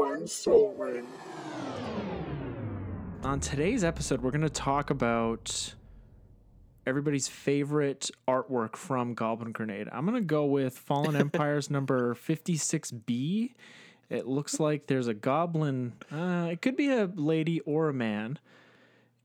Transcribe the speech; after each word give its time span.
one 0.00 0.26
soul 0.26 0.74
ring. 0.78 1.06
On 3.22 3.38
today's 3.38 3.84
episode, 3.84 4.22
we're 4.22 4.30
going 4.30 4.40
to 4.40 4.48
talk 4.48 4.88
about 4.88 5.74
everybody's 6.86 7.28
favorite 7.28 8.10
artwork 8.26 8.76
from 8.76 9.12
Goblin 9.12 9.52
Grenade. 9.52 9.88
I'm 9.92 10.06
going 10.06 10.18
to 10.18 10.26
go 10.26 10.46
with 10.46 10.78
Fallen 10.78 11.16
Empires 11.20 11.68
number 11.68 12.14
56B. 12.14 13.52
It 14.08 14.26
looks 14.26 14.58
like 14.58 14.86
there's 14.86 15.06
a 15.06 15.12
goblin. 15.12 15.92
Uh, 16.10 16.48
it 16.50 16.62
could 16.62 16.76
be 16.76 16.88
a 16.90 17.04
lady 17.14 17.60
or 17.60 17.90
a 17.90 17.94
man, 17.94 18.38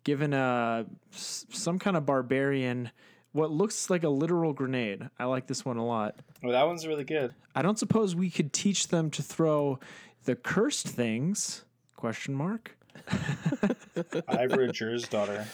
given 0.03 0.33
a 0.33 0.85
s- 1.13 1.45
some 1.51 1.79
kind 1.79 1.95
of 1.95 2.05
barbarian. 2.05 2.91
What 3.31 3.49
looks 3.49 3.89
like 3.89 4.03
a 4.03 4.09
literal 4.09 4.51
grenade. 4.51 5.09
I 5.17 5.23
like 5.25 5.47
this 5.47 5.63
one 5.63 5.77
a 5.77 5.85
lot. 5.85 6.15
Well, 6.43 6.51
that 6.51 6.67
one's 6.67 6.85
really 6.85 7.03
good. 7.05 7.33
I 7.55 7.61
don't 7.61 7.79
suppose 7.79 8.13
we 8.13 8.29
could 8.29 8.51
teach 8.51 8.89
them 8.89 9.09
to 9.11 9.23
throw 9.23 9.79
the 10.25 10.35
cursed 10.35 10.87
things? 10.87 11.63
Question 11.95 12.35
mark. 12.35 12.77
Ivra 13.09 14.69
Jursdotter. 14.71 15.45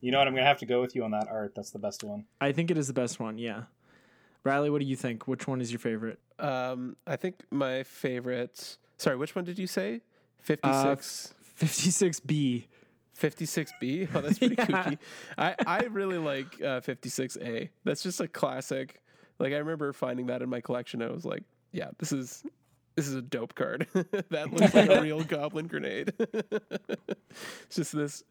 You 0.00 0.10
know 0.12 0.18
what? 0.18 0.26
I'm 0.28 0.34
gonna 0.34 0.46
have 0.46 0.58
to 0.58 0.66
go 0.66 0.80
with 0.80 0.94
you 0.94 1.04
on 1.04 1.10
that 1.12 1.28
art. 1.28 1.54
That's 1.54 1.70
the 1.70 1.78
best 1.78 2.02
one. 2.04 2.24
I 2.40 2.52
think 2.52 2.70
it 2.70 2.78
is 2.78 2.86
the 2.86 2.92
best 2.94 3.20
one. 3.20 3.38
Yeah. 3.38 3.64
Riley, 4.44 4.70
what 4.70 4.80
do 4.80 4.86
you 4.86 4.96
think? 4.96 5.28
Which 5.28 5.46
one 5.46 5.60
is 5.60 5.70
your 5.70 5.78
favorite? 5.78 6.18
Um, 6.38 6.96
I 7.06 7.16
think 7.16 7.40
my 7.50 7.82
favorite. 7.82 8.78
Sorry, 8.96 9.16
which 9.16 9.34
one 9.34 9.44
did 9.44 9.58
you 9.58 9.66
say? 9.66 10.00
56, 10.38 11.34
56B. 11.58 12.64
56B. 13.18 14.08
Oh, 14.14 14.20
that's 14.22 14.38
pretty 14.38 14.54
Yeah. 14.58 14.64
kooky. 14.66 14.98
I 15.36 15.54
I 15.66 15.78
really 15.90 16.16
like 16.18 16.46
uh, 16.62 16.80
56A. 16.80 17.68
That's 17.84 18.02
just 18.02 18.20
a 18.20 18.28
classic. 18.28 19.02
Like 19.38 19.52
I 19.52 19.56
remember 19.58 19.92
finding 19.92 20.26
that 20.26 20.40
in 20.40 20.48
my 20.48 20.60
collection. 20.62 21.02
I 21.02 21.10
was 21.10 21.24
like, 21.26 21.42
yeah, 21.72 21.90
this 21.98 22.12
is 22.12 22.42
this 23.00 23.08
is 23.08 23.14
a 23.14 23.22
dope 23.22 23.54
card. 23.54 23.86
that 24.28 24.52
looks 24.52 24.74
like 24.74 24.90
a 24.90 25.00
real 25.02 25.24
goblin 25.24 25.68
grenade. 25.68 26.12
it's 26.18 27.76
just 27.76 27.96
this 27.96 28.24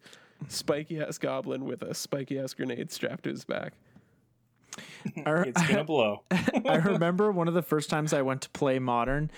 spiky 0.48 1.02
ass 1.02 1.18
goblin 1.18 1.66
with 1.66 1.82
a 1.82 1.96
spiky 1.96 2.38
ass 2.38 2.54
grenade 2.54 2.92
strapped 2.92 3.24
to 3.24 3.32
his 3.32 3.46
back. 3.46 3.74
I, 5.26 5.42
It's 5.42 5.68
gonna 5.68 5.84
blow. 5.84 6.22
I 6.30 6.76
remember 6.76 7.32
one 7.32 7.48
of 7.48 7.56
the 7.56 7.64
first 7.64 7.90
times 7.90 8.14
I 8.14 8.22
went 8.22 8.42
to 8.44 8.50
play 8.52 8.78
Modern 8.78 9.32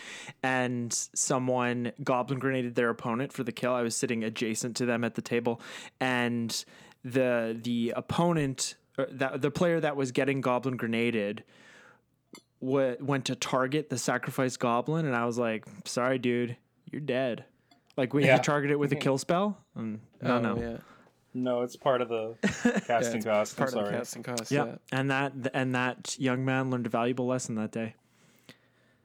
and 0.44 0.92
someone 1.16 1.94
goblin 2.04 2.38
grenaded 2.38 2.76
their 2.76 2.90
opponent 2.90 3.32
for 3.32 3.46
the 3.46 3.54
kill. 3.54 3.74
I 3.74 3.84
was 3.84 3.96
sitting 3.96 4.26
adjacent 4.26 4.76
to 4.78 4.86
them 4.86 5.06
at 5.06 5.16
the 5.16 5.22
table 5.22 5.62
and 6.02 6.66
the 7.06 7.58
the 7.60 7.94
opponent 7.96 8.76
er, 9.00 9.08
that 9.12 9.42
the 9.42 9.50
player 9.50 9.80
that 9.80 9.96
was 9.96 10.12
getting 10.12 10.42
goblin 10.42 10.76
grenaded 10.76 11.46
w- 12.62 12.96
went 13.00 13.26
to 13.26 13.36
target 13.36 13.90
the 13.90 13.98
sacrificed 13.98 14.60
goblin 14.60 15.06
and 15.06 15.16
I 15.16 15.26
was 15.26 15.38
like, 15.38 15.66
"Sorry 15.86 16.18
dude, 16.20 16.56
you're 16.92 17.02
dead." 17.02 17.46
Like 17.98 18.14
we 18.14 18.26
Yeah. 18.26 18.38
you 18.38 18.42
target 18.44 18.72
it 18.72 18.80
with 18.80 18.92
a 18.92 18.96
kill 18.96 19.18
spell? 19.18 19.58
Mm, 19.78 20.00
no, 20.22 20.36
Oh, 20.38 20.40
no. 20.40 20.58
yeah. 20.62 20.78
No, 21.34 21.62
it's 21.62 21.76
part 21.76 22.02
of 22.02 22.10
the 22.10 22.36
casting 22.88 23.22
Yeah, 23.22 23.32
cost. 23.32 23.54
I'm 23.54 23.58
Part 23.58 23.70
of 23.70 23.74
the 23.80 23.86
sorry. 23.86 23.98
casting 23.98 24.24
cost. 24.24 24.52
Yeah. 24.52 24.66
Yeah. 24.66 24.76
And 24.92 25.12
that 25.12 25.34
and 25.54 25.76
that 25.76 26.18
young 26.20 26.44
man 26.46 26.70
learned 26.70 26.86
a 26.86 26.90
valuable 26.90 27.26
lesson 27.28 27.56
that 27.56 27.72
day. 27.72 27.96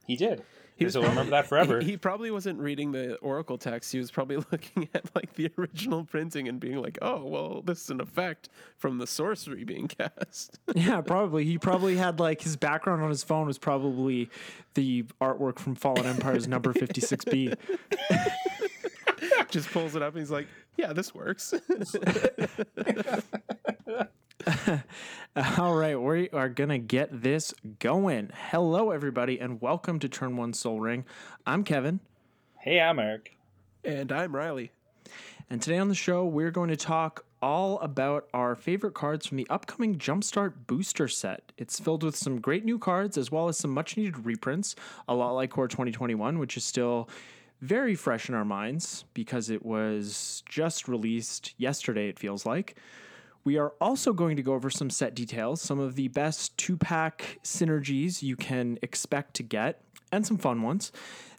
He 0.07 0.17
did. 0.17 0.43
He 0.77 0.83
He 0.83 0.85
was 0.85 0.97
will 0.97 1.05
remember 1.05 1.31
that 1.31 1.47
forever. 1.47 1.81
He, 1.81 1.87
he 1.93 1.97
probably 1.97 2.31
wasn't 2.31 2.61
reading 2.61 2.93
the 2.93 3.17
Oracle 3.17 3.57
text. 3.57 3.91
He 3.93 3.99
was 3.99 4.11
probably 4.11 4.37
looking 4.53 4.89
at 4.95 5.05
like 5.15 5.33
the 5.33 5.51
original 5.59 6.05
printing 6.05 6.49
and 6.49 6.61
being 6.61 6.83
like, 6.83 6.99
"Oh, 7.01 7.25
well, 7.25 7.63
this 7.63 7.83
is 7.83 7.91
an 7.91 8.01
effect 8.01 8.51
from 8.77 8.99
the 8.99 9.07
sorcery 9.07 9.65
being 9.65 9.89
cast." 9.99 10.59
Yeah, 10.75 11.01
probably. 11.01 11.45
He 11.45 11.57
probably 11.57 11.97
had 11.97 12.21
like 12.21 12.43
his 12.43 12.57
background 12.57 13.03
on 13.03 13.09
his 13.09 13.25
phone 13.25 13.47
was 13.47 13.59
probably 13.59 14.29
the 14.75 15.05
artwork 15.21 15.59
from 15.59 15.75
Fallen 15.75 16.05
Empires 16.05 16.47
number 16.47 16.75
56B. 16.75 17.57
Just 19.49 19.71
pulls 19.71 19.97
it 19.97 20.03
up 20.03 20.13
and 20.13 20.21
he's 20.21 20.31
like, 20.31 20.47
"Yeah, 20.77 20.93
this 20.93 21.15
works." 21.15 21.55
All 25.59 25.75
right, 25.75 26.01
we 26.01 26.31
are 26.31 26.49
going 26.49 26.71
to 26.71 26.79
get 26.79 27.23
this 27.23 27.53
going. 27.79 28.31
Hello, 28.35 28.91
everybody, 28.91 29.39
and 29.39 29.61
welcome 29.61 29.99
to 29.99 30.09
Turn 30.09 30.39
One 30.39 30.55
Soul 30.55 30.81
Ring. 30.81 31.05
I'm 31.47 31.63
Kevin, 31.63 32.01
hey, 32.59 32.81
I'm 32.81 32.99
Eric. 32.99 33.37
and 33.85 34.11
I'm 34.11 34.35
Riley. 34.35 34.71
and 35.51 35.61
today 35.61 35.77
on 35.77 35.89
the 35.89 35.95
show, 35.95 36.25
we're 36.25 36.51
going 36.51 36.71
to 36.71 36.77
talk 36.77 37.27
all 37.43 37.79
about 37.81 38.29
our 38.33 38.55
favorite 38.55 38.95
cards 38.95 39.27
from 39.27 39.37
the 39.37 39.47
upcoming 39.51 39.99
Jumpstart 39.99 40.55
Booster 40.67 41.07
set. 41.07 41.53
It's 41.59 41.79
filled 41.79 42.03
with 42.03 42.17
some 42.17 42.41
great 42.41 42.65
new 42.65 42.79
cards 42.79 43.19
as 43.19 43.31
well 43.31 43.49
as 43.49 43.59
some 43.59 43.73
much 43.73 43.99
needed 43.99 44.25
reprints, 44.25 44.75
a 45.07 45.15
lot 45.15 45.33
like 45.33 45.51
Core 45.51 45.69
2021, 45.69 46.39
which 46.39 46.57
is 46.57 46.65
still 46.65 47.11
very 47.61 47.95
fresh 47.95 48.31
in 48.31 48.35
our 48.35 48.45
minds 48.47 49.05
because 49.13 49.51
it 49.51 49.67
was 49.67 50.43
just 50.49 50.89
released 50.89 51.53
yesterday, 51.59 52.09
it 52.09 52.19
feels 52.19 52.47
like. 52.47 52.79
We 53.47 53.59
are 53.59 53.75
also 53.81 54.13
going 54.13 54.37
to 54.39 54.43
go 54.43 54.55
over 54.55 54.71
some 54.71 54.91
set 54.91 55.15
details, 55.15 55.63
some 55.63 55.79
of 55.79 55.95
the 55.95 56.09
best 56.09 56.59
two 56.59 56.77
pack 56.77 57.39
synergies 57.45 58.21
you 58.21 58.35
can 58.35 58.77
expect 58.83 59.35
to 59.35 59.45
get, 59.45 59.83
and 60.11 60.27
some 60.27 60.37
fun 60.37 60.63
ones. 60.63 60.91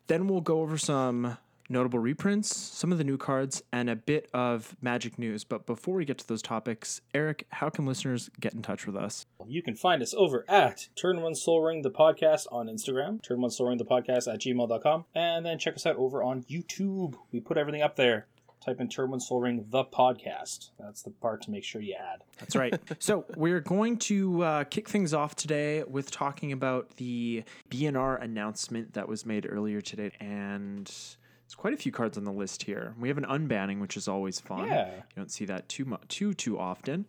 Then 0.07 0.27
we'll 0.27 0.39
go 0.39 0.61
over 0.61 0.77
some 0.77 1.37
notable 1.67 1.99
reprints, 1.99 2.55
some 2.55 2.93
of 2.93 2.97
the 2.97 3.03
new 3.03 3.17
cards, 3.17 3.61
and 3.73 3.89
a 3.89 3.95
bit 3.97 4.29
of 4.33 4.77
magic 4.81 5.19
news. 5.19 5.43
But 5.43 5.65
before 5.65 5.95
we 5.95 6.05
get 6.05 6.17
to 6.19 6.27
those 6.29 6.41
topics, 6.41 7.01
Eric, 7.13 7.45
how 7.49 7.69
can 7.69 7.85
listeners 7.85 8.29
get 8.39 8.53
in 8.53 8.61
touch 8.61 8.87
with 8.87 8.95
us? 8.95 9.25
You 9.45 9.61
can 9.61 9.75
find 9.75 10.01
us 10.01 10.13
over 10.13 10.45
at 10.47 10.87
Turn 10.95 11.19
One 11.21 11.35
Soul 11.35 11.61
Ring 11.61 11.81
the 11.81 11.91
podcast 11.91 12.45
on 12.53 12.67
Instagram, 12.67 13.21
Turn 13.21 13.41
One 13.41 13.51
Soul 13.51 13.67
Ring 13.67 13.79
the 13.79 13.83
podcast 13.83 14.33
at 14.33 14.39
gmail.com, 14.39 15.03
and 15.13 15.45
then 15.45 15.59
check 15.59 15.75
us 15.75 15.85
out 15.85 15.97
over 15.97 16.23
on 16.23 16.43
YouTube. 16.43 17.15
We 17.33 17.41
put 17.41 17.57
everything 17.57 17.81
up 17.81 17.97
there. 17.97 18.27
Type 18.63 18.81
in 18.81 18.89
Turn 18.89 19.11
One 19.11 19.19
Soul 19.19 19.41
Ring 19.41 19.65
the 19.69 19.85
podcast. 19.85 20.71
That's 20.79 21.01
the 21.01 21.11
part 21.11 21.41
to 21.43 21.51
make 21.51 21.63
sure 21.63 21.81
you 21.81 21.95
add. 21.95 22.23
That's 22.39 22.55
right. 22.55 22.77
so 22.99 23.25
we're 23.35 23.61
going 23.61 23.97
to 23.99 24.43
uh, 24.43 24.63
kick 24.65 24.89
things 24.89 25.13
off 25.13 25.35
today 25.35 25.83
with 25.83 26.11
talking 26.11 26.51
about 26.51 26.97
the 26.97 27.43
BNR 27.69 28.21
announcement 28.21 28.93
that 28.93 29.07
was 29.07 29.25
made 29.25 29.47
earlier 29.49 29.79
today, 29.79 30.11
and 30.19 30.85
there's 30.85 31.55
quite 31.55 31.73
a 31.73 31.77
few 31.77 31.91
cards 31.91 32.17
on 32.17 32.25
the 32.25 32.31
list 32.31 32.63
here. 32.63 32.93
We 32.99 33.07
have 33.07 33.17
an 33.17 33.25
unbanning, 33.25 33.79
which 33.79 33.95
is 33.95 34.07
always 34.07 34.39
fun. 34.39 34.67
Yeah. 34.67 34.95
You 34.95 35.03
don't 35.15 35.31
see 35.31 35.45
that 35.45 35.69
too 35.69 35.85
much, 35.85 36.07
too 36.09 36.33
too 36.33 36.59
often. 36.59 37.05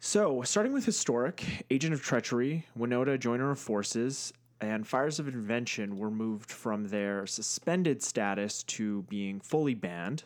So, 0.00 0.42
starting 0.42 0.72
with 0.72 0.84
historic, 0.84 1.64
Agent 1.70 1.94
of 1.94 2.02
Treachery, 2.02 2.66
Winota, 2.76 3.18
Joiner 3.18 3.52
of 3.52 3.58
Forces, 3.60 4.32
and 4.60 4.86
Fires 4.86 5.18
of 5.18 5.28
Invention 5.28 5.96
were 5.96 6.10
moved 6.10 6.50
from 6.50 6.88
their 6.88 7.26
suspended 7.26 8.02
status 8.02 8.62
to 8.64 9.02
being 9.02 9.40
fully 9.40 9.74
banned. 9.74 10.24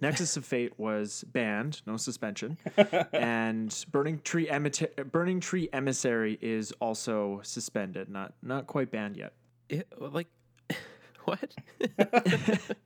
Nexus 0.00 0.36
of 0.36 0.44
Fate 0.44 0.78
was 0.78 1.24
banned, 1.28 1.82
no 1.86 1.96
suspension, 1.96 2.58
and 3.12 3.84
Burning 3.90 4.20
Tree 4.20 4.46
Emita- 4.46 5.10
Burning 5.10 5.40
Tree 5.40 5.68
Emissary 5.72 6.38
is 6.40 6.72
also 6.80 7.40
suspended, 7.42 8.08
not 8.08 8.34
not 8.42 8.66
quite 8.66 8.90
banned 8.90 9.16
yet. 9.16 9.34
It, 9.68 9.88
like, 9.98 10.28
what? 11.24 11.54
okay. 12.08 12.76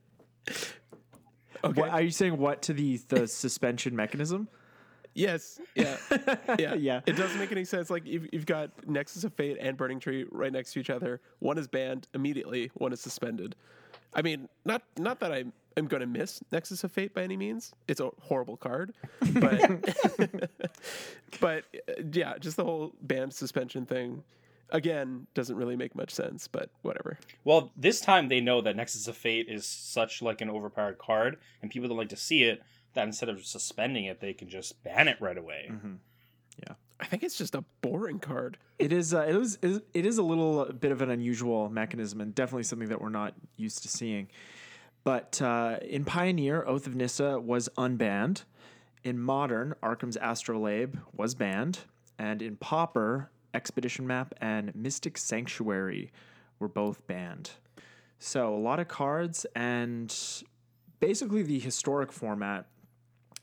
What, 1.63 1.89
are 1.89 2.01
you 2.01 2.11
saying 2.11 2.37
what 2.37 2.61
to 2.63 2.73
the 2.73 2.97
the 3.07 3.27
suspension 3.27 3.95
mechanism? 3.95 4.47
Yes. 5.15 5.61
Yeah. 5.75 5.95
Yeah. 6.59 6.73
Yeah. 6.73 7.01
It 7.05 7.13
doesn't 7.13 7.39
make 7.39 7.53
any 7.53 7.63
sense. 7.63 7.89
Like 7.89 8.05
you've, 8.05 8.27
you've 8.33 8.45
got 8.45 8.71
Nexus 8.85 9.23
of 9.23 9.33
Fate 9.33 9.57
and 9.61 9.77
Burning 9.77 10.01
Tree 10.01 10.25
right 10.29 10.51
next 10.51 10.73
to 10.73 10.79
each 10.81 10.89
other. 10.89 11.21
One 11.39 11.57
is 11.57 11.69
banned 11.69 12.09
immediately. 12.13 12.69
One 12.73 12.91
is 12.91 12.99
suspended. 12.99 13.55
I 14.13 14.21
mean, 14.21 14.49
not 14.65 14.83
not 14.97 15.21
that 15.21 15.31
I 15.31 15.45
am 15.77 15.87
going 15.87 16.01
to 16.01 16.07
miss 16.07 16.41
Nexus 16.51 16.83
of 16.83 16.91
Fate 16.91 17.13
by 17.13 17.23
any 17.23 17.37
means. 17.37 17.73
It's 17.87 17.99
a 17.99 18.09
horrible 18.21 18.57
card, 18.57 18.93
but 19.33 19.95
but 21.39 21.63
uh, 21.89 21.93
yeah, 22.11 22.37
just 22.39 22.57
the 22.57 22.63
whole 22.63 22.93
banned 23.01 23.33
suspension 23.33 23.85
thing. 23.85 24.23
Again, 24.71 25.27
doesn't 25.35 25.55
really 25.55 25.75
make 25.75 25.95
much 25.95 26.11
sense, 26.11 26.47
but 26.47 26.71
whatever. 26.81 27.19
Well, 27.43 27.71
this 27.77 28.01
time 28.01 28.29
they 28.29 28.41
know 28.41 28.61
that 28.61 28.75
Nexus 28.75 29.07
of 29.07 29.15
Fate 29.15 29.47
is 29.47 29.65
such 29.65 30.21
like 30.21 30.41
an 30.41 30.49
overpowered 30.49 30.97
card, 30.97 31.37
and 31.61 31.69
people 31.69 31.87
don't 31.87 31.97
like 31.97 32.09
to 32.09 32.17
see 32.17 32.43
it. 32.43 32.63
That 32.93 33.05
instead 33.05 33.29
of 33.29 33.45
suspending 33.45 34.05
it, 34.05 34.21
they 34.21 34.33
can 34.33 34.49
just 34.49 34.81
ban 34.83 35.07
it 35.07 35.17
right 35.19 35.37
away. 35.37 35.69
Yeah. 36.57 36.75
I 36.99 37.05
think 37.05 37.23
it's 37.23 37.37
just 37.37 37.55
a 37.55 37.63
boring 37.81 38.19
card. 38.19 38.57
It 38.79 38.93
is. 38.93 39.13
Uh, 39.13 39.25
it 39.27 39.35
is. 39.35 39.57
It 39.93 40.05
is 40.05 40.17
a 40.17 40.23
little 40.23 40.65
bit 40.65 40.91
of 40.91 41.01
an 41.01 41.09
unusual 41.09 41.69
mechanism, 41.69 42.21
and 42.21 42.33
definitely 42.33 42.63
something 42.63 42.89
that 42.89 43.01
we're 43.01 43.09
not 43.09 43.33
used 43.57 43.83
to 43.83 43.89
seeing. 43.89 44.29
But 45.05 45.39
uh, 45.41 45.77
in 45.87 46.03
Pioneer, 46.03 46.65
Oath 46.67 46.87
of 46.87 46.95
Nissa 46.95 47.39
was 47.39 47.69
unbanned. 47.77 48.43
In 49.03 49.19
Modern, 49.19 49.75
Arcum's 49.83 50.17
Astrolabe 50.19 50.95
was 51.15 51.35
banned, 51.35 51.79
and 52.17 52.41
in 52.41 52.57
Pauper, 52.57 53.29
Expedition 53.53 54.07
Map 54.07 54.33
and 54.41 54.75
Mystic 54.75 55.17
Sanctuary 55.17 56.11
were 56.59 56.67
both 56.67 57.05
banned. 57.05 57.51
So 58.17 58.53
a 58.53 58.57
lot 58.57 58.79
of 58.79 58.87
cards, 58.87 59.45
and 59.55 60.13
basically 60.99 61.43
the 61.43 61.59
historic 61.59 62.11
format. 62.11 62.65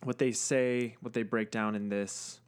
What 0.02 0.18
they 0.18 0.32
say, 0.32 0.96
what 1.00 1.12
they 1.12 1.22
break 1.22 1.52
down 1.52 1.76
in 1.76 1.88
this 1.88 2.40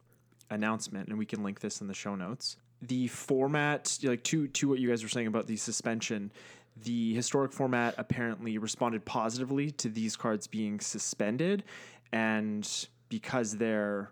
announcement, 0.49 1.07
and 1.07 1.17
we 1.17 1.25
can 1.25 1.41
link 1.41 1.61
this 1.61 1.79
in 1.79 1.87
the 1.87 1.93
show 1.93 2.15
notes. 2.15 2.57
The 2.81 3.07
format, 3.07 3.97
like 4.03 4.23
to 4.23 4.49
to 4.49 4.67
what 4.67 4.79
you 4.79 4.89
guys 4.89 5.03
were 5.03 5.09
saying 5.09 5.27
about 5.27 5.47
the 5.47 5.55
suspension, 5.55 6.33
the 6.83 7.13
historic 7.13 7.53
format 7.53 7.95
apparently 7.97 8.57
responded 8.57 9.05
positively 9.05 9.71
to 9.71 9.89
these 9.89 10.15
cards 10.15 10.47
being 10.47 10.79
suspended, 10.79 11.63
and 12.11 12.87
because 13.09 13.57
they're 13.57 14.11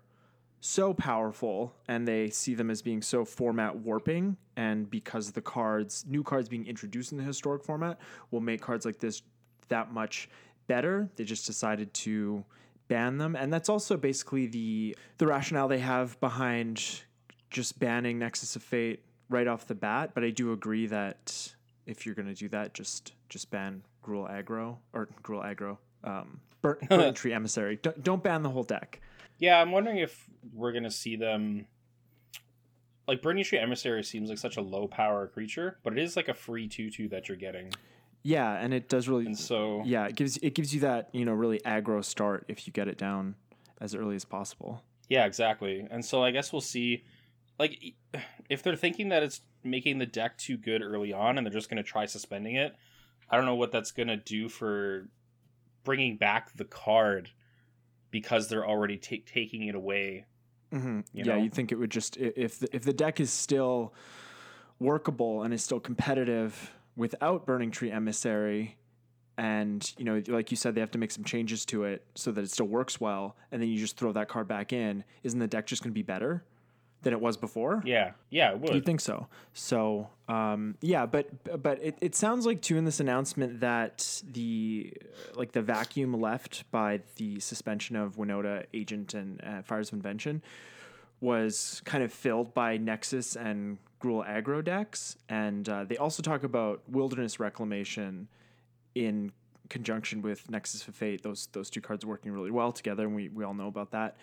so 0.60 0.94
powerful 0.94 1.74
and 1.88 2.08
they 2.08 2.30
see 2.30 2.54
them 2.54 2.70
as 2.70 2.80
being 2.80 3.02
so 3.02 3.22
format 3.22 3.76
warping 3.76 4.34
and 4.56 4.88
because 4.88 5.32
the 5.32 5.42
cards 5.42 6.06
new 6.08 6.22
cards 6.22 6.48
being 6.48 6.66
introduced 6.66 7.12
in 7.12 7.18
the 7.18 7.24
historic 7.24 7.62
format 7.62 7.98
will 8.30 8.40
make 8.40 8.62
cards 8.62 8.86
like 8.86 8.98
this 8.98 9.20
that 9.68 9.92
much 9.92 10.26
better 10.66 11.10
they 11.16 11.24
just 11.24 11.44
decided 11.44 11.92
to 11.92 12.42
ban 12.88 13.18
them. 13.18 13.36
And 13.36 13.52
that's 13.52 13.68
also 13.68 13.96
basically 13.96 14.46
the 14.46 14.96
the 15.18 15.26
rationale 15.26 15.68
they 15.68 15.78
have 15.78 16.18
behind 16.20 17.02
just 17.50 17.78
banning 17.78 18.18
nexus 18.18 18.56
of 18.56 18.62
fate 18.62 19.04
right 19.28 19.46
off 19.46 19.66
the 19.66 19.74
bat. 19.74 20.10
But 20.14 20.24
i 20.24 20.30
do 20.30 20.52
agree 20.52 20.86
that 20.86 21.53
if 21.86 22.06
you're 22.06 22.14
going 22.14 22.28
to 22.28 22.34
do 22.34 22.48
that 22.48 22.74
just 22.74 23.12
just 23.28 23.50
ban 23.50 23.82
gruul 24.04 24.30
aggro 24.30 24.76
or 24.92 25.08
gruul 25.22 25.44
aggro 25.44 25.78
um 26.04 26.40
burn, 26.62 26.76
burn 26.88 27.14
tree 27.14 27.32
emissary 27.32 27.78
don't, 27.82 28.02
don't 28.02 28.22
ban 28.22 28.42
the 28.42 28.50
whole 28.50 28.62
deck 28.62 29.00
Yeah, 29.38 29.60
I'm 29.60 29.72
wondering 29.72 29.98
if 29.98 30.26
we're 30.52 30.72
gonna 30.72 30.90
see 30.90 31.16
them. 31.16 31.66
Like 33.06 33.20
Burning 33.20 33.44
Tree 33.44 33.58
Emissary 33.58 34.02
seems 34.02 34.30
like 34.30 34.38
such 34.38 34.56
a 34.56 34.62
low 34.62 34.86
power 34.88 35.26
creature, 35.26 35.78
but 35.82 35.92
it 35.92 35.98
is 36.02 36.16
like 36.16 36.28
a 36.28 36.34
free 36.34 36.68
two 36.68 36.90
two 36.90 37.08
that 37.08 37.28
you're 37.28 37.36
getting, 37.36 37.70
Yeah, 38.22 38.54
and 38.54 38.72
it 38.72 38.88
does 38.88 39.08
really. 39.08 39.26
and 39.26 39.38
so 39.38 39.82
Yeah, 39.84 40.06
it 40.06 40.14
gives 40.16 40.38
it 40.38 40.54
gives 40.54 40.72
you 40.74 40.80
that 40.80 41.10
you 41.12 41.26
know 41.26 41.32
really 41.34 41.58
aggro 41.66 42.02
start 42.02 42.46
if 42.48 42.66
you 42.66 42.72
get 42.72 42.88
it 42.88 42.96
down 42.96 43.34
as 43.80 43.94
early 43.94 44.16
as 44.16 44.24
possible. 44.24 44.82
yeah, 45.10 45.26
exactly. 45.26 45.86
And 45.90 46.02
so 46.02 46.24
I 46.24 46.30
guess 46.30 46.50
we'll 46.50 46.62
see. 46.62 47.04
Like, 47.58 47.78
if 48.48 48.62
they're 48.62 48.74
thinking 48.74 49.10
that 49.10 49.22
it's 49.22 49.42
making 49.64 49.98
the 49.98 50.06
deck 50.06 50.38
too 50.38 50.56
good 50.56 50.82
early 50.82 51.12
on, 51.12 51.38
and 51.38 51.46
they're 51.46 51.52
just 51.52 51.68
gonna 51.68 51.82
try 51.82 52.06
suspending 52.06 52.56
it, 52.56 52.74
I 53.30 53.36
don't 53.36 53.46
know 53.46 53.54
what 53.54 53.72
that's 53.72 53.90
gonna 53.92 54.16
do 54.16 54.48
for 54.48 55.08
bringing 55.82 56.16
back 56.16 56.54
the 56.56 56.64
card 56.64 57.30
because 58.10 58.48
they're 58.48 58.66
already 58.66 58.96
ta- 58.96 59.16
taking 59.26 59.66
it 59.66 59.74
away. 59.74 60.26
hmm 60.70 61.00
You 61.12 61.24
yeah, 61.24 61.36
you 61.36 61.50
think 61.50 61.72
it 61.72 61.76
would 61.76 61.90
just 61.90 62.16
if 62.16 62.60
the, 62.60 62.74
if 62.74 62.84
the 62.84 62.92
deck 62.92 63.20
is 63.20 63.30
still 63.30 63.94
workable 64.78 65.42
and 65.42 65.54
is 65.54 65.62
still 65.62 65.80
competitive 65.80 66.72
without 66.96 67.46
Burning 67.46 67.70
Tree 67.70 67.90
Emissary, 67.90 68.76
and 69.36 69.92
you 69.98 70.04
know, 70.04 70.22
like 70.28 70.50
you 70.50 70.56
said, 70.56 70.74
they 70.74 70.80
have 70.80 70.92
to 70.92 70.98
make 70.98 71.10
some 71.10 71.24
changes 71.24 71.64
to 71.66 71.84
it 71.84 72.04
so 72.14 72.30
that 72.30 72.44
it 72.44 72.50
still 72.50 72.66
works 72.66 73.00
well, 73.00 73.36
and 73.50 73.60
then 73.60 73.68
you 73.68 73.78
just 73.78 73.96
throw 73.96 74.12
that 74.12 74.28
card 74.28 74.46
back 74.46 74.72
in. 74.72 75.02
Isn't 75.22 75.40
the 75.40 75.48
deck 75.48 75.66
just 75.66 75.82
going 75.82 75.90
to 75.90 75.94
be 75.94 76.02
better 76.02 76.44
than 77.04 77.12
it 77.12 77.20
was 77.20 77.36
before? 77.36 77.82
Yeah, 77.84 78.12
yeah, 78.30 78.52
it 78.52 78.74
You 78.74 78.80
think 78.80 79.00
so? 79.00 79.28
So, 79.52 80.08
um, 80.28 80.76
yeah, 80.80 81.06
but 81.06 81.62
but 81.62 81.78
it, 81.82 81.96
it 82.00 82.14
sounds 82.14 82.46
like 82.46 82.60
too 82.60 82.76
in 82.76 82.84
this 82.84 83.00
announcement 83.00 83.60
that 83.60 84.22
the 84.28 84.92
like 85.34 85.52
the 85.52 85.62
vacuum 85.62 86.20
left 86.20 86.70
by 86.70 87.00
the 87.16 87.38
suspension 87.40 87.94
of 87.96 88.16
Winota 88.16 88.64
Agent 88.74 89.14
and 89.14 89.40
uh, 89.44 89.62
Fires 89.62 89.88
of 89.88 89.94
Invention 89.94 90.42
was 91.20 91.80
kind 91.84 92.02
of 92.02 92.12
filled 92.12 92.52
by 92.52 92.76
Nexus 92.76 93.36
and 93.36 93.78
Gruul 94.00 94.26
aggro 94.28 94.62
decks, 94.62 95.16
and 95.28 95.68
uh, 95.68 95.84
they 95.84 95.96
also 95.96 96.22
talk 96.22 96.42
about 96.42 96.82
Wilderness 96.88 97.38
Reclamation 97.40 98.28
in 98.94 99.32
conjunction 99.70 100.20
with 100.20 100.50
Nexus 100.50 100.86
of 100.86 100.94
Fate. 100.94 101.22
Those 101.22 101.48
those 101.52 101.70
two 101.70 101.80
cards 101.80 102.04
working 102.04 102.32
really 102.32 102.50
well 102.50 102.72
together, 102.72 103.04
and 103.06 103.14
we 103.14 103.28
we 103.28 103.44
all 103.44 103.54
know 103.54 103.68
about 103.68 103.92
that 103.92 104.16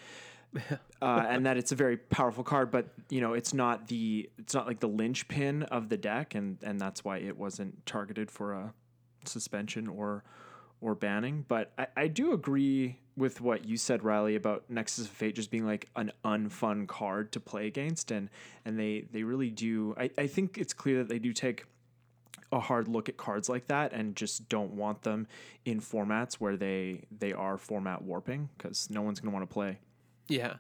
uh, 1.02 1.26
and 1.30 1.46
that 1.46 1.58
it's 1.58 1.72
a 1.72 1.76
very 1.76 1.98
powerful 1.98 2.44
card, 2.44 2.72
but 2.72 2.88
you 3.10 3.22
know 3.22 3.34
it's 3.34 3.54
not 3.54 3.88
the 3.88 4.30
it's 4.38 4.54
not 4.54 4.68
like 4.68 4.80
the 4.80 4.88
linchpin 4.88 5.64
of 5.64 5.90
the 5.90 5.98
deck, 5.98 6.36
and 6.36 6.58
and 6.62 6.80
that's 6.80 7.04
why 7.04 7.18
it 7.18 7.38
wasn't 7.38 7.86
targeted 7.86 8.30
for 8.30 8.54
a 8.54 8.74
suspension 9.26 9.88
or 9.88 10.24
or 10.82 10.96
banning. 10.96 11.46
But 11.48 11.72
I, 11.78 11.88
I 11.96 12.08
do 12.08 12.34
agree 12.34 12.98
with 13.16 13.40
what 13.40 13.66
you 13.66 13.78
said, 13.78 14.04
Riley, 14.04 14.36
about 14.36 14.64
Nexus 14.70 15.06
of 15.06 15.12
Fate 15.12 15.36
just 15.36 15.52
being 15.52 15.66
like 15.66 15.88
an 15.96 16.12
unfun 16.26 16.88
card 16.88 17.32
to 17.34 17.40
play 17.40 17.68
against, 17.68 18.12
and 18.12 18.30
and 18.66 18.78
they 18.78 19.06
they 19.12 19.24
really 19.24 19.50
do. 19.50 19.96
I, 19.98 20.10
I 20.18 20.28
think 20.28 20.58
it's 20.58 20.74
clear 20.74 20.98
that 21.00 21.10
they 21.10 21.20
do 21.20 21.34
take 21.34 21.66
a 22.52 22.60
hard 22.60 22.88
look 22.90 23.08
at 23.08 23.16
cards 23.16 23.48
like 23.48 23.68
that 23.68 23.94
and 23.94 24.16
just 24.16 24.50
don't 24.50 24.74
want 24.74 25.04
them 25.04 25.26
in 25.64 25.80
formats 25.80 26.34
where 26.36 26.58
they 26.58 27.04
they 27.18 27.32
are 27.32 27.58
format 27.58 28.02
warping 28.02 28.50
because 28.58 28.90
no 28.90 29.02
one's 29.02 29.20
going 29.20 29.32
to 29.32 29.34
want 29.38 29.50
to 29.50 29.54
play. 29.54 29.80
Yeah. 30.32 30.56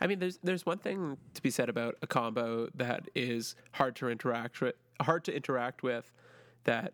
I 0.00 0.06
mean, 0.06 0.18
there's 0.18 0.38
there's 0.42 0.64
one 0.66 0.78
thing 0.78 1.16
to 1.34 1.42
be 1.42 1.50
said 1.50 1.68
about 1.68 1.94
a 2.02 2.06
combo 2.06 2.68
that 2.74 3.08
is 3.14 3.54
hard 3.72 3.96
to 3.96 4.08
interact 4.08 4.60
with, 4.60 4.74
hard 5.00 5.24
to 5.24 5.34
interact 5.34 5.82
with, 5.82 6.12
that 6.64 6.92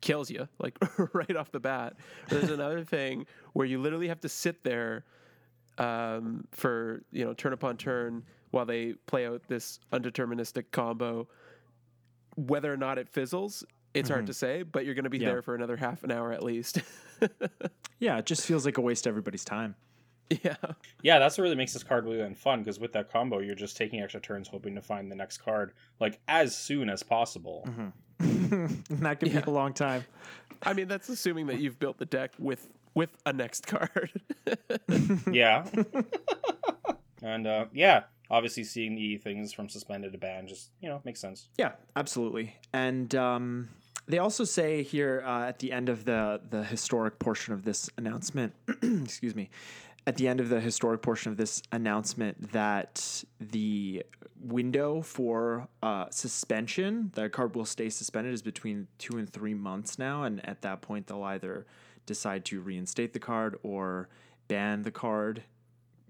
kills 0.00 0.30
you 0.30 0.48
like 0.58 0.76
right 1.14 1.36
off 1.36 1.50
the 1.52 1.60
bat. 1.60 1.94
There's 2.28 2.50
another 2.50 2.84
thing 2.84 3.26
where 3.52 3.66
you 3.66 3.78
literally 3.80 4.08
have 4.08 4.20
to 4.20 4.28
sit 4.28 4.64
there 4.64 5.04
um, 5.76 6.46
for 6.52 7.02
you 7.12 7.24
know 7.24 7.34
turn 7.34 7.52
upon 7.52 7.76
turn 7.76 8.24
while 8.50 8.64
they 8.64 8.94
play 9.06 9.26
out 9.26 9.42
this 9.48 9.78
undeterministic 9.92 10.64
combo. 10.72 11.28
Whether 12.36 12.72
or 12.72 12.76
not 12.78 12.96
it 12.98 13.08
fizzles, 13.08 13.62
it's 13.94 14.08
hard 14.08 14.26
to 14.28 14.32
say, 14.34 14.62
but 14.62 14.84
you're 14.86 14.94
going 14.94 15.04
to 15.04 15.10
be 15.10 15.18
Yeah. 15.18 15.30
there 15.32 15.42
for 15.42 15.54
another 15.54 15.76
half 15.76 16.02
an 16.04 16.10
hour 16.12 16.32
at 16.32 16.42
least. 16.42 16.78
Yeah, 18.00 18.16
it 18.18 18.26
just 18.26 18.46
feels 18.46 18.64
like 18.64 18.78
a 18.78 18.80
waste 18.80 19.08
of 19.08 19.10
everybody's 19.10 19.44
time. 19.44 19.74
Yeah. 20.30 20.56
Yeah, 21.02 21.18
that's 21.18 21.38
what 21.38 21.42
really 21.44 21.56
makes 21.56 21.72
this 21.72 21.82
card 21.82 22.04
really 22.04 22.34
fun 22.34 22.60
because 22.60 22.78
with 22.78 22.92
that 22.92 23.10
combo, 23.10 23.38
you're 23.40 23.54
just 23.54 23.76
taking 23.76 24.00
extra 24.00 24.20
turns 24.20 24.48
hoping 24.48 24.74
to 24.74 24.82
find 24.82 25.10
the 25.10 25.16
next 25.16 25.38
card 25.38 25.72
like 26.00 26.18
as 26.28 26.56
soon 26.56 26.88
as 26.90 27.02
possible. 27.02 27.68
And 28.20 28.82
that 28.88 29.20
could 29.20 29.28
Yeah. 29.32 29.42
be 29.42 29.50
a 29.50 29.54
long 29.54 29.72
time. 29.74 30.04
I 30.62 30.72
mean, 30.72 30.88
that's 30.88 31.08
assuming 31.08 31.46
that 31.46 31.60
you've 31.60 31.78
built 31.78 31.98
the 31.98 32.06
deck 32.06 32.32
with 32.38 32.66
with 32.94 33.10
a 33.26 33.32
next 33.32 33.66
card. 33.66 34.10
yeah. 35.30 35.66
and 37.22 37.46
uh, 37.46 37.66
yeah, 37.72 38.04
obviously 38.30 38.64
seeing 38.64 38.94
the 38.96 39.16
things 39.18 39.52
from 39.52 39.68
suspended 39.68 40.12
to 40.12 40.18
ban 40.18 40.48
just 40.48 40.70
you 40.80 40.88
know 40.88 41.00
makes 41.04 41.20
sense. 41.20 41.48
Yeah, 41.58 41.72
absolutely. 41.96 42.56
And 42.72 43.14
um, 43.14 43.68
they 44.06 44.18
also 44.18 44.44
say 44.44 44.82
here 44.82 45.22
uh, 45.24 45.46
at 45.48 45.58
the 45.60 45.70
end 45.72 45.88
of 45.88 46.04
the 46.04 46.40
the 46.48 46.64
historic 46.64 47.18
portion 47.18 47.54
of 47.54 47.64
this 47.64 47.88
announcement, 47.96 48.54
excuse 48.82 49.34
me, 49.34 49.50
at 50.06 50.16
the 50.16 50.28
end 50.28 50.40
of 50.40 50.48
the 50.48 50.60
historic 50.60 51.02
portion 51.02 51.30
of 51.30 51.36
this 51.36 51.62
announcement 51.72 52.52
that 52.52 53.24
the 53.40 54.02
window 54.40 55.02
for 55.02 55.68
uh, 55.82 56.06
suspension, 56.10 57.10
the 57.14 57.28
card 57.28 57.54
will 57.54 57.64
stay 57.64 57.90
suspended, 57.90 58.32
is 58.32 58.42
between 58.42 58.86
two 58.98 59.18
and 59.18 59.30
three 59.30 59.54
months 59.54 59.98
now, 59.98 60.22
and 60.22 60.46
at 60.48 60.62
that 60.62 60.80
point 60.80 61.06
they'll 61.06 61.22
either 61.24 61.66
decide 62.06 62.44
to 62.46 62.60
reinstate 62.60 63.12
the 63.12 63.18
card 63.18 63.58
or 63.62 64.08
ban 64.48 64.82
the 64.82 64.90
card 64.90 65.42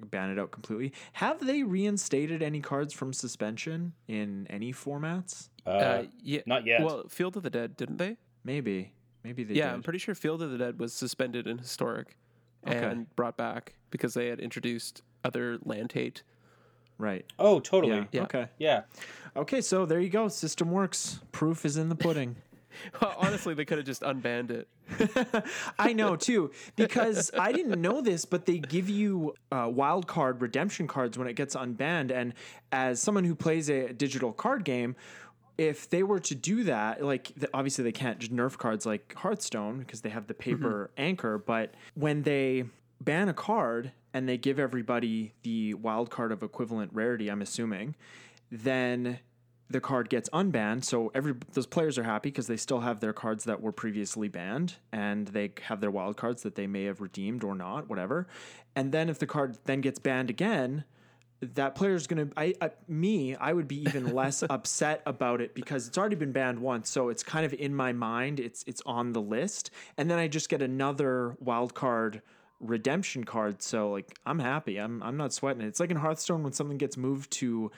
ban 0.00 0.30
it 0.30 0.38
out 0.38 0.50
completely. 0.50 0.92
Have 1.14 1.44
they 1.44 1.62
reinstated 1.62 2.42
any 2.42 2.60
cards 2.60 2.92
from 2.94 3.12
suspension 3.12 3.92
in 4.06 4.46
any 4.48 4.72
formats? 4.72 5.48
Uh, 5.66 5.70
Uh, 5.70 6.02
yeah, 6.22 6.40
not 6.46 6.64
yet. 6.66 6.82
Well, 6.82 7.08
Field 7.08 7.36
of 7.36 7.42
the 7.42 7.50
Dead, 7.50 7.76
didn't 7.76 7.96
they? 7.96 8.16
Maybe. 8.44 8.92
Maybe 9.24 9.44
they 9.44 9.54
yeah, 9.54 9.66
did. 9.66 9.74
I'm 9.74 9.82
pretty 9.82 9.98
sure 9.98 10.14
Field 10.14 10.42
of 10.42 10.50
the 10.50 10.58
Dead 10.58 10.78
was 10.78 10.92
suspended 10.92 11.46
in 11.46 11.58
historic 11.58 12.16
and 12.64 13.14
brought 13.16 13.36
back 13.36 13.74
because 13.90 14.14
they 14.14 14.28
had 14.28 14.40
introduced 14.40 15.02
other 15.24 15.58
land 15.64 15.92
hate. 15.92 16.22
right. 16.98 17.24
oh, 17.38 17.60
totally. 17.60 17.94
Yeah. 17.94 17.98
Yeah. 17.98 18.06
Yeah. 18.12 18.22
Okay. 18.22 18.46
yeah. 18.58 18.82
Okay, 19.36 19.60
so 19.60 19.86
there 19.86 20.00
you 20.00 20.08
go. 20.08 20.28
System 20.28 20.70
works. 20.70 21.20
Proof 21.32 21.64
is 21.64 21.76
in 21.76 21.88
the 21.88 21.96
pudding. 21.96 22.36
Well, 23.02 23.14
honestly, 23.18 23.54
they 23.54 23.64
could 23.64 23.78
have 23.78 23.86
just 23.86 24.02
unbanned 24.02 24.50
it. 24.52 24.68
I 25.80 25.92
know 25.92 26.14
too, 26.14 26.52
because 26.76 27.28
I 27.36 27.50
didn't 27.50 27.80
know 27.80 28.00
this, 28.00 28.24
but 28.24 28.46
they 28.46 28.58
give 28.58 28.88
you 28.88 29.34
uh, 29.50 29.68
wild 29.68 30.06
card 30.06 30.40
redemption 30.40 30.86
cards 30.86 31.18
when 31.18 31.26
it 31.26 31.34
gets 31.34 31.56
unbanned. 31.56 32.12
And 32.12 32.34
as 32.70 33.00
someone 33.00 33.24
who 33.24 33.34
plays 33.34 33.68
a 33.68 33.92
digital 33.92 34.32
card 34.32 34.64
game, 34.64 34.94
if 35.58 35.90
they 35.90 36.04
were 36.04 36.20
to 36.20 36.34
do 36.34 36.64
that, 36.64 37.04
like 37.04 37.34
th- 37.34 37.50
obviously 37.52 37.82
they 37.84 37.92
can't 37.92 38.20
just 38.20 38.34
nerf 38.34 38.56
cards 38.56 38.86
like 38.86 39.12
Hearthstone 39.16 39.80
because 39.80 40.00
they 40.00 40.08
have 40.08 40.28
the 40.28 40.34
mm-hmm. 40.34 40.56
paper 40.56 40.90
anchor, 40.96 41.36
but 41.36 41.74
when 41.94 42.22
they 42.22 42.64
ban 43.00 43.28
a 43.28 43.34
card 43.34 43.92
and 44.14 44.28
they 44.28 44.38
give 44.38 44.58
everybody 44.58 45.34
the 45.42 45.74
wild 45.74 46.10
card 46.10 46.32
of 46.32 46.42
equivalent 46.42 46.92
rarity, 46.94 47.28
I'm 47.28 47.42
assuming, 47.42 47.96
then 48.50 49.18
the 49.68 49.80
card 49.80 50.08
gets 50.08 50.30
unbanned. 50.30 50.84
So 50.84 51.10
every 51.14 51.34
those 51.52 51.66
players 51.66 51.98
are 51.98 52.04
happy 52.04 52.30
because 52.30 52.46
they 52.46 52.56
still 52.56 52.80
have 52.80 53.00
their 53.00 53.12
cards 53.12 53.44
that 53.44 53.60
were 53.60 53.72
previously 53.72 54.28
banned, 54.28 54.76
and 54.92 55.28
they 55.28 55.52
have 55.62 55.80
their 55.80 55.90
wild 55.90 56.16
cards 56.16 56.42
that 56.44 56.54
they 56.54 56.66
may 56.66 56.84
have 56.84 57.00
redeemed 57.00 57.44
or 57.44 57.54
not, 57.54 57.88
whatever. 57.88 58.28
And 58.74 58.92
then 58.92 59.08
if 59.08 59.18
the 59.18 59.26
card 59.26 59.58
then 59.64 59.80
gets 59.80 59.98
banned 59.98 60.30
again, 60.30 60.84
that 61.40 61.74
player's 61.74 62.06
gonna. 62.06 62.28
I, 62.36 62.54
I 62.60 62.70
me, 62.88 63.34
I 63.36 63.52
would 63.52 63.68
be 63.68 63.82
even 63.82 64.14
less 64.14 64.42
upset 64.50 65.02
about 65.06 65.40
it 65.40 65.54
because 65.54 65.86
it's 65.86 65.96
already 65.96 66.16
been 66.16 66.32
banned 66.32 66.58
once, 66.58 66.90
so 66.90 67.08
it's 67.08 67.22
kind 67.22 67.46
of 67.46 67.52
in 67.54 67.74
my 67.74 67.92
mind. 67.92 68.40
It's 68.40 68.64
it's 68.66 68.82
on 68.86 69.12
the 69.12 69.20
list, 69.20 69.70
and 69.96 70.10
then 70.10 70.18
I 70.18 70.28
just 70.28 70.48
get 70.48 70.62
another 70.62 71.36
wild 71.40 71.74
card 71.74 72.22
redemption 72.60 73.24
card. 73.24 73.62
So 73.62 73.90
like 73.90 74.18
I'm 74.26 74.38
happy. 74.38 74.78
I'm 74.78 75.02
I'm 75.02 75.16
not 75.16 75.32
sweating 75.32 75.62
it. 75.62 75.68
It's 75.68 75.80
like 75.80 75.90
in 75.90 75.96
Hearthstone 75.96 76.42
when 76.42 76.52
something 76.52 76.78
gets 76.78 76.96
moved 76.96 77.30
to 77.32 77.70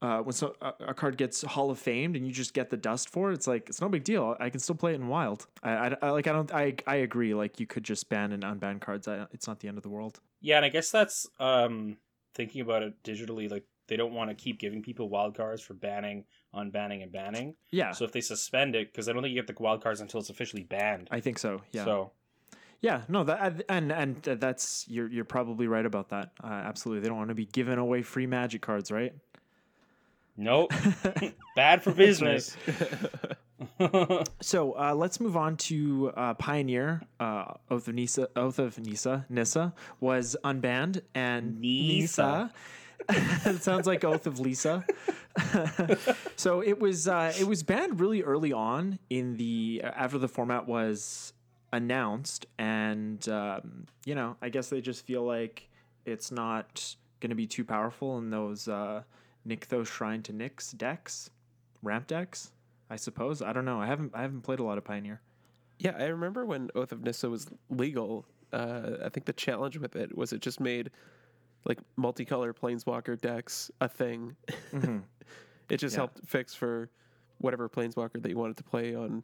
uh, 0.00 0.18
when 0.18 0.32
so, 0.32 0.54
a, 0.60 0.72
a 0.88 0.94
card 0.94 1.16
gets 1.16 1.42
Hall 1.42 1.70
of 1.70 1.78
Famed 1.78 2.16
and 2.16 2.26
you 2.26 2.32
just 2.32 2.54
get 2.54 2.70
the 2.70 2.76
dust 2.76 3.08
for 3.08 3.30
it, 3.30 3.34
it's 3.34 3.46
like 3.46 3.68
it's 3.68 3.80
no 3.80 3.88
big 3.88 4.02
deal. 4.02 4.36
I 4.40 4.50
can 4.50 4.58
still 4.58 4.74
play 4.74 4.92
it 4.92 4.96
in 4.96 5.06
Wild. 5.06 5.46
I, 5.62 5.70
I, 5.70 5.96
I 6.02 6.10
like 6.10 6.26
I 6.26 6.32
don't 6.32 6.52
I 6.52 6.74
I 6.86 6.96
agree. 6.96 7.34
Like 7.34 7.60
you 7.60 7.66
could 7.66 7.84
just 7.84 8.08
ban 8.08 8.32
and 8.32 8.42
unban 8.42 8.80
cards. 8.80 9.06
I, 9.06 9.26
it's 9.32 9.46
not 9.46 9.60
the 9.60 9.68
end 9.68 9.76
of 9.76 9.82
the 9.82 9.90
world. 9.90 10.20
Yeah, 10.40 10.56
and 10.56 10.64
I 10.64 10.70
guess 10.70 10.90
that's 10.90 11.28
um 11.38 11.98
thinking 12.34 12.60
about 12.60 12.82
it 12.82 13.02
digitally. 13.02 13.50
Like 13.50 13.64
they 13.88 13.96
don't 13.96 14.12
want 14.12 14.30
to 14.30 14.34
keep 14.34 14.58
giving 14.58 14.82
people 14.82 15.08
wild 15.08 15.36
cards 15.36 15.62
for 15.62 15.74
banning, 15.74 16.24
unbanning, 16.54 17.02
and 17.02 17.12
banning. 17.12 17.54
Yeah, 17.70 17.92
So 17.92 18.04
if 18.04 18.12
they 18.12 18.20
suspend 18.20 18.74
it, 18.74 18.92
because 18.92 19.08
I 19.08 19.12
don't 19.12 19.22
think 19.22 19.34
you 19.34 19.40
get 19.42 19.54
the 19.54 19.62
wild 19.62 19.82
cards 19.82 20.00
until 20.00 20.20
it's 20.20 20.30
officially 20.30 20.62
banned. 20.62 21.08
I 21.10 21.20
think 21.20 21.38
so. 21.38 21.60
Yeah. 21.72 21.84
So 21.84 22.12
Yeah, 22.80 23.02
no, 23.08 23.24
that 23.24 23.62
and 23.68 23.92
and 23.92 24.22
that's 24.22 24.86
you're 24.88 25.08
you're 25.08 25.24
probably 25.24 25.66
right 25.66 25.86
about 25.86 26.08
that. 26.10 26.32
Uh, 26.42 26.48
absolutely, 26.48 27.00
they 27.02 27.08
don't 27.08 27.18
want 27.18 27.28
to 27.28 27.34
be 27.34 27.46
giving 27.46 27.78
away 27.78 28.02
free 28.02 28.26
magic 28.26 28.62
cards, 28.62 28.90
right? 28.90 29.14
Nope, 30.36 30.72
bad 31.56 31.82
for 31.82 31.92
business. 31.92 32.56
So 34.40 34.72
uh, 34.72 34.94
let's 34.94 35.20
move 35.20 35.36
on 35.36 35.56
to 35.58 36.12
uh, 36.16 36.34
Pioneer. 36.34 37.02
Uh, 37.20 37.54
Oath 37.70 37.88
of 37.88 37.94
Nisa, 37.94 38.28
Oath 38.36 38.58
of 38.58 38.78
Nisa, 38.78 39.24
Nissa 39.28 39.72
was 40.00 40.36
unbanned, 40.44 41.02
and 41.14 41.60
Nisa. 41.60 42.52
it 43.08 43.62
sounds 43.62 43.86
like 43.86 44.04
Oath 44.04 44.26
of 44.26 44.40
Lisa. 44.40 44.84
so 46.36 46.60
it 46.60 46.78
was 46.80 47.08
uh, 47.08 47.32
it 47.38 47.46
was 47.46 47.62
banned 47.62 48.00
really 48.00 48.22
early 48.22 48.52
on 48.52 48.98
in 49.10 49.36
the 49.36 49.82
after 49.84 50.18
the 50.18 50.28
format 50.28 50.66
was 50.66 51.32
announced, 51.72 52.46
and 52.58 53.28
um, 53.28 53.86
you 54.04 54.14
know 54.14 54.36
I 54.42 54.48
guess 54.48 54.68
they 54.68 54.80
just 54.80 55.04
feel 55.06 55.22
like 55.22 55.68
it's 56.04 56.30
not 56.30 56.96
going 57.20 57.30
to 57.30 57.36
be 57.36 57.46
too 57.46 57.64
powerful 57.64 58.18
in 58.18 58.30
those 58.30 58.68
uh, 58.68 59.02
Nykthos 59.46 59.86
Shrine 59.86 60.22
to 60.24 60.32
Nyx 60.32 60.76
decks, 60.76 61.30
ramp 61.82 62.06
decks. 62.06 62.52
I 62.90 62.96
suppose 62.96 63.42
I 63.42 63.52
don't 63.52 63.64
know. 63.64 63.80
I 63.80 63.86
haven't 63.86 64.12
I 64.14 64.22
haven't 64.22 64.42
played 64.42 64.60
a 64.60 64.64
lot 64.64 64.78
of 64.78 64.84
Pioneer. 64.84 65.20
Yeah, 65.78 65.96
I 65.98 66.04
remember 66.04 66.44
when 66.46 66.70
Oath 66.74 66.92
of 66.92 67.02
Nissa 67.02 67.28
was 67.28 67.46
legal. 67.70 68.24
Uh, 68.52 68.98
I 69.04 69.08
think 69.08 69.24
the 69.26 69.32
challenge 69.32 69.78
with 69.78 69.96
it 69.96 70.16
was 70.16 70.32
it 70.32 70.40
just 70.42 70.60
made 70.60 70.90
like 71.64 71.78
multicolor 71.98 72.52
planeswalker 72.54 73.20
decks 73.20 73.70
a 73.80 73.88
thing. 73.88 74.36
it 75.68 75.76
just 75.78 75.94
Yeah. 75.94 76.00
helped 76.00 76.20
fix 76.26 76.54
for 76.54 76.90
whatever 77.38 77.68
planeswalker 77.68 78.22
that 78.22 78.28
you 78.28 78.36
wanted 78.36 78.56
to 78.58 78.64
play 78.64 78.94
on 78.94 79.22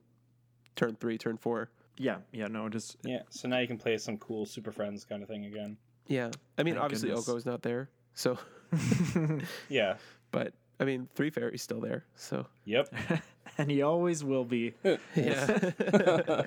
turn 0.77 0.97
three, 0.97 1.19
turn 1.19 1.37
four. 1.37 1.71
Yeah, 1.99 2.19
yeah, 2.33 2.47
no, 2.47 2.69
just 2.69 2.97
yeah, 3.03 3.23
so 3.29 3.49
now 3.49 3.59
you 3.59 3.67
can 3.67 3.77
play 3.79 3.99
some 3.99 4.17
cool 4.19 4.47
Super 4.47 4.71
Friends 4.73 5.05
kind 5.05 5.23
of 5.23 5.29
thing 5.29 5.45
again. 5.47 5.77
Yeah, 6.07 6.31
I 6.57 6.63
mean 6.63 6.75
Thank 6.75 6.85
obviously 6.85 7.09
goodness. 7.11 7.29
Oko 7.29 7.37
is 7.37 7.45
not 7.45 7.63
there, 7.63 7.91
so 8.15 8.39
Yeah. 9.69 9.97
but 10.31 10.53
I 10.81 10.85
mean 10.85 11.09
Teferi's 11.15 11.63
still 11.63 11.81
there, 11.81 12.05
so 12.15 12.47
Yep. 12.65 12.95
and 13.59 13.71
he 13.71 13.83
always 13.83 14.23
will 14.25 14.45
be. 14.45 14.75
yeah. 15.15 16.43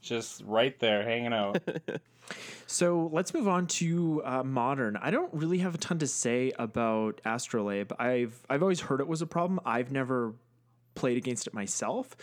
Just 0.00 0.42
right 0.46 0.78
there, 0.78 1.02
hanging 1.02 1.32
out. 1.32 1.60
So 2.66 3.10
let's 3.12 3.34
move 3.34 3.48
on 3.48 3.66
to 3.66 4.22
uh, 4.24 4.44
modern. 4.44 4.96
I 4.96 5.10
don't 5.10 5.32
really 5.32 5.58
have 5.58 5.74
a 5.74 5.78
ton 5.78 5.98
to 5.98 6.06
say 6.06 6.52
about 6.58 7.20
Astrolabe. 7.24 7.92
I've 7.98 8.38
I've 8.48 8.62
always 8.62 8.80
heard 8.80 9.00
it 9.00 9.08
was 9.08 9.22
a 9.22 9.26
problem. 9.26 9.58
I've 9.64 9.90
never 9.90 10.34
played 10.94 11.16
against 11.16 11.46
it 11.46 11.54
myself, 11.54 12.16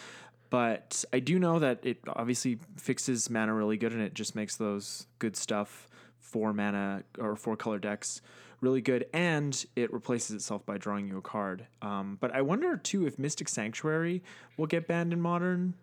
but 0.49 1.03
I 1.11 1.19
do 1.19 1.39
know 1.39 1.59
that 1.59 1.79
it 1.85 1.97
obviously 2.07 2.59
fixes 2.77 3.29
mana 3.29 3.53
really 3.53 3.77
good, 3.77 3.91
and 3.93 4.01
it 4.01 4.13
just 4.13 4.35
makes 4.35 4.55
those 4.55 5.07
good 5.19 5.35
stuff 5.35 5.87
four 6.19 6.53
mana 6.53 7.03
or 7.19 7.35
four 7.35 7.57
color 7.57 7.79
decks 7.79 8.21
really 8.65 8.81
good, 8.81 9.05
and 9.13 9.63
it 9.75 9.93
replaces 9.93 10.31
itself 10.31 10.65
by 10.65 10.77
drawing 10.79 11.07
you 11.07 11.19
a 11.19 11.21
card. 11.21 11.67
Um, 11.83 12.17
but 12.19 12.33
I 12.33 12.41
wonder 12.41 12.75
too 12.77 13.05
if 13.05 13.19
Mystic 13.19 13.47
Sanctuary 13.47 14.23
will 14.57 14.65
get 14.65 14.87
banned 14.87 15.13
in 15.13 15.21
modern 15.21 15.75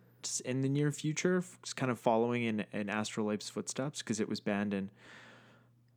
in 0.44 0.62
the 0.62 0.68
near 0.68 0.90
future, 0.90 1.44
just 1.62 1.76
kind 1.76 1.92
of 1.92 1.98
following 2.00 2.42
in, 2.42 2.64
in 2.72 2.88
Astrolabe's 2.88 3.48
footsteps 3.48 4.00
because 4.00 4.18
it 4.18 4.28
was 4.28 4.40
banned 4.40 4.74
in 4.74 4.90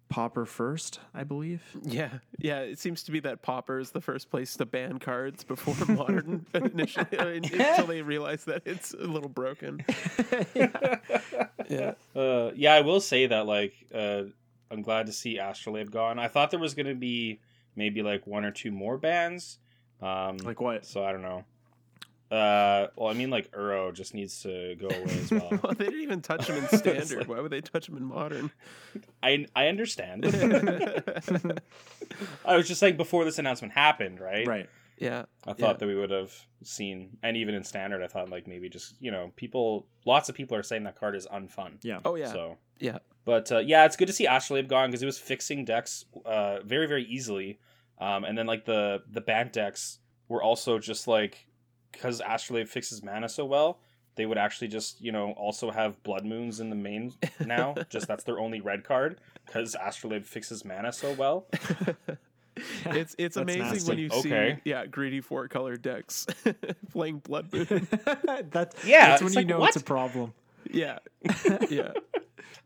Pauper 0.10 0.46
first, 0.46 1.00
I 1.16 1.24
believe. 1.24 1.64
Yeah, 1.82 2.10
yeah. 2.38 2.60
It 2.60 2.78
seems 2.78 3.02
to 3.04 3.12
be 3.12 3.20
that 3.22 3.42
Pauper 3.42 3.80
is 3.80 3.90
the 3.90 4.02
first 4.02 4.30
place 4.30 4.56
to 4.58 4.66
ban 4.66 5.00
cards 5.00 5.44
before 5.44 5.76
Modern 5.96 6.46
initially, 6.54 7.06
uh, 7.18 7.28
until 7.28 7.88
they 7.88 8.04
realize 8.04 8.46
that 8.46 8.62
it's 8.66 8.94
a 8.94 8.98
little 9.08 9.30
broken. 9.30 9.84
yeah, 10.54 11.94
Uh, 12.16 12.52
yeah, 12.56 12.74
I 12.76 12.82
will 12.82 13.02
say 13.02 13.26
that 13.26 13.48
like 13.48 13.74
uh, 13.94 14.24
I'm 14.72 14.82
glad 14.82 15.06
to 15.08 15.12
see 15.12 15.38
Astrolabe 15.38 15.92
gone. 15.92 16.20
I 16.20 16.28
thought 16.28 16.52
there 16.52 16.60
was 16.60 16.74
gonna 16.74 16.96
be 16.96 17.40
maybe 17.76 18.02
like 18.02 18.26
one 18.28 18.46
or 18.46 18.52
two 18.52 18.72
more 18.72 18.98
bands. 18.98 19.60
Um, 20.02 20.38
Like 20.38 20.60
what? 20.62 20.86
so 20.86 21.04
I 21.04 21.12
don't 21.12 21.22
know. 21.22 21.44
Uh, 22.32 22.88
well, 22.96 23.08
I 23.10 23.14
mean, 23.14 23.30
like 23.30 23.52
Uro 23.52 23.94
just 23.94 24.16
needs 24.16 24.42
to 24.42 24.76
go 24.76 24.88
away 24.88 25.20
as 25.20 25.32
well. 25.32 25.50
well, 25.64 25.74
they 25.78 25.86
didn't 25.86 26.02
even 26.02 26.22
touch 26.22 26.48
him 26.50 26.56
in 26.58 26.68
standard. 26.78 27.28
Why 27.28 27.40
would 27.40 27.52
they 27.52 27.62
touch 27.62 27.88
him 27.88 27.98
in 27.98 28.04
modern? 28.04 28.50
I 29.22 29.46
I 29.56 29.68
understand. 29.68 30.26
I 32.46 32.56
was 32.58 32.68
just 32.68 32.80
saying 32.80 32.98
before 32.98 33.26
this 33.26 33.40
announcement 33.40 33.74
happened, 33.74 34.20
right? 34.20 34.48
Right. 34.48 34.70
yeah, 34.98 35.26
I 35.46 35.54
thought 35.54 35.60
Yeah. 35.60 35.74
that 35.74 35.88
we 35.88 35.96
would 35.96 36.10
have 36.12 36.34
seen, 36.64 37.18
and 37.24 37.38
even 37.38 37.54
in 37.56 37.64
standard, 37.64 38.02
I 38.02 38.08
thought 38.08 38.30
like 38.30 38.48
maybe 38.48 38.70
just 38.70 38.96
you 39.00 39.12
know 39.12 39.32
people, 39.36 39.86
lots 40.06 40.28
of 40.30 40.36
people 40.36 40.58
are 40.58 40.64
saying 40.64 40.84
that 40.84 41.00
card 41.00 41.16
is 41.16 41.28
unfun. 41.28 41.74
Yeah. 41.84 42.00
oh 42.06 42.16
yeah, 42.16 42.32
So, 42.32 42.58
yeah, 42.80 42.98
but 43.26 43.52
uh, 43.52 43.60
yeah, 43.60 43.86
it's 43.86 43.96
good 43.96 44.08
to 44.08 44.14
see 44.14 44.26
Astrolabe 44.28 44.68
gone 44.70 44.90
because 44.90 45.04
it 45.04 45.08
was 45.08 45.18
fixing 45.20 45.66
decks 45.66 46.06
uh, 46.26 46.60
very 46.64 46.88
very 46.88 47.04
easily, 47.04 47.60
um, 48.00 48.24
and 48.24 48.38
then 48.38 48.46
like 48.48 48.66
the 48.66 49.04
the 49.12 49.22
banned 49.22 49.52
decks 49.52 50.00
were 50.30 50.42
also 50.42 50.80
just 50.80 51.08
like 51.08 51.48
because 51.92 52.22
Astrolabe 52.26 52.68
fixes 52.68 53.04
mana 53.04 53.28
so 53.30 53.46
well. 53.46 53.80
They 54.18 54.26
would 54.26 54.38
actually 54.38 54.70
just, 54.70 55.02
you 55.02 55.12
know, 55.12 55.32
also 55.32 55.72
have 55.72 56.02
Blood 56.04 56.24
Moons 56.26 56.62
in 56.62 56.70
the 56.70 56.76
main 56.78 57.12
now. 57.46 57.76
just 57.90 58.08
that's 58.08 58.24
their 58.24 58.40
only 58.40 58.62
red 58.62 58.86
card 58.86 59.20
because 59.46 59.76
Astrolabe 59.76 60.24
fixes 60.24 60.64
mana 60.64 60.94
so 60.94 61.12
well. 61.14 61.48
It's 62.86 63.16
it's 63.20 63.36
amazing 63.36 63.64
nasty. 63.64 63.90
when 63.90 63.98
you 64.00 64.10
Okay. 64.14 64.54
see 64.64 64.70
yeah 64.70 64.86
greedy 64.86 65.20
four 65.20 65.50
color 65.50 65.76
decks 65.76 66.26
playing 66.94 67.20
Blood 67.20 67.52
Moon. 67.52 67.86
that's 68.50 68.86
Yeah, 68.86 69.08
That's 69.10 69.22
when 69.24 69.34
you 69.34 69.40
like, 69.40 69.48
know 69.48 69.60
what? 69.60 69.68
it's 69.76 69.76
a 69.76 69.84
problem. 69.84 70.34
yeah, 70.72 71.00
yeah, 71.70 71.92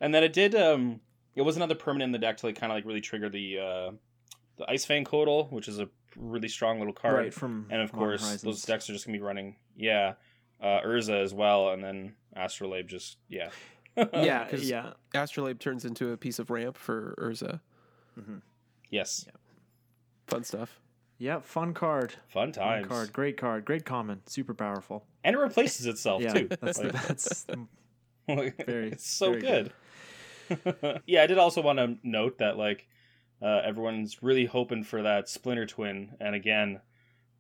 And 0.02 0.14
then 0.14 0.24
it 0.24 0.34
did. 0.34 0.56
Um, 0.56 1.02
it 1.36 1.42
was 1.42 1.56
another 1.56 1.76
permanent 1.76 2.10
in 2.10 2.12
the 2.12 2.18
deck 2.20 2.38
to 2.38 2.46
like 2.48 2.60
kind 2.60 2.72
of 2.72 2.76
like 2.78 2.86
really 2.86 3.02
trigger 3.02 3.30
the 3.30 3.60
uh, 3.60 3.92
the 4.58 4.66
Icefang 4.66 5.06
Coatl, 5.06 5.52
which 5.52 5.68
is 5.68 5.80
a 5.80 5.90
really 6.18 6.48
strong 6.48 6.80
little 6.80 6.94
card. 6.94 7.16
Right 7.16 7.34
from 7.34 7.68
and 7.70 7.82
of 7.82 7.92
course, 7.92 8.22
Horizons. 8.22 8.42
those 8.42 8.62
decks 8.64 8.90
are 8.90 8.94
just 8.94 9.06
gonna 9.06 9.18
be 9.18 9.24
running. 9.24 9.56
Yeah, 9.76 10.14
uh, 10.62 10.82
Urza 10.86 11.22
as 11.24 11.34
well, 11.34 11.70
and 11.70 11.84
then 11.84 12.14
Astrolabe 12.36 12.88
just 12.88 13.18
yeah. 13.28 13.50
Yeah, 14.14 14.48
'cause- 14.50 14.70
yeah. 14.70 14.94
Astrolabe 15.14 15.60
turns 15.60 15.84
into 15.86 16.12
a 16.12 16.18
piece 16.18 16.40
of 16.40 16.50
ramp 16.50 16.78
for 16.78 17.16
Urza. 17.18 17.60
yes, 18.90 19.26
Fun 20.28 20.44
stuff. 20.44 20.80
Yeah, 21.18 21.40
fun 21.40 21.74
card. 21.74 22.14
fun 22.30 22.54
Fun 22.54 22.86
card. 22.86 23.12
Great 23.12 23.36
card. 23.36 23.66
Great 23.66 23.84
common. 23.84 24.22
Super 24.26 24.54
powerful. 24.54 25.06
and 25.24 25.36
it 25.36 25.40
replaces 25.40 25.86
itself 25.86 26.22
Yeah, 26.24 26.34
too. 26.34 26.48
that's 26.62 26.78
the, 26.80 26.84
Like- 26.94 27.08
that's 27.08 27.46
Very- 28.66 28.92
it's 28.92 29.10
so 29.10 29.32
very 29.32 29.42
good. 29.42 29.74
yeah, 31.06 31.24
I 31.24 31.28
did 31.28 31.38
also 31.38 31.62
want 31.62 31.80
to 31.80 31.98
note 32.04 32.38
that 32.40 32.58
like 32.58 32.88
uh, 33.42 33.62
everyone's 33.64 34.22
really 34.22 34.46
hoping 34.46 34.84
for 34.84 35.02
that 35.04 35.30
Splinter 35.30 35.66
Twin, 35.66 36.16
and 36.20 36.36
again, 36.36 36.82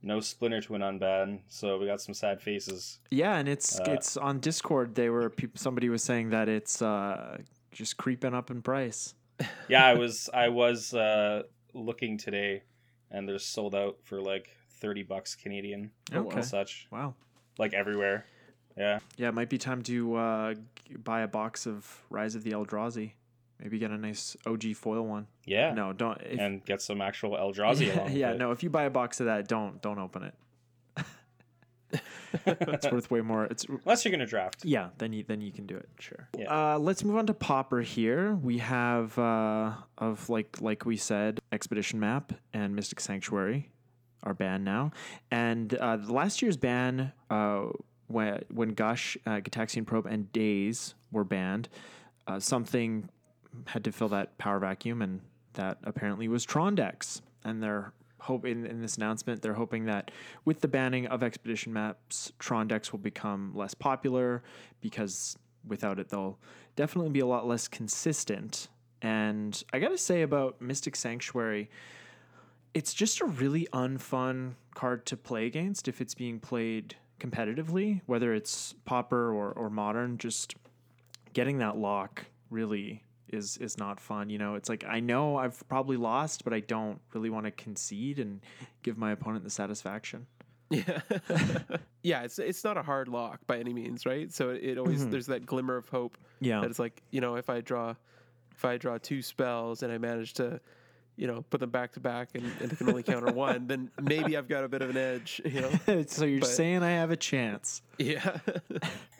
no 0.01 0.19
Splinter 0.19 0.61
Twin 0.61 0.81
on 0.81 0.99
unban, 0.99 1.39
so 1.47 1.77
we 1.77 1.85
got 1.85 2.01
some 2.01 2.13
sad 2.13 2.41
faces. 2.41 2.99
yeah, 3.11 3.35
and 3.37 3.47
it's 3.49 3.79
Uh, 3.79 3.83
it's 3.89 4.15
on 4.17 4.39
Discord. 4.39 4.95
They 4.95 5.09
were 5.09 5.31
somebody 5.55 5.89
was 5.89 6.03
saying 6.03 6.29
that 6.29 6.47
it's 6.49 6.81
uh 6.81 7.37
just 7.71 7.97
creeping 7.97 8.33
up 8.33 8.49
in 8.51 8.61
price. 8.61 9.13
Yeah, 9.69 9.85
I 9.85 9.93
was 10.03 10.29
I 10.33 10.49
was 10.49 10.93
uh, 10.93 11.43
looking 11.73 12.17
today, 12.17 12.63
and 13.11 13.27
they're 13.27 13.39
sold 13.39 13.75
out 13.75 13.97
for 14.03 14.21
like 14.21 14.49
thirty 14.79 15.03
bucks 15.03 15.35
Canadian 15.35 15.91
Okay. 16.13 16.35
and 16.37 16.45
such, 16.45 16.87
Wow. 16.91 17.13
like 17.57 17.73
everywhere. 17.73 18.25
Yeah, 18.77 18.99
Yeah, 19.17 19.27
it 19.27 19.33
might 19.33 19.49
be 19.49 19.57
time 19.57 19.81
to 19.83 20.15
uh, 20.15 20.53
buy 20.97 21.21
a 21.21 21.27
box 21.27 21.65
of 21.67 21.85
Rise 22.09 22.35
of 22.35 22.43
the 22.43 22.51
Eldrazi. 22.51 23.13
Maybe 23.61 23.77
get 23.77 23.91
a 23.91 23.97
nice 23.97 24.37
OG 24.45 24.75
foil 24.75 25.05
one. 25.05 25.27
yeah, 25.45 25.73
No, 25.73 25.91
don't. 25.91 26.19
If, 26.21 26.39
and 26.39 26.63
get 26.63 26.81
some 26.81 27.01
actual 27.01 27.31
Eldrazi 27.31 27.87
yeah, 27.87 27.99
along. 27.99 28.11
yeah, 28.13 28.31
it. 28.31 28.37
no. 28.37 28.51
If 28.51 28.63
you 28.63 28.69
buy 28.69 28.83
a 28.83 28.89
box 28.89 29.19
of 29.19 29.25
that, 29.25 29.47
don't 29.49 29.81
don't 29.81 29.99
open 29.99 30.23
it. 30.23 30.33
it's 32.45 32.91
worth 32.91 33.09
way 33.09 33.21
more. 33.21 33.45
It's 33.45 33.65
Unless 33.65 34.05
you're 34.05 34.11
gonna 34.11 34.25
draft. 34.25 34.63
yeah. 34.63 34.89
Then 34.97 35.11
you 35.13 35.23
then 35.27 35.41
you 35.41 35.51
can 35.51 35.65
do 35.65 35.75
it. 35.75 35.89
Sure. 35.99 36.29
Yeah. 36.37 36.75
Uh, 36.75 36.77
let's 36.79 37.03
move 37.03 37.17
on 37.17 37.25
to 37.27 37.33
Pauper 37.33 37.81
here. 37.81 38.35
We 38.35 38.59
have 38.59 39.17
uh, 39.17 39.73
of 39.97 40.29
like 40.29 40.61
like 40.61 40.85
we 40.85 40.97
said, 40.97 41.39
Expedition 41.51 41.99
Map 41.99 42.33
and 42.53 42.75
Mystic 42.75 42.99
Sanctuary 42.99 43.71
are 44.23 44.33
banned 44.33 44.63
now, 44.65 44.91
and 45.31 45.73
uh, 45.73 45.97
the 45.97 46.13
last 46.13 46.41
year's 46.41 46.57
ban 46.57 47.11
uh, 47.29 47.65
when 48.09 48.43
when 48.49 48.69
Gush, 48.73 49.17
uh, 49.25 49.37
Gitaxian 49.37 49.85
Probe, 49.85 50.07
and 50.07 50.31
Daze 50.33 50.95
were 51.11 51.23
banned, 51.23 51.69
uh, 52.27 52.39
something 52.39 53.07
had 53.65 53.83
to 53.85 53.91
fill 53.91 54.09
that 54.09 54.37
power 54.37 54.59
vacuum, 54.59 55.01
and 55.01 55.21
that 55.53 55.77
apparently 55.83 56.27
was 56.27 56.43
Tron 56.43 56.75
decks. 56.75 57.21
and 57.45 57.63
they're 57.63 57.93
hope 58.21 58.45
in, 58.45 58.65
in 58.65 58.81
this 58.81 58.97
announcement, 58.97 59.41
they're 59.41 59.53
hoping 59.53 59.85
that 59.85 60.11
with 60.43 60.59
the 60.59 60.67
banning 60.67 61.07
of 61.07 61.23
expedition 61.23 61.71
maps, 61.71 62.33
Tron 62.37 62.67
decks 62.67 62.91
will 62.91 62.99
become 62.99 63.53
less 63.55 63.73
popular 63.73 64.43
because 64.81 65.37
without 65.65 65.99
it, 65.99 66.09
they'll 66.09 66.37
definitely 66.75 67.11
be 67.11 67.21
a 67.21 67.25
lot 67.25 67.47
less 67.47 67.67
consistent. 67.67 68.67
And 69.01 69.63
I 69.71 69.79
gotta 69.79 69.97
say 69.97 70.21
about 70.21 70.61
Mystic 70.61 70.95
Sanctuary, 70.95 71.69
it's 72.73 72.93
just 72.93 73.21
a 73.21 73.25
really 73.25 73.67
unfun 73.73 74.55
card 74.75 75.05
to 75.07 75.17
play 75.17 75.45
against 75.45 75.87
if 75.87 76.01
it's 76.01 76.13
being 76.13 76.39
played 76.39 76.95
competitively, 77.19 78.01
whether 78.05 78.33
it's 78.33 78.73
pauper 78.85 79.31
or, 79.33 79.51
or 79.51 79.69
modern, 79.69 80.17
just 80.17 80.55
getting 81.33 81.57
that 81.59 81.77
lock 81.77 82.25
really 82.49 83.03
is 83.31 83.57
is 83.57 83.77
not 83.77 83.99
fun. 83.99 84.29
You 84.29 84.37
know, 84.39 84.55
it's 84.55 84.69
like 84.69 84.83
I 84.87 84.99
know 84.99 85.35
I've 85.37 85.61
probably 85.69 85.97
lost, 85.97 86.43
but 86.43 86.53
I 86.53 86.61
don't 86.61 86.99
really 87.13 87.29
want 87.29 87.45
to 87.45 87.51
concede 87.51 88.17
and 88.19 88.41
give 88.83 88.97
my 88.97 89.11
opponent 89.11 89.43
the 89.43 89.49
satisfaction. 89.51 90.25
Yeah, 90.71 91.01
yeah. 92.03 92.21
It's 92.21 92.37
it's 92.37 92.63
not 92.63 92.77
a 92.77 92.83
hard 92.83 93.07
lock 93.07 93.39
by 93.47 93.57
any 93.57 93.73
means, 93.73 94.05
right? 94.05 94.31
So 94.31 94.51
it, 94.51 94.63
it 94.63 94.77
always 94.77 95.03
Mhm. 95.03 95.09
there's 95.09 95.25
that 95.25 95.43
glimmer 95.45 95.75
of 95.77 95.89
hope 95.89 96.15
Yeah. 96.41 96.61
that 96.61 96.69
it's 96.69 96.77
like 96.77 97.01
you 97.09 97.21
know 97.21 97.37
if 97.37 97.49
I 97.49 97.61
draw 97.61 97.95
if 98.51 98.63
I 98.63 98.77
draw 98.77 98.99
two 98.99 99.23
spells 99.23 99.81
and 99.81 99.91
I 99.91 99.97
manage 99.97 100.33
to 100.33 100.61
you 101.19 101.27
know 101.27 101.43
put 101.49 101.59
them 101.59 101.69
back 101.69 101.91
to 101.91 101.99
back 101.99 102.29
and, 102.33 102.49
and 102.61 102.71
I 102.71 102.75
can 102.75 102.89
only 102.89 103.03
counter 103.03 103.31
one, 103.33 103.67
then 103.67 103.91
maybe 104.01 104.37
I've 104.37 104.47
got 104.47 104.63
a 104.63 104.69
bit 104.69 104.81
of 104.81 104.89
an 104.89 104.97
edge. 104.97 105.41
You 105.43 105.61
know? 105.61 106.03
so 106.07 106.23
you're 106.23 106.39
but- 106.39 106.49
saying 106.49 106.81
I 106.81 106.91
have 106.91 107.11
a 107.11 107.17
chance. 107.17 107.81
Yeah. 107.97 108.37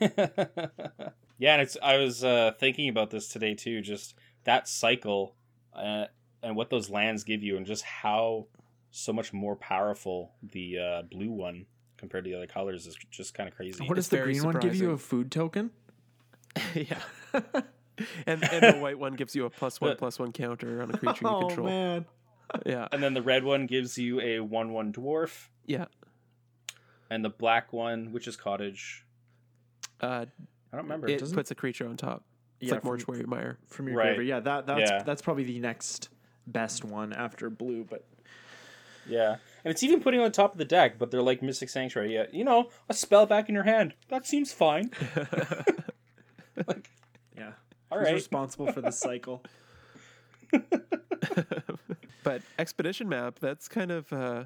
yeah, 0.00 1.52
and 1.52 1.62
it's 1.62 1.76
I 1.82 1.98
was 1.98 2.24
uh, 2.24 2.52
thinking 2.58 2.88
about 2.88 3.10
this 3.10 3.28
today 3.28 3.54
too. 3.54 3.82
Just 3.82 4.14
that 4.44 4.66
cycle, 4.66 5.34
uh, 5.74 6.06
and 6.42 6.56
what 6.56 6.70
those 6.70 6.88
lands 6.88 7.22
give 7.22 7.42
you, 7.42 7.58
and 7.58 7.66
just 7.66 7.84
how 7.84 8.46
so 8.90 9.12
much 9.12 9.34
more 9.34 9.54
powerful 9.54 10.32
the 10.42 10.78
uh, 10.78 11.02
blue 11.02 11.30
one 11.30 11.66
compared 11.98 12.24
to 12.24 12.30
the 12.30 12.36
other 12.36 12.46
colors 12.46 12.86
is 12.86 12.96
just 13.10 13.34
kind 13.34 13.46
of 13.46 13.54
crazy. 13.54 13.84
What 13.84 13.98
It's 13.98 14.06
does 14.06 14.08
the 14.08 14.16
very 14.16 14.32
green 14.32 14.44
one 14.44 14.58
give 14.58 14.74
you? 14.74 14.92
A 14.92 14.98
food 14.98 15.30
token? 15.30 15.70
yeah. 16.74 16.98
and 18.26 18.42
and 18.52 18.74
the 18.76 18.80
white 18.80 18.98
one 18.98 19.14
gives 19.14 19.34
you 19.36 19.44
a 19.44 19.50
plus 19.50 19.80
one 19.80 19.96
plus 19.98 20.18
one 20.18 20.32
counter 20.32 20.82
on 20.82 20.90
a 20.90 20.98
creature 20.98 21.18
you 21.22 21.28
oh 21.28 21.46
control. 21.48 21.66
man. 21.68 22.04
Yeah. 22.66 22.88
And 22.92 23.02
then 23.02 23.14
the 23.14 23.22
red 23.22 23.44
one 23.44 23.66
gives 23.66 23.96
you 23.96 24.20
a 24.20 24.40
one-one 24.40 24.92
dwarf, 24.92 25.48
Yeah. 25.66 25.84
and 27.08 27.24
the 27.24 27.30
black 27.30 27.72
one, 27.72 28.10
which 28.12 28.26
is 28.26 28.36
cottage. 28.36 29.04
Uh, 30.00 30.26
I 30.72 30.76
don't 30.76 30.82
remember. 30.84 31.08
it 31.08 31.20
doesn't- 31.20 31.36
puts 31.36 31.50
a 31.50 31.54
creature 31.54 31.86
on 31.86 31.96
top. 31.96 32.24
It's 32.60 32.68
Yeah, 32.68 32.74
like 32.74 32.82
from- 32.82 32.88
Mortuary 32.88 33.24
Mire. 33.24 33.58
From 33.68 33.86
your 33.88 33.96
Right. 33.98 34.16
graveyard. 34.16 34.26
Yeah, 34.26 34.40
that 34.40 34.66
that's 34.66 34.90
Yeah. 34.90 35.02
that's 35.04 35.22
probably 35.22 35.44
the 35.44 35.60
next 35.60 36.08
best 36.46 36.84
one 36.84 37.12
after 37.12 37.48
blue, 37.50 37.84
but 37.88 38.04
Yeah, 39.06 39.36
and 39.64 39.70
it's 39.70 39.82
even 39.82 40.00
putting 40.00 40.20
on 40.20 40.30
top 40.32 40.52
of 40.52 40.58
the 40.58 40.64
deck, 40.64 40.98
but 40.98 41.10
they're 41.10 41.22
like 41.22 41.42
Mystic 41.42 41.68
Sanctuary. 41.68 42.14
Yeah, 42.14 42.26
you 42.32 42.44
know, 42.44 42.68
a 42.88 42.94
spell 42.94 43.26
back 43.26 43.48
in 43.48 43.54
your 43.54 43.64
hand. 43.64 43.94
That 44.08 44.26
seems 44.26 44.52
fine. 44.52 44.90
yeah. 45.16 45.62
All 47.90 47.98
Who's 47.98 48.06
right. 48.06 48.14
responsible 48.14 48.72
for 48.72 48.80
the 48.80 48.92
cycle? 48.92 49.42
but 52.24 52.42
expedition 52.58 53.08
map, 53.08 53.38
that's 53.38 53.68
kind 53.68 53.90
of 53.90 54.12
uh, 54.12 54.44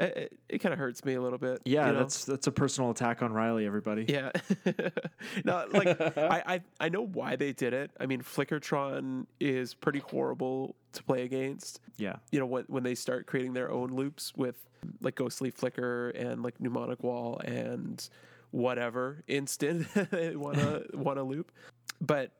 it, 0.00 0.38
it 0.48 0.58
kind 0.58 0.72
of 0.72 0.78
hurts 0.78 1.04
me 1.04 1.14
a 1.14 1.20
little 1.20 1.38
bit. 1.38 1.60
Yeah, 1.64 1.86
you 1.86 1.92
know? 1.92 1.98
that's 2.00 2.24
that's 2.24 2.46
a 2.46 2.52
personal 2.52 2.90
attack 2.90 3.22
on 3.22 3.32
Riley, 3.32 3.66
everybody. 3.66 4.06
yeah. 4.08 4.30
no, 5.44 5.66
like 5.72 6.00
I, 6.16 6.42
I 6.46 6.60
I 6.80 6.88
know 6.88 7.06
why 7.06 7.36
they 7.36 7.52
did 7.52 7.74
it. 7.74 7.90
I 8.00 8.06
mean, 8.06 8.22
Flickertron 8.22 9.26
is 9.40 9.74
pretty 9.74 10.00
horrible 10.00 10.76
to 10.92 11.02
play 11.02 11.22
against. 11.22 11.80
Yeah. 11.96 12.16
You 12.30 12.40
know 12.40 12.46
when 12.46 12.64
when 12.68 12.82
they 12.82 12.94
start 12.94 13.26
creating 13.26 13.52
their 13.52 13.70
own 13.70 13.94
loops 13.94 14.32
with 14.36 14.66
like 15.00 15.14
Ghostly 15.14 15.50
Flicker 15.50 16.10
and 16.10 16.42
like 16.42 16.60
Mnemonic 16.60 17.02
Wall 17.02 17.40
and 17.44 18.08
whatever 18.50 19.22
instant 19.28 19.86
they 20.10 20.36
wanna 20.36 20.82
wanna 20.94 21.22
loop, 21.22 21.52
but. 22.00 22.32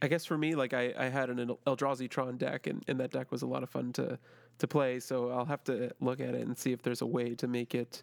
I 0.00 0.08
guess 0.08 0.24
for 0.24 0.38
me, 0.38 0.54
like 0.54 0.74
I, 0.74 0.94
I 0.96 1.06
had 1.06 1.30
an 1.30 1.56
Eldrazi 1.66 2.08
Tron 2.08 2.36
deck, 2.36 2.66
and, 2.66 2.84
and 2.86 3.00
that 3.00 3.10
deck 3.10 3.32
was 3.32 3.42
a 3.42 3.46
lot 3.46 3.62
of 3.62 3.70
fun 3.70 3.92
to 3.94 4.18
to 4.58 4.66
play. 4.66 5.00
So 5.00 5.30
I'll 5.30 5.44
have 5.44 5.64
to 5.64 5.90
look 6.00 6.20
at 6.20 6.34
it 6.34 6.46
and 6.46 6.56
see 6.56 6.72
if 6.72 6.82
there's 6.82 7.02
a 7.02 7.06
way 7.06 7.34
to 7.36 7.46
make 7.46 7.74
it 7.74 8.02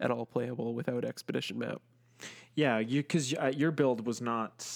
at 0.00 0.10
all 0.10 0.26
playable 0.26 0.74
without 0.74 1.04
Expedition 1.04 1.58
Map. 1.58 1.80
Yeah, 2.54 2.78
you 2.78 3.02
because 3.02 3.34
uh, 3.34 3.52
your 3.54 3.70
build 3.70 4.06
was 4.06 4.20
not 4.20 4.66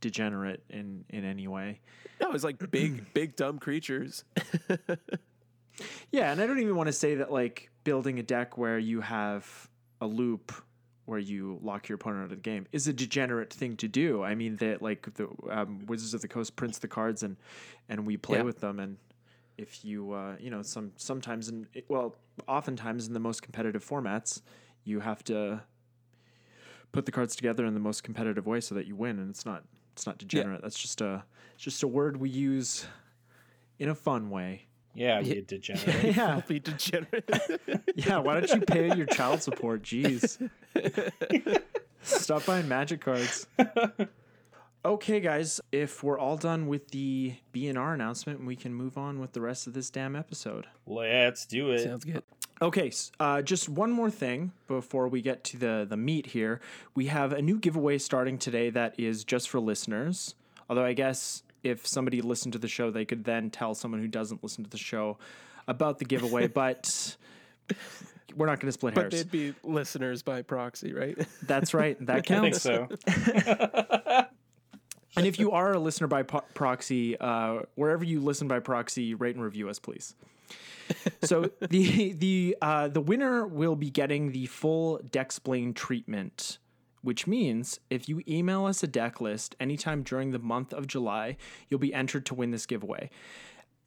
degenerate 0.00 0.62
in 0.70 1.04
in 1.08 1.24
any 1.24 1.48
way. 1.48 1.80
No, 2.20 2.28
it 2.28 2.32
was 2.32 2.44
like 2.44 2.70
big, 2.70 3.04
big 3.14 3.36
dumb 3.36 3.58
creatures. 3.58 4.24
Yeah, 6.10 6.32
and 6.32 6.40
I 6.40 6.46
don't 6.46 6.58
even 6.58 6.76
want 6.76 6.88
to 6.88 6.92
say 6.92 7.16
that 7.16 7.32
like 7.32 7.70
building 7.84 8.18
a 8.18 8.22
deck 8.22 8.58
where 8.58 8.78
you 8.78 9.00
have 9.00 9.68
a 10.00 10.06
loop 10.06 10.52
where 11.10 11.18
you 11.18 11.58
lock 11.60 11.88
your 11.88 11.96
opponent 11.96 12.20
out 12.20 12.24
of 12.24 12.30
the 12.30 12.36
game 12.36 12.66
is 12.70 12.86
a 12.86 12.92
degenerate 12.92 13.52
thing 13.52 13.76
to 13.76 13.88
do. 13.88 14.22
I 14.22 14.36
mean 14.36 14.54
that 14.56 14.80
like 14.80 15.12
the 15.14 15.28
um, 15.50 15.84
Wizards 15.86 16.14
of 16.14 16.20
the 16.22 16.28
Coast 16.28 16.54
prints 16.54 16.78
the 16.78 16.86
cards 16.88 17.24
and 17.24 17.36
and 17.88 18.06
we 18.06 18.16
play 18.16 18.38
Yeah. 18.38 18.44
with 18.44 18.60
them 18.60 18.78
and 18.78 18.96
if 19.58 19.84
you 19.84 20.12
uh, 20.12 20.36
you 20.38 20.50
know 20.50 20.62
some 20.62 20.92
sometimes 20.96 21.48
in 21.48 21.66
well 21.88 22.14
oftentimes 22.46 23.08
in 23.08 23.12
the 23.12 23.20
most 23.20 23.42
competitive 23.42 23.84
formats 23.84 24.40
you 24.84 25.00
have 25.00 25.22
to 25.24 25.60
put 26.92 27.06
the 27.06 27.12
cards 27.12 27.34
together 27.34 27.66
in 27.66 27.74
the 27.74 27.80
most 27.80 28.04
competitive 28.04 28.46
way 28.46 28.60
so 28.60 28.74
that 28.76 28.86
you 28.86 28.94
win 28.94 29.18
and 29.18 29.28
it's 29.30 29.44
not 29.44 29.64
it's 29.92 30.06
not 30.06 30.16
degenerate 30.16 30.62
that's 30.62 30.78
just 30.78 31.00
a 31.00 31.24
it's 31.54 31.64
just 31.64 31.82
a 31.82 31.88
word 31.88 32.16
we 32.18 32.30
use 32.30 32.86
in 33.80 33.88
a 33.88 33.94
fun 33.94 34.30
way 34.30 34.66
Yeah, 34.94 35.20
you 35.20 35.42
degenerate. 35.42 36.16
yeah 36.16 36.40
Be 36.46 36.58
degenerate. 36.58 37.28
yeah, 37.94 38.18
why 38.18 38.40
don't 38.40 38.50
you 38.50 38.60
pay 38.60 38.94
your 38.94 39.06
child 39.06 39.42
support? 39.42 39.82
Jeez. 39.82 40.50
Stop 42.02 42.46
buying 42.46 42.68
magic 42.68 43.00
cards. 43.00 43.46
Okay, 44.82 45.20
guys, 45.20 45.60
if 45.72 46.02
we're 46.02 46.18
all 46.18 46.38
done 46.38 46.66
with 46.66 46.88
the 46.88 47.34
BNR 47.52 47.92
announcement, 47.92 48.44
we 48.46 48.56
can 48.56 48.72
move 48.72 48.96
on 48.96 49.20
with 49.20 49.32
the 49.32 49.40
rest 49.42 49.66
of 49.66 49.74
this 49.74 49.90
damn 49.90 50.16
episode. 50.16 50.66
Let's 50.86 51.44
do 51.44 51.70
it. 51.70 51.84
Sounds 51.84 52.04
good. 52.04 52.22
Okay, 52.62 52.90
uh, 53.18 53.42
just 53.42 53.68
one 53.68 53.90
more 53.90 54.10
thing 54.10 54.52
before 54.68 55.08
we 55.08 55.20
get 55.22 55.44
to 55.44 55.58
the 55.58 55.86
the 55.88 55.96
meat 55.96 56.26
here. 56.26 56.60
We 56.94 57.06
have 57.06 57.32
a 57.32 57.42
new 57.42 57.58
giveaway 57.58 57.98
starting 57.98 58.38
today 58.38 58.70
that 58.70 58.98
is 58.98 59.24
just 59.24 59.48
for 59.50 59.60
listeners. 59.60 60.34
Although 60.68 60.84
I 60.84 60.92
guess 60.94 61.42
if 61.62 61.86
somebody 61.86 62.20
listened 62.22 62.52
to 62.54 62.58
the 62.58 62.68
show, 62.68 62.90
they 62.90 63.04
could 63.04 63.24
then 63.24 63.50
tell 63.50 63.74
someone 63.74 64.00
who 64.00 64.08
doesn't 64.08 64.42
listen 64.42 64.64
to 64.64 64.70
the 64.70 64.78
show 64.78 65.18
about 65.68 65.98
the 65.98 66.04
giveaway. 66.04 66.46
but 66.48 67.16
we're 68.36 68.46
not 68.46 68.60
going 68.60 68.68
to 68.68 68.72
split 68.72 68.94
But 68.94 69.12
hairs. 69.12 69.24
they'd 69.24 69.30
be 69.30 69.54
listeners 69.62 70.22
by 70.22 70.42
proxy, 70.42 70.92
right? 70.92 71.16
That's 71.42 71.74
right. 71.74 71.96
That 72.06 72.16
I 72.30 72.40
think 72.40 72.54
counts. 72.54 72.62
so. 72.62 72.88
And 75.16 75.26
if 75.26 75.40
you 75.40 75.50
are 75.50 75.72
a 75.72 75.78
listener 75.78 76.06
by 76.06 76.22
po- 76.22 76.44
proxy, 76.54 77.18
uh, 77.18 77.62
wherever 77.74 78.04
you 78.04 78.20
listen 78.20 78.46
by 78.46 78.60
proxy, 78.60 79.14
rate 79.14 79.34
and 79.34 79.44
review 79.44 79.68
us, 79.68 79.80
please. 79.80 80.14
So 81.24 81.50
the 81.60 82.12
the 82.12 82.56
uh, 82.62 82.88
the 82.88 83.00
winner 83.00 83.44
will 83.46 83.74
be 83.74 83.90
getting 83.90 84.30
the 84.30 84.46
full 84.46 85.00
Dexplain 85.10 85.74
treatment, 85.74 86.58
which 87.02 87.26
means 87.26 87.80
if 87.88 88.08
you 88.08 88.22
email 88.28 88.66
us 88.66 88.82
a 88.82 88.86
deck 88.86 89.20
list 89.20 89.56
anytime 89.58 90.02
during 90.02 90.30
the 90.30 90.38
month 90.38 90.72
of 90.72 90.86
July, 90.86 91.36
you'll 91.68 91.80
be 91.80 91.94
entered 91.94 92.26
to 92.26 92.34
win 92.34 92.50
this 92.50 92.66
giveaway. 92.66 93.10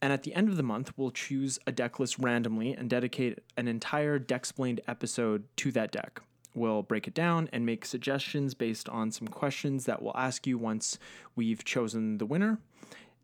And 0.01 0.11
at 0.11 0.23
the 0.23 0.33
end 0.33 0.49
of 0.49 0.57
the 0.57 0.63
month, 0.63 0.91
we'll 0.97 1.11
choose 1.11 1.59
a 1.65 1.71
deck 1.71 1.99
list 1.99 2.19
randomly 2.19 2.73
and 2.73 2.89
dedicate 2.89 3.39
an 3.55 3.67
entire 3.69 4.19
Dexplained 4.19 4.81
episode 4.87 5.45
to 5.57 5.71
that 5.71 5.91
deck. 5.91 6.21
We'll 6.55 6.83
break 6.83 7.07
it 7.07 7.13
down 7.13 7.49
and 7.53 7.65
make 7.65 7.85
suggestions 7.85 8.53
based 8.53 8.89
on 8.89 9.11
some 9.11 9.27
questions 9.27 9.85
that 9.85 10.01
we'll 10.01 10.17
ask 10.17 10.45
you 10.45 10.57
once 10.57 10.99
we've 11.35 11.63
chosen 11.63 12.17
the 12.17 12.25
winner. 12.25 12.59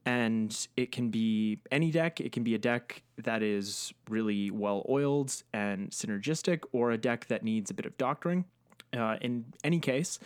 And 0.05 0.55
it 0.77 0.91
can 0.91 1.09
be 1.09 1.59
any 1.71 1.91
deck, 1.91 2.21
it 2.21 2.31
can 2.31 2.43
be 2.43 2.55
a 2.55 2.57
deck 2.57 3.03
that 3.17 3.43
is 3.43 3.93
really 4.09 4.49
well 4.49 4.85
oiled 4.89 5.43
and 5.53 5.91
synergistic, 5.91 6.61
or 6.71 6.91
a 6.91 6.97
deck 6.97 7.27
that 7.27 7.43
needs 7.43 7.69
a 7.69 7.73
bit 7.73 7.85
of 7.85 7.97
doctoring. 7.97 8.45
Uh, 8.95 9.17
in 9.21 9.45
any 9.63 9.79
case, 9.79 10.19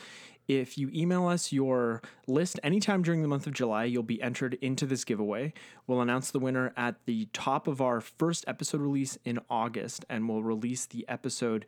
if 0.48 0.78
you 0.78 0.90
email 0.94 1.28
us 1.28 1.52
your 1.52 2.02
list 2.28 2.60
anytime 2.64 3.02
during 3.02 3.22
the 3.22 3.28
month 3.28 3.48
of 3.48 3.54
July, 3.54 3.86
you'll 3.86 4.04
be 4.04 4.22
entered 4.22 4.56
into 4.56 4.86
this 4.86 5.06
giveaway. 5.06 5.54
We'll 5.88 6.02
announce 6.02 6.32
the 6.32 6.40
winner 6.40 6.74
at 6.76 6.96
the 7.06 7.28
top 7.32 7.68
of 7.68 7.82
our 7.82 8.02
first 8.02 8.44
episode 8.48 8.82
release 8.82 9.18
in 9.24 9.40
August, 9.50 10.06
and 10.10 10.28
we'll 10.28 10.44
release 10.44 10.86
the 10.86 11.06
episode 11.08 11.66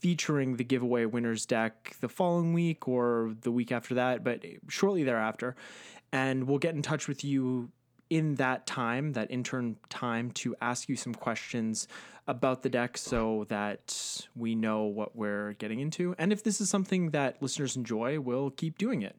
featuring 0.00 0.56
the 0.56 0.64
giveaway 0.64 1.06
winner's 1.06 1.46
deck 1.46 1.96
the 2.00 2.08
following 2.08 2.52
week 2.52 2.86
or 2.86 3.34
the 3.40 3.50
week 3.50 3.72
after 3.72 3.94
that, 3.94 4.22
but 4.22 4.44
shortly 4.68 5.04
thereafter. 5.04 5.56
And 6.12 6.44
we'll 6.44 6.58
get 6.58 6.74
in 6.74 6.82
touch 6.82 7.08
with 7.08 7.24
you 7.24 7.70
in 8.10 8.36
that 8.36 8.66
time, 8.66 9.12
that 9.12 9.30
intern 9.30 9.76
time, 9.88 10.30
to 10.32 10.54
ask 10.60 10.88
you 10.88 10.96
some 10.96 11.14
questions 11.14 11.88
about 12.28 12.62
the 12.62 12.68
deck 12.68 12.96
so 12.96 13.44
that 13.48 14.26
we 14.36 14.54
know 14.54 14.82
what 14.84 15.16
we're 15.16 15.54
getting 15.54 15.80
into. 15.80 16.14
And 16.18 16.32
if 16.32 16.44
this 16.44 16.60
is 16.60 16.68
something 16.70 17.10
that 17.10 17.42
listeners 17.42 17.74
enjoy, 17.74 18.20
we'll 18.20 18.50
keep 18.50 18.78
doing 18.78 19.02
it. 19.02 19.16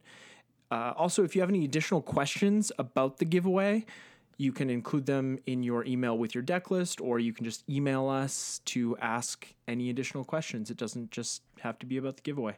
Uh, 0.71 0.93
also, 0.95 1.23
if 1.23 1.35
you 1.35 1.41
have 1.41 1.49
any 1.49 1.65
additional 1.65 2.01
questions 2.01 2.71
about 2.77 3.17
the 3.17 3.25
giveaway, 3.25 3.85
You 4.41 4.53
can 4.53 4.69
include 4.69 5.05
them 5.05 5.39
in 5.45 5.63
your 5.63 5.83
email 5.85 6.17
with 6.17 6.33
your 6.33 6.41
deck 6.41 6.71
list, 6.71 7.01
or 7.01 7.19
you 7.19 7.33
can 7.33 7.43
just 7.43 7.67
email 7.69 8.07
us 8.07 8.61
to 8.67 8.95
ask 9.01 9.45
any 9.67 9.89
additional 9.89 10.23
questions. 10.23 10.71
It 10.71 10.77
doesn't 10.77 11.11
just 11.11 11.41
have 11.59 11.77
to 11.79 11.85
be 11.85 11.97
about 11.97 12.15
the 12.15 12.21
giveaway. 12.21 12.57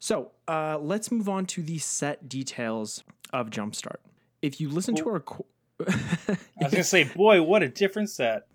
So 0.00 0.32
uh, 0.48 0.76
let's 0.78 1.12
move 1.12 1.28
on 1.28 1.46
to 1.54 1.62
the 1.62 1.78
set 1.78 2.28
details 2.28 3.04
of 3.32 3.48
Jumpstart. 3.50 4.00
If 4.42 4.60
you 4.60 4.68
listen 4.68 4.96
to 4.96 5.08
our. 5.08 5.20
Co- 5.20 5.46
I 5.86 6.36
was 6.60 6.72
gonna 6.72 6.82
say, 6.82 7.04
boy, 7.04 7.42
what 7.42 7.62
a 7.62 7.68
different 7.68 8.10
set. 8.10 8.48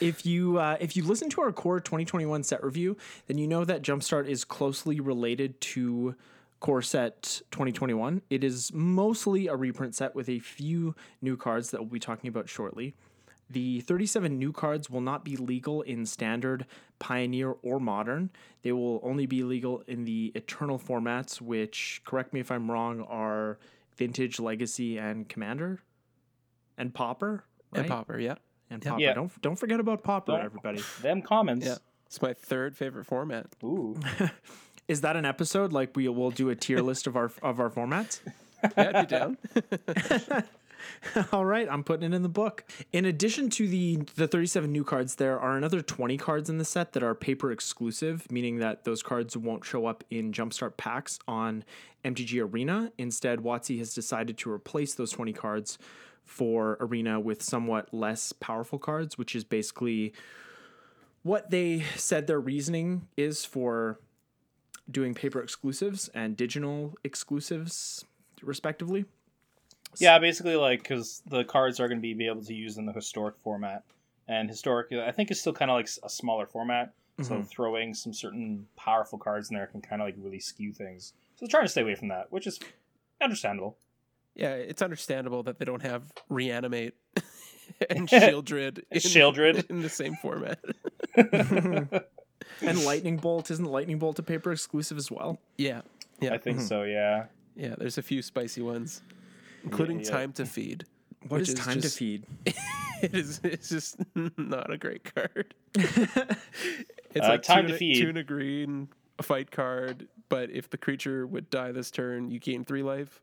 If 0.00 0.26
you 0.26 0.58
uh, 0.58 0.76
if 0.80 0.96
you 0.96 1.04
listen 1.04 1.30
to 1.30 1.40
our 1.40 1.52
core 1.52 1.80
2021 1.80 2.42
set 2.42 2.62
review, 2.62 2.96
then 3.26 3.38
you 3.38 3.46
know 3.46 3.64
that 3.64 3.82
Jumpstart 3.82 4.26
is 4.26 4.44
closely 4.44 5.00
related 5.00 5.60
to 5.62 6.14
core 6.60 6.82
set 6.82 7.40
2021. 7.50 8.22
It 8.30 8.44
is 8.44 8.72
mostly 8.72 9.46
a 9.46 9.56
reprint 9.56 9.94
set 9.94 10.14
with 10.14 10.28
a 10.28 10.38
few 10.40 10.94
new 11.22 11.36
cards 11.36 11.70
that 11.70 11.80
we'll 11.80 11.90
be 11.90 12.00
talking 12.00 12.28
about 12.28 12.48
shortly. 12.48 12.94
The 13.50 13.80
37 13.80 14.38
new 14.38 14.52
cards 14.52 14.90
will 14.90 15.00
not 15.00 15.24
be 15.24 15.36
legal 15.36 15.80
in 15.80 16.04
standard, 16.04 16.66
pioneer, 16.98 17.54
or 17.62 17.80
modern. 17.80 18.30
They 18.62 18.72
will 18.72 19.00
only 19.02 19.24
be 19.24 19.42
legal 19.42 19.82
in 19.86 20.04
the 20.04 20.32
eternal 20.34 20.78
formats, 20.78 21.40
which, 21.40 22.02
correct 22.04 22.34
me 22.34 22.40
if 22.40 22.50
I'm 22.50 22.70
wrong, 22.70 23.00
are 23.08 23.58
vintage, 23.96 24.38
legacy, 24.38 24.98
and 24.98 25.26
commander, 25.30 25.80
and 26.76 26.92
pauper. 26.92 27.44
Right? 27.72 27.80
And 27.80 27.88
Pauper, 27.88 28.18
yeah. 28.18 28.34
And 28.70 28.84
Yeah. 28.84 28.90
Pauper. 28.90 29.02
Yeah. 29.02 29.12
Don't 29.14 29.42
don't 29.42 29.56
forget 29.56 29.80
about 29.80 30.02
Pauper, 30.02 30.32
Don't- 30.32 30.44
everybody. 30.44 30.82
Them 31.02 31.22
comments. 31.22 31.66
Yeah. 31.66 31.76
It's 32.06 32.20
my 32.22 32.32
third 32.32 32.76
favorite 32.76 33.04
format. 33.06 33.46
Ooh. 33.62 33.96
Is 34.88 35.02
that 35.02 35.16
an 35.16 35.24
episode? 35.26 35.72
Like 35.72 35.94
we 35.96 36.08
will 36.08 36.30
do 36.30 36.48
a 36.48 36.54
tier 36.56 36.80
list 36.80 37.06
of 37.06 37.16
our 37.16 37.30
of 37.42 37.60
our 37.60 37.70
formats? 37.70 38.20
Yeah, 38.76 38.90
I'd 38.92 39.08
be 39.08 39.14
down. 39.16 39.38
All 41.32 41.44
right, 41.44 41.68
I'm 41.70 41.84
putting 41.84 42.12
it 42.12 42.16
in 42.16 42.22
the 42.22 42.28
book. 42.28 42.64
In 42.92 43.04
addition 43.04 43.50
to 43.50 43.68
the 43.68 43.98
the 44.16 44.26
37 44.26 44.70
new 44.72 44.82
cards, 44.84 45.16
there 45.16 45.38
are 45.38 45.56
another 45.56 45.80
20 45.80 46.16
cards 46.16 46.50
in 46.50 46.58
the 46.58 46.64
set 46.64 46.92
that 46.92 47.02
are 47.04 47.14
paper 47.14 47.52
exclusive, 47.52 48.30
meaning 48.32 48.58
that 48.58 48.82
those 48.84 49.02
cards 49.02 49.36
won't 49.36 49.64
show 49.64 49.86
up 49.86 50.02
in 50.10 50.32
Jumpstart 50.32 50.76
packs 50.76 51.18
on 51.28 51.64
MTG 52.04 52.42
Arena. 52.52 52.90
Instead, 52.98 53.40
WotC 53.40 53.78
has 53.78 53.92
decided 53.94 54.38
to 54.38 54.50
replace 54.50 54.94
those 54.94 55.10
20 55.10 55.32
cards 55.32 55.78
for 56.28 56.76
Arena 56.78 57.18
with 57.18 57.42
somewhat 57.42 57.92
less 57.92 58.32
powerful 58.32 58.78
cards, 58.78 59.16
which 59.18 59.34
is 59.34 59.42
basically 59.42 60.12
what 61.22 61.50
they 61.50 61.80
said 61.96 62.26
their 62.26 62.38
reasoning 62.38 63.08
is 63.16 63.44
for 63.44 63.98
doing 64.90 65.14
paper 65.14 65.42
exclusives 65.42 66.08
and 66.08 66.36
digital 66.36 66.94
exclusives, 67.02 68.04
respectively. 68.42 69.04
Yeah, 69.98 70.18
basically, 70.18 70.54
like 70.56 70.82
because 70.82 71.22
the 71.26 71.44
cards 71.44 71.80
are 71.80 71.88
going 71.88 71.98
to 71.98 72.02
be, 72.02 72.14
be 72.14 72.26
able 72.26 72.44
to 72.44 72.54
use 72.54 72.76
in 72.76 72.86
the 72.86 72.92
historic 72.92 73.36
format, 73.42 73.82
and 74.28 74.48
historic, 74.48 74.92
I 74.92 75.10
think, 75.10 75.30
is 75.30 75.40
still 75.40 75.54
kind 75.54 75.70
of 75.70 75.76
like 75.76 75.88
a 76.02 76.10
smaller 76.10 76.46
format. 76.46 76.92
So 77.20 77.38
Mhm. 77.38 77.48
throwing 77.48 77.94
some 77.94 78.12
certain 78.12 78.68
powerful 78.76 79.18
cards 79.18 79.50
in 79.50 79.56
there 79.56 79.66
can 79.66 79.80
kind 79.80 80.00
of 80.00 80.06
like 80.06 80.14
really 80.18 80.38
skew 80.38 80.72
things. 80.72 81.14
So 81.36 81.46
trying 81.48 81.64
to 81.64 81.68
stay 81.68 81.82
away 81.82 81.96
from 81.96 82.08
that, 82.08 82.30
which 82.30 82.46
is 82.46 82.60
understandable. 83.20 83.76
Yeah, 84.38 84.54
it's 84.54 84.80
understandable 84.82 85.42
that 85.42 85.58
they 85.58 85.64
don't 85.64 85.82
have 85.82 86.10
reanimate 86.28 86.94
and 87.90 88.08
Sheoldred 88.08 88.82
in, 88.90 89.00
Sheoldred. 89.00 89.66
in 89.70 89.82
the 89.82 89.88
same 89.90 90.14
format. 90.16 90.58
And 92.60 92.84
Lightning 92.84 93.16
Bolt 93.18 93.50
isn't 93.50 93.64
Lightning 93.64 93.98
Bolt 93.98 94.18
a 94.18 94.22
paper 94.22 94.52
exclusive 94.52 94.96
as 94.96 95.10
well? 95.10 95.38
Yeah, 95.56 95.82
yeah, 96.20 96.32
I 96.34 96.38
think 96.38 96.60
so. 96.60 96.82
Yeah. 96.84 97.26
yeah. 97.56 97.74
There's 97.76 97.98
a 97.98 98.02
few 98.02 98.22
spicy 98.22 98.62
ones, 98.62 99.02
including 99.64 100.00
yeah. 100.00 100.10
Time 100.10 100.32
to 100.34 100.46
Feed. 100.46 100.84
What 101.28 101.40
is 101.40 101.52
time 101.54 101.80
just- 101.80 101.96
to 101.96 101.98
feed? 101.98 102.24
It 103.02 103.14
is. 103.14 103.40
It's 103.44 103.68
just 103.68 103.96
not 104.14 104.72
a 104.72 104.78
great 104.78 105.12
card. 105.14 105.52
it's 105.74 106.16
Uh, 107.16 107.28
like 107.28 107.42
Time 107.42 107.66
two 107.66 107.72
to 107.72 107.78
Feed. 107.78 108.00
two 108.00 108.08
and 108.08 108.18
a 108.18 108.24
green, 108.24 108.88
a 109.18 109.22
fight 109.24 109.50
card. 109.50 110.06
But 110.28 110.50
if 110.50 110.70
the 110.70 110.78
creature 110.78 111.26
would 111.26 111.50
die 111.50 111.72
this 111.72 111.90
turn, 111.90 112.30
you 112.30 112.38
gain 112.38 112.64
three 112.64 112.82
life. 112.82 113.20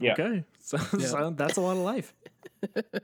Yeah. 0.00 0.12
Okay, 0.12 0.44
so, 0.58 0.76
so 0.76 1.30
that's 1.30 1.56
a 1.56 1.60
lot 1.60 1.72
of 1.72 1.82
life. 1.82 2.14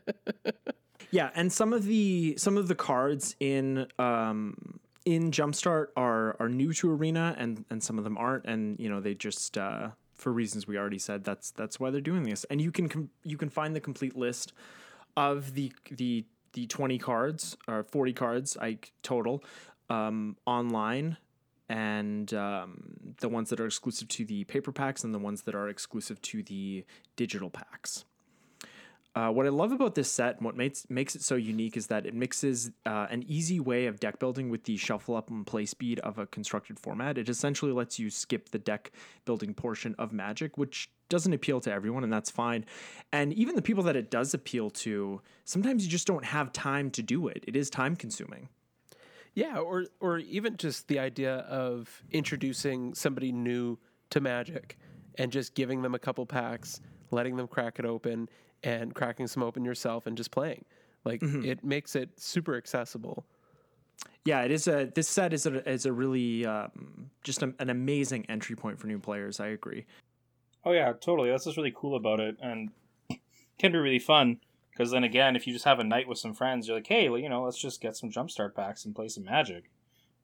yeah, 1.10 1.30
and 1.34 1.52
some 1.52 1.72
of 1.72 1.84
the 1.84 2.34
some 2.36 2.56
of 2.56 2.68
the 2.68 2.74
cards 2.74 3.36
in 3.40 3.86
um, 3.98 4.80
in 5.04 5.30
Jumpstart 5.30 5.88
are 5.96 6.36
are 6.38 6.48
new 6.48 6.72
to 6.74 6.90
Arena, 6.90 7.34
and 7.38 7.64
and 7.70 7.82
some 7.82 7.98
of 7.98 8.04
them 8.04 8.18
aren't, 8.18 8.44
and 8.44 8.78
you 8.78 8.88
know 8.88 9.00
they 9.00 9.14
just 9.14 9.58
uh, 9.58 9.90
for 10.14 10.32
reasons 10.32 10.66
we 10.66 10.78
already 10.78 10.98
said 10.98 11.24
that's 11.24 11.50
that's 11.50 11.80
why 11.80 11.90
they're 11.90 12.00
doing 12.00 12.22
this. 12.22 12.44
And 12.44 12.60
you 12.60 12.70
can 12.70 12.88
com- 12.88 13.10
you 13.24 13.36
can 13.36 13.48
find 13.48 13.74
the 13.74 13.80
complete 13.80 14.16
list 14.16 14.52
of 15.16 15.54
the 15.54 15.72
the 15.90 16.24
the 16.52 16.66
twenty 16.66 16.98
cards 16.98 17.56
or 17.66 17.84
forty 17.84 18.12
cards 18.12 18.56
I 18.60 18.78
total 19.02 19.42
um, 19.90 20.36
online 20.46 21.16
and 21.68 22.32
um, 22.34 23.14
the 23.20 23.28
ones 23.28 23.50
that 23.50 23.60
are 23.60 23.66
exclusive 23.66 24.08
to 24.08 24.24
the 24.24 24.44
paper 24.44 24.72
packs 24.72 25.04
and 25.04 25.14
the 25.14 25.18
ones 25.18 25.42
that 25.42 25.54
are 25.54 25.68
exclusive 25.68 26.20
to 26.22 26.42
the 26.42 26.84
digital 27.16 27.50
packs. 27.50 28.04
Uh, 29.14 29.28
what 29.28 29.44
I 29.44 29.50
love 29.50 29.72
about 29.72 29.94
this 29.94 30.10
set 30.10 30.36
and 30.36 30.44
what 30.46 30.56
makes 30.56 30.88
makes 30.88 31.14
it 31.14 31.22
so 31.22 31.34
unique 31.34 31.76
is 31.76 31.88
that 31.88 32.06
it 32.06 32.14
mixes 32.14 32.70
uh, 32.86 33.08
an 33.10 33.22
easy 33.28 33.60
way 33.60 33.84
of 33.84 34.00
deck 34.00 34.18
building 34.18 34.48
with 34.48 34.64
the 34.64 34.78
shuffle 34.78 35.16
up 35.16 35.28
and 35.28 35.46
play 35.46 35.66
speed 35.66 35.98
of 36.00 36.18
a 36.18 36.26
constructed 36.26 36.80
format. 36.80 37.18
It 37.18 37.28
essentially 37.28 37.72
lets 37.72 37.98
you 37.98 38.08
skip 38.08 38.48
the 38.48 38.58
deck 38.58 38.90
building 39.26 39.52
portion 39.52 39.94
of 39.98 40.12
Magic, 40.14 40.56
which 40.56 40.90
doesn't 41.10 41.34
appeal 41.34 41.60
to 41.60 41.70
everyone, 41.70 42.04
and 42.04 42.12
that's 42.12 42.30
fine. 42.30 42.64
And 43.12 43.34
even 43.34 43.54
the 43.54 43.60
people 43.60 43.82
that 43.84 43.96
it 43.96 44.10
does 44.10 44.32
appeal 44.32 44.70
to, 44.70 45.20
sometimes 45.44 45.84
you 45.84 45.90
just 45.90 46.06
don't 46.06 46.24
have 46.24 46.50
time 46.50 46.90
to 46.92 47.02
do 47.02 47.28
it. 47.28 47.44
It 47.46 47.54
is 47.54 47.68
time 47.68 47.96
consuming. 47.96 48.48
Yeah, 49.34 49.58
or 49.58 49.86
or 50.00 50.18
even 50.18 50.56
just 50.56 50.88
the 50.88 50.98
idea 50.98 51.36
of 51.36 52.02
introducing 52.10 52.94
somebody 52.94 53.32
new 53.32 53.78
to 54.10 54.20
Magic 54.20 54.78
and 55.16 55.32
just 55.32 55.54
giving 55.54 55.82
them 55.82 55.94
a 55.94 55.98
couple 55.98 56.26
packs, 56.26 56.80
letting 57.10 57.36
them 57.36 57.48
crack 57.48 57.78
it 57.78 57.86
open, 57.86 58.28
and 58.62 58.94
cracking 58.94 59.26
some 59.26 59.42
open 59.42 59.64
yourself 59.64 60.06
and 60.06 60.16
just 60.16 60.30
playing. 60.30 60.64
Like 61.04 61.22
it 61.22 61.64
makes 61.64 61.96
it 61.96 62.10
super 62.20 62.56
accessible. 62.56 63.24
Yeah, 64.24 64.42
it 64.42 64.50
is 64.50 64.68
a. 64.68 64.90
This 64.94 65.08
set 65.08 65.32
is 65.32 65.46
a 65.46 65.68
is 65.68 65.86
a 65.86 65.92
really 65.92 66.46
um, 66.46 67.10
just 67.24 67.42
a, 67.42 67.54
an 67.58 67.70
amazing 67.70 68.26
entry 68.28 68.54
point 68.54 68.78
for 68.78 68.86
new 68.86 68.98
players. 68.98 69.40
I 69.40 69.48
agree. 69.48 69.84
Oh 70.64 70.72
yeah, 70.72 70.92
totally. 70.92 71.30
That's 71.30 71.44
what's 71.44 71.56
really 71.58 71.74
cool 71.74 71.96
about 71.96 72.20
it, 72.20 72.36
and 72.40 72.70
can 73.58 73.72
be 73.72 73.78
really 73.78 73.98
fun. 73.98 74.38
Because 74.72 74.90
then 74.90 75.04
again, 75.04 75.36
if 75.36 75.46
you 75.46 75.52
just 75.52 75.66
have 75.66 75.78
a 75.78 75.84
night 75.84 76.08
with 76.08 76.18
some 76.18 76.34
friends, 76.34 76.66
you're 76.66 76.76
like, 76.76 76.86
hey, 76.86 77.08
well, 77.08 77.20
you 77.20 77.28
know, 77.28 77.44
let's 77.44 77.58
just 77.58 77.80
get 77.80 77.96
some 77.96 78.10
jumpstart 78.10 78.54
packs 78.54 78.84
and 78.84 78.94
play 78.94 79.08
some 79.08 79.24
Magic. 79.24 79.70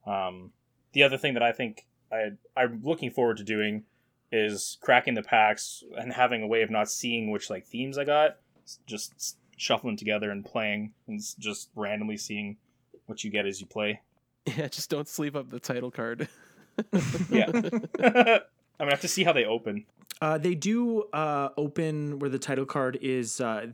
Um, 0.07 0.51
the 0.93 1.03
other 1.03 1.17
thing 1.17 1.35
that 1.35 1.43
I 1.43 1.51
think 1.51 1.85
I 2.11 2.31
I'm 2.57 2.81
looking 2.83 3.11
forward 3.11 3.37
to 3.37 3.43
doing 3.43 3.83
is 4.31 4.77
cracking 4.81 5.13
the 5.13 5.21
packs 5.21 5.83
and 5.97 6.13
having 6.13 6.41
a 6.41 6.47
way 6.47 6.61
of 6.61 6.69
not 6.69 6.89
seeing 6.89 7.29
which 7.31 7.49
like 7.49 7.65
themes 7.65 7.97
I 7.97 8.05
got, 8.05 8.37
just 8.85 9.37
shuffling 9.57 9.97
together 9.97 10.31
and 10.31 10.43
playing, 10.45 10.93
and 11.07 11.21
just 11.37 11.69
randomly 11.75 12.17
seeing 12.17 12.57
what 13.05 13.23
you 13.23 13.29
get 13.29 13.45
as 13.45 13.59
you 13.59 13.67
play. 13.67 14.01
Yeah, 14.45 14.67
just 14.67 14.89
don't 14.89 15.07
sleeve 15.07 15.35
up 15.35 15.49
the 15.49 15.59
title 15.59 15.91
card. 15.91 16.27
Yeah, 17.29 17.51
I'm 18.79 18.85
gonna 18.85 18.93
have 18.93 19.01
to 19.01 19.07
see 19.07 19.23
how 19.23 19.33
they 19.33 19.45
open. 19.45 19.85
Uh, 20.21 20.37
they 20.37 20.53
do 20.53 21.03
uh, 21.13 21.49
open 21.55 22.19
where 22.19 22.29
the 22.29 22.39
title 22.39 22.65
card 22.65 22.97
is 23.01 23.39
uh, 23.39 23.67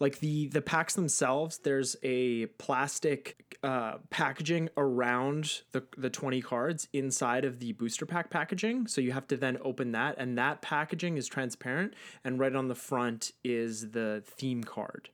like 0.00 0.18
the 0.18 0.48
the 0.48 0.62
packs 0.62 0.94
themselves. 0.94 1.58
There's 1.58 1.96
a 2.02 2.46
plastic 2.58 3.56
uh, 3.62 3.98
packaging 4.10 4.68
around 4.76 5.62
the 5.70 5.84
the 5.96 6.10
twenty 6.10 6.40
cards 6.40 6.88
inside 6.92 7.44
of 7.44 7.60
the 7.60 7.72
booster 7.72 8.06
pack 8.06 8.30
packaging. 8.30 8.88
So 8.88 9.00
you 9.00 9.12
have 9.12 9.28
to 9.28 9.36
then 9.36 9.58
open 9.62 9.92
that, 9.92 10.16
and 10.18 10.36
that 10.38 10.60
packaging 10.60 11.18
is 11.18 11.28
transparent. 11.28 11.94
And 12.24 12.38
right 12.38 12.54
on 12.54 12.66
the 12.66 12.74
front 12.74 13.32
is 13.44 13.92
the 13.92 14.24
theme 14.26 14.64
card. 14.64 15.10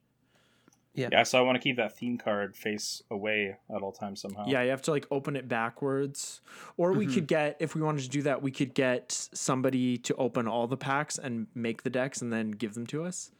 Yeah, 0.98 1.08
Yeah. 1.12 1.22
so 1.22 1.38
I 1.38 1.42
want 1.42 1.56
to 1.56 1.61
keep 1.61 1.76
that 1.76 1.96
theme 1.96 2.18
card 2.18 2.56
face 2.56 3.02
away 3.11 3.56
at 3.74 3.82
all 3.82 3.92
times 3.92 4.20
somehow. 4.20 4.46
Yeah, 4.46 4.62
you 4.62 4.70
have 4.70 4.82
to 4.82 4.90
like 4.90 5.06
open 5.11 5.37
it 5.37 5.48
backwards. 5.48 6.40
Or 6.76 6.92
we 6.92 7.06
mm-hmm. 7.06 7.14
could 7.14 7.26
get, 7.28 7.56
if 7.61 7.74
we 7.74 7.82
wanted 7.82 8.02
to 8.02 8.08
do 8.08 8.22
that, 8.22 8.42
we 8.42 8.50
could 8.50 8.74
get 8.74 9.12
somebody 9.12 9.96
to 9.98 10.14
open 10.16 10.48
all 10.48 10.66
the 10.66 10.76
packs 10.76 11.18
and 11.18 11.46
make 11.54 11.82
the 11.82 11.90
decks 11.90 12.20
and 12.20 12.32
then 12.32 12.50
give 12.50 12.74
them 12.74 12.87
to 12.88 13.04
us. 13.04 13.30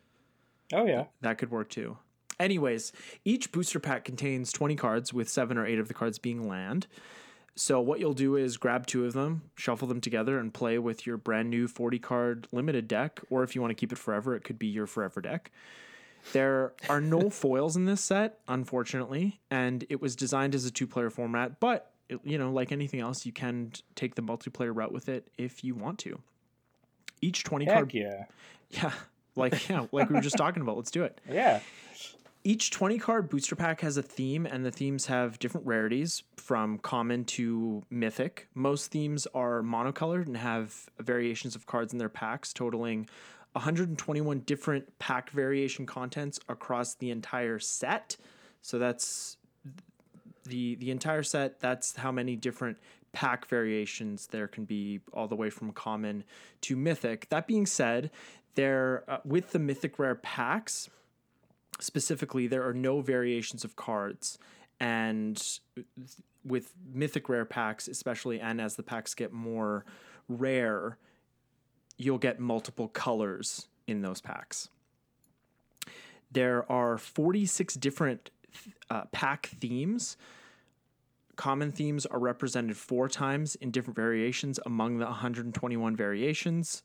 Oh 0.73 0.87
yeah. 0.87 1.05
That 1.21 1.39
could 1.39 1.51
work 1.51 1.69
too. 1.69 1.99
Anyways, 2.39 2.93
each 3.25 3.51
booster 3.51 3.81
pack 3.81 4.05
contains 4.05 4.53
20 4.53 4.77
cards, 4.77 5.13
with 5.13 5.29
seven 5.29 5.59
or 5.59 5.67
eight 5.67 5.81
of 5.81 5.89
the 5.89 5.95
cards 5.95 6.19
being 6.19 6.49
land. 6.49 6.87
So, 7.57 7.81
what 7.81 7.99
you'll 7.99 8.15
do 8.15 8.37
is 8.37 8.57
grab 8.57 8.87
two 8.87 9.05
of 9.05 9.15
them, 9.15 9.43
shuffle 9.57 9.89
them 9.89 10.01
together, 10.01 10.39
and 10.39 10.55
play 10.55 10.79
with 10.79 11.05
your 11.05 11.17
brand 11.17 11.51
new 11.51 11.67
40 11.67 11.99
card 11.99 12.49
limited 12.53 12.87
deck. 12.87 13.21
Or 13.31 13.43
if 13.43 13.57
you 13.57 13.61
want 13.61 13.73
to 13.73 13.75
keep 13.75 13.91
it 13.91 13.99
forever, 13.99 14.37
it 14.37 14.45
could 14.45 14.61
be 14.61 14.69
your 14.69 14.87
forever 14.87 15.21
deck. 15.21 15.51
There 16.33 16.73
are 16.89 17.01
no 17.01 17.31
foils 17.31 17.77
in 17.77 17.85
this 17.85 18.03
set, 18.03 18.41
unfortunately, 18.49 19.41
and 19.51 19.85
it 19.89 20.01
was 20.01 20.17
designed 20.17 20.55
as 20.55 20.65
a 20.65 20.71
two 20.71 20.87
player 20.87 21.11
format, 21.11 21.61
but 21.61 21.93
it, 22.09 22.21
you 22.25 22.39
know, 22.39 22.51
like 22.51 22.73
anything 22.73 23.01
else, 23.01 23.27
you 23.27 23.33
can 23.33 23.73
take 23.95 24.15
the 24.15 24.23
multiplayer 24.23 24.75
route 24.75 24.93
with 24.93 25.09
it 25.09 25.29
if 25.37 25.63
you 25.63 25.75
want 25.75 25.99
to. 26.01 26.21
Each 27.21 27.45
20 27.45 27.65
Heck 27.65 27.75
card 27.75 27.95
yeah. 27.95 28.25
Yeah, 28.71 28.93
like 29.35 29.69
yeah, 29.69 29.87
like 29.93 30.11
we 30.11 30.17
were 30.17 30.21
just 30.21 30.37
talking 30.39 30.63
about. 30.63 30.77
Let's 30.77 30.91
do 30.91 31.05
it. 31.05 31.21
Yeah. 31.31 31.61
Each 32.45 32.71
20 32.71 32.99
card 32.99 33.29
booster 33.29 33.57
pack 33.57 33.81
has 33.81 33.97
a 33.97 34.03
theme, 34.03 34.47
and 34.47 34.65
the 34.65 34.71
themes 34.71 35.07
have 35.07 35.39
different 35.39 35.67
rarities 35.67 36.23
from 36.37 36.79
common 36.79 37.25
to 37.25 37.83
mythic. 37.91 38.49
Most 38.55 38.91
themes 38.91 39.27
are 39.35 39.63
monocolored 39.63 40.27
and 40.27 40.37
have 40.37 40.89
variations 40.99 41.57
of 41.57 41.67
cards 41.67 41.93
in 41.93 41.99
their 41.99 42.09
packs, 42.09 42.53
totaling 42.53 43.09
121 43.59 44.41
different 44.41 44.99
pack 44.99 45.31
variation 45.31 45.85
contents 45.85 46.39
across 46.49 46.95
the 46.95 47.11
entire 47.11 47.59
set. 47.59 48.17
So 48.63 48.79
that's 48.79 49.37
the 50.45 50.77
the 50.77 50.91
entire 50.91 51.23
set. 51.23 51.61
That's 51.61 51.97
how 51.97 52.13
many 52.13 52.37
different 52.37 52.79
pack 53.13 53.47
variations 53.47 54.29
there 54.29 54.47
can 54.47 54.65
be, 54.65 55.01
all 55.13 55.27
the 55.27 55.35
way 55.35 55.51
from 55.51 55.73
common 55.73 56.23
to 56.63 56.77
mythic. 56.77 57.29
That 57.31 57.47
being 57.47 57.67
said, 57.67 58.11
there 58.55 59.05
uh, 59.09 59.19
with 59.25 59.51
the 59.51 59.59
mythic 59.59 59.99
rare 59.99 60.15
packs 60.15 60.89
specifically, 61.81 62.47
there 62.47 62.67
are 62.67 62.75
no 62.75 63.01
variations 63.01 63.65
of 63.65 63.75
cards. 63.77 64.39
And 64.81 65.43
with 66.45 66.75
mythic 66.93 67.29
rare 67.29 67.45
packs, 67.45 67.89
especially, 67.89 68.41
and 68.41 68.61
as 68.61 68.77
the 68.77 68.85
packs 68.85 69.15
get 69.15 69.33
more 69.33 69.85
rare, 70.29 70.99
you'll 71.99 72.19
get 72.19 72.41
multiple 72.41 72.89
colors 72.89 73.69
in 73.87 74.01
those 74.01 74.21
packs. 74.21 74.71
There 76.31 76.71
are 76.71 76.97
46 76.97 77.75
different 77.75 78.31
uh, 78.89 79.05
pack 79.13 79.47
themes. 79.47 80.17
Common 81.37 81.71
themes 81.71 82.07
are 82.07 82.19
represented 82.19 82.77
four 82.77 83.09
times 83.09 83.55
in 83.57 83.71
different 83.71 83.97
variations 83.97 84.59
among 84.65 84.99
the 84.99 85.05
121 85.05 85.97
variations 85.97 86.83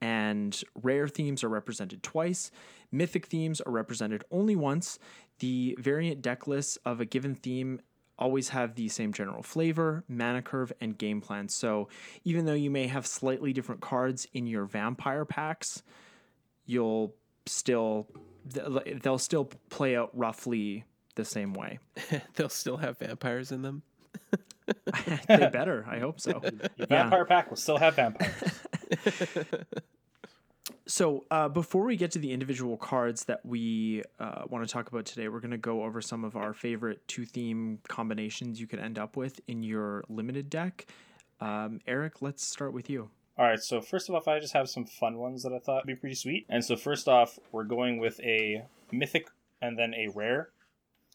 and 0.00 0.62
rare 0.82 1.08
themes 1.08 1.42
are 1.42 1.48
represented 1.48 2.02
twice. 2.02 2.50
Mythic 2.92 3.26
themes 3.26 3.60
are 3.60 3.72
represented 3.72 4.24
only 4.30 4.56
once. 4.56 4.98
The 5.40 5.76
variant 5.78 6.22
deck 6.22 6.46
lists 6.46 6.78
of 6.84 7.00
a 7.00 7.04
given 7.04 7.34
theme 7.34 7.80
always 8.18 8.50
have 8.50 8.74
the 8.74 8.88
same 8.88 9.12
general 9.12 9.42
flavor, 9.42 10.04
mana 10.08 10.42
curve, 10.42 10.72
and 10.80 10.96
game 10.96 11.20
plan. 11.20 11.48
So 11.48 11.88
even 12.24 12.44
though 12.44 12.54
you 12.54 12.70
may 12.70 12.86
have 12.86 13.06
slightly 13.06 13.52
different 13.52 13.80
cards 13.80 14.26
in 14.32 14.46
your 14.46 14.64
vampire 14.64 15.24
packs, 15.24 15.82
you'll 16.66 17.14
still 17.46 18.06
they'll 18.44 19.18
still 19.18 19.46
play 19.70 19.96
out 19.96 20.10
roughly 20.16 20.84
the 21.14 21.24
same 21.24 21.52
way. 21.52 21.78
They'll 22.34 22.48
still 22.48 22.78
have 22.78 22.98
vampires 22.98 23.52
in 23.52 23.62
them. 23.62 23.82
they 25.28 25.50
better. 25.52 25.84
I 25.88 25.98
hope 25.98 26.20
so. 26.20 26.40
Your 26.76 26.86
vampire 26.86 27.24
pack 27.24 27.50
will 27.50 27.56
still 27.56 27.76
have 27.76 27.96
vampires. 27.96 28.32
So, 30.98 31.24
uh, 31.30 31.48
before 31.48 31.84
we 31.84 31.94
get 31.94 32.10
to 32.10 32.18
the 32.18 32.32
individual 32.32 32.76
cards 32.76 33.22
that 33.26 33.46
we 33.46 34.02
uh, 34.18 34.42
want 34.48 34.66
to 34.66 34.72
talk 34.72 34.88
about 34.88 35.04
today, 35.04 35.28
we're 35.28 35.38
going 35.38 35.52
to 35.52 35.56
go 35.56 35.84
over 35.84 36.00
some 36.00 36.24
of 36.24 36.34
our 36.34 36.52
favorite 36.52 37.06
two 37.06 37.24
theme 37.24 37.78
combinations 37.86 38.60
you 38.60 38.66
could 38.66 38.80
end 38.80 38.98
up 38.98 39.16
with 39.16 39.40
in 39.46 39.62
your 39.62 40.02
limited 40.08 40.50
deck. 40.50 40.86
Um, 41.40 41.78
Eric, 41.86 42.20
let's 42.20 42.44
start 42.44 42.72
with 42.72 42.90
you. 42.90 43.10
All 43.38 43.44
right, 43.46 43.60
so 43.60 43.80
first 43.80 44.10
off, 44.10 44.26
I 44.26 44.40
just 44.40 44.54
have 44.54 44.68
some 44.68 44.86
fun 44.86 45.18
ones 45.18 45.44
that 45.44 45.52
I 45.52 45.60
thought 45.60 45.86
would 45.86 45.94
be 45.94 45.94
pretty 45.94 46.16
sweet. 46.16 46.46
And 46.48 46.64
so 46.64 46.74
first 46.74 47.06
off, 47.06 47.38
we're 47.52 47.62
going 47.62 47.98
with 48.00 48.18
a 48.18 48.64
mythic 48.90 49.28
and 49.62 49.78
then 49.78 49.94
a 49.94 50.08
rare. 50.12 50.48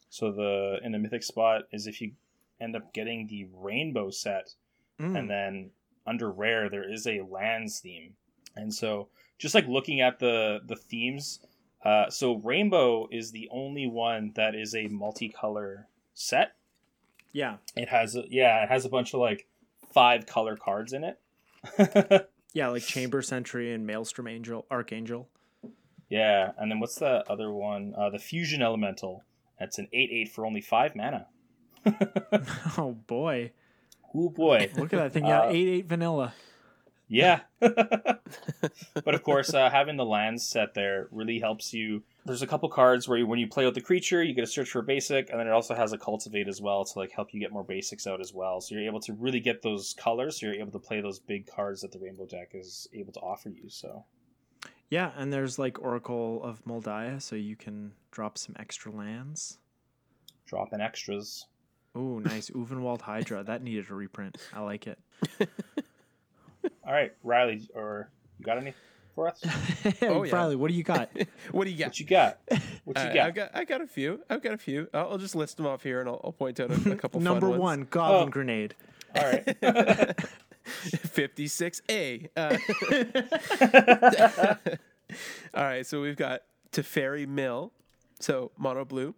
So 0.10 0.32
the 0.32 0.80
in 0.82 0.94
the 0.94 0.98
mythic 0.98 1.24
spot 1.24 1.64
is 1.74 1.88
if 1.88 2.00
you 2.00 2.14
end 2.62 2.78
up 2.78 2.94
getting 2.94 3.28
the 3.28 3.48
rainbow 3.54 4.12
set, 4.12 4.54
Mm. 4.98 5.20
and 5.20 5.30
then 5.30 5.72
under 6.08 6.32
rare 6.32 6.70
there 6.70 6.90
is 6.90 7.06
a 7.06 7.20
lands 7.30 7.82
theme. 7.82 8.14
And 8.56 8.74
so 8.74 9.10
just 9.38 9.56
like 9.56 9.68
looking 9.68 10.02
at 10.02 10.20
the 10.20 10.60
the 10.66 10.76
themes, 10.76 11.40
uh, 11.84 12.10
so 12.10 12.36
rainbow 12.38 13.08
is 13.12 13.32
the 13.32 13.50
only 13.52 13.88
one 13.88 14.32
that 14.36 14.56
is 14.56 14.74
a 14.74 14.88
multicolor 14.90 15.86
set. 16.14 16.56
Yeah. 17.32 17.58
It 17.76 17.90
has 17.90 18.16
a, 18.16 18.24
yeah, 18.30 18.64
it 18.64 18.70
has 18.70 18.86
a 18.86 18.90
bunch 18.90 19.14
of 19.14 19.20
like 19.20 19.48
five 19.92 20.26
color 20.26 20.56
cards 20.56 20.94
in 20.94 21.04
it. 21.04 22.30
Yeah, 22.54 22.68
like 22.68 22.84
Chamber 22.84 23.24
Sentry 23.24 23.74
and 23.74 23.88
Maelstrom 23.88 24.28
Angel, 24.28 24.68
Archangel. 24.70 25.28
Yeah, 26.08 26.52
and 26.60 26.70
then 26.70 26.80
what's 26.80 26.96
the 26.96 27.24
other 27.28 27.52
one? 27.52 27.96
Uh, 27.98 28.12
the 28.12 28.20
Fusion 28.20 28.62
Elemental. 28.62 29.24
That's 29.60 29.80
an 29.80 29.88
8 29.92 30.10
8 30.12 30.30
for 30.30 30.46
only 30.46 30.62
5 30.62 30.96
mana. 30.96 31.26
oh 32.78 32.96
boy. 33.08 33.52
Oh 34.14 34.30
boy. 34.30 34.70
Look 34.78 34.94
at 34.94 35.00
that 35.00 35.14
thing. 35.14 35.26
Yeah, 35.26 35.42
Uh, 35.42 35.50
8 35.50 35.68
8 35.68 35.86
vanilla. 35.88 36.34
Yeah. 37.14 37.42
but 37.60 39.14
of 39.14 39.22
course, 39.22 39.54
uh, 39.54 39.70
having 39.70 39.98
the 39.98 40.06
lands 40.06 40.44
set 40.44 40.74
there 40.74 41.08
really 41.12 41.40
helps 41.40 41.72
you. 41.72 42.02
There's 42.26 42.42
a 42.42 42.48
couple 42.48 42.68
cards 42.70 43.08
where 43.08 43.20
you, 43.20 43.28
when 43.28 43.38
you 43.38 43.48
play 43.48 43.68
out 43.68 43.76
the 43.76 43.82
creature, 43.82 44.24
you 44.24 44.34
get 44.34 44.44
a 44.44 44.48
search 44.48 44.72
for 44.72 44.80
a 44.80 44.84
basic, 44.84 45.30
and 45.30 45.40
then 45.40 45.46
it 45.46 45.52
also 45.52 45.76
has 45.76 45.94
a 45.94 45.98
cultivate 45.98 46.48
as 46.48 46.60
well 46.60 46.84
to 46.84 47.00
like 47.00 47.12
help 47.12 47.34
you 47.34 47.40
get 47.40 47.52
more 47.52 47.64
basics 47.64 48.08
out 48.08 48.20
as 48.20 48.34
well. 48.34 48.60
So 48.62 48.74
you're 48.74 48.86
able 48.86 49.00
to 49.02 49.14
really 49.14 49.40
get 49.40 49.62
those 49.62 49.94
colors. 49.94 50.40
So 50.40 50.48
you're 50.48 50.56
able 50.56 50.72
to 50.72 50.80
play 50.80 51.02
those 51.02 51.20
big 51.20 51.46
cards 51.46 51.82
that 51.82 51.92
the 51.92 52.00
rainbow 52.00 52.26
deck 52.26 52.52
is 52.54 52.88
able 52.94 53.14
to 53.14 53.20
offer 53.20 53.50
you. 53.50 53.70
So 53.70 54.06
Yeah, 54.90 55.12
and 55.16 55.32
there's 55.32 55.60
like 55.60 55.80
Oracle 55.82 56.42
of 56.44 56.66
Mul 56.66 56.82
Daya, 56.82 57.22
so 57.22 57.36
you 57.36 57.56
can 57.56 57.92
drop 58.12 58.40
some 58.40 58.56
extra 58.58 58.92
lands. 58.92 59.60
dropping 60.48 60.82
extras. 60.82 61.46
Ooh, 61.96 62.20
nice. 62.22 62.50
Ulvenwald 62.50 63.02
Hydra. 63.02 63.44
That 63.44 63.62
needed 63.62 63.92
a 63.92 63.94
reprint. 63.94 64.38
I 64.52 64.62
like 64.62 64.88
it. 64.88 64.98
All 66.86 66.94
right, 66.94 67.14
Riley, 67.24 67.68
or 67.74 68.10
you 68.40 68.46
got 68.46 68.58
any 68.58 68.74
for 69.16 69.28
us? 69.28 69.42
Oh, 70.02 70.24
yeah. 70.24 70.34
Riley, 70.36 70.56
what 70.56 70.70
do 70.70 70.74
you 70.76 70.84
got? 70.84 71.10
What 71.52 71.66
do 71.66 71.70
you 71.72 71.78
got? 71.78 71.88
What 71.90 72.00
you 72.00 72.06
got? 72.06 72.40
What 72.86 72.98
you 72.98 73.04
Uh, 73.04 73.14
got? 73.14 73.26
I've 73.28 73.36
got 73.36 73.52
I 73.54 73.64
got 73.66 73.82
a 73.82 73.88
few. 73.88 74.22
I've 74.30 74.42
got 74.42 74.54
a 74.54 74.58
few. 74.58 74.88
I'll, 74.94 75.12
I'll 75.12 75.18
just 75.18 75.36
list 75.36 75.58
them 75.58 75.66
off 75.68 75.84
here, 75.84 76.00
and 76.00 76.10
I'll, 76.10 76.20
I'll 76.24 76.32
point 76.32 76.60
out 76.60 76.72
a, 76.72 76.92
a 76.92 76.96
couple. 76.96 77.22
Number 77.22 77.50
fun 77.50 77.60
one, 77.60 77.88
Goblin 77.90 78.28
Oh. 78.28 78.32
Grenade. 78.32 78.76
All 79.16 79.24
right. 79.32 80.16
fifty-six 80.66 81.82
A. 81.90 82.30
Uh, 82.36 82.58
all 85.54 85.64
right, 85.64 85.86
so 85.86 86.02
we've 86.02 86.16
got 86.18 86.42
Teferi 86.72 87.28
Mill, 87.28 87.72
so 88.20 88.52
mono 88.58 88.86
blue, 88.86 89.14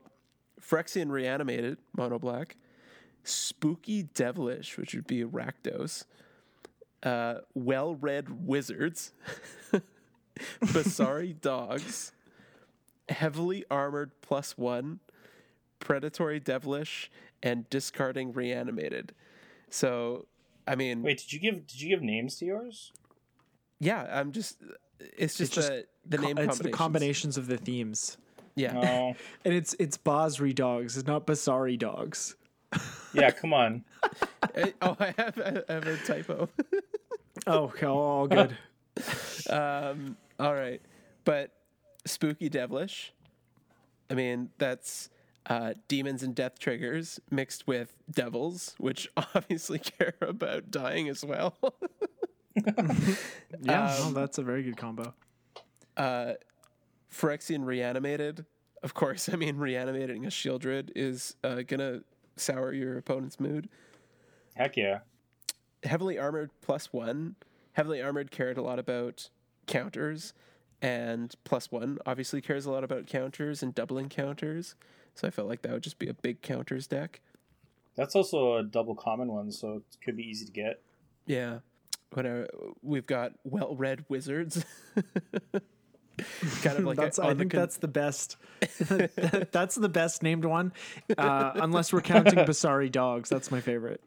Phyrexian 0.61 1.11
Reanimated, 1.11 1.77
mono 1.95 2.19
black, 2.19 2.57
Spooky 3.23 4.03
Devilish, 4.03 4.77
which 4.77 4.93
would 4.93 5.07
be 5.07 5.23
Rakdos, 5.23 6.05
uh, 7.05 7.35
Well 7.53 7.95
Read 7.95 8.45
Wizards, 8.45 9.13
Basari 10.61 11.39
Dogs, 11.39 12.11
Heavily 13.09 13.63
Armored 13.71 14.11
plus 14.21 14.57
one, 14.57 14.99
Predatory 15.79 16.39
Devilish, 16.39 17.09
and 17.43 17.69
Discarding 17.69 18.33
Reanimated. 18.33 19.13
So, 19.69 20.25
I 20.67 20.75
mean, 20.75 21.03
Wait, 21.03 21.19
did 21.19 21.31
you 21.33 21.39
give 21.39 21.67
did 21.67 21.81
you 21.81 21.89
give 21.89 22.01
names 22.01 22.35
to 22.37 22.45
yours? 22.45 22.91
yeah, 23.79 24.07
I'm 24.11 24.31
just. 24.31 24.57
It's 25.17 25.37
just, 25.37 25.53
just 25.53 25.67
the 25.67 25.85
the 26.07 26.17
Co- 26.17 26.23
name 26.23 26.37
it's 26.37 26.57
the 26.59 26.69
combinations. 26.71 26.75
combinations 26.75 27.37
of 27.37 27.47
the 27.47 27.57
themes. 27.57 28.17
Yeah. 28.55 28.71
No. 28.73 29.15
And 29.45 29.53
it's 29.53 29.75
it's 29.79 29.97
Basri 29.97 30.55
dogs, 30.55 30.97
it's 30.97 31.05
not 31.07 31.27
Basari 31.27 31.77
dogs. 31.77 32.35
Yeah, 33.13 33.31
come 33.31 33.53
on. 33.53 33.83
Oh, 34.81 34.95
I 34.99 35.13
have, 35.17 35.63
I 35.67 35.73
have 35.73 35.87
a 35.87 35.97
typo. 36.05 36.47
Oh, 37.47 37.65
okay, 37.65 37.85
all 37.85 38.27
good. 38.27 38.57
um, 39.49 40.17
all 40.39 40.53
right, 40.53 40.81
but 41.25 41.51
spooky 42.05 42.49
devilish. 42.49 43.13
I 44.09 44.13
mean, 44.13 44.49
that's 44.57 45.09
uh, 45.47 45.73
demons 45.87 46.23
and 46.23 46.33
death 46.35 46.57
triggers 46.59 47.19
mixed 47.31 47.67
with 47.67 47.95
devils, 48.09 48.75
which 48.77 49.09
obviously 49.35 49.79
care 49.79 50.15
about 50.21 50.71
dying 50.71 51.09
as 51.09 51.23
well. 51.25 51.55
Yeah, 53.61 53.97
no, 53.99 54.05
Um, 54.07 54.13
that's 54.13 54.37
a 54.37 54.41
very 54.41 54.63
good 54.63 54.77
combo. 54.77 55.13
uh, 55.97 56.33
Phyrexian 57.11 57.65
reanimated. 57.65 58.45
Of 58.81 58.93
course, 58.93 59.27
I 59.27 59.35
mean, 59.35 59.57
reanimating 59.57 60.25
a 60.25 60.29
Sheoldred 60.29 60.89
is 60.95 61.35
uh, 61.43 61.63
gonna 61.67 62.01
sour 62.37 62.71
your 62.73 62.97
opponent's 62.97 63.41
mood. 63.41 63.67
Heck 64.55 64.77
yeah. 64.77 64.99
Heavily 65.85 66.17
armored 66.17 66.51
plus 66.61 66.91
one. 66.91 67.35
Heavily 67.73 68.01
armored 68.01 68.31
cared 68.31 68.57
a 68.57 68.61
lot 68.61 68.79
about 68.79 69.29
counters, 69.67 70.33
and 70.81 71.33
plus 71.43 71.71
one 71.71 71.97
obviously 72.05 72.41
cares 72.41 72.65
a 72.65 72.71
lot 72.71 72.83
about 72.83 73.07
counters 73.07 73.61
and 73.61 73.75
doubling 73.75 74.09
counters. 74.09 74.75
So 75.13 75.27
I 75.27 75.31
felt 75.31 75.47
like 75.47 75.61
that 75.61 75.71
would 75.71 75.83
just 75.83 75.99
be 75.99 76.07
a 76.07 76.13
big 76.13 76.41
counters 76.41 76.87
deck. 76.87 77.21
That's 77.95 78.15
also 78.15 78.57
a 78.57 78.63
double 78.63 78.95
common 78.95 79.29
one, 79.29 79.51
so 79.51 79.75
it 79.75 79.83
could 80.03 80.17
be 80.17 80.23
easy 80.23 80.45
to 80.45 80.51
get. 80.51 80.81
Yeah. 81.25 81.59
When 82.11 82.27
I, 82.27 82.45
we've 82.81 83.05
got 83.05 83.33
well 83.43 83.75
read 83.75 84.05
wizards. 84.09 84.63
kind 86.61 86.77
of 86.77 86.85
like 86.85 86.97
that's, 86.97 87.19
a, 87.19 87.23
I 87.23 87.33
think 87.33 87.51
con- 87.51 87.59
that's 87.59 87.77
the 87.77 87.87
best. 87.87 88.37
that's 89.51 89.75
the 89.75 89.89
best 89.89 90.23
named 90.23 90.45
one, 90.45 90.71
uh, 91.17 91.51
unless 91.55 91.91
we're 91.91 92.01
counting 92.01 92.35
Basari 92.45 92.91
dogs. 92.91 93.29
That's 93.29 93.51
my 93.51 93.61
favorite. 93.61 94.01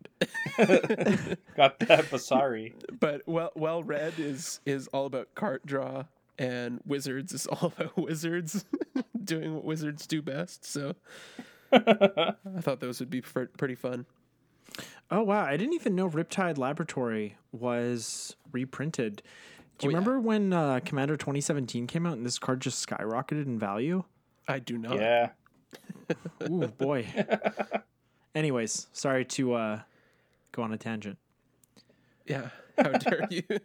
Got 0.56 1.78
that 1.80 2.06
Basari. 2.10 2.72
but 2.98 3.22
well 3.26 3.52
well 3.54 3.82
read 3.82 4.14
is 4.18 4.60
is 4.66 4.88
all 4.88 5.06
about 5.06 5.34
cart 5.34 5.66
draw 5.66 6.04
and 6.38 6.80
wizards 6.86 7.32
is 7.32 7.46
all 7.46 7.72
about 7.76 7.96
wizards 7.96 8.64
doing 9.24 9.54
what 9.54 9.64
wizards 9.64 10.06
do 10.06 10.22
best 10.22 10.64
so 10.64 10.94
i 11.72 12.34
thought 12.60 12.80
those 12.80 13.00
would 13.00 13.10
be 13.10 13.20
fr- 13.20 13.44
pretty 13.58 13.74
fun 13.74 14.06
Oh 15.10 15.22
wow! 15.22 15.44
I 15.44 15.56
didn't 15.56 15.74
even 15.74 15.94
know 15.94 16.08
Riptide 16.08 16.58
Laboratory 16.58 17.36
was 17.50 18.36
reprinted. 18.52 19.22
Do 19.78 19.86
you 19.86 19.90
Oh, 19.90 19.92
yeah. 19.92 19.98
remember 19.98 20.20
when 20.20 20.52
uh, 20.52 20.80
Commander 20.84 21.16
2017 21.16 21.86
came 21.86 22.06
out 22.06 22.14
and 22.16 22.26
this 22.26 22.38
card 22.38 22.60
just 22.60 22.86
skyrocketed 22.86 23.46
in 23.46 23.58
value? 23.58 24.04
i 24.48 24.58
do 24.58 24.78
not 24.78 24.96
Yeah. 24.98 25.30
Ooh 26.50 26.66
boy. 26.68 27.06
Anyways, 28.34 28.86
sorry 28.92 29.24
to 29.26 29.54
uh, 29.54 29.80
go 30.52 30.62
on 30.62 30.72
a 30.72 30.78
tangent. 30.78 31.18
yeah 32.26 32.48
how 32.78 32.90
dare 32.92 33.26
you 33.30 33.42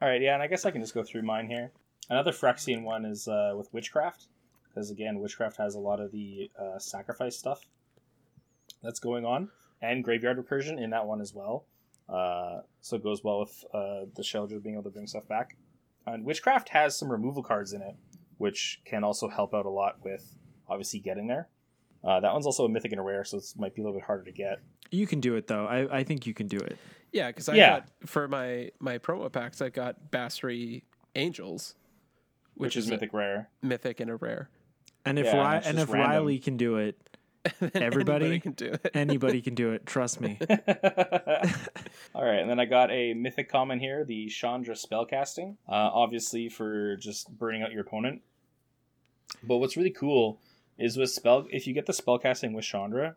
All 0.00 0.08
right, 0.08 0.20
yeah, 0.20 0.34
and 0.34 0.42
I 0.42 0.48
guess 0.48 0.64
I 0.66 0.70
can 0.72 0.80
just 0.80 0.94
go 0.94 1.04
through 1.04 1.22
mine 1.22 1.46
here. 1.48 1.70
Another 2.10 2.32
Phyrexian 2.32 2.82
one 2.82 3.04
is 3.04 3.28
uh, 3.28 3.52
with 3.56 3.72
Witchcraft, 3.72 4.26
because 4.68 4.90
again, 4.90 5.20
Witchcraft 5.20 5.56
has 5.58 5.76
a 5.76 5.78
lot 5.78 6.00
of 6.00 6.10
the 6.10 6.50
uh, 6.60 6.76
sacrifice 6.80 7.36
stuff 7.38 7.60
that's 8.82 8.98
going 8.98 9.24
on, 9.24 9.48
and 9.80 10.02
Graveyard 10.02 10.38
Recursion 10.44 10.82
in 10.82 10.90
that 10.90 11.06
one 11.06 11.20
as 11.20 11.32
well. 11.32 11.66
Uh, 12.12 12.60
so 12.80 12.96
it 12.96 13.02
goes 13.02 13.24
well 13.24 13.40
with 13.40 13.64
uh, 13.72 14.04
the 14.16 14.22
Shelter 14.22 14.58
being 14.60 14.74
able 14.74 14.84
to 14.84 14.90
bring 14.90 15.06
stuff 15.06 15.26
back. 15.28 15.56
And 16.06 16.24
Witchcraft 16.24 16.68
has 16.70 16.96
some 16.98 17.10
removal 17.10 17.42
cards 17.42 17.72
in 17.72 17.80
it, 17.80 17.94
which 18.38 18.80
can 18.84 19.04
also 19.04 19.28
help 19.28 19.54
out 19.54 19.66
a 19.66 19.70
lot 19.70 19.96
with 20.04 20.36
obviously 20.68 21.00
getting 21.00 21.26
there. 21.28 21.48
Uh, 22.04 22.18
that 22.20 22.32
one's 22.32 22.46
also 22.46 22.64
a 22.64 22.68
mythic 22.68 22.90
and 22.92 23.00
a 23.00 23.04
rare, 23.04 23.24
so 23.24 23.38
it 23.38 23.44
might 23.56 23.74
be 23.74 23.80
a 23.80 23.84
little 23.84 23.98
bit 23.98 24.04
harder 24.06 24.24
to 24.24 24.32
get. 24.32 24.58
You 24.90 25.06
can 25.06 25.20
do 25.20 25.36
it 25.36 25.46
though. 25.46 25.64
I, 25.66 25.98
I 26.00 26.04
think 26.04 26.26
you 26.26 26.34
can 26.34 26.48
do 26.48 26.58
it. 26.58 26.76
yeah 27.12 27.28
because 27.28 27.48
i 27.48 27.54
Yeah. 27.54 27.80
got 27.80 27.88
for 28.06 28.26
my 28.28 28.70
my 28.80 28.98
promo 28.98 29.30
packs 29.32 29.60
i 29.62 29.68
got 29.68 30.10
basri 30.10 30.82
angels 31.14 31.74
Which, 32.54 32.76
is 32.76 32.88
a 32.88 32.90
mythic 32.90 33.12
rare. 33.12 33.48
mythic 33.62 34.00
and 34.00 34.10
a 34.10 34.16
rare 34.16 34.48
And 35.06 35.18
if 35.18 35.26
Yeah, 35.26 35.56
and 35.56 35.64
and 35.66 35.78
if 35.78 35.88
random. 35.90 36.10
Riley 36.10 36.38
can 36.38 36.56
do 36.56 36.76
it, 36.76 37.01
everybody 37.74 38.26
Anybody 38.26 38.40
can 38.40 38.52
do 38.52 38.66
it 38.66 38.90
anybody 38.94 39.42
can 39.42 39.54
do 39.54 39.72
it. 39.72 39.84
Trust 39.86 40.20
me. 40.20 40.38
All 42.14 42.24
right, 42.24 42.38
and 42.38 42.48
then 42.48 42.60
I 42.60 42.64
got 42.66 42.90
a 42.90 43.14
mythic 43.14 43.50
common 43.50 43.80
here, 43.80 44.04
the 44.04 44.28
Chandra 44.28 44.74
spellcasting. 44.74 45.56
Uh, 45.68 45.90
obviously 45.92 46.48
for 46.48 46.96
just 46.96 47.30
burning 47.36 47.62
out 47.62 47.72
your 47.72 47.80
opponent. 47.80 48.22
But 49.42 49.58
what's 49.58 49.76
really 49.76 49.90
cool 49.90 50.40
is 50.78 50.96
with 50.96 51.10
spell, 51.10 51.46
if 51.50 51.66
you 51.66 51.74
get 51.74 51.86
the 51.86 51.92
spellcasting 51.92 52.52
with 52.52 52.64
Chandra, 52.64 53.16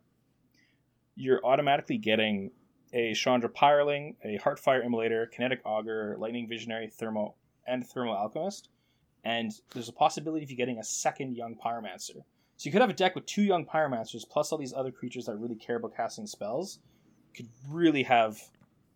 you're 1.15 1.45
automatically 1.45 1.97
getting 1.97 2.51
a 2.93 3.13
Chandra 3.13 3.49
Pyreling, 3.49 4.15
a 4.23 4.37
Heartfire 4.39 4.85
Immolator, 4.85 5.29
Kinetic 5.31 5.61
Augur, 5.65 6.15
Lightning 6.17 6.47
Visionary, 6.47 6.87
Thermo, 6.87 7.35
and 7.67 7.85
Thermal 7.85 8.15
Alchemist. 8.15 8.69
And 9.23 9.51
there's 9.73 9.89
a 9.89 9.93
possibility 9.93 10.43
of 10.43 10.51
you 10.51 10.57
getting 10.57 10.77
a 10.77 10.83
second 10.83 11.35
Young 11.35 11.55
Pyromancer. 11.55 12.23
So 12.57 12.67
you 12.67 12.71
could 12.71 12.81
have 12.81 12.89
a 12.89 12.93
deck 12.93 13.15
with 13.15 13.25
two 13.25 13.43
Young 13.43 13.65
Pyromancers 13.65 14.23
plus 14.29 14.51
all 14.51 14.57
these 14.57 14.73
other 14.73 14.91
creatures 14.91 15.25
that 15.25 15.35
really 15.37 15.55
care 15.55 15.75
about 15.75 15.95
casting 15.95 16.25
spells. 16.25 16.79
You 17.33 17.43
could 17.43 17.49
really 17.69 18.03
have 18.03 18.39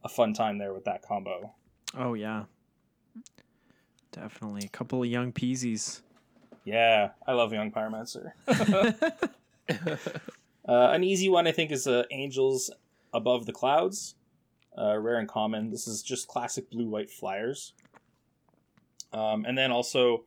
a 0.04 0.10
fun 0.10 0.34
time 0.34 0.58
there 0.58 0.74
with 0.74 0.86
that 0.86 1.02
combo. 1.02 1.54
Oh 1.98 2.14
yeah, 2.14 2.44
definitely. 4.12 4.66
A 4.66 4.70
couple 4.70 5.02
of 5.02 5.10
young 5.10 5.34
peasies. 5.34 6.02
Yeah, 6.64 7.10
I 7.26 7.34
love 7.34 7.52
Young 7.52 7.72
Pyromancer. 7.72 8.32
uh, 9.70 9.98
an 10.68 11.04
easy 11.04 11.30
one, 11.30 11.48
I 11.48 11.52
think, 11.52 11.72
is 11.72 11.88
uh, 11.88 12.04
Angels 12.12 12.70
Above 13.14 13.46
the 13.46 13.54
Clouds. 13.54 14.16
Uh, 14.78 14.98
rare 14.98 15.18
and 15.18 15.28
common. 15.28 15.72
This 15.72 15.88
is 15.88 16.04
just 16.04 16.28
classic 16.28 16.70
blue 16.70 16.88
white 16.88 17.10
flyers. 17.10 17.74
Um, 19.12 19.46
and 19.46 19.58
then 19.58 19.72
also, 19.72 20.26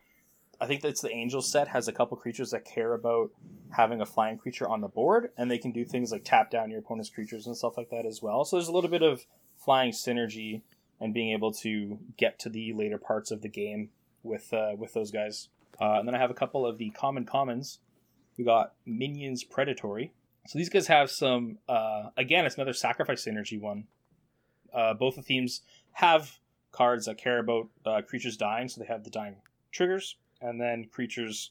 I 0.63 0.67
think 0.67 0.81
that's 0.81 1.01
the 1.01 1.11
Angel 1.11 1.43
set 1.43 1.67
has 1.69 1.89
a 1.89 1.93
couple 1.93 2.17
creatures 2.17 2.53
that 2.53 2.65
care 2.65 2.95
about 2.95 3.33
having 3.71 4.01
a 4.01 4.07
flying 4.07 4.39
creature 4.39 4.69
on 4.69 4.81
the 4.81 4.87
board, 4.87 5.31
and 5.37 5.51
they 5.51 5.59
can 5.59 5.73
do 5.73 5.85
things 5.85 6.13
like 6.13 6.23
tap 6.25 6.53
down 6.53 6.71
your 6.71 6.79
opponent's 6.79 7.11
creatures 7.11 7.49
and 7.49 7.57
stuff 7.57 7.77
like 7.77 7.91
that 7.91 8.07
as 8.07 8.23
well. 8.23 8.45
So 8.45 8.57
there's 8.57 8.69
a 8.69 8.73
little 8.73 8.89
bit 8.89 9.03
of 9.03 9.27
flying 9.57 9.91
synergy 9.91 10.63
and 11.01 11.13
being 11.13 11.33
able 11.33 11.53
to 11.53 11.99
get 12.17 12.39
to 12.39 12.49
the 12.49 12.73
later 12.75 12.97
parts 12.97 13.33
of 13.33 13.43
the 13.43 13.49
game 13.49 13.91
with 14.23 14.53
uh, 14.53 14.77
with 14.79 14.95
those 14.95 15.11
guys. 15.11 15.49
Uh, 15.81 15.95
and 15.95 16.07
then 16.07 16.15
I 16.15 16.19
have 16.19 16.31
a 16.31 16.35
couple 16.35 16.65
of 16.65 16.79
the 16.79 16.91
common 16.91 17.25
commons. 17.25 17.81
We 18.39 18.45
got 18.45 18.75
Minions 18.87 19.43
Predatory. 19.43 20.13
So 20.47 20.61
these 20.61 20.69
guys 20.69 20.87
have 20.87 21.11
some. 21.11 21.59
Uh, 21.69 22.11
again, 22.17 22.47
it's 22.47 22.55
another 22.55 22.73
sacrifice 22.73 23.25
synergy 23.25 23.61
one. 23.61 23.89
Uh, 24.73 24.95
both 24.95 25.17
the 25.17 25.23
themes 25.23 25.63
have 25.95 26.39
cards 26.71 27.07
that 27.07 27.19
care 27.19 27.41
about 27.41 27.69
uh, 27.85 28.03
creatures 28.03 28.37
dying, 28.37 28.69
so 28.69 28.81
they 28.81 28.87
have 28.87 29.03
the 29.03 29.11
dying 29.11 29.37
triggers, 29.73 30.17
and 30.43 30.61
then 30.61 30.87
creatures. 30.93 31.51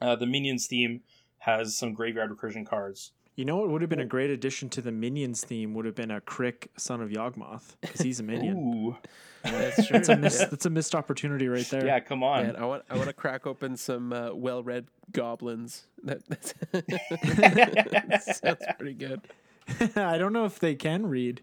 Uh, 0.00 0.16
the 0.16 0.26
Minions 0.26 0.66
theme 0.66 1.00
has 1.38 1.76
some 1.76 1.94
graveyard 1.94 2.30
recursion 2.30 2.66
cards. 2.66 3.12
You 3.34 3.46
know 3.46 3.56
what 3.56 3.70
would 3.70 3.80
have 3.80 3.88
been 3.88 3.98
a 4.00 4.04
great 4.04 4.28
addition 4.28 4.68
to 4.70 4.82
the 4.82 4.92
minions 4.92 5.42
theme 5.42 5.72
would 5.72 5.86
have 5.86 5.94
been 5.94 6.10
a 6.10 6.20
K'rrik, 6.20 6.66
son 6.76 7.00
of 7.00 7.08
Yawgmoth, 7.08 7.76
because 7.80 8.02
he's 8.02 8.20
a 8.20 8.22
minion. 8.22 8.56
Ooh, 8.58 8.96
that's 9.42 9.76
true 9.86 9.94
That's 9.94 10.08
a 10.10 10.16
miss. 10.16 10.40
yeah. 10.40 10.46
That's 10.50 10.66
a 10.66 10.70
missed 10.70 10.94
opportunity 10.94 11.48
right 11.48 11.64
there. 11.70 11.86
yeah, 11.86 11.98
come 12.00 12.22
on. 12.22 12.42
Man, 12.46 12.56
I 12.56 12.66
want 12.66 12.84
I 12.90 12.94
want 12.96 13.06
to 13.06 13.14
crack 13.14 13.46
open 13.46 13.78
some 13.78 14.12
uh, 14.12 14.34
well-read 14.34 14.86
goblins. 15.12 15.84
That 16.04 16.20
that's 16.28 16.54
sounds 18.40 18.64
pretty 18.78 18.94
good. 18.94 19.22
I 19.96 20.18
don't 20.18 20.34
know 20.34 20.44
if 20.44 20.58
they 20.58 20.74
can 20.74 21.06
read. 21.06 21.40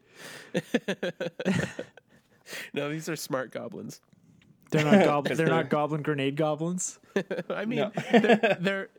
No, 2.74 2.90
these 2.90 3.08
are 3.10 3.16
smart 3.16 3.52
goblins. 3.52 4.02
They're 4.70 4.84
not 4.86 5.04
goblin. 5.06 5.24
They're 5.38 5.46
they're- 5.46 5.56
not 5.56 5.70
goblin 5.70 6.02
grenade 6.04 6.36
goblins. 6.36 7.00
I 7.50 7.66
mean, 7.66 7.80
No. 7.80 7.92
they're, 8.12 8.58
they're 8.60 8.90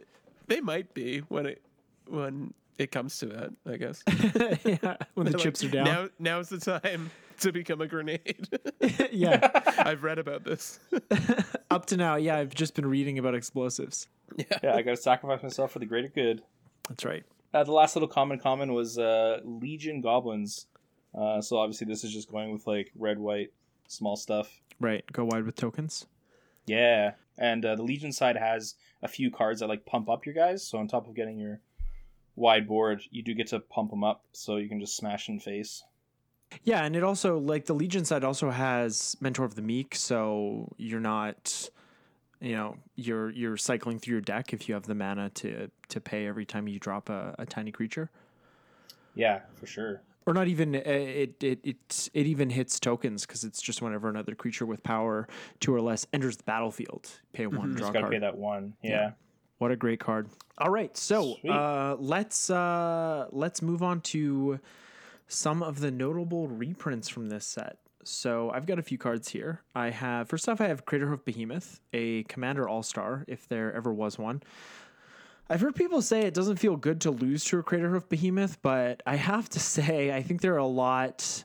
they 0.48 0.60
might 0.60 0.92
be 0.94 1.18
when 1.28 1.46
it 1.46 1.62
when 2.08 2.54
it 2.78 2.90
comes 2.90 3.18
to 3.18 3.26
that. 3.26 3.50
I 3.66 3.76
guess 3.76 4.02
yeah, 4.64 4.96
when 5.14 5.26
the 5.26 5.30
They're 5.30 5.32
like, 5.32 5.38
chips 5.38 5.62
are 5.64 5.68
down. 5.68 5.84
Now 5.84 6.08
now's 6.18 6.48
the 6.48 6.58
time 6.58 7.10
to 7.40 7.52
become 7.52 7.80
a 7.80 7.86
grenade. 7.86 8.48
yeah, 9.12 9.48
I've 9.78 10.02
read 10.02 10.18
about 10.18 10.44
this. 10.44 10.78
up 11.70 11.86
to 11.86 11.96
now, 11.96 12.16
yeah, 12.16 12.36
I've 12.36 12.54
just 12.54 12.74
been 12.74 12.86
reading 12.86 13.18
about 13.18 13.34
explosives. 13.34 14.08
yeah, 14.36 14.74
I 14.74 14.82
got 14.82 14.90
to 14.92 14.96
sacrifice 14.96 15.42
myself 15.42 15.72
for 15.72 15.78
the 15.78 15.86
greater 15.86 16.08
good. 16.08 16.42
That's 16.88 17.04
right. 17.04 17.24
Uh, 17.54 17.64
the 17.64 17.72
last 17.72 17.96
little 17.96 18.08
common 18.08 18.38
common 18.38 18.72
was 18.74 18.98
uh, 18.98 19.40
Legion 19.44 20.00
Goblins. 20.00 20.66
Uh, 21.14 21.40
so 21.40 21.58
obviously 21.58 21.86
this 21.86 22.04
is 22.04 22.12
just 22.12 22.30
going 22.30 22.52
with 22.52 22.66
like 22.66 22.90
red, 22.96 23.18
white, 23.18 23.52
small 23.88 24.16
stuff. 24.16 24.60
Right. 24.80 25.04
Go 25.12 25.26
wide 25.26 25.44
with 25.44 25.56
tokens. 25.56 26.06
Yeah, 26.66 27.12
and 27.38 27.64
uh, 27.64 27.76
the 27.76 27.82
Legion 27.82 28.12
side 28.12 28.36
has 28.36 28.74
a 29.02 29.08
few 29.08 29.30
cards 29.30 29.60
that 29.60 29.68
like 29.68 29.86
pump 29.86 30.08
up 30.08 30.26
your 30.26 30.34
guys. 30.34 30.66
So 30.66 30.78
on 30.78 30.88
top 30.88 31.08
of 31.08 31.14
getting 31.14 31.38
your 31.38 31.60
wide 32.36 32.66
board, 32.66 33.02
you 33.10 33.22
do 33.22 33.34
get 33.34 33.48
to 33.48 33.60
pump 33.60 33.90
them 33.90 34.04
up, 34.04 34.24
so 34.32 34.56
you 34.56 34.68
can 34.68 34.80
just 34.80 34.96
smash 34.96 35.28
in 35.28 35.40
face. 35.40 35.82
Yeah, 36.64 36.84
and 36.84 36.96
it 36.96 37.04
also 37.04 37.38
like 37.38 37.66
the 37.66 37.74
Legion 37.74 38.04
side 38.04 38.24
also 38.24 38.50
has 38.50 39.16
Mentor 39.20 39.44
of 39.44 39.54
the 39.54 39.62
Meek, 39.62 39.94
so 39.94 40.72
you're 40.78 41.00
not 41.00 41.70
you 42.40 42.56
know, 42.56 42.76
you're 42.96 43.30
you're 43.30 43.56
cycling 43.56 43.98
through 43.98 44.12
your 44.12 44.20
deck 44.22 44.52
if 44.52 44.68
you 44.68 44.74
have 44.74 44.84
the 44.84 44.94
mana 44.94 45.30
to 45.30 45.70
to 45.88 46.00
pay 46.00 46.26
every 46.26 46.46
time 46.46 46.66
you 46.66 46.78
drop 46.78 47.08
a, 47.10 47.34
a 47.38 47.46
tiny 47.46 47.70
creature. 47.70 48.10
Yeah, 49.14 49.40
for 49.54 49.66
sure. 49.66 50.02
Or 50.30 50.34
not 50.34 50.46
even 50.46 50.76
uh, 50.76 50.78
it 50.84 51.42
it 51.42 51.58
it 51.64 52.10
it 52.14 52.26
even 52.26 52.50
hits 52.50 52.78
tokens 52.78 53.26
because 53.26 53.42
it's 53.42 53.60
just 53.60 53.82
whenever 53.82 54.08
another 54.08 54.36
creature 54.36 54.64
with 54.64 54.80
power 54.84 55.26
two 55.58 55.74
or 55.74 55.80
less 55.80 56.06
enters 56.12 56.36
the 56.36 56.44
battlefield, 56.44 57.10
pay 57.32 57.48
one, 57.48 57.70
draw 57.70 57.78
Just 57.78 57.90
a 57.90 57.92
gotta 57.94 58.00
card. 58.02 58.12
pay 58.12 58.18
that 58.20 58.36
one. 58.38 58.74
Yeah. 58.80 59.12
What 59.58 59.72
a 59.72 59.76
great 59.76 59.98
card. 59.98 60.28
All 60.56 60.70
right, 60.70 60.96
so 60.96 61.34
uh, 61.48 61.96
let's 61.98 62.48
uh, 62.48 63.26
let's 63.32 63.60
move 63.60 63.82
on 63.82 64.02
to 64.02 64.60
some 65.26 65.64
of 65.64 65.80
the 65.80 65.90
notable 65.90 66.46
reprints 66.46 67.08
from 67.08 67.28
this 67.28 67.44
set. 67.44 67.78
So 68.04 68.50
I've 68.50 68.66
got 68.66 68.78
a 68.78 68.82
few 68.82 68.98
cards 68.98 69.30
here. 69.30 69.62
I 69.74 69.90
have 69.90 70.28
first 70.28 70.48
off, 70.48 70.60
I 70.60 70.68
have 70.68 70.86
Craterhoof 70.86 71.24
Behemoth, 71.24 71.80
a 71.92 72.22
Commander 72.22 72.68
All 72.68 72.84
Star, 72.84 73.24
if 73.26 73.48
there 73.48 73.72
ever 73.74 73.92
was 73.92 74.16
one. 74.16 74.42
I've 75.50 75.60
heard 75.60 75.74
people 75.74 76.00
say 76.00 76.20
it 76.20 76.32
doesn't 76.32 76.58
feel 76.58 76.76
good 76.76 77.00
to 77.00 77.10
lose 77.10 77.44
to 77.46 77.58
a 77.58 77.62
Craterhoof 77.64 78.08
Behemoth, 78.08 78.62
but 78.62 79.02
I 79.04 79.16
have 79.16 79.48
to 79.50 79.58
say 79.58 80.14
I 80.14 80.22
think 80.22 80.42
there 80.42 80.54
are 80.54 80.58
a 80.58 80.66
lot 80.66 81.42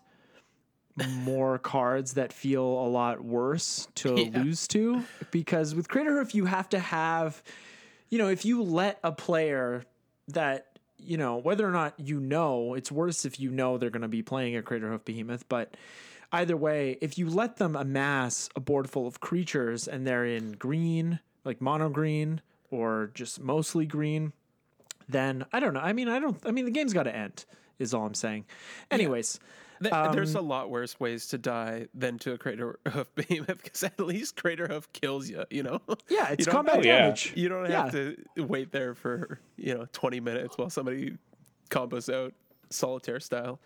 more 1.24 1.58
cards 1.58 2.14
that 2.14 2.32
feel 2.32 2.64
a 2.64 2.88
lot 2.88 3.26
worse 3.26 3.88
to 3.96 4.10
Yeah. 4.32 4.42
lose 4.42 4.68
to 4.70 5.04
because 5.32 5.74
with 5.74 5.88
Craterhoof 5.88 6.36
you 6.36 6.46
have 6.46 6.70
to 6.70 6.80
have 6.80 7.42
you 8.12 8.20
know, 8.20 8.28
if 8.30 8.46
you 8.46 8.62
let 8.62 9.00
a 9.04 9.12
player 9.12 9.84
that, 10.28 10.68
you 11.00 11.18
know, 11.18 11.38
whether 11.38 11.68
or 11.68 11.72
not 11.72 12.00
you 12.00 12.20
know, 12.20 12.76
it's 12.76 12.92
worse 12.92 13.26
if 13.26 13.40
you 13.40 13.50
know 13.50 13.80
they're 13.80 13.90
going 13.90 14.04
to 14.04 14.08
be 14.08 14.22
playing 14.22 14.56
a 14.56 14.62
Craterhoof 14.62 15.04
Behemoth, 15.04 15.50
but 15.50 15.76
either 16.32 16.56
way, 16.56 17.00
if 17.02 17.18
you 17.18 17.28
let 17.28 17.58
them 17.58 17.76
amass 17.76 18.50
a 18.56 18.60
board 18.60 18.88
full 18.88 19.08
of 19.08 19.20
creatures 19.20 19.88
and 19.88 20.06
they're 20.06 20.26
in 20.26 20.52
green, 20.52 21.20
like 21.44 21.60
mono 21.60 21.90
green, 21.90 22.42
or 22.72 23.12
just 23.14 23.40
mostly 23.42 23.86
green, 23.86 24.34
then 25.10 25.46
I 25.54 25.60
don't 25.60 25.74
know. 25.74 25.80
I 25.82 25.94
mean, 25.94 26.08
I 26.08 26.20
don't. 26.20 26.38
I 26.46 26.52
mean, 26.52 26.66
the 26.66 26.72
game's 26.72 26.94
got 26.94 27.04
to 27.04 27.16
end. 27.16 27.46
Is 27.78 27.94
all 27.94 28.06
I'm 28.06 28.14
saying. 28.14 28.46
Anyways, 28.90 29.40
Th- 29.84 29.94
There's 30.14 30.36
a 30.36 30.40
Um, 30.40 30.48
lot 30.48 30.70
worse 30.70 30.98
ways 30.98 31.28
to 31.28 31.38
die 31.38 31.88
than 31.94 32.18
to 32.20 32.32
a 32.32 32.38
crater 32.38 32.80
hoof 32.88 33.14
behemoth 33.16 33.62
because 33.62 33.84
at 33.84 34.00
least 34.00 34.38
crater 34.38 34.68
hoof 34.70 34.92
kills 34.94 35.30
you. 35.30 35.44
You 35.52 35.64
know. 35.64 35.82
yeah, 36.10 36.30
it's 36.32 36.48
combat 36.48 36.78
Oh, 36.78 36.82
yeah. 36.82 37.00
damage. 37.00 37.34
You 37.36 37.50
don't 37.50 37.70
Yeah. 37.70 37.84
have 37.84 37.92
to 37.92 38.16
wait 38.38 38.72
there 38.72 38.96
for 38.96 39.40
you 39.58 39.76
know 39.76 39.86
20 39.92 40.22
minutes 40.22 40.58
while 40.58 40.70
somebody 40.70 41.18
combos 41.70 42.12
out 42.14 42.34
solitaire 42.70 43.20
style. 43.20 43.60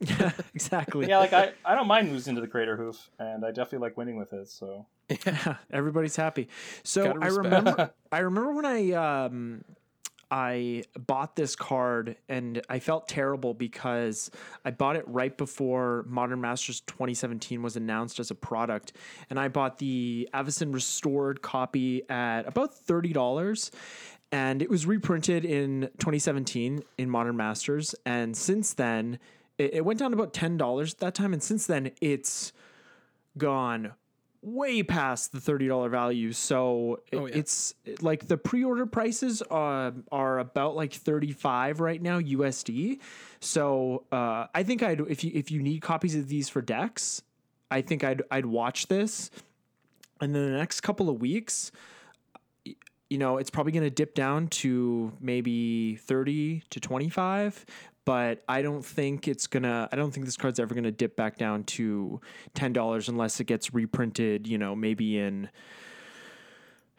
Yeah, 0.00 0.32
exactly. 0.54 1.08
Yeah, 1.08 1.18
like 1.18 1.32
I, 1.32 1.52
I 1.64 1.74
don't 1.74 1.86
mind 1.86 2.12
losing 2.12 2.34
to 2.34 2.40
the 2.40 2.48
crater 2.48 2.76
hoof, 2.76 3.10
and 3.18 3.44
I 3.44 3.48
definitely 3.48 3.78
like 3.78 3.96
winning 3.96 4.16
with 4.16 4.32
it. 4.32 4.48
So 4.48 4.86
yeah, 5.08 5.56
Everybody's 5.70 6.16
happy. 6.16 6.48
So 6.82 7.16
I 7.20 7.26
remember 7.28 7.92
I 8.12 8.18
remember 8.18 8.52
when 8.52 8.66
I 8.66 8.92
um 8.92 9.64
I 10.32 10.84
bought 10.98 11.36
this 11.36 11.54
card 11.54 12.16
and 12.26 12.62
I 12.70 12.78
felt 12.78 13.06
terrible 13.06 13.52
because 13.52 14.30
I 14.64 14.70
bought 14.70 14.96
it 14.96 15.04
right 15.06 15.36
before 15.36 16.06
Modern 16.08 16.40
Masters 16.40 16.80
2017 16.80 17.60
was 17.60 17.76
announced 17.76 18.18
as 18.18 18.30
a 18.30 18.34
product. 18.34 18.94
And 19.28 19.38
I 19.38 19.48
bought 19.48 19.76
the 19.76 20.26
Avacyn 20.32 20.72
restored 20.72 21.42
copy 21.42 22.08
at 22.08 22.48
about 22.48 22.74
$30. 22.74 23.70
And 24.32 24.62
it 24.62 24.70
was 24.70 24.86
reprinted 24.86 25.44
in 25.44 25.90
2017 25.98 26.82
in 26.96 27.10
Modern 27.10 27.36
Masters. 27.36 27.94
And 28.06 28.34
since 28.34 28.72
then, 28.72 29.18
it, 29.58 29.74
it 29.74 29.84
went 29.84 29.98
down 29.98 30.10
to 30.10 30.16
about 30.16 30.32
$10 30.32 30.90
at 30.92 30.98
that 30.98 31.14
time. 31.14 31.32
And 31.32 31.42
since 31.42 31.66
then, 31.66 31.90
it's 32.00 32.52
gone 33.38 33.92
way 34.44 34.82
past 34.82 35.30
the 35.32 35.38
$30 35.38 35.88
value. 35.90 36.32
So 36.32 37.00
it- 37.12 37.16
Oh, 37.16 37.26
yeah. 37.26 37.36
it's 37.36 37.74
like 38.00 38.26
the 38.26 38.36
pre-order 38.36 38.86
prices 38.86 39.40
uh, 39.50 39.92
are 40.10 40.38
about 40.40 40.74
like 40.74 40.92
35 40.92 41.78
right 41.80 42.02
now 42.02 42.18
USD. 42.18 42.98
So 43.40 44.04
uh, 44.10 44.46
I 44.54 44.62
think 44.64 44.82
I'd 44.82 45.00
if 45.00 45.22
you 45.22 45.30
if 45.34 45.50
you 45.52 45.62
need 45.62 45.80
copies 45.82 46.16
of 46.16 46.28
these 46.28 46.48
for 46.48 46.60
decks, 46.60 47.22
I 47.70 47.82
think 47.82 48.02
I'd 48.02 48.22
I'd 48.30 48.46
watch 48.46 48.88
this. 48.88 49.30
And 50.20 50.34
then 50.34 50.50
the 50.52 50.58
next 50.58 50.80
couple 50.82 51.08
of 51.08 51.20
weeks, 51.20 51.70
you 53.10 53.18
know, 53.18 53.36
it's 53.38 53.50
probably 53.50 53.72
going 53.72 53.84
to 53.84 53.90
dip 53.90 54.14
down 54.14 54.48
to 54.48 55.12
maybe 55.20 55.96
30 55.96 56.62
to 56.70 56.80
25, 56.80 57.64
but 58.04 58.42
I 58.48 58.62
don't 58.62 58.84
think 58.84 59.28
it's 59.28 59.46
going 59.46 59.62
to 59.62 59.88
I 59.92 59.96
don't 59.96 60.10
think 60.12 60.26
this 60.26 60.36
card's 60.36 60.58
ever 60.58 60.74
going 60.74 60.84
to 60.84 60.90
dip 60.90 61.16
back 61.16 61.36
down 61.36 61.64
to 61.64 62.20
$10 62.54 63.08
unless 63.08 63.40
it 63.40 63.44
gets 63.44 63.72
reprinted, 63.72 64.46
you 64.46 64.58
know, 64.58 64.74
maybe 64.74 65.18
in 65.18 65.48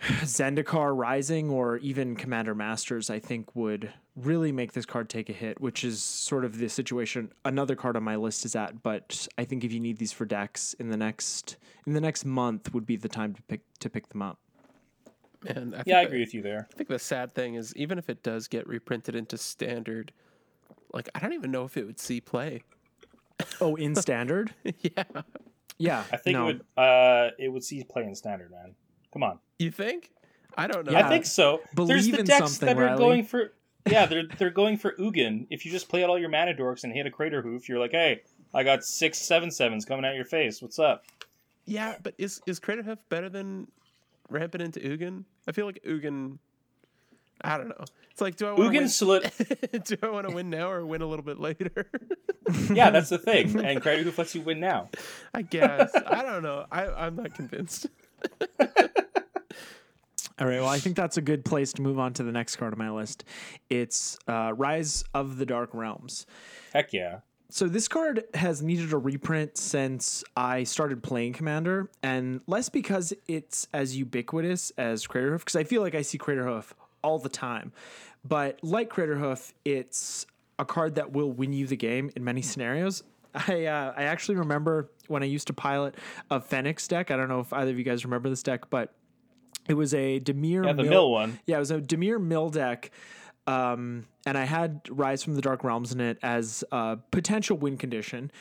Zendikar 0.02 0.98
Rising 0.98 1.50
or 1.50 1.78
even 1.78 2.16
Commander 2.16 2.54
Masters, 2.54 3.10
I 3.10 3.20
think 3.20 3.56
would 3.56 3.92
really 4.16 4.52
make 4.52 4.74
this 4.74 4.86
card 4.86 5.10
take 5.10 5.30
a 5.30 5.34
hit, 5.34 5.62
which 5.62 5.84
is 5.84 6.04
sort 6.04 6.44
of 6.46 6.58
the 6.58 6.68
situation 6.68 7.32
another 7.46 7.76
card 7.76 7.96
on 7.96 8.04
my 8.04 8.16
list 8.18 8.44
is 8.46 8.56
at. 8.56 8.84
But 8.84 9.28
I 9.38 9.46
think 9.46 9.64
if 9.64 9.72
you 9.72 9.80
need 9.80 9.98
these 9.98 10.12
for 10.12 10.26
decks 10.26 10.74
in 10.74 10.90
the 10.90 10.98
next 10.98 11.58
in 11.86 11.94
the 11.94 12.02
next 12.02 12.26
month 12.26 12.74
would 12.74 12.86
be 12.86 12.96
the 12.98 13.10
time 13.10 13.34
to 13.34 13.42
pick 13.44 13.62
to 13.80 13.90
pick 13.90 14.10
them 14.10 14.22
up. 14.22 14.40
And 15.46 15.74
I 15.74 15.78
think 15.80 15.88
yeah, 15.88 16.00
I 16.00 16.02
that- 16.04 16.08
agree 16.08 16.20
with 16.20 16.34
you 16.34 16.42
there. 16.42 16.68
I 16.72 16.76
think 16.78 16.90
the 16.90 17.00
sad 17.00 17.34
thing 17.34 17.56
is 17.56 17.74
even 17.76 17.98
if 17.98 18.10
it 18.10 18.24
does 18.24 18.48
get 18.48 18.68
reprinted 18.68 19.16
into 19.16 19.38
standard, 19.38 20.12
like 20.94 21.10
I 21.16 21.20
don't 21.20 21.34
even 21.34 21.52
know 21.52 21.66
if 21.66 21.78
it 21.78 21.86
would 21.86 22.00
see 22.00 22.22
play. 22.22 22.64
Oh, 23.60 23.76
in 23.76 23.96
standard? 23.96 24.54
yeah. 24.64 25.04
Yeah. 25.78 26.04
I 26.12 26.18
think 26.18 26.36
no. 26.36 26.44
it 26.44 26.46
would 26.46 26.84
uh 26.84 27.30
it 27.40 27.50
would 27.50 27.64
see 27.64 27.84
play 27.84 28.04
in 28.04 28.16
standard, 28.16 28.52
man. 28.52 28.76
Come 29.12 29.24
on. 29.24 29.40
You 29.60 29.72
think? 29.72 30.12
I 30.58 30.68
don't 30.68 30.86
know. 30.86 30.92
Yeah. 30.92 31.08
I 31.08 31.10
think 31.10 31.26
so. 31.26 31.62
There's 31.76 32.08
the 32.08 32.20
in 32.20 32.26
decks 32.26 32.52
something, 32.52 32.68
that 32.68 32.78
are 32.78 32.86
Riley. 32.86 33.00
going 33.00 33.26
for 33.26 33.54
yeah, 33.86 34.06
they're 34.06 34.28
they're 34.38 34.50
going 34.50 34.78
for 34.78 34.94
Ugin. 34.94 35.48
If 35.50 35.66
you 35.66 35.72
just 35.72 35.90
play 35.90 36.04
out 36.04 36.10
all 36.10 36.18
your 36.18 36.30
mana 36.30 36.54
dorks 36.54 36.84
and 36.84 36.94
hit 36.94 37.06
a 37.06 37.12
crater 37.12 37.42
hoof, 37.42 37.68
you're 37.68 37.80
like, 37.80 37.92
hey, 37.92 38.22
I 38.54 38.64
got 38.64 38.84
six 38.84 39.18
seven 39.18 39.52
sevens 39.52 39.84
coming 39.84 40.06
at 40.06 40.16
your 40.16 40.26
face. 40.26 40.62
What's 40.62 40.80
up? 40.80 41.04
Yeah, 41.66 41.96
but 42.02 42.14
is 42.18 42.42
is 42.46 42.60
Crater 42.60 42.84
Hoof 42.84 43.00
better 43.10 43.30
than 43.30 43.68
ramping 44.30 44.62
into 44.62 44.80
Ugin? 44.80 45.24
I 45.48 45.52
feel 45.52 45.66
like 45.66 45.82
Ugin. 45.88 46.38
I 47.42 47.58
don't 47.58 47.70
know. 47.70 47.86
It's 48.12 48.22
like, 48.22 48.36
do 48.36 48.48
I 48.48 48.54
want 48.54 48.74
Ugin 48.74 48.90
solid 48.90 49.32
do 49.86 49.98
I 50.04 50.10
want 50.10 50.30
to 50.30 50.36
win 50.36 50.50
now 50.50 50.70
or 50.70 50.86
win 50.86 51.02
a 51.02 51.08
little 51.08 51.26
bit 51.26 51.40
later? 51.40 51.90
Yeah, 52.74 52.90
that's 52.90 53.10
the 53.10 53.18
thing. 53.18 53.58
And 53.64 53.82
crater 53.82 54.04
hoof 54.04 54.18
lets 54.18 54.36
you 54.36 54.42
win 54.42 54.60
now. 54.60 54.90
I 55.34 55.44
guess. 55.44 55.92
I 56.06 56.24
don't 56.24 56.44
know. 56.44 56.66
I 56.70 56.88
I'm 56.88 57.16
not 57.16 57.34
convinced. 57.34 57.88
All 58.60 60.48
right. 60.48 60.60
Well, 60.60 60.68
I 60.68 60.78
think 60.78 60.98
that's 60.98 61.16
a 61.16 61.22
good 61.22 61.46
place 61.46 61.72
to 61.74 61.82
move 61.82 61.98
on 62.00 62.14
to 62.14 62.24
the 62.24 62.34
next 62.34 62.58
card 62.58 62.74
on 62.74 62.80
my 62.80 62.92
list. 62.92 63.24
It's 63.70 64.20
uh, 64.28 64.54
Rise 64.56 65.06
of 65.14 65.38
the 65.38 65.46
Dark 65.46 65.70
Realms. 65.74 66.26
Heck 66.74 66.92
yeah. 66.92 67.20
So 67.50 67.68
this 67.68 67.88
card 67.88 68.24
has 68.34 68.62
needed 68.62 68.92
a 68.94 68.98
reprint 68.98 69.58
since 69.58 70.24
I 70.36 70.64
started 70.64 71.02
playing 71.02 71.34
Commander, 71.34 71.90
and 72.02 72.42
less 72.46 72.68
because 72.68 73.14
it's 73.28 73.68
as 73.74 73.96
ubiquitous 73.96 74.72
as 74.78 75.08
Craterhoof, 75.08 75.40
because 75.40 75.56
I 75.56 75.64
feel 75.64 75.82
like 75.82 75.96
I 75.96 76.02
see 76.02 76.18
Craterhoof 76.18 76.74
all 77.04 77.20
the 77.20 77.30
time. 77.30 77.72
But 78.26 78.60
like 78.64 78.90
Craterhoof, 78.90 79.54
it's 79.66 80.26
a 80.60 80.66
card 80.66 80.96
that 80.96 81.12
will 81.12 81.32
win 81.32 81.54
you 81.54 81.68
the 81.68 81.76
game 81.76 82.10
in 82.16 82.24
many 82.24 82.42
scenarios. 82.42 83.04
I 83.36 83.66
uh, 83.66 83.94
I 83.98 84.04
actually 84.04 84.36
remember 84.36 84.90
when 85.08 85.24
I 85.24 85.26
used 85.26 85.48
to 85.48 85.54
pilot 85.54 85.96
a 86.30 86.40
Phenax 86.40 86.88
deck. 86.88 87.12
I 87.12 87.18
don't 87.18 87.28
know 87.30 87.40
if 87.40 87.52
either 87.52 87.72
of 87.72 87.78
you 87.78 87.84
guys 87.84 88.06
remember 88.06 88.30
this 88.30 88.44
deck, 88.44 88.70
but 88.70 88.94
it 89.68 89.74
was 89.74 89.94
a 89.94 90.20
Dimir 90.20 90.66
Yeah, 90.66 90.74
the 90.74 90.84
Mill- 90.84 90.90
mill 90.92 91.12
one. 91.12 91.40
yeah, 91.46 91.56
it 91.56 91.60
was 91.60 91.72
a 91.72 91.82
Dimir 91.82 92.22
Mill 92.22 92.50
deck. 92.50 92.92
Um, 93.46 94.06
and 94.26 94.38
I 94.38 94.46
had 94.46 94.82
Rise 94.90 95.22
from 95.24 95.36
the 95.36 95.42
Dark 95.42 95.64
Realms 95.66 95.92
in 95.92 96.00
it 96.00 96.18
as 96.24 96.64
a 96.72 96.98
potential 97.12 97.58
win 97.58 97.76
condition. 97.78 98.32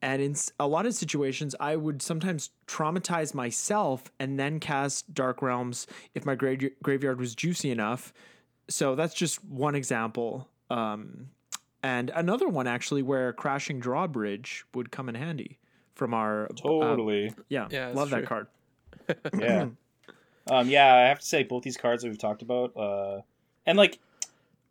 And 0.00 0.22
in 0.22 0.36
a 0.60 0.66
lot 0.66 0.86
of 0.86 0.94
situations, 0.94 1.54
I 1.58 1.74
would 1.76 2.02
sometimes 2.02 2.50
traumatize 2.66 3.34
myself 3.34 4.04
and 4.20 4.38
then 4.38 4.60
cast 4.60 5.12
Dark 5.12 5.42
Realms 5.42 5.86
if 6.14 6.24
my 6.24 6.34
gra- 6.36 6.56
graveyard 6.82 7.18
was 7.18 7.34
juicy 7.34 7.70
enough. 7.70 8.12
So 8.68 8.94
that's 8.94 9.14
just 9.14 9.44
one 9.44 9.74
example. 9.74 10.48
Um, 10.70 11.30
and 11.82 12.10
another 12.14 12.48
one 12.48 12.66
actually 12.66 13.02
where 13.02 13.32
Crashing 13.32 13.80
Drawbridge 13.80 14.64
would 14.74 14.90
come 14.92 15.08
in 15.08 15.14
handy 15.16 15.58
from 15.94 16.14
our 16.14 16.44
uh, 16.44 16.48
Totally. 16.54 17.32
yeah, 17.48 17.66
Yeah, 17.70 17.86
that's 17.86 17.96
love 17.96 18.10
that 18.10 18.26
card. 18.26 18.46
yeah. 19.38 19.66
Um, 20.50 20.70
yeah, 20.70 20.94
I 20.94 21.00
have 21.08 21.18
to 21.18 21.26
say 21.26 21.42
both 21.42 21.62
these 21.62 21.76
cards 21.76 22.02
that 22.02 22.08
we've 22.08 22.16
talked 22.16 22.40
about, 22.40 22.74
uh, 22.74 23.20
and 23.66 23.76
like, 23.76 23.98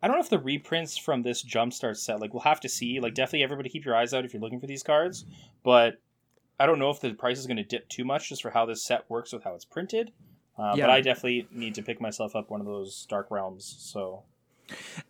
I 0.02 0.06
don't 0.06 0.16
know 0.16 0.22
if 0.22 0.30
the 0.30 0.38
reprints 0.38 0.96
from 0.96 1.22
this 1.22 1.44
Jumpstart 1.44 1.96
set, 1.96 2.20
like, 2.20 2.32
we'll 2.32 2.42
have 2.42 2.60
to 2.60 2.68
see. 2.68 3.00
Like, 3.00 3.14
definitely 3.14 3.42
everybody 3.42 3.68
keep 3.68 3.84
your 3.84 3.96
eyes 3.96 4.14
out 4.14 4.24
if 4.24 4.32
you're 4.32 4.42
looking 4.42 4.60
for 4.60 4.66
these 4.66 4.82
cards, 4.82 5.24
but 5.64 5.94
I 6.60 6.66
don't 6.66 6.78
know 6.78 6.90
if 6.90 7.00
the 7.00 7.12
price 7.14 7.38
is 7.38 7.46
going 7.46 7.56
to 7.56 7.64
dip 7.64 7.88
too 7.88 8.04
much 8.04 8.28
just 8.28 8.42
for 8.42 8.50
how 8.50 8.66
this 8.66 8.82
set 8.84 9.08
works 9.08 9.32
with 9.32 9.44
how 9.44 9.54
it's 9.54 9.64
printed. 9.64 10.12
Uh, 10.58 10.74
Yeah. 10.76 10.86
But 10.86 10.90
I 10.90 11.00
definitely 11.00 11.48
need 11.52 11.74
to 11.76 11.82
pick 11.82 12.00
myself 12.00 12.34
up 12.34 12.50
one 12.50 12.60
of 12.60 12.66
those 12.66 13.06
Dark 13.08 13.30
Realms. 13.30 13.76
So 13.78 14.24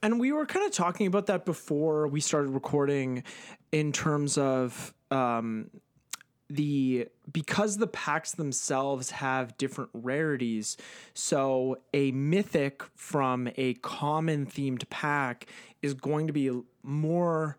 And 0.03 0.21
we 0.21 0.33
were 0.33 0.47
kind 0.47 0.67
of 0.67 0.73
talking 0.73 1.07
about 1.07 1.27
that 1.27 1.45
before 1.45 2.07
we 2.07 2.21
started 2.21 2.51
recording 2.51 3.25
in 3.73 3.93
terms 3.93 4.37
of 4.39 4.95
um, 5.11 5.71
the 6.51 7.09
because 7.31 7.77
the 7.77 7.87
packs 7.87 8.33
themselves 8.33 9.11
have 9.11 9.57
different 9.59 9.91
rarities. 9.93 10.77
So 11.15 11.79
a 11.93 12.11
mythic 12.13 12.83
from 12.95 13.49
a 13.57 13.75
common 13.75 14.47
themed 14.47 14.89
pack 14.89 15.47
is 15.83 15.95
going 15.95 16.27
to 16.27 16.33
be 16.33 16.51
more 16.83 17.59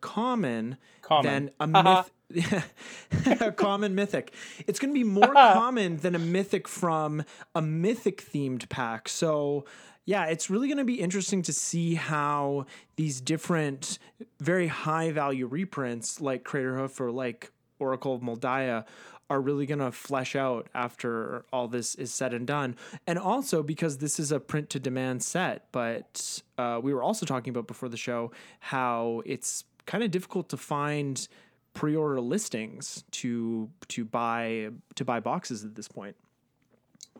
common, 0.00 0.76
Common. 1.02 1.50
than 1.58 1.74
a 1.74 1.82
myth. 1.82 2.10
a 3.40 3.50
common 3.52 3.94
mythic. 3.94 4.32
It's 4.66 4.78
going 4.78 4.94
to 4.94 4.98
be 4.98 5.04
more 5.04 5.32
common 5.34 5.96
than 5.98 6.14
a 6.14 6.18
mythic 6.18 6.68
from 6.68 7.24
a 7.54 7.60
mythic 7.60 8.24
themed 8.32 8.68
pack. 8.68 9.08
So, 9.08 9.64
yeah, 10.04 10.26
it's 10.26 10.48
really 10.48 10.68
going 10.68 10.78
to 10.78 10.84
be 10.84 11.00
interesting 11.00 11.42
to 11.42 11.52
see 11.52 11.94
how 11.96 12.66
these 12.96 13.20
different, 13.20 13.98
very 14.38 14.68
high 14.68 15.10
value 15.10 15.46
reprints 15.46 16.20
like 16.20 16.44
Craterhoof 16.44 17.00
or 17.00 17.10
like 17.10 17.50
Oracle 17.80 18.14
of 18.14 18.22
Mul 18.22 18.36
Daya 18.36 18.84
are 19.30 19.40
really 19.40 19.64
going 19.64 19.78
to 19.78 19.92
flesh 19.92 20.34
out 20.34 20.68
after 20.74 21.44
all 21.52 21.68
this 21.68 21.94
is 21.94 22.12
said 22.12 22.34
and 22.34 22.46
done. 22.46 22.76
And 23.06 23.18
also 23.18 23.62
because 23.62 23.98
this 23.98 24.18
is 24.18 24.32
a 24.32 24.40
print 24.40 24.68
to 24.70 24.80
demand 24.80 25.22
set, 25.22 25.68
but 25.70 26.42
uh, 26.58 26.80
we 26.82 26.92
were 26.92 27.02
also 27.02 27.24
talking 27.24 27.52
about 27.52 27.68
before 27.68 27.88
the 27.88 27.96
show 27.96 28.32
how 28.58 29.22
it's 29.24 29.64
kind 29.86 30.02
of 30.02 30.10
difficult 30.10 30.48
to 30.48 30.56
find 30.56 31.28
pre-order 31.72 32.20
listings 32.20 33.04
to 33.12 33.70
to 33.86 34.04
buy 34.04 34.68
to 34.96 35.04
buy 35.04 35.20
boxes 35.20 35.64
at 35.64 35.76
this 35.76 35.86
point. 35.86 36.16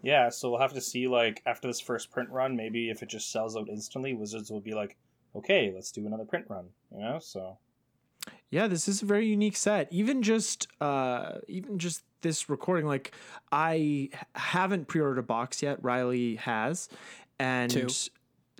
yeah, 0.02 0.28
so 0.30 0.50
we'll 0.50 0.60
have 0.60 0.72
to 0.72 0.80
see. 0.80 1.06
Like 1.06 1.42
after 1.46 1.68
this 1.68 1.80
first 1.80 2.10
print 2.10 2.30
run, 2.30 2.56
maybe 2.56 2.90
if 2.90 3.02
it 3.02 3.08
just 3.08 3.30
sells 3.30 3.56
out 3.56 3.68
instantly, 3.68 4.14
Wizards 4.14 4.50
will 4.50 4.60
be 4.60 4.74
like, 4.74 4.96
okay, 5.36 5.70
let's 5.72 5.92
do 5.92 6.06
another 6.06 6.24
print 6.24 6.46
run. 6.48 6.66
You 6.92 7.00
know, 7.00 7.18
so 7.20 7.58
Yeah, 8.50 8.66
this 8.66 8.88
is 8.88 9.02
a 9.02 9.06
very 9.06 9.26
unique 9.26 9.56
set. 9.56 9.88
Even 9.92 10.22
just 10.22 10.66
uh 10.80 11.38
even 11.48 11.78
just 11.78 12.02
this 12.20 12.48
recording 12.50 12.86
like 12.86 13.12
I 13.50 14.10
haven't 14.34 14.88
pre-ordered 14.88 15.18
a 15.18 15.22
box 15.22 15.62
yet. 15.62 15.82
Riley 15.82 16.36
has. 16.36 16.88
And 17.38 17.70
Two. 17.70 17.88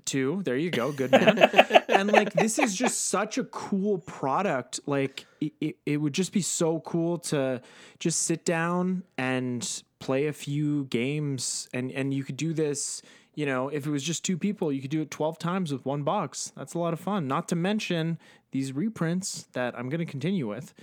two. 0.04 0.42
There 0.44 0.56
you 0.56 0.70
go. 0.70 0.92
Good 0.92 1.10
man. 1.10 1.38
and 1.88 2.10
like 2.10 2.32
this 2.32 2.58
is 2.58 2.74
just 2.74 3.08
such 3.08 3.36
a 3.36 3.44
cool 3.44 3.98
product. 3.98 4.80
Like 4.86 5.26
it, 5.40 5.52
it, 5.60 5.76
it 5.84 5.96
would 5.98 6.14
just 6.14 6.32
be 6.32 6.42
so 6.42 6.80
cool 6.80 7.18
to 7.18 7.60
just 7.98 8.22
sit 8.22 8.44
down 8.44 9.02
and 9.18 9.82
play 9.98 10.28
a 10.28 10.32
few 10.32 10.84
games 10.84 11.68
and 11.74 11.90
and 11.90 12.14
you 12.14 12.24
could 12.24 12.36
do 12.36 12.54
this 12.54 13.02
you 13.34 13.46
know, 13.46 13.68
if 13.68 13.86
it 13.86 13.90
was 13.90 14.02
just 14.02 14.24
two 14.24 14.36
people, 14.36 14.72
you 14.72 14.80
could 14.82 14.90
do 14.90 15.00
it 15.00 15.10
12 15.10 15.38
times 15.38 15.72
with 15.72 15.86
one 15.86 16.02
box. 16.02 16.52
That's 16.56 16.74
a 16.74 16.78
lot 16.78 16.92
of 16.92 17.00
fun. 17.00 17.26
Not 17.28 17.48
to 17.48 17.56
mention 17.56 18.18
these 18.50 18.72
reprints 18.72 19.46
that 19.52 19.78
I'm 19.78 19.88
going 19.88 20.00
to 20.00 20.06
continue 20.06 20.48
with. 20.48 20.74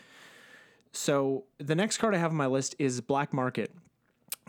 So, 0.91 1.43
the 1.57 1.75
next 1.75 1.97
card 1.97 2.15
I 2.15 2.17
have 2.17 2.31
on 2.31 2.37
my 2.37 2.47
list 2.47 2.75
is 2.79 3.01
Black 3.01 3.33
Market. 3.33 3.71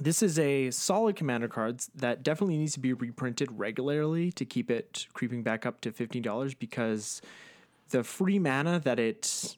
This 0.00 0.22
is 0.22 0.38
a 0.38 0.70
solid 0.70 1.16
commander 1.16 1.48
cards 1.48 1.90
that 1.94 2.22
definitely 2.22 2.56
needs 2.56 2.74
to 2.74 2.80
be 2.80 2.92
reprinted 2.92 3.50
regularly 3.50 4.30
to 4.32 4.44
keep 4.44 4.70
it 4.70 5.06
creeping 5.12 5.42
back 5.42 5.66
up 5.66 5.80
to 5.80 5.90
$15 5.90 6.56
because 6.58 7.20
the 7.90 8.04
free 8.04 8.38
mana 8.38 8.78
that 8.80 9.00
it 9.00 9.56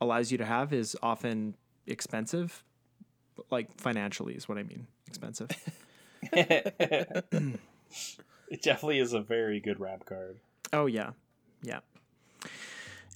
allows 0.00 0.32
you 0.32 0.38
to 0.38 0.46
have 0.46 0.72
is 0.72 0.96
often 1.02 1.54
expensive. 1.86 2.64
Like 3.50 3.78
financially 3.78 4.34
is 4.34 4.48
what 4.48 4.56
I 4.56 4.62
mean. 4.62 4.86
Expensive. 5.06 5.50
It 8.48 8.62
definitely 8.62 9.00
is 9.00 9.12
a 9.12 9.20
very 9.20 9.60
good 9.60 9.80
ramp 9.80 10.06
card. 10.06 10.38
Oh 10.72 10.86
yeah, 10.86 11.10
yeah. 11.62 11.80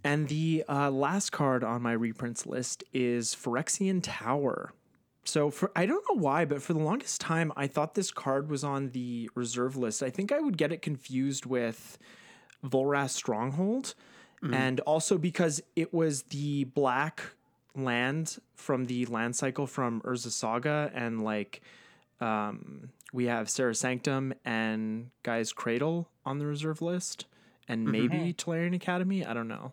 And 0.02 0.28
the 0.28 0.64
uh, 0.68 0.90
last 0.90 1.30
card 1.30 1.62
on 1.62 1.82
my 1.82 1.92
reprints 1.92 2.46
list 2.46 2.84
is 2.92 3.34
Phyrexian 3.34 4.00
Tower. 4.02 4.72
So 5.24 5.50
for 5.50 5.70
I 5.76 5.86
don't 5.86 6.04
know 6.08 6.20
why, 6.20 6.44
but 6.44 6.62
for 6.62 6.72
the 6.72 6.80
longest 6.80 7.20
time 7.20 7.52
I 7.56 7.66
thought 7.66 7.94
this 7.94 8.10
card 8.10 8.50
was 8.50 8.64
on 8.64 8.90
the 8.90 9.30
reserve 9.34 9.76
list. 9.76 10.02
I 10.02 10.10
think 10.10 10.32
I 10.32 10.40
would 10.40 10.56
get 10.56 10.72
it 10.72 10.80
confused 10.82 11.44
with 11.44 11.98
Volrath 12.64 13.10
Stronghold, 13.10 13.94
and 14.54 14.80
also 14.80 15.18
because 15.18 15.62
it 15.76 15.92
was 15.92 16.22
the 16.24 16.64
black 16.64 17.22
land 17.76 18.38
from 18.54 18.86
the 18.86 19.04
land 19.06 19.36
cycle 19.36 19.66
from 19.66 20.00
Urza 20.00 20.30
Saga, 20.30 20.90
and 20.94 21.22
like 21.22 21.60
um, 22.20 22.88
we 23.12 23.26
have 23.26 23.50
Serra 23.50 23.74
Sanctum 23.74 24.32
and 24.44 25.10
Gaea's 25.22 25.52
Cradle 25.52 26.08
on 26.24 26.38
the 26.38 26.46
reserve 26.46 26.80
list, 26.80 27.26
and 27.68 27.84
maybe 27.84 28.32
Tolarian 28.32 28.74
Academy. 28.74 29.24
I 29.24 29.34
don't 29.34 29.48
know. 29.48 29.72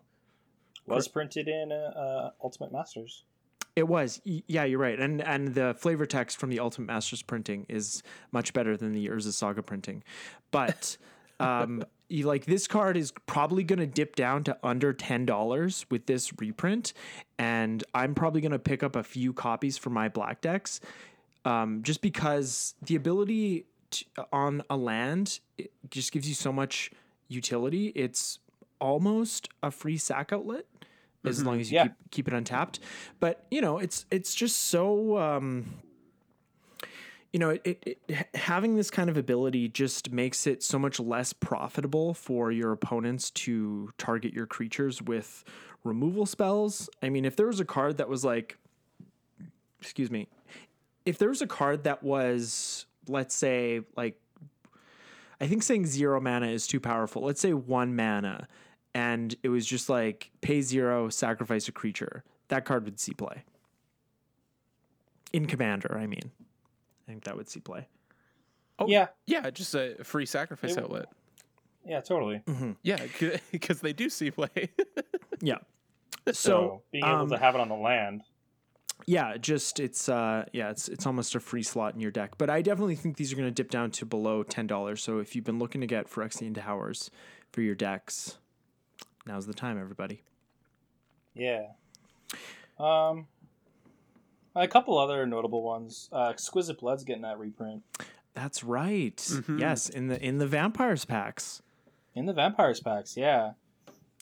Was 0.94 1.08
printed 1.08 1.48
in 1.48 1.72
uh, 1.72 1.74
uh, 1.74 2.30
Ultimate 2.42 2.72
Masters. 2.72 3.24
It 3.76 3.86
was, 3.86 4.20
yeah, 4.24 4.64
you're 4.64 4.80
right, 4.80 4.98
and 4.98 5.22
and 5.22 5.54
the 5.54 5.72
flavor 5.78 6.04
text 6.04 6.38
from 6.38 6.50
the 6.50 6.58
Ultimate 6.58 6.86
Masters 6.86 7.22
printing 7.22 7.64
is 7.68 8.02
much 8.32 8.52
better 8.52 8.76
than 8.76 8.92
the 8.92 9.06
Urza 9.08 9.32
Saga 9.32 9.62
printing, 9.62 10.02
but 10.50 10.96
um, 11.40 11.84
you- 12.08 12.26
like 12.26 12.44
this 12.46 12.66
card 12.66 12.96
is 12.96 13.12
probably 13.26 13.62
going 13.62 13.78
to 13.78 13.86
dip 13.86 14.16
down 14.16 14.42
to 14.44 14.58
under 14.64 14.92
ten 14.92 15.24
dollars 15.26 15.86
with 15.90 16.06
this 16.06 16.32
reprint, 16.40 16.92
and 17.38 17.84
I'm 17.94 18.14
probably 18.16 18.40
going 18.40 18.50
to 18.52 18.58
pick 18.58 18.82
up 18.82 18.96
a 18.96 19.04
few 19.04 19.32
copies 19.32 19.78
for 19.78 19.90
my 19.90 20.08
black 20.08 20.40
decks, 20.40 20.80
um, 21.44 21.84
just 21.84 22.00
because 22.00 22.74
the 22.82 22.96
ability 22.96 23.66
to, 23.90 24.04
on 24.32 24.62
a 24.68 24.76
land 24.76 25.38
it 25.56 25.70
just 25.88 26.10
gives 26.10 26.28
you 26.28 26.34
so 26.34 26.52
much 26.52 26.90
utility. 27.28 27.88
It's 27.94 28.40
almost 28.80 29.48
a 29.62 29.70
free 29.70 29.96
sack 29.98 30.32
outlet 30.32 30.64
as 31.24 31.44
long 31.44 31.60
as 31.60 31.70
you 31.70 31.76
Yeah. 31.76 31.82
keep 31.84 31.92
keep 32.10 32.28
it 32.28 32.34
untapped. 32.34 32.80
But 33.20 33.46
you 33.50 33.60
know, 33.60 33.78
it's 33.78 34.06
it's 34.10 34.34
just 34.34 34.58
so 34.58 35.18
um, 35.18 35.66
you 37.32 37.38
know, 37.38 37.50
it, 37.50 37.62
it, 37.64 37.98
it 38.08 38.26
having 38.34 38.76
this 38.76 38.90
kind 38.90 39.10
of 39.10 39.16
ability 39.16 39.68
just 39.68 40.10
makes 40.10 40.46
it 40.46 40.62
so 40.62 40.78
much 40.78 40.98
less 40.98 41.32
profitable 41.32 42.14
for 42.14 42.50
your 42.50 42.72
opponents 42.72 43.30
to 43.32 43.90
target 43.98 44.32
your 44.32 44.46
creatures 44.46 45.02
with 45.02 45.44
removal 45.84 46.24
spells. 46.24 46.88
I 47.02 47.10
mean, 47.10 47.24
if 47.24 47.36
there 47.36 47.46
was 47.46 47.60
a 47.60 47.64
card 47.64 47.98
that 47.98 48.08
was 48.08 48.24
like, 48.24 48.56
excuse 49.80 50.10
me, 50.10 50.28
if 51.04 51.18
there 51.18 51.28
was 51.28 51.42
a 51.42 51.46
card 51.46 51.84
that 51.84 52.02
was, 52.02 52.86
let's 53.06 53.34
say, 53.34 53.80
like 53.96 54.18
I 55.40 55.46
think 55.46 55.62
saying 55.62 55.86
zero 55.86 56.20
mana 56.20 56.48
is 56.48 56.66
too 56.66 56.80
powerful. 56.80 57.22
Let's 57.22 57.40
say 57.40 57.52
one 57.52 57.94
mana, 57.94 58.48
and 58.94 59.34
it 59.42 59.48
was 59.48 59.66
just 59.66 59.88
like 59.88 60.30
pay 60.40 60.60
zero, 60.62 61.08
sacrifice 61.08 61.68
a 61.68 61.72
creature. 61.72 62.24
That 62.48 62.64
card 62.64 62.84
would 62.84 62.98
see 63.00 63.12
play. 63.14 63.44
In 65.32 65.46
Commander, 65.46 65.96
I 65.98 66.06
mean. 66.06 66.30
I 67.06 67.10
think 67.10 67.24
that 67.24 67.36
would 67.36 67.48
see 67.48 67.60
play. 67.60 67.86
Oh, 68.78 68.86
Yeah. 68.88 69.08
Yeah, 69.26 69.50
just 69.50 69.74
a 69.74 69.96
free 70.04 70.26
sacrifice 70.26 70.72
It- 70.76 70.82
outlet. 70.84 71.06
Yeah, 71.86 72.00
totally. 72.00 72.42
Yeah, 72.82 72.98
because 73.50 73.80
they 73.80 73.92
do 73.92 74.08
see 74.10 74.30
play. 74.30 74.48
Yeah. 75.40 75.58
So, 76.26 76.32
So, 76.32 76.82
being 76.90 77.04
able 77.04 77.14
um, 77.20 77.28
to 77.30 77.38
have 77.38 77.54
it 77.54 77.60
on 77.60 77.68
the 77.68 77.76
land. 77.76 78.22
yeah, 79.06 79.36
just 79.36 79.78
it's 79.78 80.08
uh 80.08 80.44
yeah, 80.52 80.70
it's 80.70 80.88
it's 80.88 81.06
almost 81.06 81.36
a 81.36 81.40
free 81.40 81.62
slot 81.62 81.94
in 81.94 82.00
your 82.00 82.10
deck. 82.10 82.32
But 82.38 82.50
I 82.50 82.60
definitely 82.60 82.96
think 82.96 83.16
these 83.16 83.32
are 83.32 83.36
going 83.36 83.46
to 83.46 83.54
dip 83.54 83.70
down 83.70 83.92
to 83.92 84.04
below 84.04 84.42
ten 84.42 84.66
dollars. 84.66 85.00
So 85.02 85.18
if 85.20 85.36
you've 85.36 85.44
been 85.44 85.60
looking 85.60 85.80
to 85.80 85.86
get 85.86 86.10
Phyrexian 86.10 86.60
Towers 86.60 87.10
for 87.52 87.60
your 87.62 87.76
decks, 87.76 88.38
now's 89.28 89.46
the 89.46 89.54
time, 89.54 89.78
everybody. 89.78 90.22
Yeah. 91.34 91.66
Um, 92.80 93.26
a 94.56 94.66
couple 94.66 94.98
other 94.98 95.24
notable 95.26 95.62
ones. 95.62 96.08
Uh, 96.12 96.24
Exquisite 96.30 96.78
Blood's 96.80 97.04
getting 97.04 97.22
that 97.22 97.38
reprint 97.38 97.82
That's 98.34 98.64
right. 98.64 99.16
Mhm. 99.16 99.60
Yes, 99.60 99.88
in 99.88 100.08
the 100.08 100.20
in 100.24 100.38
the 100.38 100.46
vampires 100.46 101.04
packs. 101.04 101.62
in 102.14 102.26
the 102.26 102.32
Vampires 102.32 102.80
packs. 102.80 103.16
Yeah. 103.16 103.52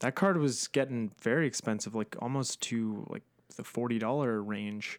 That 0.00 0.14
card 0.14 0.36
was 0.36 0.68
getting 0.68 1.12
very 1.22 1.46
expensive, 1.46 1.94
like 1.94 2.16
almost 2.20 2.60
to 2.62 3.06
like 3.08 3.22
the 3.56 3.64
forty 3.64 3.98
dollar 3.98 4.42
range. 4.42 4.98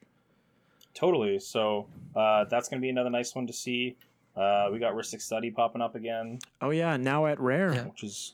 Totally. 0.95 1.37
So 1.39 1.87
uh, 2.15 2.45
that's 2.45 2.69
going 2.69 2.79
to 2.79 2.81
be 2.81 2.89
another 2.89 3.11
nice 3.11 3.35
one 3.35 3.45
to 3.45 3.53
see. 3.53 3.95
Uh, 4.35 4.69
we 4.71 4.79
got 4.79 4.93
Rhystic 4.93 5.21
Study 5.21 5.51
popping 5.51 5.81
up 5.81 5.93
again, 5.95 6.39
Oh 6.61 6.69
yeah, 6.71 6.95
now 6.97 7.25
at 7.27 7.39
rare. 7.39 7.73
Yeah. 7.73 7.85
which 7.85 8.03
is 8.03 8.33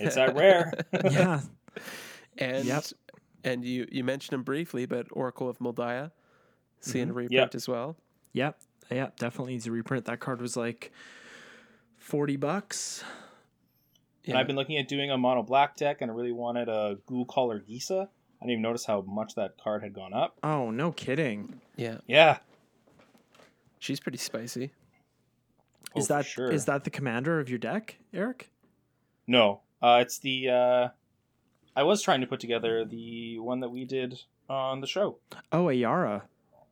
it's 0.00 0.16
at 0.16 0.34
rare. 0.34 0.72
Yeah. 1.10 1.40
and 2.38 2.64
Yep. 2.64 2.84
and 3.44 3.64
you 3.64 3.86
you 3.90 4.04
mentioned 4.04 4.34
him 4.34 4.42
briefly, 4.42 4.86
but 4.86 5.06
Oracle 5.12 5.48
of 5.48 5.60
Mul 5.60 5.74
Daya 5.74 6.10
seeing 6.80 7.06
mm-hmm. 7.06 7.10
a 7.10 7.14
reprint 7.14 7.32
Yep. 7.32 7.54
as 7.54 7.68
well. 7.68 7.96
Yep. 8.32 8.58
Yeah, 8.90 9.08
definitely 9.18 9.52
needs 9.54 9.66
a 9.66 9.70
reprint. 9.72 10.04
That 10.06 10.20
card 10.20 10.40
was 10.40 10.56
like 10.56 10.92
forty 11.98 12.36
bucks. 12.36 13.04
And 14.24 14.36
I've 14.38 14.46
been 14.46 14.54
looking 14.56 14.76
at 14.76 14.86
doing 14.86 15.10
a 15.10 15.18
mono 15.18 15.42
black 15.42 15.76
deck, 15.76 16.00
and 16.00 16.10
I 16.10 16.14
really 16.14 16.30
wanted 16.32 16.68
a 16.68 16.96
Ghoul 17.06 17.24
Caller 17.24 17.58
Gisa. 17.60 18.02
I 18.02 18.44
didn't 18.44 18.50
even 18.52 18.62
notice 18.62 18.84
how 18.84 19.00
much 19.02 19.34
that 19.34 19.56
card 19.62 19.82
had 19.82 19.92
gone 19.94 20.12
up. 20.14 20.36
Oh, 20.44 20.70
no 20.70 20.92
kidding. 20.92 21.60
yeah, 21.76 21.98
Yeah. 22.06 22.38
she's 23.80 23.98
pretty 23.98 24.18
spicy. 24.18 24.64
Is 24.64 24.70
Oh, 25.96 26.00
for 26.02 26.06
that 26.14 26.20
is 26.20 26.26
sure. 26.26 26.56
that 26.56 26.84
the 26.84 26.90
commander 26.90 27.40
of 27.40 27.48
your 27.48 27.58
deck, 27.58 27.96
Eric? 28.14 28.50
No, 29.26 29.60
uh, 29.82 29.98
it's 30.00 30.18
the. 30.18 30.48
Uh, 30.48 30.88
I 31.74 31.82
was 31.84 32.02
trying 32.02 32.20
to 32.20 32.26
put 32.26 32.40
together 32.40 32.84
the 32.84 33.38
one 33.38 33.60
that 33.60 33.70
we 33.70 33.84
did 33.84 34.20
on 34.48 34.80
the 34.80 34.86
show, 34.86 35.18
Oh, 35.50 35.64
Ayara. 35.66 36.22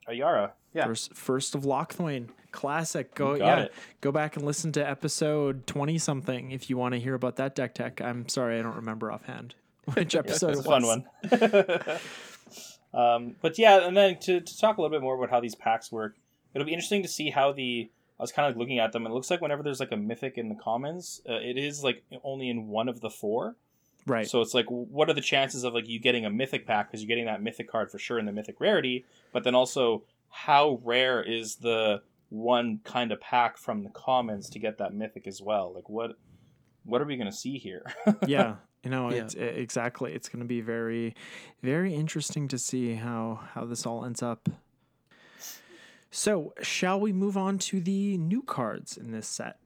Ayara. 0.08 0.52
Yeah, 0.72 0.86
First 0.86 1.14
first 1.14 1.54
of 1.54 1.62
Locthwain. 1.62 2.28
Classic. 2.52 3.14
Go 3.14 3.34
yeah. 3.34 3.61
it. 3.61 3.74
Go 4.00 4.12
back 4.12 4.36
and 4.36 4.44
listen 4.44 4.72
to 4.72 4.88
episode 4.88 5.66
twenty 5.66 5.98
something 5.98 6.50
if 6.50 6.68
you 6.70 6.76
want 6.76 6.94
to 6.94 7.00
hear 7.00 7.14
about 7.14 7.36
that 7.36 7.54
deck 7.54 7.74
tech. 7.74 8.00
I'm 8.00 8.28
sorry, 8.28 8.58
I 8.58 8.62
don't 8.62 8.76
remember 8.76 9.11
offhand. 9.11 9.54
Which 9.94 10.14
episode 10.14 10.50
it's 10.50 10.61
it 10.61 10.66
a 10.66 10.68
fun 10.68 10.86
one. 10.86 11.04
um, 12.94 13.36
but 13.40 13.58
yeah, 13.58 13.86
and 13.86 13.96
then 13.96 14.18
to, 14.20 14.40
to 14.40 14.58
talk 14.58 14.78
a 14.78 14.80
little 14.80 14.94
bit 14.94 15.02
more 15.02 15.16
about 15.16 15.30
how 15.30 15.40
these 15.40 15.54
packs 15.54 15.90
work, 15.90 16.16
it'll 16.54 16.66
be 16.66 16.72
interesting 16.72 17.02
to 17.02 17.08
see 17.08 17.30
how 17.30 17.52
the. 17.52 17.90
I 18.20 18.22
was 18.22 18.32
kind 18.32 18.50
of 18.50 18.56
looking 18.58 18.78
at 18.78 18.92
them. 18.92 19.06
and 19.06 19.12
It 19.12 19.14
looks 19.14 19.30
like 19.30 19.40
whenever 19.40 19.62
there's 19.62 19.80
like 19.80 19.92
a 19.92 19.96
mythic 19.96 20.36
in 20.36 20.48
the 20.50 20.54
commons, 20.54 21.22
uh, 21.28 21.32
it 21.34 21.56
is 21.56 21.82
like 21.82 22.02
only 22.22 22.50
in 22.50 22.68
one 22.68 22.88
of 22.88 23.00
the 23.00 23.08
four. 23.10 23.56
Right. 24.06 24.28
So 24.28 24.40
it's 24.42 24.52
like, 24.54 24.66
what 24.68 25.08
are 25.08 25.14
the 25.14 25.20
chances 25.22 25.64
of 25.64 25.72
like 25.74 25.88
you 25.88 25.98
getting 25.98 26.24
a 26.26 26.30
mythic 26.30 26.66
pack 26.66 26.88
because 26.90 27.00
you're 27.02 27.08
getting 27.08 27.24
that 27.26 27.42
mythic 27.42 27.70
card 27.70 27.90
for 27.90 27.98
sure 27.98 28.18
in 28.18 28.26
the 28.26 28.32
mythic 28.32 28.60
rarity, 28.60 29.04
but 29.32 29.42
then 29.44 29.54
also 29.54 30.04
how 30.28 30.78
rare 30.84 31.22
is 31.22 31.56
the 31.56 32.02
one 32.28 32.80
kind 32.84 33.10
of 33.10 33.20
pack 33.20 33.56
from 33.56 33.82
the 33.82 33.90
commons 33.90 34.48
to 34.50 34.58
get 34.58 34.78
that 34.78 34.92
mythic 34.94 35.26
as 35.26 35.40
well? 35.42 35.72
Like 35.74 35.88
what 35.88 36.12
what 36.84 37.00
are 37.02 37.06
we 37.06 37.16
gonna 37.16 37.32
see 37.32 37.56
here? 37.58 37.84
yeah 38.26 38.56
you 38.84 38.90
know 38.90 39.10
Yeah. 39.10 39.24
it's 39.24 39.34
e- 39.34 39.40
exactly 39.40 40.12
it's 40.14 40.28
going 40.30 40.40
to 40.40 40.46
be 40.48 40.60
very 40.62 41.14
very 41.62 41.94
interesting 41.94 42.48
to 42.48 42.58
see 42.58 42.94
how 42.94 43.40
how 43.54 43.66
this 43.66 43.84
all 43.84 44.04
ends 44.06 44.22
up 44.22 44.48
so 46.11 46.52
shall 46.62 47.00
we 47.00 47.12
move 47.12 47.36
on 47.36 47.58
to 47.58 47.80
the 47.80 48.16
new 48.18 48.42
cards 48.42 48.96
in 48.96 49.11
this 49.11 49.26
set 49.26 49.58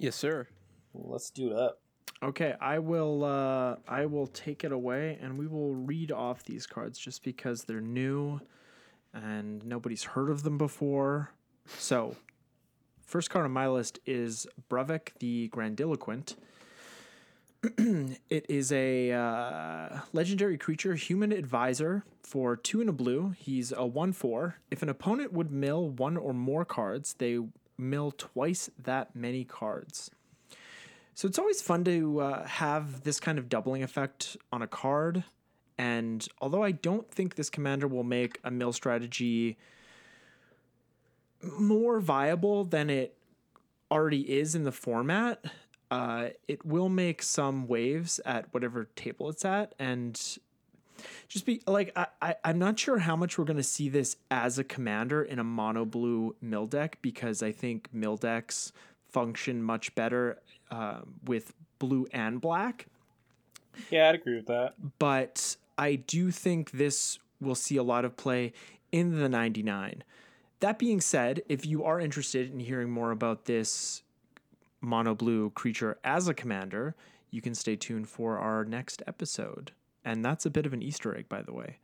Yes, 0.00 0.16
sir. 0.16 0.46
Let's 0.94 1.28
do 1.28 1.50
it 1.50 1.58
up. 1.58 1.78
Okay, 2.22 2.54
I 2.58 2.78
will 2.78 3.22
uh 3.22 3.76
I 3.86 4.06
will 4.06 4.26
take 4.28 4.64
it 4.64 4.72
away 4.72 5.18
and 5.20 5.38
we 5.38 5.46
will 5.46 5.74
read 5.74 6.10
off 6.10 6.42
these 6.42 6.66
cards 6.66 6.98
just 6.98 7.22
because 7.22 7.64
they're 7.64 7.82
new 7.82 8.40
and 9.12 9.62
nobody's 9.64 10.02
heard 10.02 10.30
of 10.30 10.42
them 10.42 10.56
before. 10.56 11.32
So, 11.66 12.16
first 13.04 13.28
card 13.28 13.44
on 13.44 13.50
my 13.50 13.68
list 13.68 13.98
is 14.06 14.46
Bruvac 14.70 15.10
the 15.18 15.50
Grandiloquent. 15.50 16.36
it 18.30 18.46
is 18.48 18.72
a 18.72 19.12
uh, 19.12 20.00
legendary 20.14 20.56
creature, 20.56 20.94
human 20.94 21.30
advisor 21.30 22.04
for 22.22 22.56
two 22.56 22.80
and 22.80 22.88
a 22.88 22.92
blue. 22.92 23.34
He's 23.36 23.70
a 23.70 23.84
1 23.84 24.14
4. 24.14 24.56
If 24.70 24.82
an 24.82 24.88
opponent 24.88 25.32
would 25.34 25.50
mill 25.50 25.88
one 25.88 26.16
or 26.16 26.32
more 26.32 26.64
cards, 26.64 27.14
they 27.18 27.38
mill 27.76 28.12
twice 28.16 28.70
that 28.82 29.14
many 29.14 29.44
cards. 29.44 30.10
So 31.14 31.28
it's 31.28 31.38
always 31.38 31.60
fun 31.60 31.84
to 31.84 32.20
uh, 32.20 32.46
have 32.46 33.02
this 33.02 33.20
kind 33.20 33.38
of 33.38 33.50
doubling 33.50 33.82
effect 33.82 34.38
on 34.50 34.62
a 34.62 34.66
card. 34.66 35.24
And 35.76 36.26
although 36.40 36.62
I 36.62 36.72
don't 36.72 37.10
think 37.10 37.34
this 37.34 37.50
commander 37.50 37.86
will 37.86 38.04
make 38.04 38.38
a 38.42 38.50
mill 38.50 38.72
strategy 38.72 39.58
more 41.58 42.00
viable 42.00 42.64
than 42.64 42.88
it 42.88 43.16
already 43.90 44.30
is 44.30 44.54
in 44.54 44.64
the 44.64 44.72
format, 44.72 45.44
uh, 45.90 46.28
it 46.46 46.64
will 46.64 46.88
make 46.88 47.22
some 47.22 47.66
waves 47.66 48.20
at 48.24 48.52
whatever 48.52 48.88
table 48.96 49.28
it's 49.28 49.44
at. 49.44 49.74
And 49.78 50.14
just 51.28 51.46
be 51.46 51.62
like, 51.66 51.92
I, 51.96 52.06
I, 52.22 52.34
I'm 52.44 52.58
not 52.58 52.78
sure 52.78 52.98
how 52.98 53.16
much 53.16 53.38
we're 53.38 53.44
going 53.44 53.56
to 53.56 53.62
see 53.62 53.88
this 53.88 54.16
as 54.30 54.58
a 54.58 54.64
commander 54.64 55.22
in 55.22 55.38
a 55.38 55.44
mono 55.44 55.84
blue 55.84 56.36
mill 56.40 56.66
deck 56.66 56.98
because 57.02 57.42
I 57.42 57.52
think 57.52 57.88
mill 57.92 58.16
decks 58.16 58.72
function 59.08 59.62
much 59.62 59.94
better 59.94 60.38
uh, 60.70 61.00
with 61.24 61.52
blue 61.78 62.06
and 62.12 62.40
black. 62.40 62.86
Yeah, 63.90 64.08
I'd 64.08 64.16
agree 64.16 64.36
with 64.36 64.46
that. 64.46 64.74
But 64.98 65.56
I 65.78 65.96
do 65.96 66.30
think 66.30 66.72
this 66.72 67.18
will 67.40 67.54
see 67.54 67.76
a 67.76 67.82
lot 67.82 68.04
of 68.04 68.16
play 68.16 68.52
in 68.92 69.18
the 69.18 69.28
99. 69.28 70.04
That 70.60 70.78
being 70.78 71.00
said, 71.00 71.42
if 71.48 71.64
you 71.64 71.84
are 71.84 71.98
interested 71.98 72.52
in 72.52 72.60
hearing 72.60 72.90
more 72.90 73.10
about 73.10 73.46
this 73.46 74.02
mono 74.80 75.14
blue 75.14 75.50
creature 75.50 75.98
as 76.04 76.28
a 76.28 76.34
commander, 76.34 76.94
you 77.30 77.40
can 77.40 77.54
stay 77.54 77.76
tuned 77.76 78.08
for 78.08 78.38
our 78.38 78.64
next 78.64 79.02
episode. 79.06 79.72
And 80.04 80.24
that's 80.24 80.46
a 80.46 80.50
bit 80.50 80.66
of 80.66 80.72
an 80.72 80.82
Easter 80.82 81.16
egg, 81.16 81.28
by 81.28 81.42
the 81.42 81.52
way. 81.52 81.78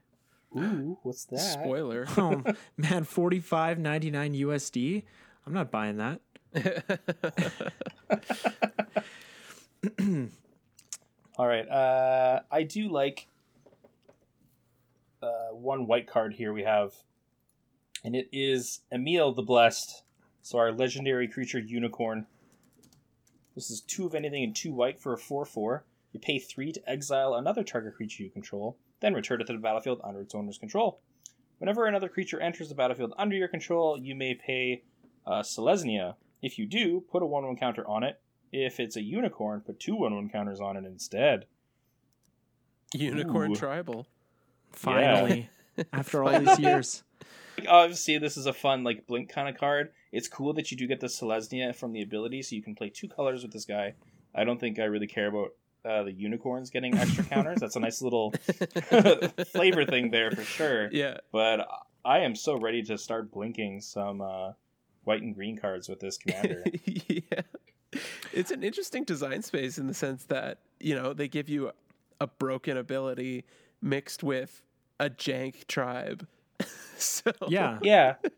Ooh, 0.56 0.98
what's 1.02 1.24
that? 1.26 1.38
Spoiler. 1.38 2.06
Oh 2.16 2.42
man, 2.76 3.04
forty 3.04 3.40
five 3.40 3.78
ninety 3.78 4.10
nine 4.10 4.32
USD. 4.32 5.02
I'm 5.46 5.52
not 5.52 5.70
buying 5.70 5.98
that. 5.98 6.20
All 11.38 11.46
right. 11.46 11.68
Uh, 11.68 12.40
I 12.50 12.62
do 12.62 12.88
like 12.88 13.26
uh, 15.22 15.48
one 15.52 15.86
white 15.86 16.06
card 16.06 16.34
here 16.34 16.52
we 16.52 16.62
have, 16.62 16.94
and 18.02 18.16
it 18.16 18.28
is 18.32 18.80
Emiel 18.92 19.36
the 19.36 19.42
Blessed. 19.42 20.02
So 20.42 20.58
our 20.58 20.72
legendary 20.72 21.28
creature 21.28 21.58
unicorn. 21.58 22.26
This 23.56 23.70
is 23.70 23.80
two 23.80 24.06
of 24.06 24.14
anything 24.14 24.44
and 24.44 24.54
two 24.54 24.72
white 24.72 25.00
for 25.00 25.14
a 25.14 25.18
four-four. 25.18 25.84
You 26.12 26.20
pay 26.20 26.38
three 26.38 26.72
to 26.72 26.88
exile 26.90 27.34
another 27.34 27.64
target 27.64 27.96
creature 27.96 28.22
you 28.22 28.30
control, 28.30 28.76
then 29.00 29.14
return 29.14 29.40
it 29.40 29.46
to 29.46 29.54
the 29.54 29.58
battlefield 29.58 30.00
under 30.04 30.20
its 30.20 30.34
owner's 30.34 30.58
control. 30.58 31.00
Whenever 31.58 31.86
another 31.86 32.10
creature 32.10 32.38
enters 32.38 32.68
the 32.68 32.74
battlefield 32.74 33.14
under 33.18 33.34
your 33.34 33.48
control, 33.48 33.98
you 33.98 34.14
may 34.14 34.34
pay 34.34 34.82
uh, 35.26 35.42
Selesnya. 35.42 36.16
If 36.42 36.58
you 36.58 36.66
do, 36.66 37.02
put 37.10 37.22
a 37.22 37.26
1 37.26 37.46
1 37.46 37.56
counter 37.56 37.86
on 37.88 38.04
it. 38.04 38.20
If 38.52 38.78
it's 38.78 38.96
a 38.96 39.02
unicorn, 39.02 39.62
put 39.62 39.80
two 39.80 39.96
1 39.96 40.14
1 40.14 40.28
counters 40.28 40.60
on 40.60 40.76
it 40.76 40.84
instead. 40.84 41.46
Unicorn 42.92 43.52
Ooh. 43.52 43.56
tribal. 43.56 44.06
Finally, 44.70 45.48
after 45.94 46.22
all 46.22 46.38
these 46.40 46.58
years. 46.58 47.02
Obviously, 47.68 48.18
this 48.18 48.36
is 48.36 48.46
a 48.46 48.52
fun, 48.52 48.84
like, 48.84 49.06
blink 49.06 49.28
kind 49.28 49.48
of 49.48 49.56
card. 49.56 49.90
It's 50.12 50.28
cool 50.28 50.52
that 50.54 50.70
you 50.70 50.76
do 50.76 50.86
get 50.86 51.00
the 51.00 51.06
Selesnya 51.06 51.74
from 51.74 51.92
the 51.92 52.02
ability, 52.02 52.42
so 52.42 52.54
you 52.54 52.62
can 52.62 52.74
play 52.74 52.90
two 52.90 53.08
colors 53.08 53.42
with 53.42 53.52
this 53.52 53.64
guy. 53.64 53.94
I 54.34 54.44
don't 54.44 54.60
think 54.60 54.78
I 54.78 54.84
really 54.84 55.06
care 55.06 55.28
about 55.28 55.52
uh, 55.86 56.02
the 56.02 56.12
unicorns 56.12 56.70
getting 56.70 56.96
extra 56.96 57.24
counters. 57.30 57.60
That's 57.60 57.76
a 57.76 57.80
nice 57.80 58.02
little 58.02 58.32
flavor 59.52 59.84
thing 59.84 60.10
there 60.10 60.30
for 60.30 60.42
sure. 60.42 60.90
Yeah. 60.92 61.18
But 61.32 61.66
I 62.04 62.20
am 62.20 62.34
so 62.34 62.58
ready 62.58 62.82
to 62.84 62.98
start 62.98 63.30
blinking 63.30 63.80
some 63.80 64.20
uh, 64.20 64.52
white 65.04 65.22
and 65.22 65.34
green 65.34 65.56
cards 65.56 65.88
with 65.88 66.00
this 66.00 66.18
commander. 66.18 66.64
yeah. 66.84 67.40
It's 68.32 68.50
an 68.50 68.62
interesting 68.62 69.04
design 69.04 69.42
space 69.42 69.78
in 69.78 69.86
the 69.86 69.94
sense 69.94 70.24
that, 70.24 70.58
you 70.80 70.94
know, 70.94 71.12
they 71.12 71.28
give 71.28 71.48
you 71.48 71.70
a 72.20 72.26
broken 72.26 72.76
ability 72.76 73.44
mixed 73.80 74.22
with 74.22 74.62
a 74.98 75.08
jank 75.08 75.66
tribe. 75.66 76.26
so 76.98 77.30
Yeah. 77.48 77.78
yeah, 77.82 78.14
it, 78.24 78.32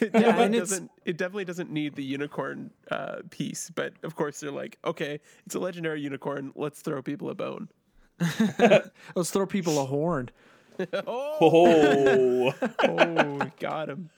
Yeah, 0.00 0.08
definitely 0.10 0.44
and 0.44 0.54
doesn't, 0.54 0.90
it 1.04 1.16
definitely 1.16 1.44
doesn't 1.44 1.70
need 1.70 1.94
the 1.94 2.04
unicorn 2.04 2.70
uh, 2.90 3.16
piece, 3.30 3.70
but 3.74 3.92
of 4.02 4.14
course 4.16 4.40
they're 4.40 4.50
like, 4.50 4.78
okay, 4.84 5.20
it's 5.46 5.54
a 5.54 5.58
legendary 5.58 6.00
unicorn. 6.00 6.52
Let's 6.54 6.80
throw 6.80 7.02
people 7.02 7.30
a 7.30 7.34
bone. 7.34 7.68
Let's 9.14 9.30
throw 9.30 9.46
people 9.46 9.80
a 9.80 9.86
horn. 9.86 10.30
oh, 11.06 12.52
oh, 12.60 12.68
oh, 12.82 13.50
got 13.60 13.88
him. 13.88 14.10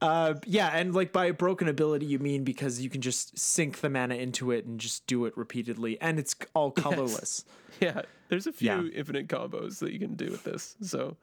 Uh, 0.00 0.34
yeah, 0.46 0.68
and 0.68 0.94
like 0.94 1.12
by 1.12 1.30
broken 1.32 1.68
ability, 1.68 2.06
you 2.06 2.18
mean 2.18 2.44
because 2.44 2.80
you 2.80 2.88
can 2.90 3.00
just 3.00 3.36
sink 3.38 3.80
the 3.80 3.90
mana 3.90 4.14
into 4.14 4.50
it 4.52 4.64
and 4.64 4.78
just 4.80 5.06
do 5.06 5.24
it 5.26 5.36
repeatedly, 5.36 6.00
and 6.00 6.18
it's 6.18 6.34
all 6.54 6.70
colorless. 6.70 7.44
Yeah, 7.80 8.02
there's 8.28 8.46
a 8.46 8.52
few 8.52 8.68
Yeah. 8.70 8.82
infinite 8.94 9.26
combos 9.28 9.78
that 9.80 9.92
you 9.92 9.98
can 9.98 10.14
do 10.14 10.30
with 10.30 10.44
this. 10.44 10.76
So, 10.82 11.16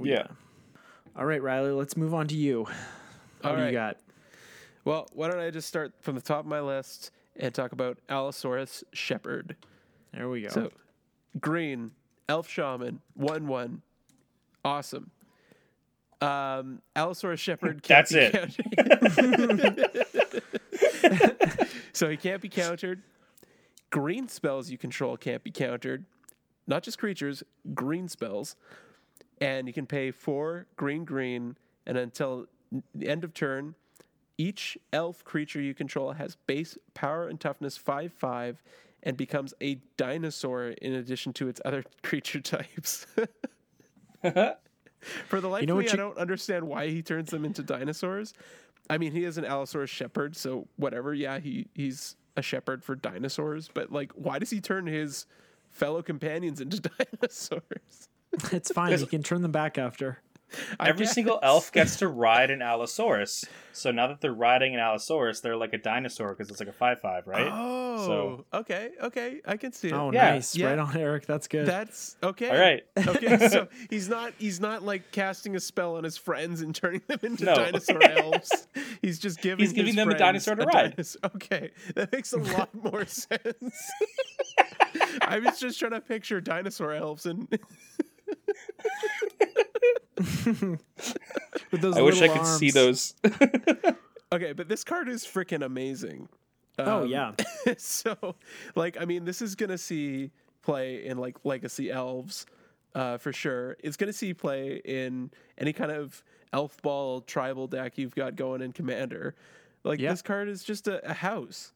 yeah. 0.00 0.28
All 1.16 1.26
right, 1.26 1.42
Riley, 1.42 1.72
let's 1.72 1.96
move 1.96 2.14
on 2.14 2.28
to 2.28 2.36
you. 2.36 2.64
What 3.40 3.50
All 3.50 3.56
do 3.56 3.62
right. 3.62 3.68
you 3.68 3.72
got? 3.72 3.96
well, 4.84 5.08
why 5.12 5.28
don't 5.28 5.40
I 5.40 5.50
just 5.50 5.68
start 5.68 5.92
from 6.00 6.14
the 6.14 6.20
top 6.20 6.40
of 6.40 6.46
my 6.46 6.60
list 6.60 7.10
and 7.36 7.54
talk 7.54 7.72
about 7.72 7.98
Allosaurus 8.08 8.84
Shepherd. 8.92 9.56
There 10.12 10.28
we 10.28 10.42
go. 10.42 10.48
So, 10.48 10.70
green, 11.40 11.92
elf 12.28 12.48
shaman, 12.48 13.00
one 13.14 13.46
one, 13.46 13.82
awesome. 14.64 15.10
Um, 16.20 16.82
Allosaurus 16.96 17.40
Shepherd. 17.40 17.82
Can't 17.86 18.06
That's 18.08 18.12
be 18.12 18.18
it. 18.18 18.56
countered. 21.16 21.68
so 21.92 22.10
he 22.10 22.16
can't 22.16 22.42
be 22.42 22.48
countered. 22.50 23.02
Green 23.90 24.28
spells 24.28 24.70
you 24.70 24.76
control 24.78 25.16
can't 25.16 25.42
be 25.42 25.50
countered. 25.50 26.04
Not 26.66 26.82
just 26.82 26.98
creatures, 26.98 27.42
green 27.74 28.06
spells. 28.08 28.54
And 29.40 29.66
you 29.66 29.72
can 29.72 29.86
pay 29.86 30.10
four 30.10 30.66
green 30.76 31.04
green, 31.04 31.56
and 31.86 31.96
until 31.96 32.46
the 32.94 33.08
end 33.08 33.24
of 33.24 33.32
turn, 33.32 33.74
each 34.36 34.78
elf 34.92 35.24
creature 35.24 35.60
you 35.60 35.74
control 35.74 36.12
has 36.12 36.36
base 36.46 36.78
power 36.94 37.28
and 37.28 37.38
toughness 37.40 37.76
5 37.76 38.12
5 38.12 38.62
and 39.02 39.16
becomes 39.16 39.54
a 39.62 39.76
dinosaur 39.96 40.68
in 40.68 40.94
addition 40.94 41.32
to 41.34 41.48
its 41.48 41.60
other 41.64 41.84
creature 42.02 42.40
types. 42.40 43.06
For 44.22 45.40
the 45.40 45.48
life 45.48 45.66
know 45.66 45.74
of 45.74 45.78
me, 45.78 45.84
what 45.86 45.94
I 45.94 45.96
don't 45.96 46.18
understand 46.18 46.66
why 46.68 46.88
he 46.88 47.02
turns 47.02 47.30
them 47.30 47.46
into 47.46 47.62
dinosaurs. 47.62 48.34
I 48.90 48.98
mean, 48.98 49.12
he 49.12 49.24
is 49.24 49.38
an 49.38 49.46
Allosaurus 49.46 49.88
shepherd, 49.88 50.36
so 50.36 50.68
whatever. 50.76 51.14
Yeah, 51.14 51.38
he, 51.38 51.68
he's 51.74 52.16
a 52.36 52.42
shepherd 52.42 52.84
for 52.84 52.94
dinosaurs, 52.94 53.70
but 53.72 53.90
like, 53.90 54.12
why 54.12 54.38
does 54.38 54.50
he 54.50 54.60
turn 54.60 54.86
his 54.86 55.24
fellow 55.70 56.02
companions 56.02 56.60
into 56.60 56.80
dinosaurs? 56.98 58.09
it's 58.52 58.72
fine. 58.72 58.98
You 58.98 59.06
can 59.06 59.22
turn 59.22 59.42
them 59.42 59.52
back 59.52 59.78
after. 59.78 60.18
Every 60.80 61.06
single 61.06 61.38
elf 61.44 61.70
gets 61.70 61.94
to 61.98 62.08
ride 62.08 62.50
an 62.50 62.60
Allosaurus. 62.60 63.44
So 63.72 63.92
now 63.92 64.08
that 64.08 64.20
they're 64.20 64.32
riding 64.34 64.74
an 64.74 64.80
Allosaurus, 64.80 65.38
they're 65.42 65.56
like 65.56 65.72
a 65.74 65.78
dinosaur 65.78 66.30
because 66.30 66.50
it's 66.50 66.58
like 66.58 66.68
a 66.68 66.72
5 66.72 66.98
5, 67.00 67.26
right? 67.28 67.48
Oh, 67.52 68.04
So- 68.04 68.44
okay, 68.58 68.90
okay, 69.00 69.40
I 69.46 69.56
can 69.56 69.70
see 69.72 69.88
it. 69.90 69.94
Oh, 69.94 70.10
Yeah, 70.12 70.30
nice. 70.32 70.56
yeah. 70.56 70.70
Right 70.70 70.78
on, 70.80 70.96
Eric. 70.96 71.24
That's 71.26 71.46
good. 71.46 71.66
That's 71.66 72.16
okay. 72.20 72.50
All 72.50 72.58
right. 72.58 72.82
Okay, 73.06 73.46
so 73.48 73.68
he's 73.90 74.08
not 74.08 74.32
he's 74.38 74.58
not 74.58 74.82
like 74.82 75.12
casting 75.12 75.54
a 75.54 75.60
spell 75.60 75.94
on 75.94 76.02
his 76.02 76.16
friends 76.16 76.62
and 76.62 76.74
turning 76.74 77.02
them 77.06 77.20
into 77.22 77.44
No. 77.44 77.54
dinosaur 77.54 78.02
elves. 78.02 78.66
He's 79.02 79.20
just 79.20 79.40
giving 79.40 79.60
He's 79.64 79.72
giving 79.72 79.94
his 79.94 79.96
them 79.96 80.08
a 80.10 80.18
dinosaur 80.18 80.56
to 80.56 80.64
ride. 80.64 80.96
dinos- 80.96 81.16
Okay, 81.36 81.70
that 81.94 82.10
makes 82.10 82.32
a 82.32 82.38
lot 82.38 82.74
more 82.74 83.04
sense. 83.06 83.92
I 85.22 85.38
was 85.38 85.60
just 85.60 85.78
trying 85.78 85.92
to 85.92 86.00
picture 86.00 86.40
dinosaur 86.40 86.92
elves 86.92 87.24
and 87.26 87.46
With 91.70 91.80
those 91.80 91.96
I 91.96 92.02
wish 92.02 92.18
I 92.22 92.26
little 92.26 92.36
could 92.36 92.46
see 92.46 92.70
those. 92.70 93.14
okay, 94.32 94.52
but 94.52 94.68
this 94.68 94.84
card 94.84 95.08
is 95.08 95.24
freaking 95.24 95.64
amazing. 95.64 96.28
Oh 96.78 97.02
Um, 97.02 97.08
yeah. 97.08 97.32
so 97.78 98.36
like 98.74 98.96
i 99.00 99.04
mean 99.04 99.24
this 99.24 99.42
is 99.42 99.54
gonna 99.54 99.76
see 99.76 100.30
play 100.62 101.04
in 101.04 101.18
like 101.18 101.36
legacy 101.44 101.90
elves 101.90 102.46
uh, 102.94 103.18
for 103.18 103.32
sure 103.32 103.76
it's 103.84 103.96
gonna 103.98 104.12
see 104.12 104.32
play 104.32 104.80
in 104.84 105.30
any 105.58 105.72
kind 105.72 105.90
of 105.90 106.22
elf 106.52 106.80
ball 106.82 107.20
tribal 107.20 107.66
deck 107.66 107.98
you've 107.98 108.14
got 108.14 108.34
going 108.36 108.62
in 108.62 108.72
commander 108.72 109.34
like 109.84 110.00
Yeah. 110.00 110.10
this 110.10 110.22
card 110.22 110.48
is 110.48 110.64
just 110.64 110.88
a, 110.88 111.06
a 111.08 111.12
house 111.14 111.72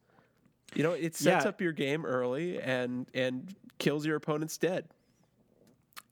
You 0.74 0.82
know, 0.84 0.92
it 0.92 1.14
sets 1.14 1.44
Yeah. 1.44 1.48
up 1.50 1.60
your 1.60 1.72
game 1.72 2.06
early 2.06 2.58
and 2.60 3.06
and 3.14 3.54
kills 3.78 4.06
your 4.06 4.16
opponent's 4.16 4.56
dead. 4.56 4.86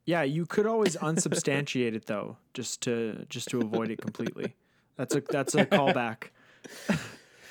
Yeah, 0.05 0.23
you 0.23 0.47
could 0.47 0.67
always 0.67 0.97
unsubstantiate 0.97 1.95
it 1.95 2.07
though, 2.07 2.37
just 2.55 2.81
to 2.83 3.25
just 3.29 3.49
to 3.51 3.61
avoid 3.61 3.91
it 3.91 4.01
completely. 4.01 4.55
That's 4.97 5.15
a 5.15 5.21
that's 5.21 5.55
a 5.55 5.65
callback. 5.67 6.29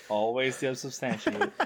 Always 0.10 0.58
the 0.58 0.68
unsubstantiate. 0.68 1.52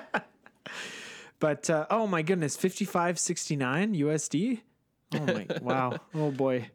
But 1.39 1.69
uh, 1.69 1.85
oh 1.89 2.07
my 2.07 2.21
goodness, 2.21 2.55
fifty 2.55 2.85
five 2.85 3.19
sixty 3.19 3.55
nine 3.55 3.93
USD. 3.93 4.61
Oh 5.13 5.25
my 5.25 5.45
wow. 5.61 5.99
Oh 6.13 6.31
boy, 6.31 6.69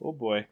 oh 0.00 0.12
boy. 0.12 0.46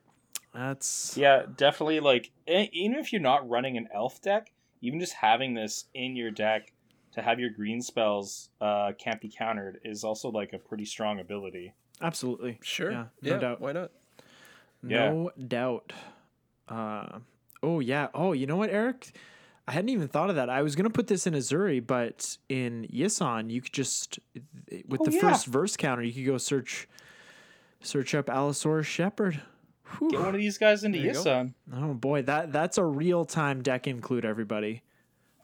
that's 0.53 1.16
Yeah, 1.16 1.45
definitely. 1.57 2.01
Like, 2.01 2.30
even 2.47 2.99
if 2.99 3.12
you're 3.12 3.22
not 3.22 3.49
running 3.49 3.76
an 3.76 3.88
elf 3.95 4.20
deck, 4.20 4.53
even 4.82 4.99
just 5.01 5.14
having 5.14 5.55
this 5.55 5.86
in 5.95 6.16
your 6.16 6.30
deck 6.30 6.72
to 7.12 7.22
have 7.22 7.41
your 7.41 7.51
green 7.51 7.80
spells 7.80 8.51
uh, 8.61 8.93
can't 8.99 9.20
be 9.20 9.28
countered 9.28 9.80
is 9.84 10.05
also 10.05 10.30
like 10.30 10.53
a 10.53 10.59
pretty 10.59 10.84
strong 10.84 11.20
ability. 11.20 11.74
Absolutely 12.01 12.59
Sure. 12.62 12.90
Yeah, 12.90 13.05
no 13.22 13.38
doubt. 13.38 13.61
Why 13.61 13.72
not? 13.72 13.90
No 14.82 15.30
doubt. 15.48 15.92
Uh, 16.68 17.18
oh 17.62 17.80
yeah. 17.80 18.09
Oh, 18.14 18.32
you 18.32 18.46
know 18.46 18.57
what, 18.57 18.70
Eric? 18.70 19.12
I 19.68 19.72
hadn't 19.72 19.90
even 19.90 20.09
thought 20.09 20.30
of 20.30 20.36
that. 20.36 20.48
I 20.51 20.62
was 20.62 20.74
gonna 20.74 20.90
put 20.90 21.07
this 21.07 21.26
in 21.26 21.34
Ezuri, 21.34 21.84
but 21.86 22.38
in 22.48 22.86
Yisan, 22.92 23.51
you 23.51 23.61
could 23.61 23.72
just 23.72 24.18
with 24.88 25.01
Oh, 25.03 25.05
the 25.05 25.12
yeah. 25.12 25.20
first 25.20 25.46
verse 25.46 25.76
counter, 25.76 26.03
you 26.03 26.12
could 26.12 26.26
go 26.26 26.38
search 26.38 26.88
search 27.82 28.14
up 28.14 28.28
Allosaurus 28.30 28.86
Shepherd. 28.86 29.40
Whew. 29.98 30.11
Get 30.11 30.20
one 30.20 30.28
of 30.34 30.40
these 30.40 30.59
guys 30.59 30.84
into 30.84 30.98
There. 31.01 31.12
Yisan. 31.12 31.55
Oh 31.74 31.94
boy, 31.94 32.22
that 32.22 32.53
that's 32.53 32.78
a 32.78 32.84
real 32.84 33.24
time 33.24 33.62
deck 33.62 33.86
include, 33.86 34.24
everybody. 34.24 34.82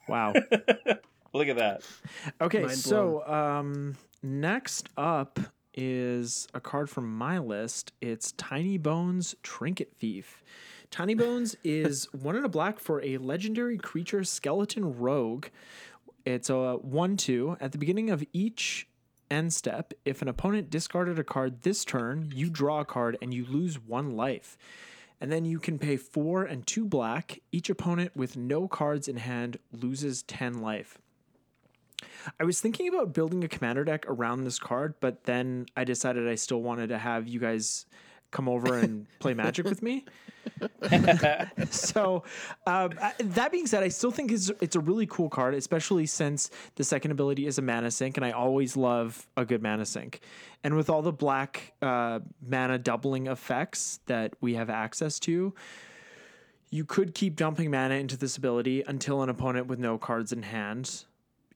Wow. 0.09 0.33
Look 1.35 1.49
at 1.49 1.57
that. 1.57 1.83
Okay, 2.41 2.63
Mind 2.63 2.73
so 2.73 3.27
um, 3.29 3.97
next 4.23 4.89
up 4.97 5.39
is 5.77 6.49
a 6.55 6.61
card 6.61 6.91
from 6.91 7.17
my 7.17 7.39
list. 7.39 7.93
It's 8.01 8.33
Tiny 8.33 8.79
Bones 8.79 9.37
Trinket 9.43 9.93
Thief. 9.99 10.43
Tiny 10.91 11.15
Bones 11.15 11.57
is 11.65 12.13
one 12.13 12.37
in 12.37 12.45
a 12.45 12.49
black 12.49 12.81
for 12.81 13.03
a 13.03 13.19
legendary 13.19 13.77
creature 13.79 14.25
skeleton 14.25 14.99
rogue. 14.99 15.47
It's 16.25 16.51
a 16.51 16.77
1 16.77 17.17
2. 17.17 17.59
At 17.61 17.73
the 17.73 17.79
beginning 17.79 18.11
of 18.11 18.25
each 18.33 18.89
end 19.31 19.53
step, 19.53 19.93
if 20.05 20.23
an 20.23 20.29
opponent 20.29 20.71
discarded 20.71 21.19
a 21.19 21.25
card 21.25 21.63
this 21.63 21.85
turn, 21.85 22.33
you 22.35 22.51
draw 22.51 22.81
a 22.81 22.85
card 22.85 23.19
and 23.21 23.33
you 23.33 23.45
lose 23.45 23.79
one 23.79 24.17
life. 24.17 24.57
And 25.21 25.31
then 25.33 25.45
you 25.45 25.59
can 25.59 25.79
pay 25.79 25.97
4 25.97 26.45
and 26.45 26.67
2 26.67 26.85
black. 26.85 27.41
Each 27.53 27.71
opponent 27.71 28.17
with 28.17 28.37
no 28.37 28.69
cards 28.69 29.09
in 29.09 29.17
hand 29.17 29.59
loses 29.73 30.23
10 30.25 30.61
life. 30.61 30.99
I 32.41 32.45
was 32.45 32.61
thinking 32.61 32.89
about 32.89 33.13
building 33.13 33.45
a 33.45 33.49
commander 33.49 33.85
deck 33.85 34.05
around 34.09 34.45
this 34.45 34.59
card, 34.59 34.95
but 35.01 35.25
then 35.25 35.67
I 35.77 35.85
decided 35.85 36.29
I 36.29 36.35
still 36.35 36.63
wanted 36.63 36.89
to 36.89 36.99
have 36.99 37.29
you 37.29 37.41
guys 37.41 37.87
come 38.31 38.49
over 38.49 38.79
and 38.79 39.07
play 39.19 39.35
Magic 39.35 39.67
with 39.67 39.83
me. 39.83 40.05
so, 41.71 42.25
um, 42.67 42.93
that 43.19 43.51
being 43.51 43.67
said, 43.67 43.83
I 43.83 43.89
still 43.89 44.11
think 44.11 44.33
it's, 44.33 44.51
it's 44.61 44.77
a 44.77 44.81
really 44.81 45.07
cool 45.07 45.29
card, 45.29 45.55
especially 45.55 46.07
since 46.07 46.51
the 46.75 46.85
second 46.85 47.13
ability 47.13 47.47
is 47.47 47.59
a 47.59 47.63
mana 47.63 47.91
sink, 47.91 48.17
and 48.17 48.27
I 48.27 48.33
always 48.33 48.77
love 48.77 49.27
a 49.37 49.45
good 49.45 49.63
mana 49.63 49.87
sink. 49.87 50.21
And 50.65 50.77
with 50.77 50.91
all 50.91 51.03
the 51.03 51.13
black 51.13 51.73
uh, 51.81 52.21
mana 52.47 52.79
doubling 52.79 53.27
effects 53.27 54.01
that 54.07 54.35
we 54.41 54.55
have 54.55 54.71
access 54.71 55.19
to, 55.21 55.55
you 56.71 56.85
could 56.85 57.15
keep 57.15 57.37
dumping 57.37 57.71
mana 57.71 57.95
into 57.95 58.17
this 58.17 58.37
ability 58.37 58.83
until 58.87 59.23
an 59.23 59.29
opponent 59.29 59.67
with 59.67 59.79
no 59.79 59.99
cards 59.99 60.33
in 60.33 60.43
hand 60.43 61.05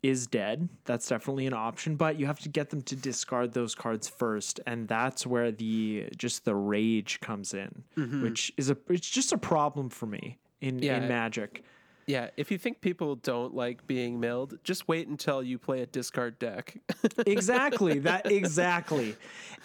is 0.02 0.26
dead. 0.26 0.68
That's 0.84 1.08
definitely 1.08 1.46
an 1.46 1.52
option, 1.52 1.96
but 1.96 2.18
you 2.18 2.26
have 2.26 2.40
to 2.40 2.48
get 2.48 2.70
them 2.70 2.82
to 2.82 2.96
discard 2.96 3.52
those 3.52 3.74
cards 3.74 4.08
first, 4.08 4.60
and 4.66 4.88
that's 4.88 5.26
where 5.26 5.50
the 5.52 6.08
just 6.16 6.44
the 6.44 6.54
rage 6.54 7.20
comes 7.20 7.54
in, 7.54 7.84
mm-hmm. 7.96 8.22
which 8.22 8.52
is 8.56 8.70
a 8.70 8.76
it's 8.88 9.08
just 9.10 9.32
a 9.32 9.38
problem 9.38 9.90
for 9.90 10.06
me 10.06 10.38
in 10.60 10.78
Yeah. 10.78 11.02
in 11.02 11.08
Magic. 11.08 11.64
Yeah, 12.06 12.30
if 12.36 12.50
you 12.50 12.58
think 12.58 12.80
people 12.80 13.14
don't 13.16 13.54
like 13.54 13.86
being 13.86 14.18
milled, 14.18 14.58
just 14.64 14.88
wait 14.88 15.06
until 15.06 15.42
you 15.42 15.58
play 15.58 15.82
a 15.82 15.86
discard 15.86 16.38
deck. 16.38 16.76
exactly 17.26 17.98
that 18.00 18.30
exactly 18.30 19.16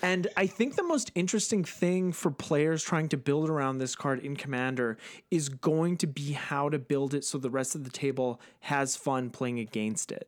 and 0.01 0.27
i 0.37 0.45
think 0.47 0.75
the 0.75 0.83
most 0.83 1.11
interesting 1.15 1.63
thing 1.63 2.11
for 2.11 2.31
players 2.31 2.83
trying 2.83 3.09
to 3.09 3.17
build 3.17 3.49
around 3.49 3.77
this 3.77 3.95
card 3.95 4.19
in 4.19 4.35
commander 4.35 4.97
is 5.31 5.49
going 5.49 5.97
to 5.97 6.07
be 6.07 6.33
how 6.33 6.69
to 6.69 6.79
build 6.79 7.13
it 7.13 7.23
so 7.23 7.37
the 7.37 7.49
rest 7.49 7.75
of 7.75 7.83
the 7.83 7.89
table 7.89 8.39
has 8.61 8.95
fun 8.95 9.29
playing 9.29 9.59
against 9.59 10.11
it 10.11 10.27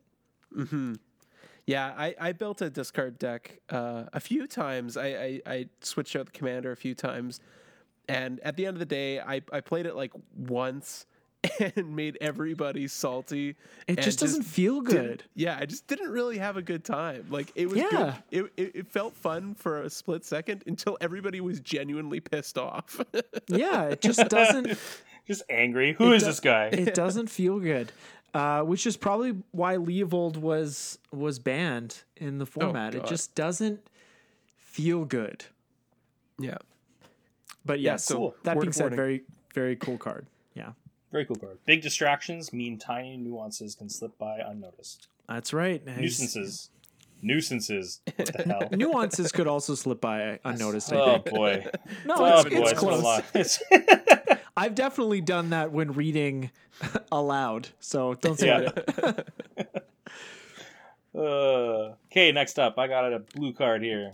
Hmm. 0.54 0.94
yeah, 1.66 1.94
I, 1.98 2.16
I 2.20 2.32
built 2.32 2.62
a 2.62 2.70
discard 2.70 3.20
deck 3.20 3.60
uh, 3.70 4.06
a 4.14 4.20
few 4.20 4.48
times. 4.48 4.98
I, 4.98 5.08
I, 5.08 5.42
I 5.46 5.66
switched 5.82 6.16
out 6.16 6.26
the 6.28 6.32
commander 6.32 6.72
a 6.72 6.76
few 6.78 6.96
times. 6.96 7.40
And 8.10 8.40
at 8.40 8.56
the 8.56 8.66
end 8.66 8.76
of 8.76 8.80
the 8.80 8.86
day, 8.86 9.20
I, 9.20 9.42
I 9.52 9.60
played 9.62 9.86
it 9.86 9.96
like 9.96 10.14
once 10.36 11.06
and 11.76 11.96
made 11.96 12.18
everybody 12.20 12.88
salty. 12.88 13.56
it 13.88 14.00
just 14.02 14.20
doesn't 14.20 14.44
feel 14.44 14.82
good 14.82 15.24
Yeah, 15.36 15.58
I 15.60 15.66
just 15.66 15.88
didn't 15.88 16.10
really 16.10 16.38
have 16.40 16.58
a 16.58 16.62
good 16.62 16.84
time. 16.84 17.28
Like 17.30 17.52
it 17.56 17.68
was 17.70 17.78
Yeah. 17.78 17.90
good. 17.90 18.14
It, 18.32 18.52
it, 18.58 18.76
it 18.76 18.88
felt 18.88 19.16
fun 19.16 19.54
for 19.56 19.82
a 19.84 19.90
split 19.90 20.26
second 20.26 20.64
until 20.68 20.98
everybody 21.00 21.40
was 21.42 21.60
genuinely 21.60 22.20
pissed 22.20 22.58
off. 22.58 23.00
yeah 23.48 23.84
it 23.84 24.02
just 24.02 24.28
doesn't 24.30 24.78
Just 25.28 25.44
angry. 25.50 25.92
Who 25.94 26.14
is 26.14 26.24
do- 26.24 26.28
this 26.30 26.40
guy? 26.40 26.66
it 26.68 26.94
doesn't 26.94 27.30
feel 27.30 27.60
good 27.60 27.92
uh, 28.34 28.62
which 28.62 28.86
is 28.86 28.98
probably 28.98 29.36
why 29.52 29.76
Leovold 29.78 30.38
was 30.38 31.00
was 31.12 31.40
banned 31.40 32.04
in 32.18 32.38
the 32.40 32.46
format. 32.46 32.94
it 32.96 33.06
just 33.06 33.36
doesn't 33.36 33.80
feel 34.58 35.06
good. 35.06 35.46
yeah. 36.40 36.58
But 37.66 37.80
Yeah, 37.80 37.94
yes, 37.94 38.06
so 38.06 38.16
Cool. 38.16 38.36
that 38.44 38.56
word 38.56 38.62
being 38.64 38.72
said, 38.74 38.84
warning. 38.84 38.98
very 38.98 39.24
very 39.54 39.76
cool 39.76 39.98
card. 39.98 40.26
Very 41.18 41.26
cool 41.26 41.36
card. 41.38 41.58
Big 41.66 41.82
distractions 41.82 42.54
mean 42.54 42.78
tiny 42.78 43.18
nuances 43.18 43.74
can 43.74 43.90
slip 43.90 44.16
by 44.20 44.38
unnoticed. 44.38 45.08
That's 45.28 45.52
right. 45.52 45.84
Nuisances. 45.84 46.70
Nuisances. 47.24 48.02
What 48.18 48.28
the 48.36 48.44
hell? 48.44 48.70
Nuances 48.72 49.32
could 49.32 49.48
also 49.48 49.74
slip 49.74 50.00
by 50.00 50.38
unnoticed. 50.46 50.94
I 50.94 50.96
Oh 50.98 51.14
think. 51.18 51.36
boy. 51.36 51.66
No, 52.06 52.14
Oh 52.20 52.42
it's, 52.42 52.44
boy. 52.44 52.62
it's 52.62 52.72
It's 52.74 52.80
been 52.84 52.94
a 52.94 53.02
close. 53.02 53.60
It's- 53.74 54.40
I've 54.58 54.76
definitely 54.76 55.22
done 55.22 55.50
that 55.50 55.72
when 55.72 55.94
reading 55.94 56.52
aloud. 57.12 57.70
So 57.80 58.14
don't 58.14 58.38
say 58.38 58.46
Yeah. 58.50 58.70
it. 58.78 59.88
Uh, 61.16 61.96
okay, 62.12 62.32
next 62.32 62.60
up, 62.60 62.78
I 62.78 62.88
got 62.88 63.12
a 63.12 63.18
blue 63.18 63.54
card 63.54 63.82
here. 63.82 64.14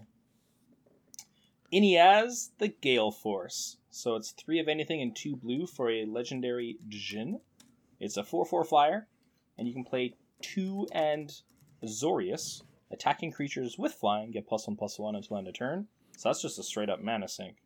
Inniaz, 1.74 2.51
the 2.60 2.70
Gale 2.70 3.12
Force. 3.12 3.76
So 3.95 4.15
it's 4.15 4.31
three 4.31 4.59
of 4.59 4.67
anything 4.67 5.03
and 5.03 5.15
two 5.15 5.35
blue 5.35 5.67
for 5.67 5.91
a 5.91 6.05
legendary 6.05 6.79
Djinn. 6.89 7.39
It's 7.99 8.17
a 8.17 8.23
4 8.23 8.43
4 8.43 8.65
flyer, 8.65 9.07
and 9.55 9.67
you 9.67 9.73
can 9.73 9.83
play 9.83 10.15
two 10.41 10.87
and 10.91 11.31
Azorius. 11.83 12.63
Attacking 12.91 13.31
creatures 13.31 13.77
with 13.77 13.93
flying 13.93 14.31
get 14.31 14.47
plus 14.47 14.67
one 14.67 14.77
plus 14.77 14.97
one 14.97 15.15
until 15.15 15.37
end 15.37 15.47
of 15.47 15.53
turn. 15.53 15.87
So 16.17 16.29
that's 16.29 16.41
just 16.41 16.57
a 16.57 16.63
straight 16.63 16.89
up 16.89 17.03
mana 17.03 17.27
sink. 17.27 17.57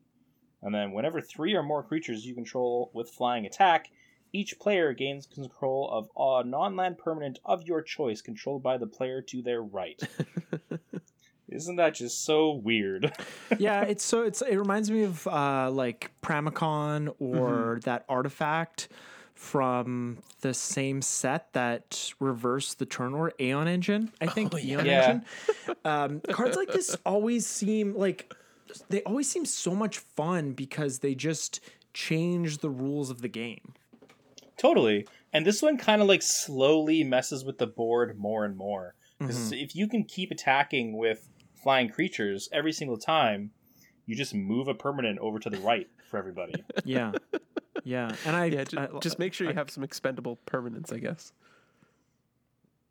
And 0.62 0.76
then 0.76 0.92
whenever 0.92 1.22
three 1.22 1.54
or 1.54 1.64
more 1.64 1.82
creatures 1.82 2.26
you 2.26 2.36
control 2.36 2.92
with 2.94 3.10
flying 3.10 3.46
attack, 3.46 3.90
each 4.34 4.60
player 4.60 4.92
gains 4.92 5.28
control 5.28 5.90
of 5.90 6.10
a 6.18 6.46
non-land 6.46 6.98
permanent 6.98 7.40
of 7.46 7.64
your 7.64 7.82
choice 7.82 8.22
controlled 8.22 8.62
by 8.62 8.78
the 8.78 8.88
player 8.88 9.22
to 9.22 9.42
their 9.42 9.64
right. 9.64 10.02
Isn't 11.50 11.78
that 11.78 11.96
just 11.96 12.26
so 12.26 12.52
weird? 12.54 13.12
yeah, 13.60 13.84
it's 13.84 14.04
so 14.04 14.24
it's 14.24 14.42
it 14.42 14.58
reminds 14.58 14.92
me 14.92 15.04
of 15.04 15.26
uh, 15.28 15.70
like 15.72 16.12
Pramikon 16.22 17.14
or 17.20 17.80
that 17.84 18.04
artifact 18.10 18.90
from 19.34 20.18
the 20.42 20.54
same 20.54 21.02
set 21.02 21.54
that 21.54 22.12
reversed 22.20 22.80
the 22.80 22.86
turn 22.86 23.14
or 23.14 23.32
Aeon 23.40 23.68
Engine. 23.68 24.12
I 24.20 24.28
think 24.28 24.54
Aeon 24.54 24.86
Yeah. 24.86 25.02
Engine. 25.10 25.26
Um, 25.86 26.22
cards 26.32 26.58
like 26.58 26.70
this 26.72 26.98
always 27.06 27.46
seem 27.46 27.94
like 27.96 28.34
they 28.90 29.02
always 29.04 29.30
seem 29.30 29.46
so 29.46 29.74
much 29.74 30.00
fun 30.00 30.52
because 30.52 31.00
they 31.00 31.16
just 31.16 31.62
change 31.94 32.58
the 32.58 32.70
rules 32.70 33.10
of 33.10 33.22
the 33.22 33.30
game. 33.30 33.74
totally. 34.58 35.08
And 35.32 35.46
this 35.46 35.62
one 35.62 35.78
kind 35.78 36.02
of 36.02 36.08
like 36.10 36.22
slowly 36.22 37.04
messes 37.04 37.46
with 37.46 37.58
the 37.58 37.68
board 37.68 38.18
more 38.18 38.44
and 38.44 38.58
more. 38.58 38.96
'Cause 39.20 39.52
if 39.52 39.76
you 39.76 39.88
can 39.88 40.04
keep 40.04 40.30
attacking 40.32 40.96
with 40.98 41.28
flying 41.68 41.90
creatures 41.90 42.48
every 42.54 42.72
single 42.72 42.96
time, 42.98 43.52
you 44.06 44.16
just 44.16 44.34
move 44.34 44.70
a 44.70 44.74
permanent 44.74 45.20
over 45.20 45.38
to 45.38 45.50
the 45.50 45.58
right 45.58 45.90
for 46.10 46.16
everybody. 46.18 46.54
Yeah. 46.86 47.12
Yeah, 47.84 48.10
and 48.26 48.36
I 48.38 48.46
Yeah, 48.46 48.64
just, 48.64 48.78
I- 48.78 49.00
just 49.02 49.20
make 49.20 49.34
sure 49.34 49.48
you 49.48 49.52
I- 49.52 49.56
have 49.56 49.70
some 49.70 49.84
expendable 49.84 50.38
permanents, 50.48 50.94
I 50.94 51.00
guess. 51.00 51.34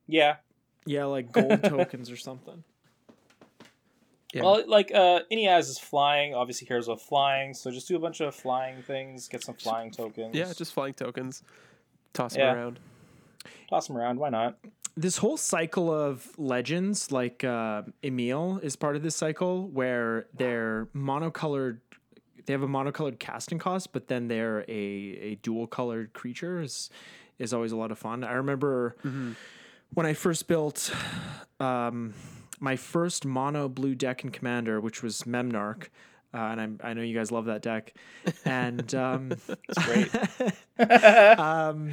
yeah. 0.07 0.37
yeah 0.85 1.07
like 1.07 1.33
gold 1.33 1.65
tokens 1.65 2.11
or 2.11 2.19
something. 2.19 2.63
Yeah. 4.35 4.43
Well, 4.43 4.63
like 4.69 4.93
uh 4.95 5.21
Inniaz 5.33 5.71
is 5.71 5.79
flying, 5.79 6.35
obviously 6.35 6.67
cares 6.67 6.87
about 6.87 7.01
flying, 7.01 7.55
so 7.55 7.71
just 7.71 7.89
do 7.89 7.97
a 7.97 7.99
bunch 7.99 8.21
of 8.21 8.35
flying 8.35 8.83
things, 8.83 9.27
get 9.29 9.43
some 9.43 9.55
flying 9.55 9.91
tokens. 9.91 10.35
Yeah, 10.35 10.53
just 10.53 10.75
flying 10.75 10.93
tokens. 10.93 11.43
Toss 12.13 12.37
Yeah. 12.37 12.49
them 12.53 12.57
around. 12.59 12.79
toss 13.71 13.87
them 13.89 13.97
around, 13.97 14.19
why 14.19 14.29
not? 14.29 14.59
This 14.97 15.19
whole 15.19 15.37
cycle 15.37 15.93
of 15.93 16.27
legends, 16.39 17.13
like 17.13 17.45
uh, 17.45 17.83
Emiel, 18.03 18.63
is 18.63 18.77
part 18.77 18.97
of 18.97 19.03
this 19.03 19.15
cycle 19.15 19.69
where 19.69 20.27
they're 20.35 20.89
monocolored. 20.95 21.81
They 22.47 22.53
have 22.53 22.63
a 22.63 22.69
monocolored 22.69 23.19
casting 23.19 23.59
cost, 23.59 23.93
but 23.93 24.09
then 24.09 24.29
they're 24.29 24.61
a, 24.69 24.73
a 24.73 25.35
dual 25.37 25.67
colored 25.67 26.13
creature. 26.13 26.63
is 26.63 26.91
is 27.39 27.53
always 27.53 27.73
a 27.73 27.77
lot 27.77 27.91
of 27.91 27.99
fun. 27.99 28.25
I 28.25 28.33
remember 28.33 28.97
when 29.93 30.07
I 30.07 30.15
first 30.15 30.49
built 30.49 30.91
um, 31.61 32.15
my 32.61 32.77
first 32.77 33.25
mono 33.25 33.69
blue 33.69 33.95
deck 33.95 34.25
in 34.25 34.31
Commander, 34.31 34.81
which 34.81 35.03
was 35.03 35.23
Memnarch. 35.23 35.89
Uh, 36.35 36.39
and 36.39 36.61
I'm, 36.61 36.81
I 36.83 36.93
know 36.93 37.03
you 37.03 37.17
guys 37.17 37.31
love 37.31 37.47
that 37.47 37.63
deck, 37.63 37.95
and 38.45 38.95
um, 38.95 39.33
great. 39.85 40.11
um, 41.39 41.93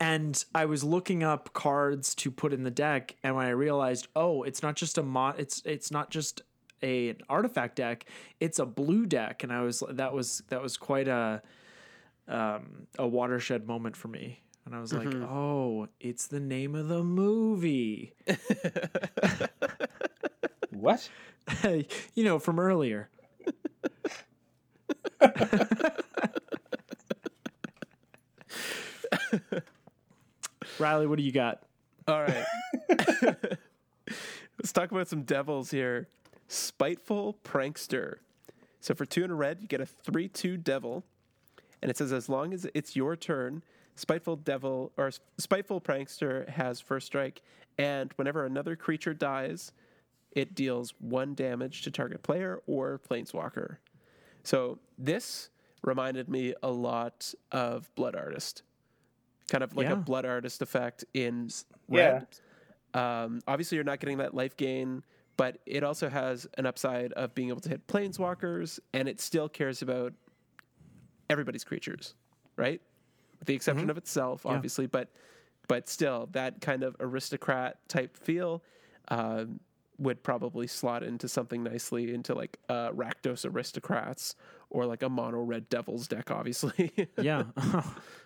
and 0.00 0.44
I 0.54 0.66
was 0.66 0.84
looking 0.84 1.22
up 1.22 1.52
cards 1.52 2.14
to 2.16 2.30
put 2.30 2.52
in 2.52 2.62
the 2.62 2.70
deck, 2.70 3.16
and 3.22 3.34
when 3.34 3.46
I 3.46 3.50
realized, 3.50 4.08
oh, 4.14 4.42
it's 4.42 4.62
not 4.62 4.76
just 4.76 4.98
a 4.98 5.02
mod, 5.02 5.36
it's 5.38 5.62
it's 5.64 5.90
not 5.90 6.10
just 6.10 6.42
a 6.82 7.10
an 7.10 7.18
artifact 7.28 7.76
deck, 7.76 8.04
it's 8.40 8.58
a 8.58 8.66
blue 8.66 9.06
deck, 9.06 9.42
and 9.42 9.52
I 9.52 9.62
was 9.62 9.82
that 9.90 10.12
was 10.12 10.42
that 10.48 10.62
was 10.62 10.76
quite 10.76 11.08
a 11.08 11.42
um, 12.28 12.86
a 12.98 13.06
watershed 13.06 13.66
moment 13.66 13.96
for 13.96 14.08
me. 14.08 14.40
And 14.64 14.74
I 14.74 14.80
was 14.80 14.92
like, 14.92 15.14
oh, 15.14 15.88
it's 15.98 16.26
the 16.26 16.40
name 16.40 16.74
of 16.74 16.88
the 16.88 17.02
movie. 17.02 18.12
what? 20.70 21.08
you 22.14 22.24
know, 22.24 22.38
from 22.38 22.60
earlier. 22.60 23.08
Riley, 30.80 31.06
what 31.06 31.18
do 31.18 31.24
you 31.24 31.32
got? 31.32 31.62
All 32.06 32.22
right. 32.22 32.44
Let's 34.58 34.72
talk 34.72 34.90
about 34.90 35.08
some 35.08 35.22
devils 35.22 35.70
here. 35.70 36.08
Spiteful 36.48 37.38
Prankster. 37.44 38.16
So 38.80 38.94
for 38.94 39.04
two 39.04 39.24
in 39.24 39.30
a 39.30 39.34
red, 39.34 39.58
you 39.60 39.68
get 39.68 39.80
a 39.80 39.86
3 39.86 40.28
2 40.28 40.56
devil. 40.56 41.04
And 41.82 41.90
it 41.90 41.96
says 41.96 42.12
as 42.12 42.28
long 42.28 42.52
as 42.52 42.66
it's 42.74 42.96
your 42.96 43.16
turn, 43.16 43.62
Spiteful 43.94 44.36
Devil 44.36 44.92
or 44.96 45.10
Spiteful 45.38 45.80
Prankster 45.80 46.48
has 46.48 46.80
first 46.80 47.06
strike. 47.06 47.42
And 47.76 48.12
whenever 48.16 48.44
another 48.44 48.76
creature 48.76 49.14
dies, 49.14 49.72
it 50.32 50.54
deals 50.54 50.94
one 50.98 51.34
damage 51.34 51.82
to 51.82 51.90
target 51.90 52.22
player 52.22 52.60
or 52.66 53.00
planeswalker. 53.08 53.78
So 54.44 54.78
this 54.96 55.50
reminded 55.82 56.28
me 56.28 56.54
a 56.62 56.70
lot 56.70 57.34
of 57.52 57.94
Blood 57.94 58.16
Artist. 58.16 58.62
Kind 59.48 59.64
of 59.64 59.74
like 59.76 59.86
Yeah. 59.86 59.94
a 59.94 59.96
Blood 59.96 60.24
Artist 60.26 60.62
effect 60.62 61.04
in 61.14 61.48
Yeah. 61.88 62.22
red. 62.22 62.26
Um, 62.94 63.40
obviously, 63.46 63.76
you're 63.76 63.84
not 63.84 64.00
getting 64.00 64.18
that 64.18 64.34
life 64.34 64.56
gain, 64.56 65.02
but 65.36 65.58
it 65.66 65.82
also 65.82 66.08
has 66.08 66.46
an 66.58 66.66
upside 66.66 67.12
of 67.14 67.34
being 67.34 67.48
able 67.48 67.60
to 67.60 67.68
hit 67.68 67.86
planeswalkers, 67.86 68.80
and 68.92 69.08
it 69.08 69.20
still 69.20 69.48
cares 69.48 69.82
about 69.82 70.12
everybody's 71.30 71.64
creatures, 71.64 72.14
right? 72.56 72.80
With 73.38 73.46
the 73.46 73.54
exception 73.54 73.88
of 73.90 73.96
itself, 73.98 74.44
obviously, 74.46 74.86
but 74.86 75.10
but 75.68 75.86
still, 75.86 76.28
that 76.32 76.62
kind 76.62 76.82
of 76.82 76.96
aristocrat 76.98 77.86
type 77.88 78.16
feel 78.16 78.64
um, 79.08 79.60
would 79.98 80.22
probably 80.22 80.66
slot 80.66 81.02
into 81.02 81.26
something 81.28 81.62
nicely 81.62 82.12
into 82.14 82.34
like 82.34 82.58
uh, 82.68 82.90
Rakdos 82.90 83.44
aristocrats 83.44 84.36
or 84.70 84.86
like 84.86 85.02
a 85.02 85.08
mono 85.08 85.40
red 85.40 85.68
devils 85.68 86.06
deck, 86.08 86.30
obviously. 86.30 86.92
Yeah. 87.20 87.44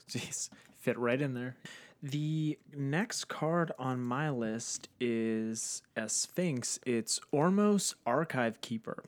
Jeez. 0.09 0.51
Fit 0.77 0.99
right 0.99 1.21
in 1.21 1.35
there. 1.35 1.57
The 2.03 2.59
next 2.77 3.27
card 3.29 3.71
on 3.79 4.01
my 4.03 4.29
list 4.31 4.89
is 5.01 5.83
a 5.97 6.09
Sphinx. 6.09 6.81
It's 6.85 7.21
Ormos 7.33 7.95
Archive 8.05 8.61
Keeper. 8.61 9.05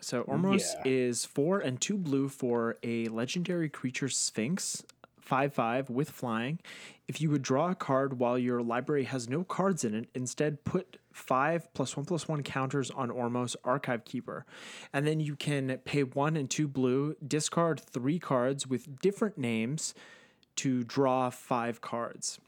So 0.00 0.24
Ormos 0.24 0.64
Yeah. 0.76 0.90
is 0.90 1.26
four 1.26 1.58
and 1.60 1.78
two 1.80 1.98
blue 1.98 2.28
for 2.30 2.76
a 2.82 3.06
legendary 3.08 3.68
creature 3.68 4.08
Sphinx, 4.08 4.82
five 5.30 5.54
five 5.54 5.88
with 5.88 6.10
flying. 6.10 6.58
If 7.06 7.20
you 7.20 7.30
would 7.30 7.42
draw 7.42 7.70
a 7.70 7.76
card 7.76 8.18
while 8.18 8.36
your 8.36 8.62
library 8.62 9.04
has 9.04 9.28
no 9.28 9.44
cards 9.44 9.84
in 9.84 9.94
it, 9.94 10.08
instead 10.12 10.64
put 10.64 10.96
five 11.12 11.72
plus 11.72 11.96
one 11.96 12.04
plus 12.04 12.26
one 12.26 12.42
counters 12.42 12.90
on 12.90 13.10
Ormos 13.10 13.54
Archive 13.62 14.04
Keeper. 14.04 14.44
And 14.92 15.06
then 15.06 15.20
you 15.20 15.36
can 15.36 15.78
pay 15.84 16.02
one 16.02 16.36
and 16.36 16.50
two 16.50 16.66
blue, 16.66 17.14
discard 17.24 17.78
three 17.78 18.18
cards 18.18 18.66
with 18.66 18.98
different 19.00 19.38
names 19.38 19.94
to 20.56 20.82
draw 20.82 21.30
five 21.30 21.80
cards. 21.80 22.40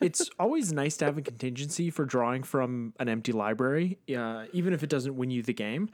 It's 0.00 0.30
always 0.38 0.72
nice 0.72 0.96
to 0.98 1.04
have 1.06 1.18
a 1.18 1.22
contingency 1.22 1.90
for 1.90 2.04
drawing 2.04 2.42
from 2.42 2.94
an 2.98 3.08
empty 3.08 3.32
library, 3.32 3.98
uh, 4.16 4.44
even 4.52 4.72
if 4.72 4.82
it 4.82 4.90
doesn't 4.90 5.16
win 5.16 5.30
you 5.30 5.42
the 5.42 5.54
game. 5.54 5.88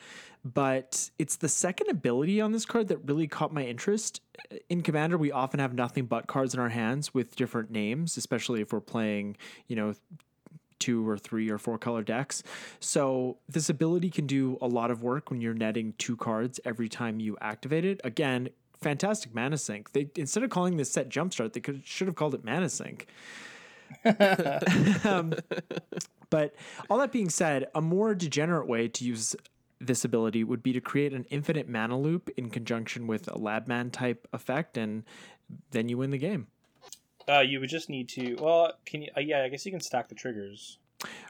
But 0.44 1.10
it's 1.18 1.36
the 1.36 1.48
second 1.48 1.88
ability 1.88 2.40
on 2.40 2.52
this 2.52 2.64
card 2.64 2.88
that 2.88 2.98
really 3.08 3.28
caught 3.28 3.52
my 3.52 3.64
interest. 3.64 4.20
In 4.68 4.82
Commander, 4.82 5.16
we 5.16 5.30
often 5.30 5.60
have 5.60 5.72
nothing 5.72 6.06
but 6.06 6.26
cards 6.26 6.54
in 6.54 6.60
our 6.60 6.68
hands 6.68 7.14
with 7.14 7.36
different 7.36 7.70
names, 7.70 8.16
especially 8.16 8.60
if 8.60 8.72
we're 8.72 8.80
playing, 8.80 9.36
you 9.68 9.76
know, 9.76 9.94
two 10.82 11.08
or 11.08 11.16
three 11.16 11.48
or 11.48 11.58
four 11.58 11.78
color 11.78 12.02
decks. 12.02 12.42
So 12.80 13.38
this 13.48 13.68
ability 13.68 14.10
can 14.10 14.26
do 14.26 14.58
a 14.60 14.66
lot 14.66 14.90
of 14.90 15.00
work 15.00 15.30
when 15.30 15.40
you're 15.40 15.54
netting 15.54 15.94
two 15.96 16.16
cards 16.16 16.58
every 16.64 16.88
time 16.88 17.20
you 17.20 17.38
activate 17.40 17.84
it. 17.84 18.00
Again, 18.02 18.48
fantastic 18.80 19.32
mana 19.32 19.58
sink. 19.58 19.92
They 19.92 20.08
instead 20.16 20.42
of 20.42 20.50
calling 20.50 20.76
this 20.76 20.90
set 20.90 21.08
jumpstart, 21.08 21.52
they 21.52 21.60
could 21.60 21.86
should 21.86 22.08
have 22.08 22.16
called 22.16 22.34
it 22.34 22.44
mana 22.44 22.68
sink. 22.68 23.06
um, 25.04 25.34
but 26.30 26.54
all 26.88 26.98
that 26.98 27.12
being 27.12 27.30
said, 27.30 27.68
a 27.74 27.80
more 27.80 28.14
degenerate 28.14 28.66
way 28.66 28.88
to 28.88 29.04
use 29.04 29.36
this 29.80 30.04
ability 30.04 30.44
would 30.44 30.62
be 30.62 30.72
to 30.72 30.80
create 30.80 31.12
an 31.12 31.26
infinite 31.30 31.68
mana 31.68 31.98
loop 31.98 32.30
in 32.36 32.50
conjunction 32.50 33.06
with 33.06 33.28
a 33.28 33.32
Labman 33.38 33.90
type 33.90 34.28
effect, 34.32 34.76
and 34.76 35.04
then 35.70 35.88
you 35.88 35.98
win 35.98 36.10
the 36.10 36.18
game. 36.18 36.46
Uh, 37.28 37.40
you 37.40 37.60
would 37.60 37.70
just 37.70 37.88
need 37.88 38.08
to. 38.10 38.36
Well, 38.36 38.72
can 38.86 39.02
you? 39.02 39.10
Uh, 39.16 39.20
yeah, 39.20 39.42
I 39.42 39.48
guess 39.48 39.64
you 39.64 39.72
can 39.72 39.80
stack 39.80 40.08
the 40.08 40.14
triggers. 40.14 40.78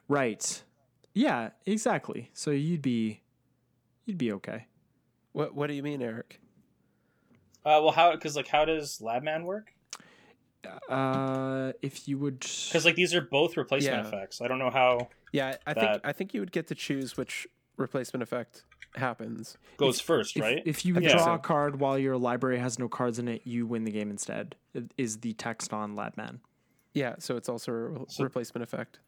Right. 0.08 0.62
Yeah, 1.14 1.50
exactly. 1.66 2.30
So 2.32 2.50
you'd 2.50 2.82
be 2.82 3.22
you'd 4.06 4.18
be 4.18 4.32
okay. 4.32 4.66
what 5.32 5.54
What 5.54 5.66
do 5.66 5.74
you 5.74 5.82
mean, 5.82 6.02
Eric? 6.02 6.40
Uh, 7.64 7.78
well, 7.82 7.92
how? 7.92 8.12
Because 8.12 8.36
like, 8.36 8.48
how 8.48 8.64
does 8.64 8.98
Labman 8.98 9.44
work? 9.44 9.71
Uh 10.88 11.72
if 11.82 12.08
you 12.08 12.18
would 12.18 12.40
Because 12.40 12.84
like 12.84 12.94
these 12.94 13.14
are 13.14 13.20
both 13.20 13.56
replacement 13.56 14.02
Yeah. 14.02 14.08
effects. 14.08 14.40
I 14.40 14.48
don't 14.48 14.58
know 14.58 14.70
how 14.70 15.08
Yeah, 15.32 15.56
I 15.66 15.72
That- 15.74 15.80
think 15.80 16.00
I 16.04 16.12
think 16.12 16.34
you 16.34 16.40
would 16.40 16.52
get 16.52 16.66
to 16.68 16.74
choose 16.74 17.16
which 17.16 17.46
replacement 17.76 18.22
effect 18.22 18.64
happens. 18.96 19.56
goes 19.78 20.00
first, 20.00 20.36
if, 20.36 20.42
right? 20.42 20.62
if 20.66 20.84
you 20.84 20.94
think 20.94 21.10
draw 21.10 21.34
a 21.34 21.38
card 21.38 21.80
while 21.80 21.98
your 21.98 22.18
library 22.18 22.58
has 22.58 22.78
no 22.78 22.88
cards 22.88 23.18
in 23.18 23.26
it, 23.28 23.42
you 23.46 23.66
win 23.66 23.84
the 23.84 23.90
game 23.90 24.10
instead. 24.10 24.56
It 24.74 24.92
Is 24.98 25.18
the 25.20 25.32
text 25.32 25.72
on 25.72 25.94
Labman. 25.96 26.40
Yeah, 26.92 27.14
so 27.18 27.36
it's 27.36 27.48
also 27.48 27.72
a 27.72 27.74
re- 27.88 28.04
So- 28.08 28.22
replacement 28.24 28.62
effect. 28.62 28.98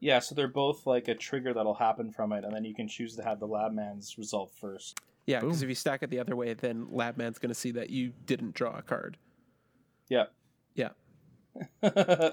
yeah, 0.00 0.18
so 0.18 0.34
they're 0.34 0.48
both 0.48 0.86
like 0.86 1.06
a 1.06 1.14
trigger 1.14 1.54
that'll 1.54 1.74
happen 1.74 2.10
from 2.10 2.32
it, 2.32 2.42
and 2.44 2.52
then 2.52 2.64
you 2.64 2.74
can 2.74 2.88
choose 2.88 3.14
to 3.14 3.22
have 3.22 3.38
the 3.38 3.46
Labman's 3.46 4.18
result 4.18 4.50
first. 4.50 4.98
Yeah, 5.26 5.38
because 5.38 5.62
if 5.62 5.68
you 5.68 5.76
stack 5.76 6.02
it 6.02 6.10
the 6.10 6.18
other 6.18 6.34
way, 6.34 6.52
then 6.54 6.86
Labman's 6.86 7.38
going 7.38 7.50
to 7.50 7.54
see 7.54 7.70
that 7.70 7.90
you 7.90 8.12
didn't 8.26 8.54
draw 8.54 8.76
a 8.76 8.82
card. 8.82 9.18
Yeah. 10.08 10.24
Yeah. 10.74 10.90
uh, 11.82 12.30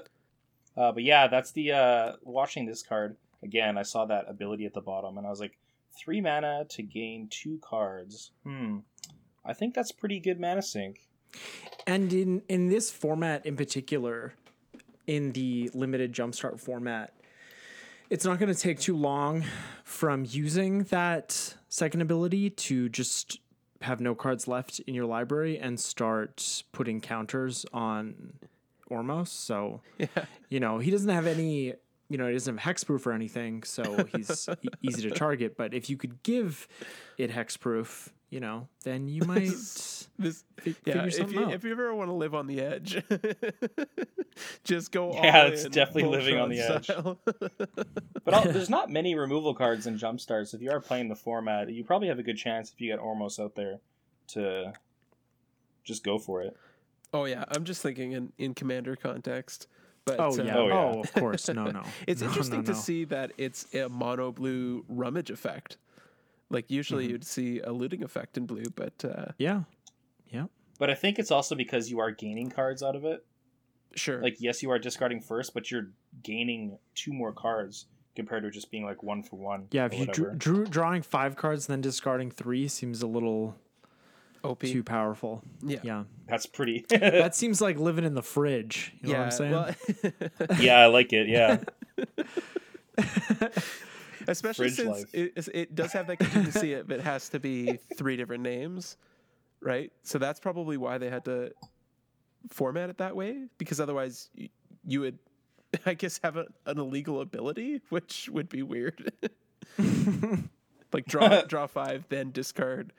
but 0.76 1.02
yeah, 1.02 1.28
that's 1.28 1.52
the 1.52 1.72
uh, 1.72 2.12
watching 2.22 2.66
this 2.66 2.82
card 2.82 3.16
again. 3.42 3.78
I 3.78 3.82
saw 3.82 4.06
that 4.06 4.26
ability 4.28 4.66
at 4.66 4.74
the 4.74 4.80
bottom, 4.80 5.18
and 5.18 5.26
I 5.26 5.30
was 5.30 5.40
like, 5.40 5.58
three 5.96 6.20
mana 6.20 6.64
to 6.70 6.82
gain 6.82 7.28
two 7.28 7.58
cards. 7.62 8.30
Hmm, 8.44 8.78
I 9.44 9.52
think 9.52 9.74
that's 9.74 9.92
pretty 9.92 10.20
good 10.20 10.40
mana 10.40 10.62
sink. 10.62 11.08
And 11.86 12.12
in 12.12 12.42
in 12.48 12.68
this 12.68 12.90
format 12.90 13.46
in 13.46 13.56
particular, 13.56 14.34
in 15.06 15.32
the 15.32 15.70
limited 15.74 16.12
jumpstart 16.12 16.60
format, 16.60 17.12
it's 18.08 18.24
not 18.24 18.38
going 18.38 18.52
to 18.52 18.58
take 18.58 18.80
too 18.80 18.96
long 18.96 19.44
from 19.84 20.24
using 20.28 20.84
that 20.84 21.54
second 21.68 22.00
ability 22.00 22.50
to 22.50 22.88
just 22.88 23.38
have 23.82 24.00
no 24.00 24.14
cards 24.14 24.46
left 24.46 24.80
in 24.80 24.94
your 24.94 25.06
library 25.06 25.58
and 25.58 25.80
start 25.80 26.64
putting 26.72 27.00
counters 27.00 27.64
on 27.72 28.34
Ormos. 28.90 29.28
So, 29.28 29.80
you 30.48 30.60
know, 30.60 30.78
he 30.78 30.90
doesn't 30.90 31.08
have 31.08 31.26
any, 31.26 31.74
you 32.10 32.18
know, 32.18 32.26
he 32.26 32.32
doesn't 32.34 32.58
have 32.58 32.76
hexproof 32.76 33.06
or 33.06 33.12
anything, 33.12 33.62
so 33.62 34.04
he's 34.14 34.48
e- 34.62 34.68
easy 34.82 35.08
to 35.08 35.14
target. 35.14 35.56
But 35.56 35.72
if 35.72 35.88
you 35.88 35.96
could 35.96 36.22
give 36.24 36.66
it 37.16 37.30
hexproof, 37.30 38.08
you 38.30 38.40
know, 38.40 38.68
then 38.84 39.08
you 39.08 39.22
might. 39.26 39.48
This, 40.18 40.44
Fi- 40.58 40.74
yeah, 40.84 41.04
if 41.06 41.32
you, 41.32 41.44
out. 41.44 41.54
if 41.54 41.64
you 41.64 41.70
ever 41.72 41.94
want 41.94 42.10
to 42.10 42.14
live 42.14 42.34
on 42.34 42.46
the 42.48 42.60
edge, 42.60 43.02
just 44.64 44.92
go 44.92 45.12
all 45.12 45.24
Yeah, 45.24 45.46
it's 45.46 45.64
in, 45.64 45.70
definitely 45.70 46.10
living 46.10 46.36
on 46.38 46.48
the 46.50 46.58
Voltron 46.58 47.16
edge. 47.30 47.50
But 48.24 48.34
I'll, 48.34 48.44
there's 48.44 48.68
not 48.68 48.90
many 48.90 49.14
removal 49.14 49.54
cards 49.54 49.86
in 49.86 49.96
Jumpstarts. 49.98 50.52
If 50.52 50.60
you 50.60 50.70
are 50.72 50.80
playing 50.80 51.08
the 51.08 51.16
format, 51.16 51.70
you 51.72 51.84
probably 51.84 52.08
have 52.08 52.18
a 52.18 52.22
good 52.22 52.36
chance 52.36 52.72
if 52.72 52.80
you 52.80 52.90
get 52.90 53.00
Ormos 53.00 53.42
out 53.42 53.54
there 53.54 53.78
to 54.28 54.72
just 55.84 56.04
go 56.04 56.18
for 56.18 56.42
it. 56.42 56.56
oh 57.14 57.24
yeah, 57.24 57.44
I'm 57.48 57.64
just 57.64 57.82
thinking 57.82 58.12
in, 58.12 58.32
in 58.36 58.54
commander 58.54 58.96
context. 58.96 59.66
But 60.04 60.18
Oh 60.20 60.30
uh, 60.38 60.42
yeah. 60.42 60.56
Oh, 60.56 60.60
Oh, 60.62 60.68
yeah. 60.94 61.00
of 61.00 61.12
course. 61.14 61.48
No, 61.48 61.64
no. 61.66 61.82
It's 62.06 62.20
No, 62.22 62.28
interesting 62.28 62.60
no, 62.60 62.66
to 62.66 62.74
see 62.74 63.04
that 63.06 63.32
it's 63.38 63.72
a 63.74 63.88
mono 63.88 64.32
blue 64.32 64.84
rummage 64.88 65.30
effect. 65.30 65.76
Like 66.48 66.70
usually 66.70 67.04
Mm-hmm. 67.04 67.12
you'd 67.12 67.24
see 67.26 67.60
a 67.60 67.72
looting 67.72 68.02
effect 68.02 68.36
in 68.36 68.46
blue, 68.46 68.64
but 68.74 69.04
uh, 69.04 69.26
Yeah. 69.38 69.62
Yeah. 70.30 70.46
But 70.78 70.90
I 70.90 70.94
think 70.94 71.18
it's 71.18 71.30
also 71.30 71.54
because 71.54 71.90
you 71.90 72.00
are 72.00 72.10
gaining 72.10 72.50
cards 72.50 72.82
out 72.82 72.96
of 72.96 73.04
it. 73.04 73.24
sure. 73.94 74.22
Like, 74.22 74.40
yes, 74.40 74.62
you 74.62 74.70
are 74.70 74.78
discarding 74.78 75.20
first, 75.20 75.52
but 75.54 75.70
you're 75.70 75.90
gaining 76.22 76.78
two 76.94 77.12
more 77.12 77.32
cards 77.32 77.86
compared 78.16 78.42
to 78.44 78.50
just 78.50 78.70
being 78.70 78.84
like 78.84 79.02
one 79.02 79.22
for 79.22 79.36
one. 79.36 79.68
Yeah. 79.70 79.86
If 79.86 79.98
you 79.98 80.06
drew, 80.06 80.34
drew 80.34 80.64
drawing 80.64 81.02
five 81.02 81.36
cards 81.36 81.68
and 81.68 81.74
then 81.74 81.80
discarding 81.82 82.30
three 82.30 82.66
seems 82.68 83.02
a 83.02 83.06
little 83.06 83.56
OP. 84.42 84.60
too 84.60 84.82
powerful. 84.82 85.42
yeah. 85.62 85.80
Yeah. 85.82 86.04
That's 86.28 86.46
pretty. 86.46 86.84
That 86.90 87.34
seems 87.34 87.60
like 87.60 87.78
living 87.78 88.04
in 88.04 88.14
the 88.14 88.22
fridge. 88.22 88.92
You 89.02 89.08
know 89.08 89.12
yeah. 89.12 89.18
what 89.18 89.24
I'm 89.24 89.30
saying? 89.32 89.52
Well, 89.52 89.74
yeah, 90.60 90.78
I 90.78 90.86
like 90.86 91.12
it. 91.12 91.28
Yeah. 91.28 91.58
especially 94.28 94.70
Fridge 94.70 94.76
since 94.76 95.06
it, 95.12 95.48
it 95.54 95.74
does 95.74 95.92
have 95.92 96.06
that 96.06 96.18
contingency 96.18 96.74
if 96.74 96.90
it 96.90 97.00
has 97.00 97.28
to 97.30 97.40
be 97.40 97.78
three 97.96 98.16
different 98.16 98.42
names, 98.42 98.96
right? 99.60 99.92
So 100.02 100.18
that's 100.18 100.40
probably 100.40 100.76
why 100.76 100.98
they 100.98 101.10
had 101.10 101.24
to 101.24 101.52
format 102.48 102.90
it 102.90 102.98
that 102.98 103.16
way 103.16 103.46
because 103.58 103.80
otherwise 103.80 104.30
you, 104.34 104.48
you 104.86 105.00
would, 105.00 105.18
I 105.86 105.94
guess, 105.94 106.20
have 106.22 106.36
a, 106.36 106.46
an 106.66 106.78
illegal 106.78 107.20
ability, 107.20 107.80
which 107.88 108.28
would 108.32 108.48
be 108.48 108.62
weird. 108.62 109.12
like 110.92 111.06
draw 111.06 111.42
draw 111.42 111.66
five, 111.66 112.04
then 112.08 112.30
discard 112.32 112.92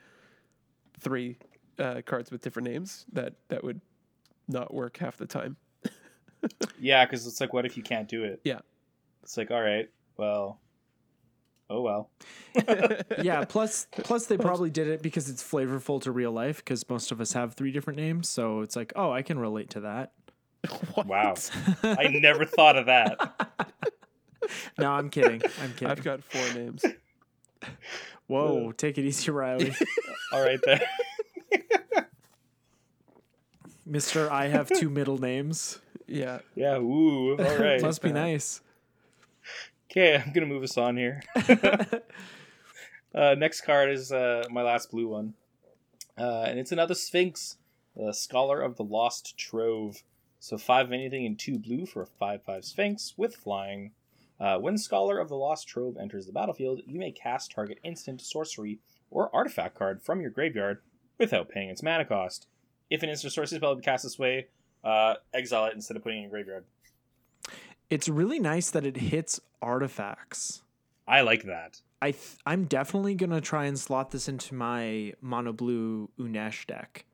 three 1.02 1.38
uh, 1.78 2.02
cards 2.04 2.30
with 2.30 2.40
different 2.40 2.68
names. 2.68 3.04
That 3.12 3.34
that 3.48 3.62
would 3.64 3.80
not 4.48 4.72
work 4.72 4.96
half 4.98 5.16
the 5.16 5.26
time. 5.26 5.56
Yeah, 6.80 7.04
because 7.04 7.24
it's 7.28 7.40
like, 7.40 7.52
what 7.52 7.64
if 7.66 7.76
you 7.76 7.84
can't 7.84 8.08
do 8.08 8.24
it? 8.24 8.40
Yeah. 8.42 8.58
It's 9.22 9.36
like, 9.36 9.52
all 9.52 9.62
right, 9.62 9.88
well, 10.16 10.58
oh 11.70 11.80
well. 11.80 12.10
yeah. 13.22 13.44
Plus, 13.44 13.86
plus 13.98 14.26
they 14.26 14.36
probably 14.36 14.68
did 14.68 14.88
it 14.88 15.02
because 15.02 15.30
it's 15.30 15.40
flavorful 15.40 16.02
to 16.02 16.10
real 16.10 16.32
life. 16.32 16.56
Because 16.56 16.88
most 16.88 17.12
of 17.12 17.20
us 17.20 17.32
have 17.34 17.54
three 17.54 17.70
different 17.70 17.96
names, 17.96 18.28
so 18.28 18.60
it's 18.60 18.74
like, 18.74 18.92
oh, 18.96 19.12
I 19.12 19.22
can 19.22 19.38
relate 19.38 19.70
to 19.70 19.80
that. 19.82 20.14
Wow. 21.06 21.34
I 21.84 22.08
never 22.08 22.44
thought 22.44 22.76
of 22.76 22.86
that. 22.86 23.52
No, 24.78 24.90
I'm 24.90 25.10
kidding. 25.10 25.42
I'm 25.62 25.72
kidding. 25.74 25.88
I've 25.88 26.02
got 26.02 26.24
four 26.24 26.54
names. 26.54 26.84
Whoa, 28.26 28.72
take 28.72 28.98
it 28.98 29.04
easy, 29.04 29.30
Riley. 29.30 29.74
All 30.32 30.42
right 30.42 30.60
there. 30.64 30.80
Mister, 33.86 34.30
I 34.30 34.46
have 34.46 34.68
two 34.68 34.88
middle 34.88 35.18
names. 35.18 35.80
Yeah. 36.06 36.38
Yeah. 36.54 36.78
Ooh. 36.78 37.36
All 37.36 37.56
right. 37.58 37.82
Must 37.82 38.00
be 38.00 38.08
bad. 38.08 38.14
nice. 38.14 38.60
Okay, 39.90 40.16
I'm 40.16 40.32
gonna 40.32 40.46
move 40.46 40.62
us 40.62 40.78
on 40.78 40.96
here. 40.96 41.22
uh, 43.14 43.34
next 43.36 43.60
card 43.60 43.90
is 43.90 44.10
uh, 44.10 44.44
my 44.50 44.62
last 44.62 44.90
blue 44.90 45.08
one, 45.08 45.34
uh, 46.16 46.44
and 46.46 46.58
it's 46.58 46.72
another 46.72 46.94
Sphinx, 46.94 47.58
the 47.94 48.12
Scholar 48.14 48.62
of 48.62 48.76
the 48.76 48.84
Lost 48.84 49.36
Trove. 49.36 50.02
So 50.40 50.56
five 50.56 50.86
of 50.86 50.92
anything 50.92 51.26
and 51.26 51.38
two 51.38 51.58
blue 51.58 51.84
for 51.86 52.02
a 52.02 52.06
five-five 52.06 52.64
Sphinx 52.64 53.14
with 53.16 53.36
flying. 53.36 53.92
Uh, 54.40 54.58
when 54.58 54.76
Scholar 54.76 55.18
of 55.18 55.28
the 55.28 55.36
Lost 55.36 55.68
Trove 55.68 55.96
enters 56.00 56.26
the 56.26 56.32
battlefield, 56.32 56.80
you 56.86 56.98
may 56.98 57.12
cast 57.12 57.52
target 57.52 57.78
instant, 57.84 58.20
sorcery, 58.20 58.80
or 59.12 59.34
artifact 59.34 59.78
card 59.78 60.02
from 60.02 60.20
your 60.20 60.30
graveyard 60.30 60.78
without 61.18 61.48
paying 61.48 61.68
its 61.68 61.82
mana 61.82 62.04
cost. 62.04 62.48
If 62.90 63.02
an 63.02 63.08
instant 63.08 63.32
spell 63.32 63.72
is 63.72 63.84
cast 63.84 64.02
this 64.02 64.18
way, 64.18 64.48
uh, 64.82 65.14
exile 65.32 65.66
it 65.66 65.74
instead 65.74 65.96
of 65.96 66.02
putting 66.02 66.18
it 66.18 66.24
in 66.24 66.30
your 66.30 66.30
graveyard. 66.30 66.64
It's 67.90 68.08
really 68.08 68.40
nice 68.40 68.70
that 68.70 68.86
it 68.86 68.96
hits 68.96 69.40
artifacts. 69.60 70.62
I 71.06 71.20
like 71.20 71.44
that. 71.44 71.80
I 72.00 72.12
th- 72.12 72.36
I'm 72.46 72.64
definitely 72.64 73.14
gonna 73.14 73.40
try 73.40 73.66
and 73.66 73.78
slot 73.78 74.10
this 74.10 74.28
into 74.28 74.54
my 74.54 75.12
mono 75.20 75.52
blue 75.52 76.10
Unesh 76.18 76.66
deck. 76.66 77.04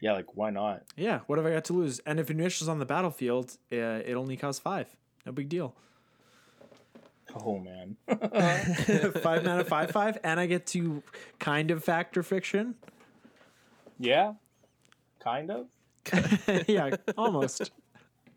Yeah, 0.00 0.12
like 0.12 0.36
why 0.36 0.50
not? 0.50 0.84
Yeah, 0.96 1.20
what 1.26 1.38
have 1.38 1.46
I 1.46 1.50
got 1.50 1.64
to 1.66 1.72
lose? 1.72 1.98
And 2.06 2.20
if 2.20 2.28
Unesh 2.28 2.62
is 2.62 2.68
on 2.68 2.78
the 2.78 2.86
battlefield, 2.86 3.58
uh, 3.72 3.76
it 3.76 4.14
only 4.14 4.36
costs 4.36 4.60
five. 4.60 4.96
No 5.26 5.32
big 5.32 5.48
deal. 5.48 5.74
Oh 7.34 7.58
man. 7.58 7.96
five 9.22 9.44
mana, 9.44 9.64
five 9.64 9.90
five, 9.90 10.18
and 10.24 10.40
I 10.40 10.46
get 10.46 10.66
to 10.68 11.02
kind 11.38 11.70
of 11.70 11.84
Fact 11.84 12.16
or 12.16 12.22
Fiction. 12.22 12.74
Yeah, 13.98 14.34
kind 15.20 15.50
of, 15.50 15.66
yeah, 16.68 16.90
almost. 17.16 17.70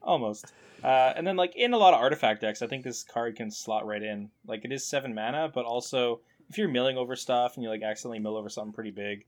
almost. 0.01 0.51
Uh, 0.83 1.13
and 1.15 1.25
then, 1.25 1.35
like 1.35 1.55
in 1.55 1.73
a 1.73 1.77
lot 1.77 1.93
of 1.93 1.99
artifact 1.99 2.41
decks, 2.41 2.61
I 2.61 2.67
think 2.67 2.83
this 2.83 3.03
card 3.03 3.35
can 3.35 3.51
slot 3.51 3.85
right 3.85 4.01
in. 4.01 4.29
Like 4.45 4.65
it 4.65 4.71
is 4.71 4.85
seven 4.85 5.13
mana, 5.13 5.51
but 5.53 5.65
also 5.65 6.21
if 6.49 6.57
you're 6.57 6.67
milling 6.67 6.97
over 6.97 7.15
stuff 7.15 7.55
and 7.55 7.63
you 7.63 7.69
like 7.69 7.81
accidentally 7.81 8.19
mill 8.19 8.35
over 8.35 8.49
something 8.49 8.73
pretty 8.73 8.91
big, 8.91 9.25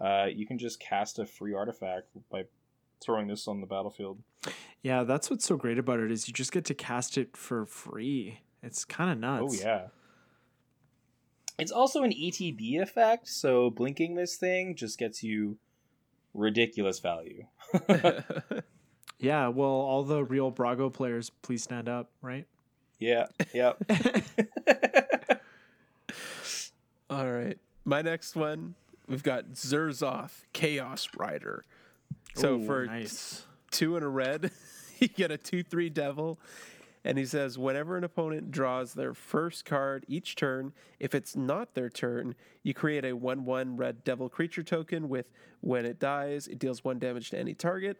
uh, 0.00 0.26
you 0.30 0.46
can 0.46 0.58
just 0.58 0.78
cast 0.80 1.18
a 1.18 1.24
free 1.24 1.54
artifact 1.54 2.08
by 2.30 2.44
throwing 3.00 3.28
this 3.28 3.48
on 3.48 3.60
the 3.60 3.66
battlefield. 3.66 4.18
Yeah, 4.82 5.04
that's 5.04 5.30
what's 5.30 5.46
so 5.46 5.56
great 5.56 5.78
about 5.78 6.00
it 6.00 6.12
is 6.12 6.28
you 6.28 6.34
just 6.34 6.52
get 6.52 6.64
to 6.66 6.74
cast 6.74 7.16
it 7.16 7.36
for 7.36 7.64
free. 7.66 8.40
It's 8.62 8.84
kind 8.84 9.10
of 9.10 9.18
oh, 9.18 9.40
nuts. 9.40 9.62
Oh 9.62 9.66
yeah. 9.66 9.86
It's 11.58 11.72
also 11.72 12.02
an 12.02 12.12
ETB 12.12 12.82
effect, 12.82 13.28
so 13.28 13.70
blinking 13.70 14.14
this 14.14 14.36
thing 14.36 14.74
just 14.74 14.98
gets 14.98 15.22
you 15.22 15.56
ridiculous 16.34 16.98
value. 16.98 17.46
Yeah, 19.18 19.48
well, 19.48 19.68
all 19.68 20.02
the 20.02 20.24
real 20.24 20.52
Brago 20.52 20.92
players, 20.92 21.30
please 21.30 21.62
stand 21.62 21.88
up, 21.88 22.10
right? 22.20 22.46
Yeah, 22.98 23.26
yeah. 23.54 23.72
All 27.10 27.30
right. 27.30 27.58
My 27.84 28.02
next 28.02 28.36
one, 28.36 28.74
we've 29.08 29.22
got 29.22 29.52
Zurzoth, 29.52 30.42
Chaos 30.52 31.08
Rider. 31.16 31.64
So 32.34 32.56
Ooh, 32.56 32.66
for 32.66 32.86
nice. 32.86 33.46
two 33.70 33.96
and 33.96 34.04
a 34.04 34.08
red, 34.08 34.50
you 34.98 35.08
get 35.08 35.30
a 35.30 35.38
2 35.38 35.62
3 35.62 35.90
devil. 35.90 36.38
And 37.06 37.18
he 37.18 37.24
says, 37.24 37.56
whenever 37.56 37.96
an 37.96 38.02
opponent 38.02 38.50
draws 38.50 38.94
their 38.94 39.14
first 39.14 39.64
card 39.64 40.04
each 40.08 40.34
turn, 40.34 40.72
if 40.98 41.14
it's 41.14 41.36
not 41.36 41.74
their 41.74 41.88
turn, 41.88 42.34
you 42.64 42.74
create 42.74 43.04
a 43.04 43.12
1 43.12 43.44
1 43.44 43.76
red 43.76 44.02
devil 44.02 44.28
creature 44.28 44.64
token 44.64 45.08
with 45.08 45.30
when 45.60 45.86
it 45.86 46.00
dies, 46.00 46.48
it 46.48 46.58
deals 46.58 46.82
1 46.82 46.98
damage 46.98 47.30
to 47.30 47.38
any 47.38 47.54
target. 47.54 47.98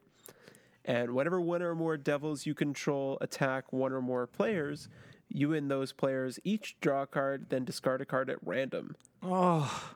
And 0.85 1.15
whenever 1.15 1.41
one 1.41 1.63
or 1.63 1.77
more 1.77 1.97
devils 1.97 2.47
you 2.47 2.55
control 2.55 3.17
attack 3.21 3.73
one 3.73 3.93
or 3.93 4.03
more 4.03 4.27
players, 4.27 4.89
you 5.29 5.55
and 5.55 5.71
those 5.71 5.93
players 5.93 6.41
each 6.43 6.77
draw 6.81 7.03
a 7.03 7.07
card, 7.07 7.47
then 7.49 7.65
discard 7.65 8.01
a 8.01 8.05
card 8.05 8.29
at 8.29 8.39
random. 8.45 8.97
Oh, 9.23 9.95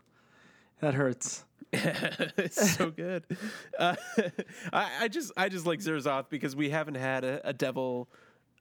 that 0.81 0.95
hurts. 0.95 1.45
it's 1.73 2.77
so 2.77 2.91
good. 2.93 3.25
Uh, 3.79 3.97
I, 4.73 4.91
I 5.01 5.09
just 5.09 5.33
I 5.37 5.49
just 5.49 5.65
like 5.65 5.79
Zurzoth 5.81 6.29
because 6.29 6.55
we 6.55 6.69
haven't 6.69 6.97
had 6.97 7.25
a, 7.25 7.49
a 7.49 7.53
devil 7.55 8.11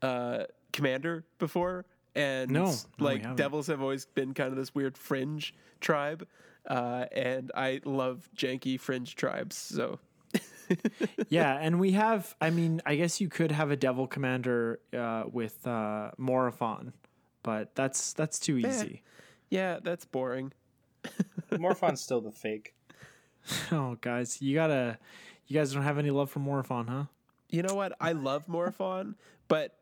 uh, 0.02 0.44
commander 0.72 1.26
before, 1.38 1.86
and 2.16 2.52
No, 2.52 2.66
no, 2.66 2.76
like 3.00 3.36
devils 3.36 3.68
have 3.68 3.82
always 3.82 4.06
been 4.06 4.34
kind 4.34 4.50
of 4.52 4.58
this 4.58 4.74
weird 4.74 4.98
fringe 4.98 5.54
tribe, 5.82 6.28
uh, 6.68 7.06
and 7.12 7.52
I 7.56 7.82
love 7.86 8.30
janky 8.36 8.80
fringe 8.80 9.16
tribes. 9.16 9.56
So 9.56 10.00
yeah, 11.30 11.58
and 11.60 11.80
we 11.80 11.92
have. 11.94 12.36
I 12.40 12.50
mean, 12.50 12.82
I 12.86 12.96
guess 12.96 13.20
you 13.20 13.30
could 13.30 13.52
have 13.52 13.72
a 13.72 13.76
devil 13.76 14.08
commander 14.08 14.80
uh, 14.96 15.24
with 15.32 15.66
uh, 15.66 16.12
Morophon, 16.18 16.94
but 17.44 17.76
that's 17.76 18.14
that's 18.14 18.40
too 18.40 18.58
easy. 18.58 19.04
yeah, 19.50 19.80
that's 19.82 20.06
boring. 20.06 20.54
Morphon's 21.52 22.02
still 22.02 22.22
the 22.22 22.32
fake. 22.32 22.74
Oh, 23.72 23.98
guys, 24.02 24.42
you 24.42 24.54
gotta. 24.54 25.00
You 25.48 25.58
guys 25.58 25.74
don't 25.74 25.82
have 25.84 25.98
any 25.98 26.12
love 26.12 26.30
for 26.30 26.40
Morophon, 26.40 26.86
huh? 26.88 27.04
You 27.50 27.64
know 27.64 27.74
what? 27.74 27.94
I 28.00 28.12
love 28.12 28.46
Morphon, 28.48 29.16
but 29.48 29.76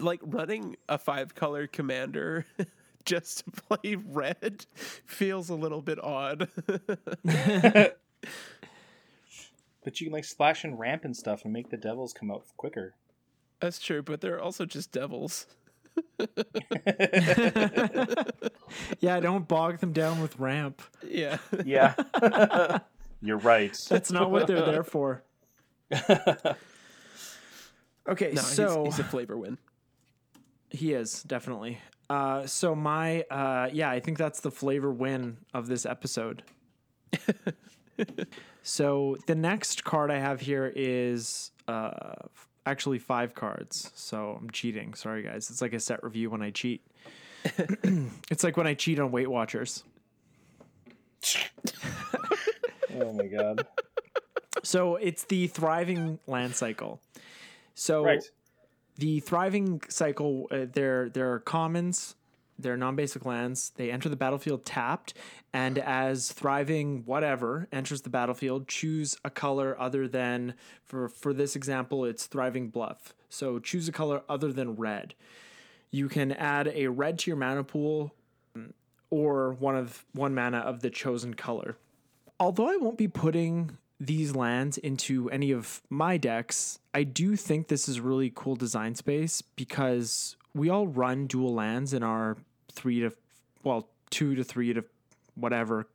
like 0.00 0.20
running 0.22 0.76
a 0.88 0.98
five 0.98 1.34
color 1.34 1.66
commander 1.66 2.46
just 3.04 3.44
to 3.44 3.50
play 3.50 3.96
red 3.96 4.66
feels 5.06 5.48
a 5.50 5.54
little 5.54 5.82
bit 5.82 6.02
odd. 6.02 6.48
But 9.84 10.00
you 10.00 10.06
can 10.06 10.14
like 10.14 10.24
splash 10.24 10.64
and 10.64 10.78
ramp 10.78 11.04
and 11.04 11.14
stuff 11.14 11.44
and 11.44 11.52
make 11.52 11.68
the 11.68 11.76
devils 11.76 12.14
come 12.14 12.30
out 12.30 12.44
quicker. 12.56 12.94
That's 13.60 13.78
true, 13.78 14.02
but 14.02 14.22
they're 14.22 14.40
also 14.40 14.64
just 14.64 14.90
devils. 14.92 15.46
Yeah, 18.98 19.20
don't 19.20 19.46
bog 19.46 19.78
them 19.78 19.92
down 19.92 20.20
with 20.20 20.38
ramp. 20.38 20.82
Yeah. 21.06 21.38
Yeah. 21.64 21.94
You're 23.20 23.36
right. 23.38 23.78
That's 23.88 24.10
not 24.10 24.30
what 24.30 24.46
they're 24.46 24.64
there 24.64 24.82
for. 24.82 25.22
Okay, 28.08 28.32
No, 28.32 28.40
so 28.42 28.84
he's, 28.84 28.96
he's 28.96 29.06
a 29.06 29.08
flavor 29.08 29.36
win. 29.36 29.58
He 30.74 30.92
is 30.92 31.22
definitely. 31.22 31.78
Uh, 32.10 32.46
so 32.46 32.74
my 32.74 33.22
uh, 33.30 33.68
yeah, 33.72 33.90
I 33.90 34.00
think 34.00 34.18
that's 34.18 34.40
the 34.40 34.50
flavor 34.50 34.90
win 34.90 35.38
of 35.54 35.68
this 35.68 35.86
episode. 35.86 36.42
so 38.62 39.16
the 39.26 39.34
next 39.34 39.84
card 39.84 40.10
I 40.10 40.18
have 40.18 40.40
here 40.40 40.72
is 40.74 41.52
uh, 41.68 42.14
actually 42.66 42.98
five 42.98 43.34
cards. 43.34 43.90
So 43.94 44.36
I'm 44.40 44.50
cheating. 44.50 44.94
Sorry, 44.94 45.22
guys. 45.22 45.48
It's 45.50 45.62
like 45.62 45.72
a 45.72 45.80
set 45.80 46.02
review 46.02 46.30
when 46.30 46.42
I 46.42 46.50
cheat. 46.50 46.84
it's 48.30 48.42
like 48.42 48.56
when 48.56 48.66
I 48.66 48.74
cheat 48.74 48.98
on 48.98 49.12
Weight 49.12 49.30
Watchers. 49.30 49.84
Oh 52.98 53.12
my 53.12 53.26
god. 53.26 53.66
So 54.62 54.96
it's 54.96 55.24
the 55.24 55.46
thriving 55.48 56.18
land 56.26 56.54
cycle. 56.54 57.00
So 57.74 58.04
Right. 58.04 58.22
The 58.96 59.20
thriving 59.20 59.82
cycle, 59.88 60.48
uh, 60.50 60.66
they're 60.72 61.08
they're 61.08 61.40
commons, 61.40 62.14
they're 62.58 62.76
non-basic 62.76 63.24
lands. 63.24 63.72
They 63.76 63.90
enter 63.90 64.08
the 64.08 64.16
battlefield 64.16 64.64
tapped, 64.64 65.14
and 65.52 65.78
as 65.78 66.32
thriving 66.32 67.02
whatever 67.04 67.68
enters 67.72 68.02
the 68.02 68.10
battlefield, 68.10 68.68
choose 68.68 69.16
a 69.24 69.30
color 69.30 69.76
other 69.78 70.06
than 70.08 70.54
for 70.84 71.08
for 71.08 71.32
this 71.32 71.56
example, 71.56 72.04
it's 72.04 72.26
thriving 72.26 72.68
bluff. 72.68 73.14
So 73.28 73.58
choose 73.58 73.88
a 73.88 73.92
color 73.92 74.22
other 74.28 74.52
than 74.52 74.76
red. 74.76 75.14
You 75.90 76.08
can 76.08 76.32
add 76.32 76.68
a 76.68 76.88
red 76.88 77.18
to 77.20 77.30
your 77.30 77.36
mana 77.36 77.64
pool, 77.64 78.14
or 79.10 79.52
one 79.52 79.76
of 79.76 80.04
one 80.12 80.34
mana 80.34 80.58
of 80.58 80.80
the 80.80 80.90
chosen 80.90 81.34
color 81.34 81.76
although 82.40 82.68
I 82.68 82.76
won't 82.76 82.98
be 82.98 83.08
putting 83.08 83.78
these 84.06 84.34
lands 84.34 84.78
into 84.78 85.28
any 85.30 85.50
of 85.50 85.82
my 85.90 86.16
decks, 86.16 86.78
I 86.92 87.04
do 87.04 87.36
think 87.36 87.68
this 87.68 87.88
is 87.88 88.00
really 88.00 88.32
cool 88.34 88.56
design 88.56 88.94
space 88.94 89.42
because 89.42 90.36
we 90.54 90.68
all 90.70 90.86
run 90.86 91.26
dual 91.26 91.54
lands 91.54 91.92
in 91.92 92.02
our 92.02 92.36
three 92.72 93.00
to 93.00 93.10
well 93.62 93.88
two 94.10 94.34
to 94.34 94.44
three 94.44 94.72
to 94.72 94.84
whatever 95.34 95.86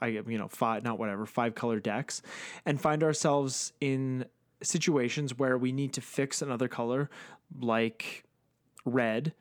I 0.00 0.08
you 0.08 0.38
know 0.38 0.48
five 0.48 0.82
not 0.82 0.98
whatever 0.98 1.26
five 1.26 1.54
color 1.54 1.78
decks 1.78 2.22
and 2.66 2.80
find 2.80 3.02
ourselves 3.02 3.72
in 3.80 4.24
situations 4.62 5.38
where 5.38 5.56
we 5.56 5.72
need 5.72 5.92
to 5.94 6.00
fix 6.00 6.42
another 6.42 6.68
color 6.68 7.10
like 7.60 8.24
red 8.84 9.34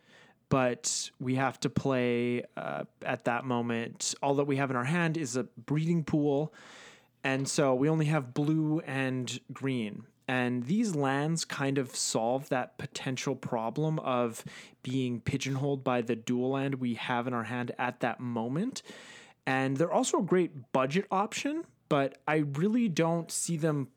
but 0.50 1.12
we 1.20 1.36
have 1.36 1.60
to 1.60 1.70
play 1.70 2.44
uh, 2.58 2.84
at 3.04 3.26
that 3.26 3.46
moment. 3.46 4.16
All 4.22 4.36
that 4.36 4.46
we 4.46 4.58
have 4.58 4.72
in 4.72 4.76
our 4.76 4.84
hand 4.84 5.16
is 5.16 5.36
a 5.36 5.44
breeding 5.44 6.04
pool, 6.04 6.54
and 7.24 7.48
so 7.48 7.74
we 7.76 7.90
only 7.90 8.06
have 8.06 8.34
blue 8.34 8.80
and 8.86 9.40
green. 9.52 10.06
And 10.28 10.66
these 10.66 10.96
lands 10.96 11.44
kind 11.44 11.80
of 11.80 11.96
solve 11.96 12.50
that 12.50 12.78
potential 12.78 13.36
problem 13.36 13.98
of 14.00 14.46
being 14.84 15.22
pigeonholed 15.22 15.84
by 15.84 16.02
the 16.02 16.16
dual 16.16 16.52
land 16.52 16.76
we 16.76 16.94
have 16.94 17.26
in 17.26 17.34
our 17.34 17.46
hand 17.46 17.72
at 17.80 18.02
that 18.02 18.20
moment. 18.20 18.84
And 19.48 19.76
they're 19.78 19.92
also 19.92 20.20
a 20.20 20.24
great 20.24 20.72
budget 20.72 21.08
option, 21.10 21.64
but 21.90 22.20
I 22.28 22.38
really 22.54 22.88
don't 22.90 23.32
see 23.32 23.58
them 23.58 23.88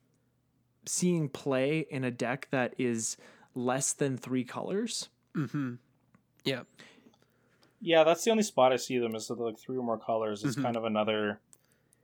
seeing 0.86 1.28
play 1.28 1.80
in 1.90 2.02
a 2.04 2.10
deck 2.10 2.48
that 2.50 2.74
is 2.78 3.18
less 3.54 3.92
than 3.92 4.16
three 4.16 4.44
colors. 4.44 5.10
Yeah. 6.44 6.62
Yeah, 7.82 8.04
that's 8.04 8.24
the 8.24 8.30
only 8.30 8.42
spot 8.42 8.72
I 8.72 8.76
see 8.76 8.98
them 8.98 9.14
is 9.14 9.28
that 9.28 9.38
like 9.38 9.58
three 9.58 9.76
or 9.76 9.82
more 9.84 9.98
colors. 9.98 10.44
It's 10.44 10.56
Mhm. 10.56 10.62
kind 10.62 10.76
of 10.76 10.84
another 10.84 11.40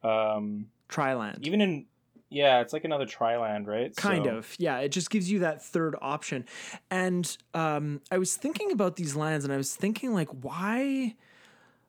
um 0.03 0.71
Triland. 0.89 1.47
even 1.47 1.61
in 1.61 1.87
yeah, 2.31 2.61
it's 2.61 2.75
like 2.75 2.85
another 2.85 3.07
Triland, 3.07 3.67
right? 3.67 3.95
kind 3.97 4.27
So- 4.27 4.37
of 4.37 4.55
yeah 4.59 4.79
it 4.81 4.91
just 4.91 5.09
gives 5.11 5.31
you 5.31 5.39
that 5.41 5.63
third 5.65 5.97
option 6.03 6.45
and 6.91 7.37
um, 7.55 8.01
i 8.11 8.19
was 8.19 8.37
thinking 8.37 8.71
about 8.73 8.97
these 8.97 9.15
lands 9.17 9.45
and 9.45 9.53
i 9.53 9.57
was 9.57 9.75
thinking 9.75 10.13
like 10.15 10.29
why 10.43 11.15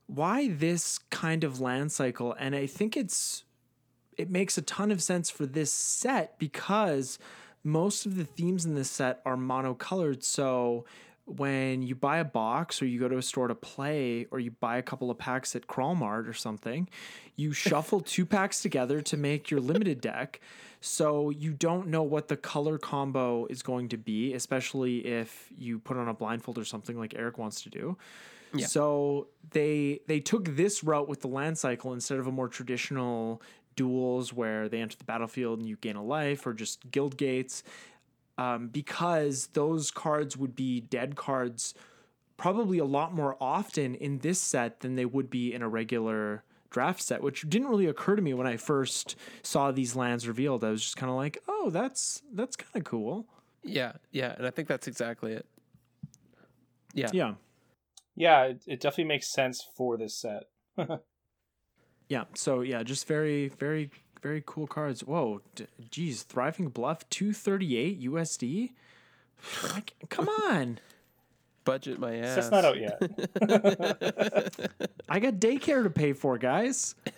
why 0.08 0.50
this 0.50 0.98
kind 1.10 1.44
of 1.44 1.60
land 1.60 1.92
cycle 1.92 2.34
and 2.40 2.56
i 2.56 2.66
think 2.66 2.96
it's 2.98 3.44
it 4.18 4.30
makes 4.30 4.58
a 4.58 4.62
ton 4.62 4.92
of 4.92 5.02
sense 5.04 5.30
for 5.30 5.46
this 5.46 5.72
set 5.72 6.38
because 6.40 7.20
most 7.64 8.06
of 8.06 8.16
the 8.16 8.24
themes 8.26 8.66
in 8.66 8.76
this 8.76 8.90
set 8.90 9.22
are 9.26 9.36
monocolored 9.38 10.24
so 10.24 10.86
when 11.38 11.82
you 11.82 11.96
buy 11.96 12.18
a 12.18 12.26
box 12.26 12.82
or 12.82 12.86
you 12.86 13.00
go 13.00 13.08
to 13.08 13.18
a 13.18 13.22
store 13.22 13.48
to 13.48 13.56
play 13.56 14.26
or 14.32 14.40
you 14.40 14.52
buy 14.52 14.78
a 14.78 14.82
couple 14.82 15.12
of 15.12 15.18
packs 15.18 15.56
at 15.56 15.68
Crawlmart 15.68 16.28
or 16.28 16.34
something, 16.34 16.90
you 17.36 17.52
shuffle 17.54 18.02
two 18.02 18.26
packs 18.26 18.62
together 18.62 19.02
to 19.02 19.18
make 19.18 19.52
your 19.52 19.60
limited 19.60 20.02
deck. 20.02 20.40
So 20.82 21.30
you 21.30 21.52
don't 21.52 21.88
know 21.88 22.04
what 22.04 22.30
the 22.30 22.38
color 22.38 22.78
combo 22.78 23.46
is 23.48 23.62
going 23.62 23.90
to 23.90 23.98
be, 23.98 24.34
especially 24.34 25.06
if 25.06 25.50
you 25.58 25.80
put 25.80 25.98
on 25.98 26.08
a 26.08 26.14
blindfold 26.14 26.58
or 26.58 26.66
something 26.66 26.98
like 26.98 27.14
Eric 27.16 27.38
wants 27.38 27.62
to 27.64 27.70
do. 27.70 27.98
Yeah. 28.54 28.66
So 28.66 29.28
they 29.52 30.00
they 30.08 30.20
took 30.20 30.56
this 30.56 30.84
route 30.84 31.08
with 31.08 31.22
the 31.22 31.28
land 31.28 31.58
cycle 31.58 31.94
instead 31.94 32.18
of 32.18 32.28
a 32.28 32.32
more 32.32 32.48
traditional 32.48 33.42
duels 33.76 34.34
where 34.34 34.68
they 34.68 34.82
enter 34.82 34.98
the 34.98 35.04
battlefield 35.04 35.60
and 35.60 35.68
you 35.68 35.78
gain 35.78 35.96
a 35.96 36.04
life 36.04 36.46
or 36.48 36.54
just 36.54 36.90
guild 36.92 37.16
gates 37.16 37.64
um, 38.40 38.70
because 38.70 39.48
those 39.48 39.92
cards 39.92 40.38
would 40.38 40.56
be 40.56 40.80
dead 40.80 41.18
cards 41.18 41.74
probably 42.38 42.78
a 42.78 42.86
lot 42.86 43.14
more 43.14 43.36
often 43.42 43.96
in 43.96 44.20
this 44.20 44.42
set 44.42 44.80
than 44.80 44.96
they 44.96 45.04
would 45.04 45.30
be 45.30 45.54
in 45.54 45.62
a 45.62 45.68
regular 45.68 46.46
draft 46.70 47.02
set, 47.02 47.22
which 47.22 47.50
didn't 47.50 47.68
really 47.68 47.88
occur 47.88 48.16
to 48.16 48.22
me 48.22 48.34
when 48.34 48.48
I 48.48 48.56
first 48.56 49.18
saw 49.44 49.72
these 49.72 49.94
lands 49.94 50.26
revealed. 50.26 50.64
I 50.64 50.70
was 50.70 50.82
just 50.82 50.96
kind 50.96 51.10
of 51.10 51.18
like, 51.18 51.38
oh, 51.50 51.70
that's 51.70 52.22
that's 52.34 52.56
kind 52.56 52.76
of 52.76 52.86
cool. 52.86 53.26
Yeah. 53.62 53.94
Yeah. 54.12 54.36
And 54.38 54.48
I 54.48 54.52
think 54.52 54.70
that's 54.70 54.88
exactly 54.88 55.34
it. 55.34 55.46
Yeah. 56.94 57.10
Yeah. 57.12 57.34
Yeah, 58.16 58.44
it, 58.44 58.64
it 58.66 58.80
definitely 58.80 59.06
makes 59.06 59.28
sense 59.28 59.66
for 59.76 59.98
this 59.98 60.16
set. 60.16 60.44
Yeah. 62.10 62.24
So 62.34 62.62
yeah, 62.62 62.82
just 62.82 63.08
very, 63.08 63.50
very, 63.50 63.92
very 64.22 64.44
cool 64.46 64.68
cards. 64.68 65.02
Whoa, 65.02 65.42
d- 65.56 65.68
geez, 65.90 66.24
Thriving 66.24 66.70
Bluff, 66.70 67.08
two 67.10 67.34
thirty 67.34 67.78
eight 67.78 68.02
USD. 68.02 68.72
I 69.64 69.80
c- 69.80 69.86
Come 70.10 70.30
on, 70.30 70.80
Budget 71.66 72.00
my 72.00 72.16
ass. 72.18 72.36
That's 72.36 72.52
not 72.52 72.66
out 72.66 72.80
yet. 72.80 73.00
I 75.10 75.20
got 75.20 75.36
daycare 75.36 75.84
to 75.84 75.90
pay 75.90 76.14
for, 76.14 76.38
guys. 76.38 76.96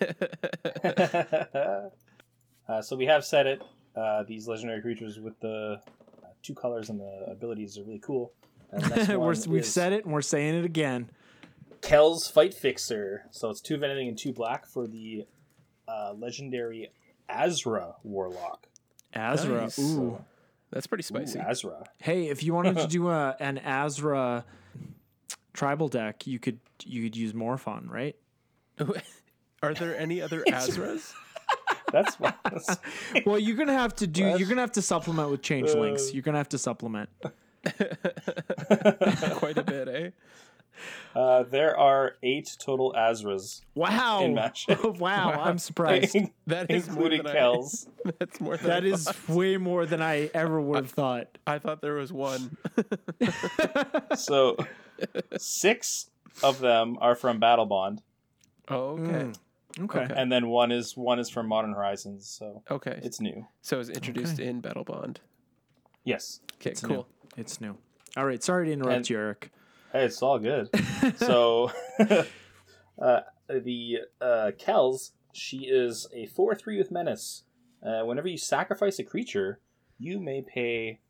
uh, 2.68 2.82
so 2.82 2.96
we 2.96 3.06
have 3.06 3.24
said 3.24 3.46
it. 3.46 3.62
Uh, 3.96 4.22
these 4.24 4.48
legendary 4.48 4.80
creatures 4.80 5.18
with 5.18 5.38
the 5.40 5.80
uh, 6.22 6.26
two 6.42 6.54
colors 6.54 6.88
and 6.90 7.00
the 7.00 7.26
abilities 7.30 7.78
are 7.78 7.82
really 7.84 7.98
cool. 7.98 8.32
And 8.70 8.82
the 8.82 8.88
next 8.96 9.08
we're, 9.08 9.18
one 9.18 9.36
we've 9.48 9.66
said 9.66 9.92
it, 9.92 10.04
and 10.04 10.12
we're 10.12 10.22
saying 10.22 10.54
it 10.54 10.64
again. 10.64 11.10
Kels 11.82 12.30
Fight 12.30 12.54
Fixer. 12.54 13.24
So 13.30 13.50
it's 13.50 13.60
two 13.60 13.74
of 13.74 13.82
anything 13.82 14.08
and 14.08 14.16
two 14.16 14.32
black 14.32 14.66
for 14.66 14.86
the 14.86 15.26
uh, 15.88 16.14
legendary 16.16 16.90
Azra 17.28 17.94
Warlock. 18.02 18.66
Azra. 19.14 19.62
Nice. 19.62 19.78
Ooh. 19.78 20.22
That's 20.70 20.86
pretty 20.86 21.02
Ooh, 21.02 21.26
spicy. 21.26 21.38
Azra. 21.38 21.84
Hey, 21.98 22.28
if 22.28 22.42
you 22.42 22.54
wanted 22.54 22.76
to 22.78 22.86
do 22.88 23.08
a 23.08 23.36
an 23.40 23.58
Azra 23.58 24.44
tribal 25.52 25.88
deck, 25.88 26.26
you 26.26 26.38
could 26.38 26.58
you 26.84 27.02
could 27.02 27.16
use 27.16 27.32
Morphon, 27.32 27.88
right? 27.88 28.16
Are 29.62 29.74
there 29.74 29.96
any 29.98 30.20
other 30.20 30.42
Azras? 30.48 31.12
That's, 31.92 32.16
that's 32.16 32.78
Well, 33.26 33.38
you're 33.38 33.56
gonna 33.56 33.74
have 33.74 33.94
to 33.96 34.06
do. 34.06 34.22
You're 34.24 34.48
gonna 34.48 34.62
have 34.62 34.72
to 34.72 34.82
supplement 34.82 35.30
with 35.30 35.42
changelings. 35.42 36.08
Uh, 36.08 36.12
You're 36.14 36.22
gonna 36.22 36.38
have 36.38 36.48
to 36.50 36.58
supplement. 36.58 37.10
Quite 39.34 39.58
a 39.58 39.62
bit, 39.62 39.88
eh? 39.88 40.10
Uh, 41.14 41.42
there 41.42 41.78
are 41.78 42.14
eight 42.22 42.56
total 42.58 42.94
Azras, 42.96 43.60
Wow! 43.74 44.24
In 44.24 44.34
Magic. 44.42 44.82
wow! 44.98 45.30
I'm 45.32 45.58
surprised. 45.58 46.16
That 46.46 46.70
is 46.70 46.86
more 46.88 46.94
including 47.12 47.22
than 47.24 47.36
I- 47.36 47.40
Kels. 47.40 47.86
That's 48.18 48.40
more 48.40 48.56
than 48.56 48.66
That 48.68 48.84
I 48.84 48.86
is 48.86 49.04
thought. 49.04 49.28
way 49.36 49.56
more 49.58 49.84
than 49.86 50.00
I 50.00 50.30
ever 50.32 50.60
would 50.60 50.76
have 50.76 50.90
thought. 50.90 51.36
I 51.46 51.58
thought 51.58 51.80
there 51.82 51.94
was 51.94 52.12
one. 52.12 52.56
So 54.16 54.56
six 55.36 56.10
of 56.42 56.60
them 56.60 56.96
are 57.00 57.14
from 57.14 57.40
Battlebond, 57.40 57.98
Oh, 58.68 58.98
okay. 58.98 59.02
Mm. 59.02 59.36
Okay. 59.80 60.00
Okay. 60.00 60.14
and 60.16 60.30
then 60.30 60.48
one 60.48 60.70
is 60.70 60.96
one 60.96 61.18
is 61.18 61.28
from 61.30 61.48
Modern 61.48 61.72
Horizons. 61.72 62.26
So 62.28 62.62
Okay. 62.70 63.00
it's 63.02 63.20
new. 63.20 63.46
so 63.62 63.76
it 63.76 63.78
was 63.78 63.88
introduced 63.90 64.38
in 64.38 64.60
Battlebond. 64.62 65.16
Yes, 66.04 66.40
Okay, 66.60 66.70
It's 66.70 66.80
cool. 66.82 66.96
new. 66.96 67.06
It's 67.36 67.60
new. 67.60 67.76
All 68.16 68.26
right. 68.26 68.42
Sorry 68.42 68.66
to 68.66 68.72
interrupt 68.72 68.96
And- 68.96 69.10
you, 69.10 69.16
Eric. 69.18 69.50
Hey, 69.92 70.06
it's 70.06 70.22
all 70.22 70.38
good. 70.38 70.70
so 71.16 71.70
uh, 72.00 73.20
the 73.48 73.98
uh, 74.22 74.52
Kels, 74.58 75.10
she 75.34 75.66
is 75.66 76.06
a 76.14 76.26
four 76.26 76.54
three 76.54 76.78
with 76.78 76.90
menace. 76.90 77.44
Uh, 77.84 78.02
whenever 78.04 78.28
you 78.28 78.38
sacrifice 78.38 78.98
a 78.98 79.04
creature, 79.04 79.60
you 79.98 80.18
may 80.18 80.40
pay 80.40 81.00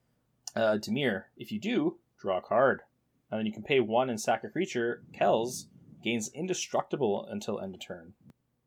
uh, 0.57 0.79
Dimir. 0.79 1.25
If 1.37 1.53
you 1.53 1.61
do, 1.61 1.99
draw 2.19 2.39
a 2.39 2.43
card, 2.43 2.83
and 3.31 3.39
then 3.39 3.47
you 3.47 3.53
can 3.53 3.63
pay 3.63 3.79
one 3.79 4.11
and 4.11 4.21
sack 4.21 4.43
a 4.43 4.49
creature. 4.49 5.05
Kels 5.15 5.67
gains 6.03 6.31
indestructible 6.35 7.25
until 7.31 7.61
end 7.61 7.77
of 7.77 7.81
turn. 7.81 8.15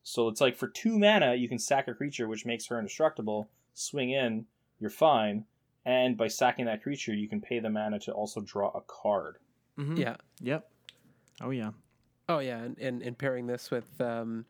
So 0.02 0.30
it's 0.30 0.40
like 0.40 0.56
for 0.56 0.70
two 0.70 0.98
mana, 0.98 1.36
you 1.36 1.50
can 1.50 1.60
sack 1.60 1.90
a 1.90 1.94
creature, 1.94 2.30
which 2.30 2.46
makes 2.46 2.68
her 2.68 2.80
indestructible. 2.80 3.50
Swing 3.74 4.12
in, 4.12 4.46
you're 4.80 4.90
fine, 4.90 5.44
and 5.84 6.16
by 6.16 6.30
sacking 6.30 6.68
that 6.68 6.84
creature, 6.84 7.14
you 7.14 7.28
can 7.28 7.42
pay 7.42 7.60
the 7.60 7.70
mana 7.70 8.00
to 8.00 8.14
also 8.14 8.40
draw 8.40 8.70
a 8.70 8.82
card. 8.82 9.40
Mhm. 9.78 9.98
Yeah. 9.98 10.16
Yep. 10.42 10.70
Oh 11.42 11.50
yeah. 11.50 11.72
Oh 12.28 12.40
yeah, 12.40 12.60
and, 12.60 12.78
and, 12.80 13.02
and 13.02 13.18
pairing 13.18 13.46
this 13.46 13.70
with 13.70 14.00
um, 14.02 14.46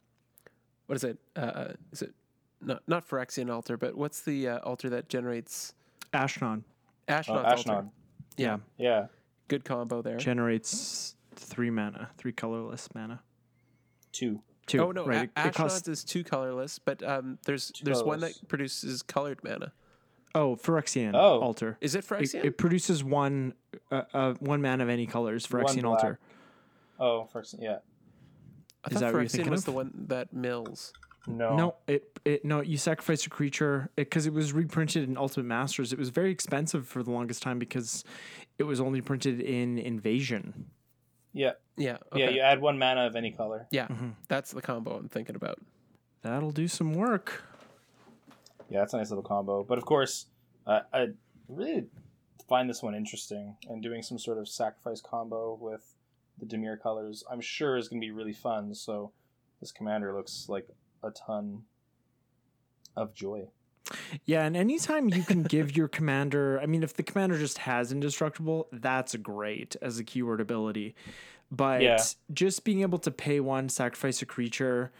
what 0.86 0.96
is 0.96 1.04
it? 1.04 1.18
Uh, 1.36 1.70
is 1.92 2.02
it 2.02 2.14
not 2.62 2.84
not 2.88 3.08
Phyrexian 3.08 3.52
altar, 3.52 3.78
but 3.78 3.96
what's 3.96 4.22
the 4.22 4.48
uh, 4.48 4.58
altar 4.60 4.90
that 4.90 5.10
generates 5.10 5.74
Ashnon. 6.14 6.64
Ashnod. 7.08 7.46
Oh, 7.46 7.56
Ashnod. 7.56 7.90
Yeah. 8.38 8.58
Yeah. 8.78 9.08
Good 9.48 9.66
combo 9.66 10.02
there. 10.02 10.18
Generates 10.18 11.16
three 11.36 11.70
mana, 11.70 12.10
three 12.18 12.32
colorless 12.32 12.88
mana. 12.96 13.22
Two. 14.12 14.42
Two. 14.66 14.80
oh 14.80 14.92
no, 14.92 15.06
right? 15.06 15.18
A- 15.18 15.22
it, 15.24 15.30
it 15.48 15.54
Ashnod's 15.54 15.58
costs, 15.58 15.88
is 15.88 16.04
two 16.04 16.24
colorless, 16.24 16.80
but 16.80 17.04
um, 17.04 17.38
there's 17.46 17.72
Two 17.72 17.86
there's 17.86 18.04
one 18.04 18.22
that 18.22 18.34
produces 18.48 19.04
colored 19.04 19.40
mana. 19.44 19.74
Oh, 20.36 20.56
Phyrexian 20.58 21.14
Oh. 21.16 21.40
altar. 21.42 21.78
Is 21.82 21.96
it 21.96 22.00
It, 22.00 22.08
Phyrexian? 22.08 22.44
it 22.46 22.58
produces 22.58 23.04
one, 23.04 23.54
uh, 23.92 24.04
uh, 24.14 24.34
one 24.36 24.62
mana 24.62 24.84
of 24.84 24.90
any 24.90 25.08
colors. 25.08 25.48
Phyrexian 25.48 25.82
black. 25.82 25.86
altar. 26.04 26.20
Oh, 27.00 27.26
first. 27.26 27.56
Yeah. 27.60 27.78
I 28.84 28.90
is 28.90 28.94
thought 28.94 29.00
that 29.00 29.14
what 29.14 29.20
you're 29.20 29.22
Phyrexian 29.24 29.32
thinking 29.32 29.52
was 29.52 29.62
of? 29.62 29.66
the 29.66 29.72
one 29.72 29.92
that 30.10 30.34
mills. 30.34 30.94
No. 31.28 31.56
No, 31.56 31.76
it 31.88 32.20
it 32.24 32.46
no. 32.46 32.62
You 32.62 32.78
sacrifice 32.78 33.26
a 33.26 33.32
creature 33.32 33.90
because 33.96 34.28
it, 34.28 34.34
was 34.34 34.54
reprinted 34.54 35.10
in 35.10 35.18
Ultimate 35.18 35.48
Masters. 35.48 35.92
It 35.92 35.98
was 35.98 36.10
very 36.10 36.30
expensive 36.32 36.88
for 36.88 37.02
the 37.02 37.10
longest 37.10 37.42
time 37.42 37.58
because 37.58 38.04
it 38.60 38.64
was 38.64 38.80
only 38.80 39.02
printed 39.02 39.42
in 39.42 39.80
Invasion. 39.80 40.68
Yeah. 41.34 41.54
Yeah. 41.78 41.98
Yeah. 42.14 42.26
okay. 42.26 42.36
You 42.36 42.42
add 42.42 42.62
one 42.62 42.78
mana 42.78 43.08
of 43.08 43.16
any 43.16 43.32
color. 43.32 43.66
Yeah, 43.72 43.88
Mm-hmm. 43.88 44.10
that's 44.28 44.52
the 44.52 44.62
combo 44.62 44.96
I'm 44.98 45.10
thinking 45.10 45.36
about. 45.36 45.58
That'll 46.22 46.52
do 46.52 46.68
some 46.68 46.94
work. 46.94 47.42
Yeah, 48.70 48.80
that's 48.80 48.94
a 48.94 48.98
nice 48.98 49.10
little 49.10 49.24
combo. 49.24 49.64
But 49.64 49.78
of 49.78 49.86
course, 49.86 50.28
uh, 50.66 50.82
I 50.94 51.08
really 51.48 51.86
find 52.50 52.70
this 52.70 52.84
one 52.84 52.96
interesting, 52.96 53.56
and 53.70 53.82
doing 53.82 54.02
some 54.02 54.20
sort 54.20 54.38
of 54.38 54.48
sacrifice 54.48 55.02
combo 55.02 55.58
with 55.60 55.96
the 56.40 56.46
Dimir 56.46 56.80
colors, 56.80 57.24
I'm 57.32 57.42
sure 57.42 57.78
is 57.78 57.88
going 57.88 58.02
to 58.02 58.06
be 58.06 58.12
really 58.12 58.34
fun. 58.34 58.76
So 58.76 59.12
this 59.62 59.72
commander 59.72 60.16
looks 60.16 60.48
like 60.50 60.68
a 61.04 61.12
ton 61.12 61.64
of 62.96 63.14
joy. 63.14 63.48
Yeah, 64.26 64.46
and 64.46 64.58
anytime 64.58 65.10
you 65.10 65.24
can 65.24 65.44
give 65.44 65.78
your 65.78 65.88
commander, 65.88 66.60
I 66.60 66.66
mean, 66.66 66.82
if 66.82 66.96
the 66.96 67.04
commander 67.04 67.38
just 67.38 67.60
has 67.60 67.92
indestructible, 67.92 68.68
that's 68.72 69.16
great 69.16 69.76
as 69.82 70.00
a 70.00 70.04
keyword 70.04 70.42
ability. 70.42 70.96
But 71.52 71.82
Yeah. 71.82 72.04
just 72.34 72.64
being 72.64 72.82
able 72.82 72.98
to 73.00 73.12
pay 73.12 73.40
one, 73.40 73.70
sacrifice 73.70 74.22
a 74.22 74.26
creature, 74.26 74.92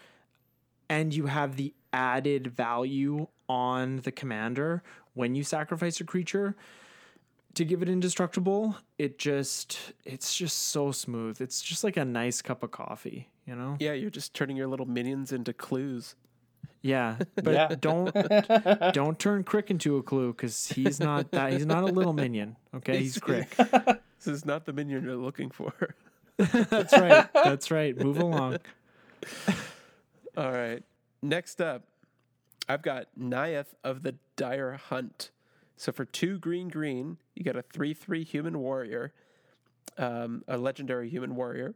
and 0.88 1.14
you 1.14 1.26
have 1.26 1.56
the 1.56 1.74
added 1.96 2.48
value 2.48 3.28
on 3.48 3.98
the 4.04 4.12
commander 4.12 4.84
when 5.14 5.34
you 5.34 5.44
sacrifice 5.44 6.02
a 6.02 6.04
creature 6.04 6.56
to 7.54 7.64
give 7.64 7.82
it 7.82 7.88
indestructible, 7.88 8.76
it 8.98 9.18
just 9.18 9.94
it's 10.04 10.36
just 10.36 10.58
so 10.74 10.92
smooth. 10.92 11.40
It's 11.40 11.62
just 11.62 11.84
like 11.86 11.96
a 11.96 12.04
nice 12.04 12.42
cup 12.42 12.64
of 12.64 12.72
coffee, 12.72 13.30
you 13.48 13.56
know? 13.56 13.78
Yeah, 13.80 13.94
you're 13.94 14.10
just 14.10 14.34
turning 14.34 14.58
your 14.58 14.68
little 14.68 14.86
minions 14.86 15.32
into 15.32 15.54
clues. 15.54 16.16
Yeah. 16.82 17.16
But 17.36 17.54
Yeah. 17.54 17.68
don't 17.80 18.14
don't 18.94 19.18
turn 19.18 19.46
K'rrik 19.46 19.70
into 19.72 19.96
a 19.96 20.04
clue 20.04 20.34
because 20.34 20.68
he's 20.68 21.00
not 21.00 21.32
that 21.32 21.54
he's 21.54 21.66
not 21.66 21.84
a 21.84 21.88
little 21.88 22.14
minion. 22.14 22.58
Okay, 22.76 22.98
he's 22.98 23.18
K'rrik. 23.18 23.48
This 24.20 24.34
is 24.34 24.46
not 24.46 24.66
the 24.66 24.74
minion 24.74 25.04
you're 25.06 25.16
looking 25.16 25.52
for. 25.52 25.72
That's 26.38 26.94
right. 26.98 27.28
That's 27.34 27.70
right. 27.70 27.96
Move 27.98 28.18
along. 28.18 28.58
All 30.36 30.52
right. 30.52 30.84
Next 31.26 31.60
up, 31.60 31.88
I've 32.70 32.84
got 32.84 33.08
Neyith 33.20 33.74
of 33.84 34.04
the 34.04 34.14
Dire 34.36 34.74
Hunt. 34.74 35.32
So 35.76 35.92
for 35.92 36.06
two 36.06 36.38
green 36.38 36.68
green, 36.68 37.18
you 37.34 37.44
get 37.44 37.56
a 37.56 37.64
3 37.64 37.96
3 37.96 38.24
human 38.24 38.60
warrior, 38.60 39.12
um, 39.98 40.44
a 40.48 40.56
legendary 40.56 41.10
human 41.10 41.36
warrior. 41.36 41.74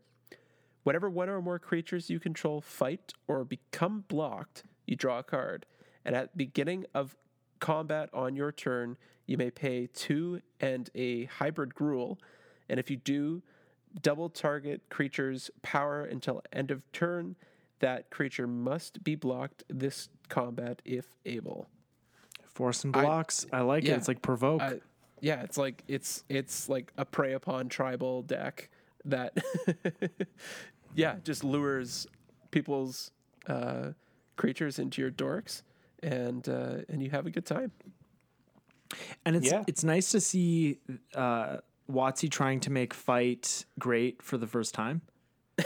Whenever 0.84 1.10
one 1.10 1.30
or 1.30 1.42
more 1.42 1.58
creatures 1.58 2.12
you 2.12 2.20
control 2.20 2.62
fight 2.62 3.12
or 3.28 3.44
become 3.44 4.06
blocked, 4.08 4.66
you 4.86 4.96
draw 4.96 5.18
a 5.18 5.24
card. 5.24 5.66
And 6.06 6.16
at 6.16 6.32
the 6.34 6.38
beginning 6.38 6.86
of 6.94 7.16
combat 7.60 8.12
on 8.14 8.36
your 8.36 8.52
turn, 8.52 8.98
you 9.26 9.36
may 9.36 9.50
pay 9.50 9.88
two 9.88 10.44
and 10.60 10.92
a 10.94 11.26
hybrid 11.26 11.74
Gruul. 11.74 12.18
And 12.70 12.80
if 12.80 12.92
you 12.92 12.98
do, 12.98 13.42
double 14.00 14.30
target 14.30 14.84
creature's 14.92 15.50
power 15.64 16.04
until 16.04 16.44
end 16.54 16.70
of 16.70 16.84
turn. 16.92 17.36
That 17.80 18.10
creature 18.10 18.48
must 18.48 19.04
be 19.04 19.16
blocked 19.16 19.64
this 19.70 20.10
combat 20.28 20.82
if 20.86 21.06
able. 21.26 21.70
Force 22.46 22.84
and 22.84 22.92
blocks. 22.92 23.46
I, 23.54 23.62
like 23.62 23.86
yeah. 23.86 23.94
it. 23.94 23.98
It's 23.98 24.08
like 24.08 24.22
provoke. 24.22 24.62
Uh, 24.62 24.74
yeah, 25.22 25.42
it's 25.42 25.58
like 25.58 25.84
it's 25.88 26.24
it's 26.30 26.70
like 26.70 26.92
a 26.98 27.06
prey 27.06 27.34
upon 27.34 27.70
tribal 27.70 28.22
deck 28.22 28.70
that 29.06 29.38
yeah, 30.96 31.16
just 31.24 31.44
lures 31.44 32.08
people's 32.52 33.12
uh, 33.48 33.90
creatures 34.36 34.80
into 34.80 35.02
your 35.02 35.12
dorks 35.12 35.64
and 36.02 36.48
uh, 36.48 36.78
and 36.90 37.02
you 37.02 37.10
have 37.10 37.26
a 37.26 37.30
good 37.30 37.46
time. 37.46 37.72
and 39.26 39.36
it's 39.36 39.52
yeah. 39.52 39.64
it's 39.68 39.84
nice 39.84 40.12
to 40.12 40.20
see 40.20 40.80
uh 41.16 41.58
WotC 41.90 42.30
trying 42.30 42.60
to 42.62 42.72
make 42.72 42.94
fight 42.94 43.66
great 43.80 44.22
for 44.22 44.38
the 44.38 44.48
first 44.48 44.74
time. 44.74 45.02
I 45.60 45.64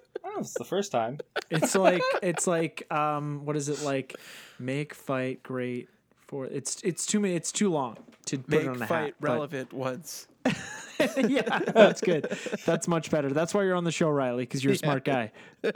don't 0.00 0.22
know 0.36 0.40
it's 0.40 0.54
the 0.54 0.64
first 0.64 0.92
time. 0.92 1.18
It's 1.50 1.74
like 1.74 2.02
it's 2.22 2.46
like 2.46 2.86
um 2.92 3.44
what 3.44 3.56
is 3.56 3.68
it 3.68 3.82
like 3.82 4.14
make 4.58 4.94
fight 4.94 5.42
great 5.42 5.88
for 6.26 6.46
it's 6.46 6.80
it's 6.82 7.06
too 7.06 7.20
many 7.20 7.34
it's 7.34 7.52
too 7.52 7.70
long 7.70 7.96
to 8.26 8.38
put 8.38 8.48
Make 8.48 8.60
it 8.62 8.68
on 8.68 8.82
a 8.82 8.86
fight 8.86 9.04
hat. 9.06 9.14
but- 9.20 9.28
relevant 9.32 9.72
once. 9.72 10.26
yeah, 11.16 11.58
that's 11.58 12.00
good. 12.00 12.24
That's 12.64 12.86
much 12.88 13.10
better. 13.10 13.30
That's 13.30 13.52
why 13.52 13.64
you're 13.64 13.74
on 13.74 13.84
the 13.84 13.90
show, 13.92 14.08
Riley, 14.08 14.44
because 14.44 14.62
you're 14.62 14.74
a 14.74 14.78
smart 14.78 15.04
guy. 15.04 15.32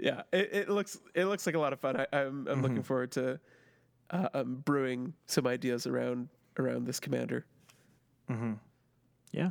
Yeah, 0.00 0.22
it, 0.32 0.50
it 0.52 0.68
looks 0.68 0.96
it 1.14 1.24
looks 1.24 1.44
like 1.44 1.56
a 1.56 1.58
lot 1.58 1.72
of 1.72 1.80
fun. 1.80 1.96
I, 2.00 2.06
I'm 2.12 2.46
I'm 2.46 2.62
looking 2.62 2.84
forward 2.84 3.10
to 3.12 3.40
uh, 4.10 4.28
um, 4.32 4.62
brewing 4.64 5.12
some 5.26 5.44
ideas 5.46 5.88
around 5.88 6.28
around 6.56 6.86
this 6.86 7.00
commander. 7.00 7.44
Mm-hmm. 8.30 8.52
Yeah. 9.32 9.50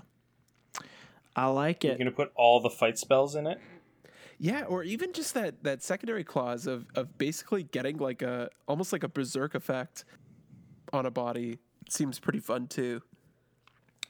I 1.38 1.46
like 1.48 1.86
it. 1.86 1.90
You're 1.90 1.98
going 1.98 2.06
to 2.08 2.12
put 2.12 2.32
all 2.36 2.60
the 2.60 2.70
fight 2.70 2.98
spells 2.98 3.36
in 3.36 3.48
it. 3.48 3.60
Yeah, 4.40 4.64
or 4.66 4.84
even 4.84 5.14
just 5.14 5.34
that 5.36 5.64
that 5.64 5.82
secondary 5.84 6.24
clause 6.24 6.68
of 6.68 6.86
of 6.96 7.18
basically 7.18 7.64
getting 7.64 7.98
like 7.98 8.22
a 8.22 8.50
almost 8.68 8.92
like 8.92 9.04
a 9.04 9.08
berserk 9.10 9.56
effect 9.56 10.04
on 10.94 11.06
a 11.06 11.12
body 11.12 11.58
seems 11.90 12.20
pretty 12.20 12.40
fun 12.40 12.68
too. 12.68 13.02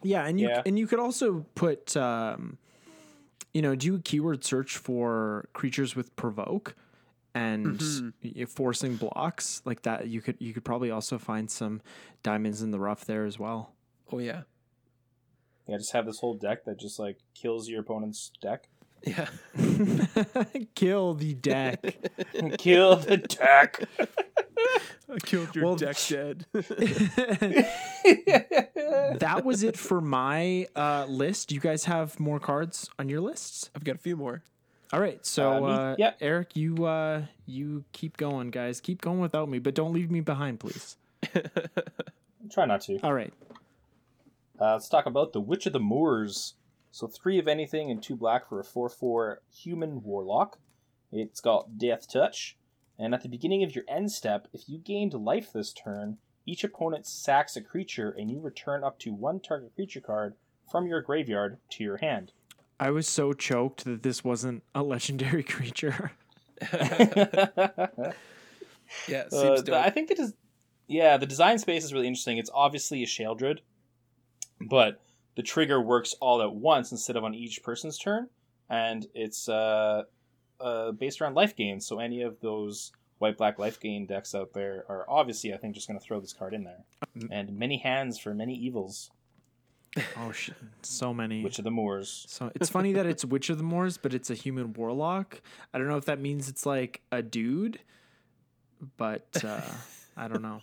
Yeah, 0.03 0.25
and 0.25 0.39
you 0.39 0.49
Yeah. 0.49 0.63
and 0.65 0.77
you 0.77 0.85
could 0.87 0.99
also 0.99 1.45
put 1.55 1.95
um 1.95 2.57
you 3.53 3.61
know, 3.61 3.73
do 3.75 3.95
a 3.95 3.99
keyword 3.99 4.43
search 4.43 4.77
for 4.77 5.47
creatures 5.53 5.95
with 5.95 6.15
provoke 6.15 6.75
and 7.33 7.81
y- 8.23 8.45
forcing 8.45 8.97
blocks 8.97 9.61
like 9.65 9.81
that. 9.83 10.07
You 10.07 10.21
could 10.21 10.35
you 10.39 10.53
could 10.53 10.65
probably 10.65 10.91
also 10.91 11.17
find 11.17 11.49
some 11.49 11.81
diamonds 12.21 12.61
in 12.61 12.71
the 12.71 12.79
rough 12.79 13.05
there 13.05 13.25
as 13.25 13.39
well. 13.39 13.73
Oh 14.11 14.19
yeah, 14.19 14.41
Yeah, 15.67 15.77
just 15.77 15.91
have 15.93 16.05
this 16.05 16.19
whole 16.19 16.33
deck 16.35 16.65
that 16.65 16.79
just 16.79 16.97
like 16.99 17.17
kills 17.33 17.67
your 17.67 17.81
opponent's 17.81 18.31
deck. 18.41 18.69
yeah. 19.05 19.27
Kill 20.75 21.13
the 21.13 21.33
deck. 21.35 21.81
Kill 22.57 22.95
the 22.95 23.17
deck. 23.17 23.83
I 25.09 25.19
killed 25.23 25.55
your 25.55 25.65
Well, 25.65 25.75
deck 25.75 25.97
dead. 26.07 26.45
that 29.19 29.41
was 29.45 29.63
it 29.63 29.77
for 29.77 30.01
my 30.01 30.67
uh, 30.75 31.05
list. 31.07 31.51
You 31.51 31.59
guys 31.59 31.85
have 31.85 32.19
more 32.19 32.39
cards 32.39 32.89
on 32.99 33.07
your 33.09 33.21
lists? 33.21 33.69
I've 33.75 33.83
got 33.83 33.95
a 33.95 33.99
few 33.99 34.15
more. 34.17 34.41
All 34.93 34.99
right, 35.01 35.23
so 35.25 35.65
Uh, 35.65 35.69
uh, 35.69 35.95
yeah. 35.97 36.13
Eric, 36.21 36.55
you 36.55 36.85
uh, 36.85 37.23
you 37.45 37.83
keep 37.91 38.15
going, 38.17 38.51
guys. 38.51 38.79
Keep 38.79 39.01
going 39.01 39.19
without 39.19 39.49
me, 39.49 39.59
but 39.59 39.73
don't 39.75 39.93
leave 39.93 40.09
me 40.09 40.21
behind, 40.21 40.59
please. 40.61 40.95
Try 42.49 42.65
not 42.65 42.81
to. 42.81 42.97
All 43.01 43.13
right. 43.13 43.33
Uh, 44.59 44.73
let's 44.73 44.89
talk 44.89 45.05
about 45.05 45.33
the 45.33 45.41
Witch 45.41 45.65
of 45.65 45.73
the 45.73 45.79
Moors. 45.79 46.55
So 46.91 47.07
three 47.07 47.37
of 47.37 47.47
anything 47.47 47.91
and 47.91 48.01
two 48.01 48.15
black 48.15 48.49
for 48.49 48.59
a 48.59 48.63
four-four 48.63 49.41
human 49.53 50.01
warlock. 50.03 50.57
It's 51.11 51.39
got 51.41 51.77
Death 51.77 52.11
Touch, 52.11 52.57
and 52.97 53.13
at 53.13 53.21
the 53.21 53.29
beginning 53.29 53.63
of 53.63 53.75
your 53.75 53.83
end 53.87 54.11
step, 54.11 54.47
if 54.53 54.67
you 54.67 54.77
gained 54.79 55.13
life 55.13 55.53
this 55.53 55.71
turn, 55.71 56.17
each 56.45 56.63
opponent 56.63 57.05
sacks 57.05 57.55
a 57.55 57.61
creature, 57.61 58.09
and 58.09 58.31
you 58.31 58.39
return 58.39 58.83
up 58.83 58.97
to 58.99 59.13
one 59.13 59.39
target 59.39 59.75
creature 59.75 60.01
card 60.01 60.35
from 60.71 60.87
your 60.87 61.01
graveyard 61.01 61.59
to 61.71 61.83
your 61.83 61.97
hand. 61.97 62.31
I 62.79 62.89
was 62.91 63.07
so 63.07 63.33
choked 63.33 63.85
that 63.85 64.03
this 64.03 64.23
wasn't 64.23 64.63
a 64.73 64.81
legendary 64.83 65.43
creature. 65.55 66.11
Yeah, 69.07 69.23
it 69.23 69.33
Uh, 69.33 69.41
seems 69.41 69.59
the- 69.63 69.71
dope. 69.71 69.75
I 69.85 69.89
think 69.89 70.11
it 70.11 70.19
is. 70.19 70.33
Yeah, 70.87 71.17
the 71.17 71.25
design 71.25 71.59
space 71.59 71.83
is 71.83 71.93
really 71.93 72.07
interesting. 72.07 72.37
It's 72.37 72.49
obviously 72.53 73.03
a 73.03 73.05
Sheoldred, 73.05 73.59
but 74.61 75.01
the 75.35 75.43
trigger 75.43 75.81
works 75.81 76.15
all 76.19 76.41
at 76.41 76.53
once 76.53 76.91
instead 76.91 77.15
of 77.15 77.23
on 77.23 77.35
each 77.35 77.63
person's 77.63 77.97
turn, 77.97 78.27
and 78.69 79.05
it's 79.13 79.47
uh, 79.47 80.03
uh, 80.59 80.91
based 80.91 81.21
around 81.21 81.35
life 81.35 81.55
gain. 81.55 81.79
So 81.79 81.99
any 81.99 82.21
of 82.21 82.39
those 82.41 82.91
white 83.19 83.37
black 83.37 83.59
life 83.59 83.79
gain 83.79 84.05
decks 84.05 84.33
out 84.35 84.53
there 84.53 84.85
are 84.89 85.05
obviously, 85.09 85.53
I 85.53 85.57
think, 85.57 85.75
just 85.75 85.87
going 85.87 85.99
to 85.99 86.03
throw 86.05 86.19
this 86.19 86.33
card 86.33 86.53
in 86.53 86.63
there. 86.63 86.83
And 87.31 87.57
many 87.57 87.77
hands 87.77 88.19
for 88.19 88.33
many 88.33 88.55
evils. 88.55 89.11
oh 90.17 90.31
shit, 90.31 90.55
so 90.83 91.13
many. 91.13 91.43
Witch 91.43 91.57
of 91.57 91.63
the 91.63 91.71
Moors. 91.71 92.25
so 92.29 92.51
it's 92.53 92.69
funny 92.69 92.93
that 92.93 93.05
it's 93.05 93.25
Witch 93.25 93.49
of 93.49 93.57
the 93.57 93.63
Moors, 93.63 93.97
but 93.97 94.13
it's 94.13 94.29
a 94.29 94.35
human 94.35 94.73
warlock. 94.73 95.41
I 95.73 95.77
don't 95.77 95.87
know 95.87 95.97
if 95.97 96.05
that 96.05 96.19
means 96.19 96.49
it's 96.49 96.65
like 96.65 97.01
a 97.11 97.23
dude, 97.23 97.79
but 98.97 99.43
uh, 99.43 99.61
I 100.15 100.27
don't 100.27 100.41
know. 100.41 100.61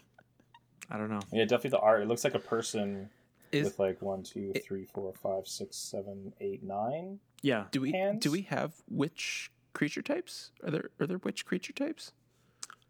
I 0.90 0.98
don't 0.98 1.10
know. 1.10 1.20
Yeah, 1.32 1.44
definitely 1.44 1.70
the 1.70 1.80
art. 1.80 2.02
It 2.02 2.08
looks 2.08 2.22
like 2.22 2.34
a 2.34 2.38
person 2.40 3.10
Is 3.54 3.64
with 3.66 3.78
like 3.78 4.02
one, 4.02 4.22
two, 4.22 4.52
three, 4.64 4.84
four, 4.84 5.12
five, 5.12 5.46
six, 5.46 5.76
seven, 5.76 6.32
eight, 6.40 6.62
nine. 6.62 7.18
Yeah, 7.42 7.64
do 7.70 7.80
we 7.80 7.92
hands? 7.92 8.22
do 8.22 8.30
we 8.30 8.42
have 8.42 8.72
which 8.88 9.50
creature 9.72 10.02
types? 10.02 10.50
Are 10.64 10.70
there 10.70 10.90
are 11.00 11.06
there 11.06 11.18
which 11.18 11.44
creature 11.46 11.72
types? 11.72 12.12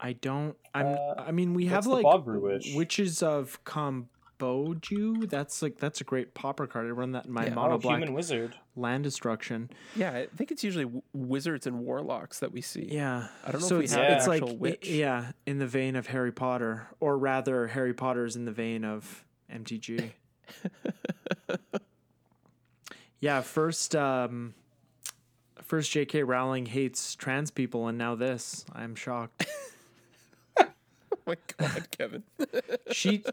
I 0.00 0.12
don't. 0.14 0.56
I'm. 0.74 0.86
Uh, 0.86 1.14
I 1.18 1.30
mean, 1.32 1.54
we 1.54 1.66
have 1.66 1.84
the 1.84 1.90
like 1.90 2.26
Witch? 2.26 2.72
witches 2.74 3.22
of 3.22 3.62
Kamboju. 3.64 5.28
That's 5.30 5.62
like 5.62 5.78
that's 5.78 6.00
a 6.00 6.04
great 6.04 6.34
pauper 6.34 6.66
card. 6.66 6.86
I 6.86 6.90
run 6.90 7.12
that 7.12 7.26
in 7.26 7.32
my 7.32 7.46
Yeah. 7.46 7.54
mono 7.54 7.74
Oh, 7.74 7.78
black 7.78 7.98
human 7.98 8.12
wizard. 8.14 8.54
land 8.76 9.04
destruction. 9.04 9.70
Yeah, 9.96 10.10
I 10.12 10.26
think 10.26 10.50
it's 10.50 10.64
usually 10.64 10.84
w- 10.84 11.02
wizards 11.12 11.66
and 11.66 11.80
warlocks 11.80 12.40
that 12.40 12.52
we 12.52 12.60
see. 12.60 12.88
Yeah, 12.90 13.28
I 13.46 13.52
don't 13.52 13.60
know 13.60 13.66
so 13.68 13.74
if 13.76 13.78
we 13.78 13.84
it's, 13.84 13.94
have 13.94 14.04
an 14.04 14.12
it's 14.16 14.26
like 14.26 14.42
actual 14.42 14.56
i- 14.56 14.60
witch. 14.60 14.88
yeah, 14.88 15.32
in 15.46 15.58
the 15.58 15.66
vein 15.66 15.96
of 15.96 16.08
Harry 16.08 16.32
Potter, 16.32 16.88
or 17.00 17.16
rather, 17.18 17.68
Harry 17.68 17.94
Potter's 17.94 18.36
in 18.36 18.44
the 18.44 18.52
vein 18.52 18.84
of 18.84 19.24
MTG. 19.52 20.10
yeah, 23.20 23.40
first, 23.40 23.94
um, 23.96 24.54
first 25.62 25.90
J.K. 25.92 26.22
Rowling 26.22 26.66
hates 26.66 27.14
trans 27.14 27.50
people, 27.50 27.88
and 27.88 27.96
now 27.98 28.14
this. 28.14 28.64
I'm 28.72 28.94
shocked. 28.94 29.46
Oh 31.26 31.30
my 31.30 31.36
god, 31.56 31.86
Kevin. 31.96 32.22
She, 32.92 33.24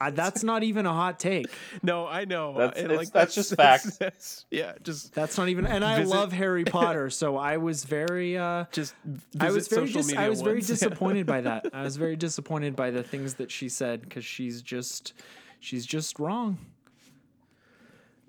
uh, 0.00 0.10
that's 0.10 0.44
not 0.44 0.62
even 0.64 0.84
a 0.84 0.92
hot 0.92 1.18
take. 1.18 1.46
no, 1.82 2.06
I 2.06 2.26
know. 2.26 2.58
That's- 2.58 2.84
I- 2.84 2.92
it's- 2.92 3.10
that's 3.10 3.34
just 3.34 3.54
fact. 3.56 3.98
that's- 3.98 4.44
yeah, 4.50 4.74
just 4.82 5.14
That's 5.14 5.38
not 5.38 5.48
even. 5.48 5.64
And 5.66 5.82
I 5.82 6.00
Visit- 6.00 6.14
love 6.14 6.32
Harry 6.32 6.64
Potter, 6.64 7.08
so 7.08 7.38
I 7.38 7.56
was 7.56 7.84
very. 7.84 8.36
uh 8.36 8.66
just 8.70 8.94
I 9.40 9.50
was 9.50 9.66
very 9.68 9.86
social 9.88 10.02
dis- 10.02 10.14
I 10.14 10.28
was 10.28 10.42
very 10.42 10.60
disappointed 10.60 11.24
by 11.24 11.40
that. 11.40 11.68
I 11.72 11.84
was 11.84 11.96
very 11.96 12.16
disappointed 12.16 12.76
by 12.76 12.90
the 12.90 13.02
things 13.02 13.34
that 13.34 13.50
she 13.50 13.70
said 13.70 14.02
because 14.02 14.26
she's 14.26 14.60
just 14.60 15.14
she's 15.62 15.86
just 15.86 16.18
wrong. 16.18 16.58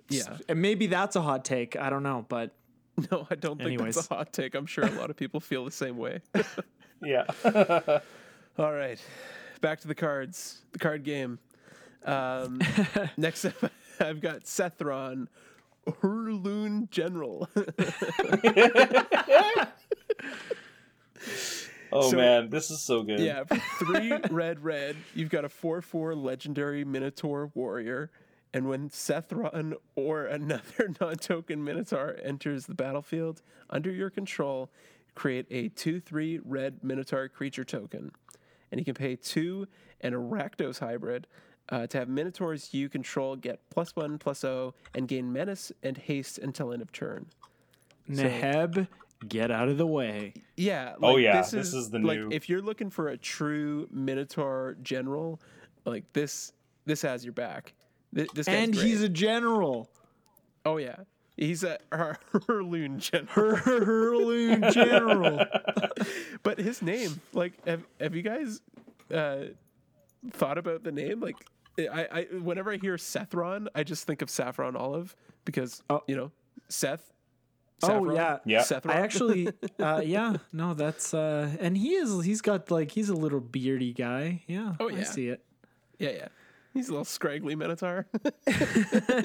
yeah. 0.08 0.38
And 0.48 0.62
maybe 0.62 0.88
that's 0.88 1.16
a 1.16 1.22
hot 1.22 1.44
take. 1.44 1.76
I 1.76 1.90
don't 1.90 2.04
know, 2.04 2.26
but 2.30 2.52
No, 3.12 3.26
I 3.30 3.36
don't 3.36 3.58
think 3.58 3.72
Anyways. 3.74 3.96
that's 3.96 4.12
a 4.12 4.16
hot 4.16 4.32
take. 4.34 4.54
I'm 4.56 4.68
sure 4.68 4.86
a 4.86 4.92
lot 4.92 5.10
of 5.10 5.16
people 5.18 5.40
feel 5.40 5.66
the 5.66 5.72
same 5.72 5.98
way. 5.98 6.22
Yeah. 7.06 7.26
All 8.58 8.72
right, 8.72 8.98
back 9.60 9.82
to 9.82 9.90
the 9.90 9.96
cards, 9.96 10.62
the 10.72 10.80
card 10.80 11.04
game. 11.04 11.38
Um, 12.06 12.62
next 13.18 13.44
up, 13.44 13.56
I've 14.00 14.22
got 14.22 14.46
Sethron, 14.46 15.28
Hurloon 16.00 16.88
General. 16.92 17.50
Oh 21.94 22.10
So- 22.12 22.18
man, 22.18 22.50
this 22.50 22.70
is 22.72 22.82
so 22.82 23.04
good. 23.04 23.20
yeah, 23.20 23.44
three 23.80 24.12
red, 24.32 24.64
red. 24.64 24.96
You've 25.16 25.30
got 25.30 25.46
a 25.46 25.50
four-four 25.50 26.16
legendary 26.16 26.84
Minotaur 26.84 27.52
warrior, 27.54 28.12
and 28.54 28.68
when 28.68 28.90
Sethron 28.90 29.74
or 29.96 30.26
another 30.26 30.92
non-token 31.02 31.64
Minotaur 31.64 32.18
enters 32.24 32.66
the 32.66 32.74
battlefield 32.76 33.42
under 33.70 33.92
your 33.92 34.10
control, 34.10 34.70
create 35.16 35.46
a 35.52 35.70
two-three 35.70 36.40
red 36.44 36.84
Minotaur 36.84 37.30
creature 37.30 37.64
token, 37.64 38.12
and 38.72 38.80
you 38.80 38.86
can 38.86 38.96
pay 38.96 39.16
two 39.16 39.68
and 40.02 40.14
a 40.14 40.18
Rakdos 40.18 40.80
hybrid. 40.80 41.28
Uh, 41.70 41.88
to 41.88 41.98
have 41.98 42.10
Minotaurs 42.10 42.74
you 42.74 42.90
control 42.90 43.38
get 43.38 43.62
plus 43.70 43.96
one, 43.96 44.18
plus 44.18 44.44
O, 44.44 44.74
and 44.94 45.08
gain 45.08 45.32
menace 45.32 45.72
and 45.82 45.98
haste 45.98 46.38
until 46.38 46.74
end 46.74 46.82
of 46.82 46.92
turn. 46.92 47.26
Neheb, 48.10 48.86
get 49.24 49.50
out 49.52 49.68
of 49.70 49.78
the 49.78 49.88
way. 49.88 50.34
Yeah. 50.58 50.94
Like, 51.00 51.14
Oh, 51.14 51.18
yeah, 51.18 51.42
This, 51.42 51.52
this 51.52 51.68
is, 51.70 51.74
is 51.74 51.90
the 51.90 52.00
like 52.00 52.20
new- 52.20 52.30
if 52.32 52.50
you're 52.50 52.62
looking 52.62 52.90
for 52.90 53.08
a 53.10 53.18
true 53.18 53.88
Minotaur 53.92 54.78
general, 54.84 55.40
like 55.86 56.12
this, 56.14 56.52
this 56.86 57.02
has 57.02 57.24
your 57.24 57.34
back. 57.34 57.74
Th- 58.16 58.28
This 58.34 58.48
And 58.48 58.74
great. 58.74 58.86
he's 58.86 59.02
a 59.02 59.10
general. 59.10 59.90
oh 60.66 60.78
yeah, 60.78 60.98
he's 61.38 61.64
a 61.64 61.80
Hurloon 62.48 63.00
general. 63.00 63.56
Hurloon 63.56 64.72
general. 64.72 65.46
but 66.44 66.60
his 66.60 66.82
name, 66.82 67.20
like, 67.34 67.54
have 67.66 67.84
have 68.00 68.16
you 68.16 68.22
guys 68.22 68.62
uh, 69.14 69.46
thought 70.32 70.58
about 70.58 70.84
the 70.84 70.92
name? 70.92 71.20
Like, 71.22 71.36
I, 71.80 72.08
I 72.12 72.22
whenever 72.40 72.72
I 72.72 72.78
hear 72.78 72.96
Sethron, 72.98 73.68
I 73.76 73.84
just 73.84 74.06
think 74.06 74.22
of 74.22 74.30
SaffronOlive 74.30 75.16
because 75.46 75.82
Oh. 75.90 76.04
you 76.08 76.16
know 76.16 76.32
Seth. 76.70 77.12
Oh 77.82 78.12
yeah. 78.14 78.38
Yeah. 78.46 78.62
Sethron. 78.62 78.92
I 78.92 79.00
actually, 79.00 79.50
uh, 79.80 80.02
yeah, 80.06 80.38
no, 80.52 80.74
that's, 80.74 81.14
uh, 81.14 81.52
and 81.60 81.78
he 81.78 81.96
is, 81.96 82.24
he's 82.24 82.42
got 82.42 82.70
like, 82.72 82.92
he's 82.92 83.10
a 83.10 83.16
little 83.16 83.42
beardy 83.42 83.94
guy. 83.94 84.44
Yeah. 84.48 84.76
Oh, 84.80 84.90
yeah, 84.90 85.00
I 85.00 85.04
see 85.04 85.28
it. 85.30 85.44
yeah, 86.00 86.12
yeah. 86.12 86.28
He's 86.74 86.88
a 86.90 86.92
little 86.92 87.06
scraggly 87.06 87.56
Minotaur. 87.56 88.08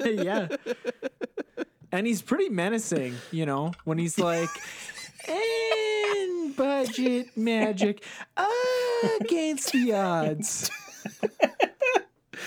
yeah. 0.03 0.49
And 1.91 2.05
he's 2.05 2.21
pretty 2.21 2.49
menacing, 2.49 3.15
you 3.31 3.47
know, 3.47 3.71
when 3.85 3.97
he's 3.97 4.19
like, 4.19 4.49
and 5.27 6.55
budget 6.55 7.35
magic 7.35 8.03
against 9.21 9.71
the 9.71 9.93
odds. 9.93 10.69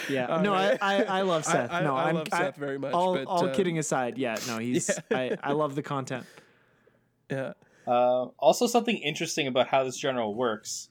Yeah, 0.09 0.41
no, 0.43 0.53
right. 0.53 0.79
I, 0.81 1.03
I, 1.03 1.03
I 1.19 1.23
love 1.23 1.45
Seth. 1.45 1.73
I- 1.73 1.83
no, 1.83 1.95
I 1.97 2.09
I'm 2.09 2.15
love 2.15 2.29
Seth 2.31 2.57
very 2.57 2.79
much, 2.79 2.93
All, 2.93 3.15
but, 3.15 3.27
all 3.27 3.47
um, 3.47 3.55
kidding 3.55 3.79
aside, 3.79 4.19
yeah, 4.19 4.37
no, 4.47 4.59
he's. 4.59 4.91
Yeah. 5.11 5.17
I, 5.17 5.37
I 5.43 5.53
love 5.53 5.75
the 5.75 5.83
content. 5.83 6.27
yeah. 7.31 7.53
Uh, 7.87 8.27
also, 8.39 8.67
something 8.67 8.97
interesting 8.97 9.47
about 9.49 9.67
how 9.69 9.83
this 9.85 9.97
general 9.97 10.35
works 10.35 10.89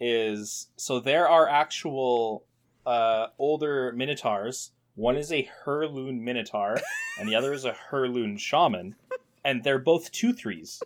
is 0.00 0.68
so 0.76 1.00
there 1.00 1.28
are 1.28 1.48
actual 1.48 2.44
uh, 2.86 3.28
older 3.38 3.92
minotaurs. 3.92 4.72
One 4.96 5.16
is 5.16 5.32
a 5.32 5.48
Hurloon 5.64 6.22
Minotaur, 6.24 6.78
and 7.18 7.28
the 7.28 7.34
other 7.34 7.52
is 7.52 7.64
a 7.64 7.72
Hurloon 7.72 8.36
Shaman, 8.36 8.96
and 9.44 9.64
they're 9.64 9.78
both 9.78 10.10
two 10.12 10.32
threes. 10.34 10.82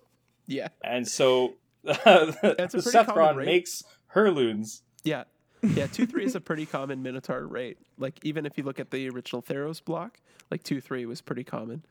Yeah. 0.46 0.68
And 0.84 1.06
so 1.08 1.54
a 1.84 2.32
pretty 2.32 2.78
Sethron 2.80 3.06
common 3.14 3.36
rate. 3.38 3.46
makes 3.46 3.82
Hurloons. 4.08 4.82
Yeah. 5.02 5.24
Yeah, 5.74 5.86
two 5.86 6.06
three 6.06 6.24
is 6.24 6.34
a 6.34 6.40
pretty 6.40 6.66
common 6.66 7.02
Minotaur 7.02 7.46
rate. 7.46 7.78
Like 7.98 8.18
even 8.22 8.44
if 8.46 8.58
you 8.58 8.64
look 8.64 8.78
at 8.78 8.90
the 8.90 9.08
original 9.08 9.42
Theros 9.42 9.82
block, 9.84 10.18
like 10.50 10.62
two 10.62 10.80
three 10.80 11.06
was 11.06 11.20
pretty 11.20 11.44
common. 11.44 11.84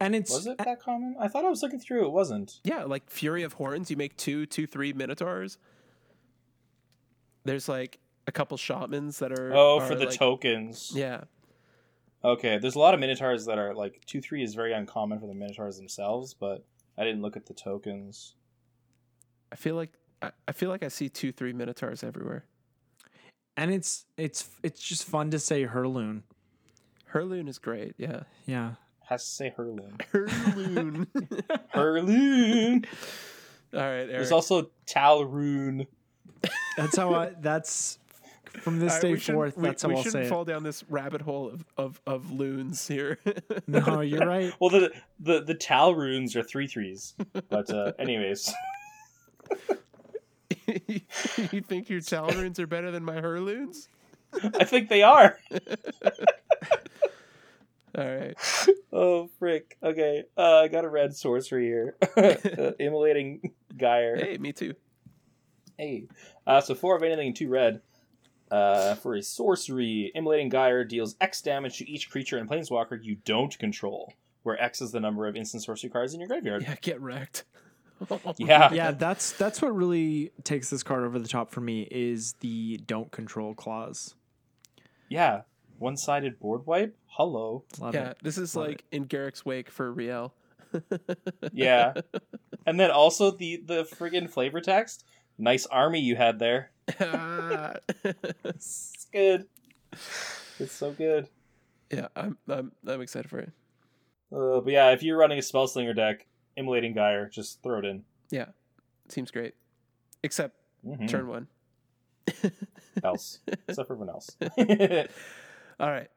And 0.00 0.14
it's 0.14 0.32
Was 0.32 0.46
it 0.46 0.58
that 0.58 0.80
common? 0.80 1.14
I 1.20 1.28
thought 1.28 1.44
I 1.44 1.50
was 1.50 1.62
looking 1.62 1.78
through. 1.78 2.06
It 2.06 2.10
wasn't. 2.12 2.60
Yeah, 2.64 2.84
like 2.84 3.08
Flurry 3.10 3.42
of 3.44 3.54
Horns, 3.54 3.90
you 3.90 3.96
make 3.96 4.16
two, 4.16 4.44
two, 4.46 4.66
three 4.66 4.92
Minotaurs. 4.92 5.58
There's 7.44 7.68
like 7.68 7.98
a 8.26 8.32
couple 8.32 8.56
shamans 8.56 9.18
that 9.18 9.32
are 9.38 9.52
Oh, 9.54 9.78
are, 9.78 9.86
for 9.86 9.94
the 9.94 10.06
like- 10.06 10.14
tokens. 10.18 10.90
Yeah. 10.94 11.24
Okay, 12.24 12.56
there's 12.56 12.74
a 12.74 12.78
lot 12.78 12.94
of 12.94 13.00
minotaurs 13.00 13.44
that 13.44 13.58
are 13.58 13.74
like 13.74 14.00
two 14.06 14.20
three 14.22 14.42
is 14.42 14.54
very 14.54 14.72
uncommon 14.72 15.20
for 15.20 15.26
the 15.26 15.34
minotaurs 15.34 15.76
themselves, 15.76 16.32
but 16.32 16.64
I 16.96 17.04
didn't 17.04 17.20
look 17.20 17.36
at 17.36 17.44
the 17.44 17.52
tokens. 17.52 18.34
I 19.52 19.56
feel 19.56 19.74
like 19.76 19.92
I, 20.22 20.30
I 20.48 20.52
feel 20.52 20.70
like 20.70 20.82
I 20.82 20.88
see 20.88 21.10
two, 21.10 21.32
three 21.32 21.52
Minotaurs 21.52 22.02
everywhere. 22.02 22.46
And 23.56 23.72
it's 23.72 24.04
it's 24.16 24.48
it's 24.62 24.80
just 24.82 25.04
fun 25.04 25.30
to 25.30 25.38
say 25.38 25.62
Hurloon. 25.64 26.24
Hurloon 27.06 27.46
is 27.48 27.58
great, 27.58 27.94
yeah. 27.98 28.22
Yeah. 28.46 28.72
Has 29.08 29.22
to 29.24 29.30
say 29.30 29.54
Hurloon. 29.56 29.98
Hurloon. 30.10 31.06
Hurloon. 31.68 32.84
All 33.74 33.80
right, 33.80 33.86
Eric. 33.90 34.08
There's 34.10 34.32
also 34.32 34.70
Talruum. 34.86 35.86
That's 36.76 36.96
how 36.96 37.14
I. 37.14 37.30
That's 37.40 37.98
from 38.60 38.78
this 38.78 38.92
All 38.92 38.96
right, 38.96 39.02
day 39.02 39.12
we 39.12 39.18
shouldn't- 39.18 39.36
forth. 39.36 39.56
we- 39.56 39.62
That's 39.68 39.84
we, 39.84 39.90
how 39.92 39.96
I'll 39.98 40.02
shouldn't 40.04 40.24
say 40.24 40.28
fall 40.30 40.44
down 40.44 40.62
this 40.62 40.84
rabbit 40.88 41.20
hole 41.22 41.48
of, 41.50 41.64
of, 41.76 42.00
of 42.06 42.30
loons 42.32 42.86
here. 42.88 43.18
No, 43.66 44.00
you're 44.00 44.26
right. 44.26 44.52
Well, 44.60 44.70
the 44.70 44.92
the 45.20 45.42
the 45.42 45.54
Talruums 45.54 46.34
are 46.36 46.42
three 46.42 46.66
threes, 46.66 47.14
but 47.48 47.68
uh, 47.70 47.92
anyways, 47.98 48.52
you 51.52 51.60
think 51.60 51.88
your 51.88 52.00
Talruums 52.00 52.58
are 52.58 52.66
better 52.66 52.90
than 52.90 53.04
my 53.04 53.20
Hurloons? 53.20 53.88
I 54.58 54.64
think 54.64 54.88
they 54.88 55.02
are. 55.02 55.38
All 57.96 58.04
right. 58.04 58.34
Oh 58.92 59.28
frick. 59.38 59.76
Okay, 59.82 60.24
uh, 60.36 60.62
I 60.62 60.68
got 60.68 60.84
a 60.84 60.88
red 60.88 61.14
sorcery 61.14 61.66
here. 61.66 61.96
uh, 62.16 62.72
immolating 62.80 63.52
Gyre. 63.76 64.16
Hey, 64.16 64.36
me 64.38 64.52
too. 64.52 64.74
Hey. 65.78 66.08
Uh, 66.46 66.60
so 66.60 66.74
four 66.74 66.96
of 66.96 67.02
anything 67.02 67.28
and 67.28 67.36
two 67.36 67.48
red. 67.48 67.82
Uh, 68.50 68.94
for 68.96 69.14
a 69.14 69.22
sorcery, 69.22 70.12
Immolating 70.14 70.50
Gyre 70.50 70.84
deals 70.84 71.16
X 71.20 71.40
damage 71.40 71.78
to 71.78 71.88
each 71.90 72.10
creature 72.10 72.38
and 72.38 72.48
planeswalker 72.48 72.98
you 73.02 73.16
don't 73.24 73.58
control, 73.58 74.12
where 74.42 74.60
X 74.62 74.80
is 74.80 74.92
the 74.92 75.00
number 75.00 75.26
of 75.26 75.34
instant 75.36 75.62
sorcery 75.62 75.90
cards 75.90 76.14
in 76.14 76.20
your 76.20 76.28
graveyard. 76.28 76.62
Yeah, 76.62 76.76
get 76.80 77.00
wrecked. 77.00 77.44
Yeah. 78.38 78.72
Yeah, 78.72 78.90
that's 78.92 79.32
that's 79.32 79.60
what 79.62 79.74
really 79.74 80.30
takes 80.44 80.70
this 80.70 80.82
card 80.82 81.04
over 81.04 81.18
the 81.18 81.28
top 81.28 81.50
for 81.50 81.60
me 81.60 81.86
is 81.90 82.34
the 82.40 82.78
don't 82.86 83.10
control 83.10 83.54
clause. 83.54 84.14
Yeah. 85.08 85.42
One 85.78 85.96
sided 85.96 86.38
board 86.38 86.66
wipe? 86.66 86.96
Hello. 87.06 87.64
Love 87.80 87.94
Yeah, 87.94 88.10
it. 88.10 88.18
this 88.22 88.38
is 88.38 88.54
Love 88.56 88.68
like 88.68 88.84
in 88.92 89.04
Garruk's 89.06 89.44
wake 89.44 89.70
for 89.70 89.92
Riel. 89.92 90.34
Yeah. 91.52 91.94
and 92.66 92.78
then 92.80 92.90
also 92.90 93.30
the 93.30 93.62
the 93.64 93.84
friggin' 93.84 94.28
flavor 94.30 94.60
text. 94.60 95.04
Nice 95.38 95.66
army 95.66 96.00
you 96.00 96.16
had 96.16 96.38
there. 96.38 96.70
It's 98.44 99.06
good. 99.12 99.46
It's 100.58 100.72
so 100.72 100.92
good. 100.92 101.28
Yeah, 101.90 102.08
I'm, 102.16 102.38
I'm 102.48 102.72
I'm 102.86 103.00
excited 103.00 103.28
for 103.30 103.38
it. 103.40 103.52
Uh, 104.32 104.60
but 104.60 104.72
yeah, 104.72 104.90
if 104.90 105.02
you're 105.02 105.16
running 105.18 105.38
a 105.38 105.42
spell 105.42 105.66
slinger 105.68 105.92
deck, 105.94 106.26
Immolating 106.56 106.94
Gyre, 106.94 107.28
just 107.28 107.62
throw 107.62 107.78
it 107.78 107.84
in. 107.84 108.04
Yeah, 108.30 108.46
seems 109.08 109.30
great. 109.30 109.54
Except 110.22 110.56
Mhm. 110.86 111.08
turn 111.08 111.28
one. 111.28 111.48
else, 113.04 113.40
except 113.46 113.88
for 113.88 113.94
everyone 113.94 114.08
else. 114.08 114.36
All 115.80 115.90
right. 115.90 116.08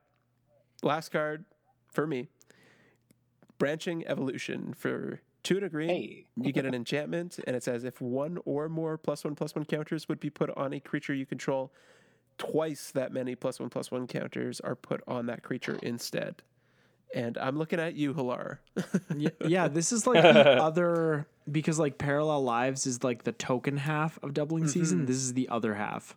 Last 0.84 1.10
card 1.10 1.46
for 1.92 2.06
me. 2.06 2.30
Branching 3.58 4.06
evolution 4.08 4.74
for 4.74 5.22
two 5.44 5.56
and 5.58 5.66
a 5.66 5.70
green. 5.70 5.90
hey, 5.90 6.26
You 6.36 6.52
get 6.52 6.66
an 6.66 6.76
enchantment, 6.76 7.40
and 7.48 7.56
it 7.56 7.64
says 7.64 7.84
if 7.84 8.00
one 8.00 8.38
or 8.46 8.70
more 8.70 8.98
plus 8.98 9.24
one 9.24 9.34
plus 9.36 9.56
one 9.56 9.66
counters 9.66 10.08
would 10.08 10.20
be 10.20 10.30
put 10.30 10.50
on 10.56 10.74
a 10.74 10.80
creature 10.80 11.14
you 11.14 11.26
control, 11.26 11.74
twice 12.38 12.92
that 12.92 13.12
many 13.12 13.34
plus 13.36 13.60
one 13.60 13.70
plus 13.70 13.90
one 13.90 14.06
counters 14.06 14.60
are 14.60 14.76
put 14.76 15.02
on 15.08 15.26
that 15.26 15.42
creature 15.42 15.80
instead. 15.82 16.44
And 17.16 17.38
I'm 17.38 17.58
looking 17.58 17.80
at 17.80 17.96
you, 17.96 18.14
Hilar. 18.14 18.60
Y- 19.16 19.32
yeah, 19.46 19.68
this 19.68 19.92
is 19.92 20.06
like 20.06 20.22
the 20.22 20.62
other 20.62 21.28
because 21.50 21.80
like 21.80 21.98
parallel 21.98 22.44
lives 22.44 22.86
is 22.86 23.04
like 23.04 23.24
the 23.24 23.32
token 23.32 23.78
half 23.78 24.20
of 24.22 24.34
doubling 24.34 24.64
mm-hmm. 24.64 24.72
season. 24.80 25.06
This 25.06 25.18
is 25.18 25.34
the 25.34 25.48
other 25.50 25.76
half, 25.76 26.16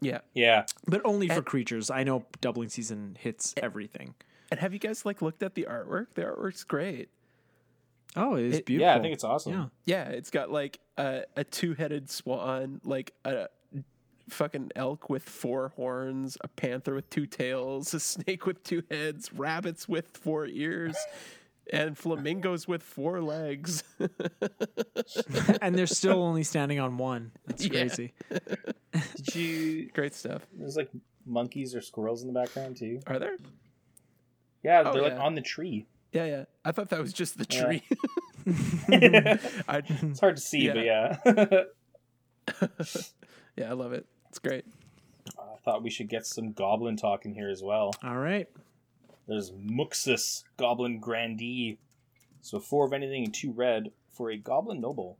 yeah. 0.00 0.18
yeah, 0.34 0.64
but 0.86 1.00
only 1.04 1.28
for 1.28 1.42
creatures. 1.42 1.90
I 1.90 2.02
know 2.02 2.24
doubling 2.40 2.68
season 2.68 3.16
hits 3.20 3.54
everything. 3.56 4.14
And 4.50 4.60
have 4.60 4.72
you 4.72 4.78
guys 4.78 5.06
like 5.06 5.22
looked 5.22 5.42
at 5.42 5.54
the 5.54 5.66
artwork? 5.70 6.08
The 6.14 6.22
artwork's 6.22 6.64
great. 6.64 7.08
Oh, 8.16 8.34
it 8.34 8.44
is 8.44 8.58
It- 8.58 8.66
beautiful. 8.66 8.90
yeah, 8.90 8.96
I 8.96 9.00
think 9.00 9.14
it's 9.14 9.24
awesome. 9.24 9.52
yeah. 9.52 9.66
Yeah, 9.86 10.08
it's 10.10 10.30
got 10.30 10.50
like 10.50 10.80
a, 10.98 11.22
a 11.36 11.44
two-headed 11.44 12.10
swan, 12.10 12.80
like 12.84 13.14
a 13.24 13.46
fucking 14.28 14.70
elk 14.76 15.08
with 15.10 15.22
four 15.24 15.68
horns, 15.76 16.36
a 16.42 16.48
panther 16.48 16.94
with 16.94 17.08
two 17.10 17.26
tails, 17.26 17.92
a 17.94 18.00
snake 18.00 18.46
with 18.46 18.62
two 18.64 18.82
heads, 18.90 19.32
rabbits 19.32 19.88
with 19.88 20.08
four 20.16 20.46
ears, 20.46 20.96
and 21.72 21.96
flamingos 21.96 22.66
with 22.68 22.82
four 22.82 23.20
legs. 23.20 23.84
and 25.62 25.74
they're 25.76 25.86
still 25.86 26.22
only 26.22 26.42
standing 26.42 26.80
on 26.80 26.98
one. 26.98 27.32
That's 27.46 27.64
Yeah. 27.64 27.70
crazy. 27.70 28.12
Did 29.16 29.34
you? 29.34 29.90
Great 29.94 30.14
stuff. 30.14 30.46
There's 30.52 30.76
like 30.76 30.90
monkeys 31.24 31.74
or 31.74 31.80
squirrels 31.80 32.22
in 32.22 32.28
the 32.32 32.34
background 32.38 32.76
too. 32.76 33.00
Are 33.06 33.18
there? 33.18 33.36
Yeah, 34.62 34.82
Oh, 34.86 34.92
they're 34.92 35.02
like 35.02 35.18
on 35.18 35.34
the 35.34 35.40
tree. 35.40 35.86
Yeah, 36.12 36.24
yeah. 36.26 36.44
I 36.64 36.72
thought 36.72 36.90
that 36.90 37.00
was 37.00 37.12
just 37.12 37.38
the 37.38 37.46
Yeah. 37.48 37.64
tree. 37.64 37.82
I, 39.68 39.82
It's 39.86 40.20
hard 40.20 40.36
to 40.36 40.42
see, 40.42 40.68
but 40.68 40.84
yeah. 40.84 41.16
yeah, 43.56 43.70
I 43.70 43.72
love 43.72 43.92
it. 43.92 44.06
It's 44.32 44.38
great. 44.38 44.64
I 45.38 45.56
thought 45.62 45.82
we 45.82 45.90
should 45.90 46.08
get 46.08 46.24
some 46.26 46.52
goblin 46.52 46.96
talk 46.96 47.26
in 47.26 47.34
here 47.34 47.50
as 47.50 47.62
well. 47.62 47.92
All 48.02 48.16
right. 48.16 48.48
There's 49.28 49.52
Muxus, 49.52 50.44
Goblin 50.56 51.00
Grandee. 51.00 51.76
So 52.40 52.58
four 52.58 52.86
of 52.86 52.94
anything 52.94 53.24
and 53.24 53.34
two 53.34 53.52
red 53.52 53.92
for 54.10 54.30
a 54.30 54.38
Goblin 54.38 54.80
Noble. 54.80 55.18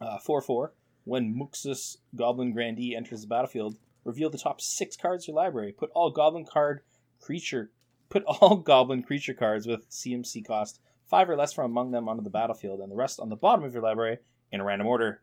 Uh, 0.00 0.16
4 0.16 0.40
4. 0.40 0.72
When 1.04 1.38
Muxus, 1.38 1.98
Goblin 2.14 2.54
Grandee 2.54 2.96
enters 2.96 3.20
the 3.20 3.26
battlefield, 3.26 3.76
reveal 4.02 4.30
the 4.30 4.38
top 4.38 4.62
six 4.62 4.96
cards 4.96 5.24
of 5.24 5.28
your 5.28 5.36
library. 5.36 5.72
Put 5.72 5.90
all 5.90 6.10
Goblin 6.10 6.46
card 6.46 6.80
creature. 7.20 7.70
Put 8.08 8.24
all 8.24 8.56
Goblin 8.64 9.02
creature 9.02 9.34
cards 9.34 9.66
with 9.66 9.90
CMC 9.90 10.46
cost 10.46 10.80
five 11.04 11.28
or 11.28 11.36
less 11.36 11.52
from 11.52 11.66
among 11.66 11.90
them 11.90 12.08
onto 12.08 12.22
the 12.22 12.30
battlefield, 12.30 12.80
and 12.80 12.90
the 12.90 12.96
rest 12.96 13.20
on 13.20 13.28
the 13.28 13.36
bottom 13.36 13.62
of 13.62 13.74
your 13.74 13.82
library 13.82 14.20
in 14.50 14.60
a 14.60 14.64
random 14.64 14.86
order. 14.86 15.20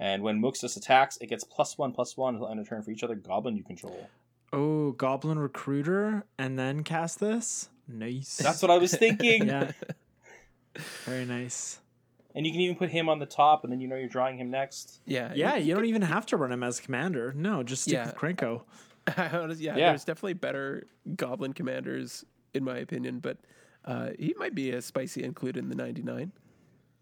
And 0.00 0.22
when 0.22 0.40
Muxus 0.40 0.76
attacks, 0.76 1.18
it 1.20 1.26
gets 1.28 1.44
plus 1.44 1.76
one 1.78 1.92
plus 1.92 2.16
one 2.16 2.34
until 2.34 2.48
end 2.48 2.58
of 2.58 2.66
turn 2.68 2.82
for 2.82 2.90
each 2.90 3.04
other 3.04 3.14
Goblin 3.14 3.54
you 3.56 3.62
control. 3.62 4.08
Oh, 4.52 4.92
Goblin 4.92 5.38
Recruiter, 5.38 6.24
and 6.38 6.58
then 6.58 6.82
cast 6.82 7.20
this. 7.20 7.68
Nice. 7.86 8.38
That's 8.38 8.62
what 8.62 8.70
I 8.70 8.78
was 8.78 8.92
thinking. 8.94 9.46
yeah. 9.48 9.72
Very 11.04 11.24
nice. 11.26 11.80
And 12.34 12.46
you 12.46 12.52
can 12.52 12.60
even 12.60 12.76
put 12.76 12.88
him 12.90 13.08
on 13.08 13.18
the 13.18 13.26
top, 13.26 13.62
and 13.64 13.72
then 13.72 13.80
you 13.80 13.88
know 13.88 13.96
you're 13.96 14.08
drawing 14.08 14.38
him 14.38 14.50
next. 14.50 15.00
Yeah, 15.04 15.32
Yeah, 15.34 15.56
you 15.56 15.74
don't 15.74 15.84
even 15.84 16.02
have 16.02 16.24
to 16.26 16.36
run 16.36 16.50
him 16.52 16.62
as 16.62 16.80
commander. 16.80 17.32
No, 17.36 17.62
just 17.62 17.82
stick 17.82 17.94
Yeah. 17.94 18.06
with 18.06 18.14
Krenko. 18.16 18.62
Yeah, 19.18 19.46
Yeah. 19.58 19.74
there's 19.90 20.04
definitely 20.04 20.34
better 20.34 20.86
goblin 21.16 21.52
commanders 21.52 22.24
in 22.54 22.64
my 22.64 22.78
opinion, 22.78 23.18
but 23.18 23.38
uh, 23.84 24.10
he 24.18 24.34
might 24.38 24.54
be 24.54 24.70
a 24.70 24.80
spicy 24.82 25.24
include 25.24 25.56
in 25.56 25.68
the 25.68 25.74
99. 25.74 26.32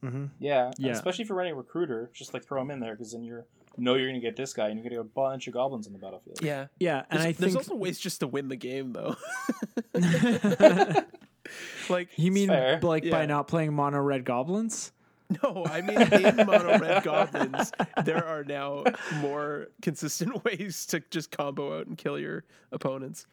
Mm-hmm. 0.04 0.26
Yeah, 0.38 0.70
Yeah. 0.78 0.92
especially 0.92 1.22
if 1.24 1.28
you're 1.28 1.38
running 1.38 1.52
a 1.54 1.56
recruiter, 1.56 2.10
just 2.14 2.32
like 2.34 2.44
throw 2.44 2.60
him 2.62 2.70
in 2.70 2.78
there 2.80 2.92
because 2.94 3.12
then 3.12 3.22
you're 3.24 3.46
know 3.76 3.94
you're 3.94 4.08
gonna 4.08 4.18
get 4.20 4.34
this 4.36 4.52
guy, 4.52 4.66
and 4.68 4.74
you're 4.76 4.82
gonna 4.82 4.96
get 4.96 5.00
a 5.00 5.04
bunch 5.04 5.46
of 5.46 5.54
goblins 5.54 5.86
on 5.86 5.92
the 5.92 5.98
battlefield. 6.00 6.38
Yeah, 6.42 6.66
Yeah, 6.80 7.04
and 7.10 7.20
there's, 7.20 7.26
I 7.26 7.32
there's 7.32 7.52
think 7.54 7.56
also 7.56 7.74
ways 7.76 7.98
just 7.98 8.20
to 8.20 8.26
win 8.26 8.48
the 8.48 8.56
game 8.56 8.92
though. 8.92 9.14
like 11.88 12.08
you 12.16 12.30
mean 12.30 12.48
fair. 12.48 12.80
like 12.82 13.08
by 13.10 13.26
not 13.26 13.48
playing 13.48 13.72
mono 13.74 13.98
red 14.00 14.24
goblins? 14.24 14.92
no, 15.42 15.64
I 15.66 15.80
mean 15.82 16.00
in 16.00 16.36
mono 16.46 16.78
red 16.78 17.02
goblins, 17.04 17.70
there 18.04 18.24
are 18.24 18.44
now 18.44 18.84
more 19.20 19.68
consistent 19.82 20.44
ways 20.44 20.86
to 20.86 21.00
just 21.10 21.30
combo 21.30 21.78
out 21.78 21.86
and 21.86 21.96
kill 21.98 22.18
your 22.18 22.44
opponents. 22.72 23.26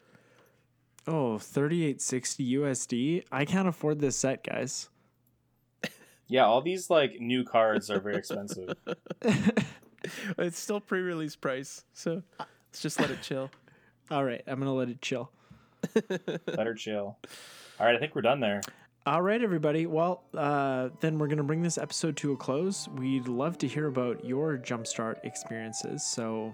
Oh, 1.07 1.37
3860 1.37 2.53
USD. 2.55 3.23
I 3.31 3.45
can't 3.45 3.67
afford 3.67 3.99
this 3.99 4.17
set, 4.17 4.43
guys. 4.43 4.89
Yeah, 6.27 6.45
all 6.45 6.61
these 6.61 6.89
like 6.89 7.19
new 7.19 7.43
cards 7.43 7.89
are 7.89 7.99
very 7.99 8.17
expensive. 8.17 8.75
It's 10.37 10.59
still 10.59 10.79
pre-release 10.79 11.35
price, 11.35 11.83
so 11.93 12.21
let's 12.39 12.81
just 12.81 12.99
let 12.99 13.09
it 13.09 13.21
chill. 13.21 13.49
All 14.11 14.23
right, 14.23 14.43
I'm 14.47 14.59
going 14.59 14.67
to 14.67 14.71
let 14.71 14.89
it 14.89 15.01
chill. 15.01 15.31
let 16.09 16.45
Better 16.45 16.75
chill. 16.75 17.17
All 17.79 17.85
right, 17.85 17.95
I 17.95 17.99
think 17.99 18.15
we're 18.15 18.21
done 18.21 18.39
there. 18.39 18.61
All 19.05 19.21
right, 19.21 19.41
everybody. 19.41 19.85
Well, 19.85 20.23
uh, 20.35 20.89
then 20.99 21.19
we're 21.19 21.27
going 21.27 21.37
to 21.37 21.43
bring 21.43 21.61
this 21.61 21.77
episode 21.77 22.17
to 22.17 22.33
a 22.33 22.37
close. 22.37 22.87
We'd 22.87 23.27
love 23.27 23.57
to 23.59 23.67
hear 23.67 23.87
about 23.87 24.25
your 24.25 24.57
Jumpstart 24.57 25.23
experiences. 25.23 26.03
So 26.03 26.53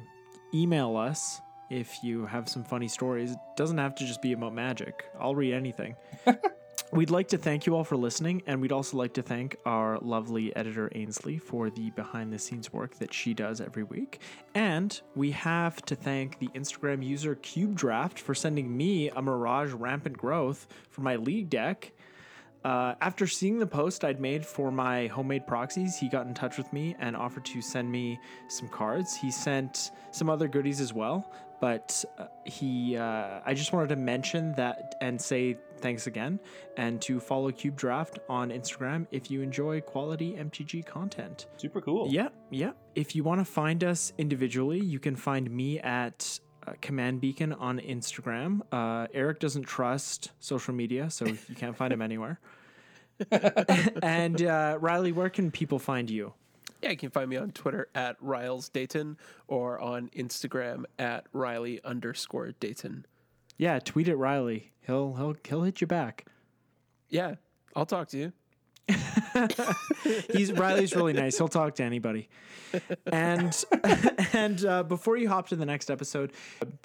email 0.54 0.98
us 0.98 1.42
if 1.70 2.04
you 2.04 2.26
have 2.26 2.50
some 2.50 2.64
funny 2.64 2.90
stories. 2.90 3.32
It 3.32 3.38
doesn't 3.56 3.78
have 3.78 3.96
to 3.96 4.06
just 4.06 4.22
be 4.22 4.34
about 4.34 4.54
magic, 4.54 5.06
I'll 5.20 5.36
read 5.36 5.54
anything. 5.54 5.96
We'd 6.94 7.10
like 7.10 7.30
to 7.30 7.38
thank 7.38 7.66
you 7.66 7.74
all 7.74 7.86
for 7.86 7.96
listening, 7.96 8.44
and 8.48 8.60
we'd 8.60 8.74
also 8.74 8.98
like 8.98 9.14
to 9.14 9.22
thank 9.22 9.56
our 9.66 9.98
lovely 10.00 10.54
editor 10.58 10.92
Ainsley 10.94 11.38
for 11.38 11.70
the 11.70 11.90
behind 11.92 12.34
the 12.34 12.38
scenes 12.38 12.74
work 12.74 12.96
that 12.96 13.14
she 13.14 13.34
does 13.34 13.62
every 13.62 13.84
week. 13.84 14.20
And 14.56 15.00
we 15.16 15.32
have 15.32 15.82
to 15.86 15.96
thank 15.96 16.40
the 16.40 16.50
Instagram 16.50 17.02
user 17.02 17.36
Cube 17.36 17.76
Draft 17.76 18.20
for 18.20 18.36
sending 18.36 18.76
me 18.76 19.10
a 19.10 19.22
Mirage 19.22 19.72
Rampant 19.72 20.18
Growth 20.18 20.68
for 20.90 21.00
my 21.00 21.16
league 21.16 21.50
deck. 21.50 21.94
Uh, 22.66 22.96
after 23.00 23.26
seeing 23.26 23.58
the 23.58 23.66
post 23.66 24.04
I'd 24.04 24.20
made 24.20 24.46
for 24.46 24.70
my 24.70 25.08
homemade 25.08 25.48
proxies, 25.48 25.98
he 25.98 26.10
got 26.10 26.28
in 26.28 26.34
touch 26.34 26.58
with 26.58 26.72
me 26.74 26.98
and 27.00 27.16
offered 27.16 27.46
to 27.46 27.62
send 27.62 27.90
me 27.90 28.20
some 28.50 28.68
cards. 28.68 29.16
He 29.16 29.32
sent 29.32 29.92
some 30.12 30.30
other 30.30 30.50
goodies 30.50 30.82
as 30.82 30.94
well, 30.94 31.32
but 31.62 32.04
uh, 32.18 32.26
he, 32.44 32.98
uh, 32.98 33.40
I 33.46 33.54
just 33.54 33.72
wanted 33.72 33.90
to 33.90 33.96
mention 33.96 34.52
that 34.54 34.96
and 35.00 35.22
say 35.22 35.58
thanks 35.78 36.08
again, 36.08 36.40
and 36.76 37.00
to 37.04 37.20
follow 37.20 37.52
Cube 37.52 37.78
Draft 37.78 38.20
on 38.28 38.50
Instagram 38.50 39.06
if 39.12 39.30
you 39.30 39.42
enjoy 39.42 39.80
quality 39.80 40.34
MTG 40.34 40.86
content. 40.86 41.46
Super 41.58 41.80
cool. 41.80 42.08
Yeah, 42.10 42.30
yeah. 42.50 42.72
If 42.96 43.16
you 43.16 43.24
want 43.24 43.40
to 43.40 43.46
find 43.46 43.84
us 43.84 44.12
individually, 44.18 44.80
you 44.80 45.00
can 45.00 45.16
find 45.16 45.50
me 45.50 45.80
at 45.80 46.40
uh, 46.66 46.74
Command 46.82 47.22
Beacon 47.22 47.54
on 47.54 47.80
Instagram. 47.80 48.62
Uh, 48.72 49.08
Eric 49.14 49.40
doesn't 49.40 49.64
trust 49.64 50.32
social 50.40 50.74
media, 50.74 51.12
so 51.12 51.26
you 51.26 51.56
can't 51.56 51.78
find 51.78 51.94
him 51.94 52.02
anywhere. 52.10 52.40
and 54.02 54.42
uh, 54.42 54.78
Riley, 54.82 55.12
where 55.12 55.30
can 55.30 55.52
people 55.52 55.78
find 55.78 56.10
you? 56.10 56.34
Yeah, 56.82 56.90
you 56.90 56.98
can 56.98 57.12
find 57.12 57.30
me 57.30 57.38
on 57.38 57.52
Twitter 57.52 57.90
at 57.94 58.18
Riles 58.20 58.70
Dayton 58.70 59.18
or 59.48 59.80
on 59.80 60.10
Instagram 60.10 60.86
at 60.98 61.28
Riley 61.32 61.80
underscore 61.84 62.52
Dayton. 62.60 63.06
Yeah, 63.58 63.80
tweet 63.80 64.08
at 64.08 64.18
Riley. 64.18 64.72
He'll 64.82 65.14
he'll 65.14 65.36
he'll 65.48 65.64
hit 65.64 65.82
you 65.82 65.88
back. 65.88 66.26
Yeah, 67.10 67.36
I'll 67.76 67.86
talk 67.86 68.08
to 68.10 68.18
you. 68.18 68.34
He's 70.34 70.52
Riley's 70.52 70.96
really 70.96 71.14
nice. 71.14 71.38
He'll 71.38 71.48
talk 71.48 71.76
to 71.76 71.84
anybody. 71.84 72.30
And 73.12 73.64
and 74.34 74.66
uh, 74.66 74.84
before 74.84 75.18
you 75.18 75.30
hop 75.30 75.50
to 75.50 75.56
the 75.56 75.66
next 75.66 75.92
episode, 75.92 76.32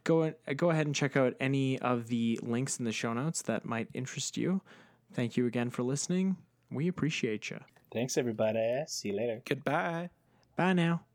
go 0.04 0.32
go 0.56 0.70
ahead 0.70 0.86
and 0.86 0.94
check 0.94 1.16
out 1.16 1.34
any 1.40 1.78
of 1.78 2.08
the 2.08 2.38
links 2.42 2.78
in 2.78 2.84
the 2.84 2.92
show 2.92 3.12
notes 3.12 3.42
that 3.42 3.64
might 3.64 3.88
interest 3.94 4.36
you. 4.36 4.60
Thank 5.12 5.36
you 5.36 5.46
again 5.46 5.70
for 5.70 5.82
listening. 5.82 6.36
We 6.70 6.88
appreciate 6.88 7.50
you. 7.50 7.60
Thanks, 7.96 8.18
everybody. 8.18 8.84
See 8.88 9.08
you 9.08 9.16
later. 9.16 9.40
Goodbye. 9.48 10.10
Bye 10.54 10.74
now. 10.74 11.06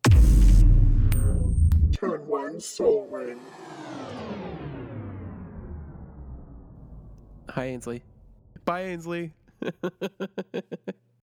Turn 1.91 2.25
one 2.25 2.59
Sol 2.59 3.07
Ring. 3.11 3.39
Hi, 7.49 7.65
Ainsley. 7.65 8.01
Bye, 8.65 8.85
Ainsley. 8.85 9.35